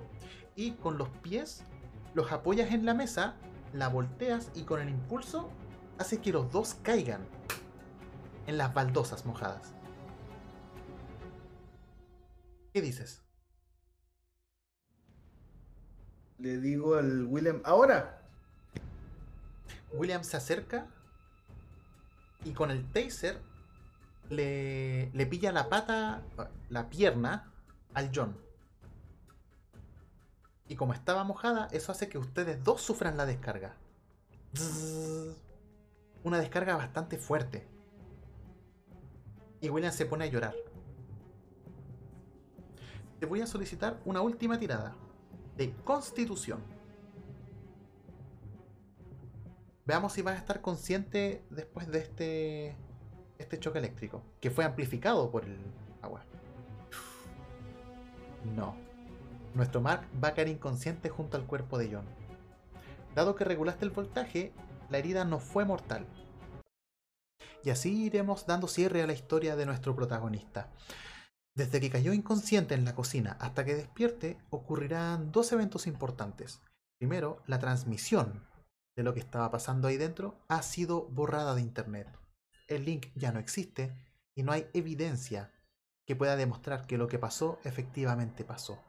[0.56, 1.62] y con los pies
[2.14, 3.34] los apoyas en la mesa,
[3.74, 5.50] la volteas y con el impulso
[6.00, 7.26] hace que los dos caigan
[8.46, 9.72] en las baldosas mojadas.
[12.72, 13.22] ¿Qué dices?
[16.40, 18.22] le digo al William, ahora.
[19.92, 20.86] William se acerca
[22.44, 23.40] y con el taser
[24.28, 26.22] le, le pilla la pata,
[26.68, 27.52] la pierna
[27.94, 28.36] al John.
[30.68, 33.74] Y como estaba mojada, eso hace que ustedes dos sufran la descarga.
[36.24, 37.66] Una descarga bastante fuerte.
[39.60, 40.54] Y William se pone a llorar.
[43.18, 44.94] Te voy a solicitar una última tirada
[45.56, 46.60] de constitución.
[49.84, 52.76] Veamos si vas a estar consciente después de este,
[53.38, 55.58] este choque eléctrico, que fue amplificado por el
[56.00, 56.22] agua.
[58.56, 58.74] No.
[59.54, 62.04] Nuestro Mark va a caer inconsciente junto al cuerpo de John.
[63.14, 64.52] Dado que regulaste el voltaje,
[64.90, 66.06] la herida no fue mortal.
[67.62, 70.72] Y así iremos dando cierre a la historia de nuestro protagonista.
[71.54, 76.60] Desde que cayó inconsciente en la cocina hasta que despierte, ocurrirán dos eventos importantes.
[76.98, 78.46] Primero, la transmisión
[78.96, 82.08] de lo que estaba pasando ahí dentro ha sido borrada de internet.
[82.66, 83.94] El link ya no existe
[84.34, 85.52] y no hay evidencia
[86.06, 88.82] que pueda demostrar que lo que pasó efectivamente pasó.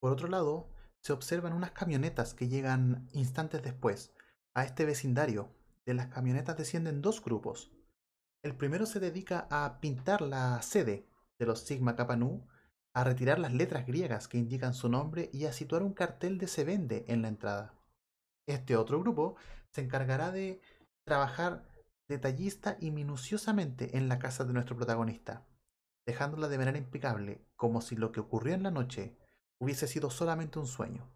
[0.00, 0.68] Por otro lado,
[1.02, 4.12] se observan unas camionetas que llegan instantes después
[4.54, 5.50] a este vecindario.
[5.84, 7.72] De las camionetas descienden dos grupos.
[8.44, 11.06] El primero se dedica a pintar la sede
[11.38, 12.46] de los Sigma Kappa Nu,
[12.94, 16.46] a retirar las letras griegas que indican su nombre y a situar un cartel de
[16.46, 17.74] se vende en la entrada.
[18.46, 19.36] Este otro grupo
[19.70, 20.60] se encargará de
[21.04, 21.64] trabajar
[22.08, 25.46] detallista y minuciosamente en la casa de nuestro protagonista,
[26.06, 29.16] dejándola de manera impecable, como si lo que ocurrió en la noche
[29.58, 31.10] hubiese sido solamente un sueño.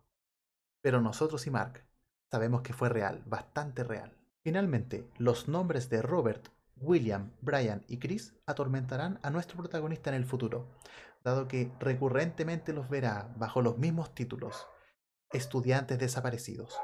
[0.82, 1.84] Pero nosotros y Mark
[2.30, 4.16] sabemos que fue real, bastante real.
[4.42, 10.24] Finalmente, los nombres de Robert, William, Brian y Chris atormentarán a nuestro protagonista en el
[10.24, 10.68] futuro,
[11.24, 14.66] dado que recurrentemente los verá bajo los mismos títulos,
[15.32, 16.78] estudiantes desaparecidos.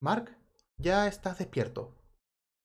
[0.00, 0.36] Mark,
[0.76, 1.94] ya estás despierto.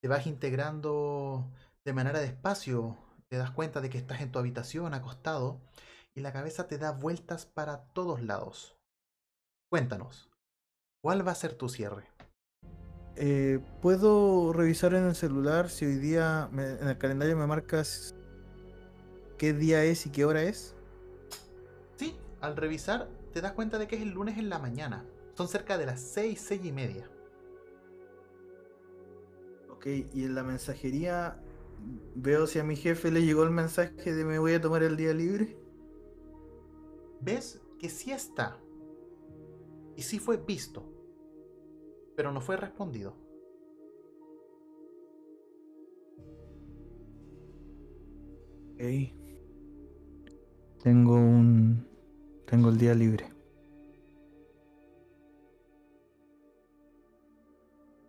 [0.02, 1.52] Te vas integrando
[1.84, 2.98] de manera despacio,
[3.30, 5.62] te das cuenta de que estás en tu habitación acostado
[6.14, 8.78] y la cabeza te da vueltas para todos lados.
[9.72, 10.30] Cuéntanos,
[11.02, 12.13] ¿cuál va a ser tu cierre?
[13.16, 18.16] Eh, ¿Puedo revisar en el celular si hoy día me- en el calendario me marcas
[19.38, 20.76] qué día es y qué hora es?
[21.96, 25.06] Sí, al revisar te das cuenta de que es el lunes en la mañana.
[25.36, 27.10] Son cerca de las 6, 6 y media.
[29.70, 31.38] Ok, y en la mensajería
[32.16, 34.96] veo si a mi jefe le llegó el mensaje de me voy a tomar el
[34.98, 35.58] día libre.
[37.20, 38.60] Ves que sí está.
[39.96, 40.93] Y sí fue visto.
[42.16, 43.16] Pero no fue respondido.
[48.74, 48.82] Ok.
[50.84, 51.88] Tengo un...
[52.46, 53.26] Tengo el día libre.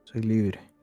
[0.04, 0.73] Soy libre.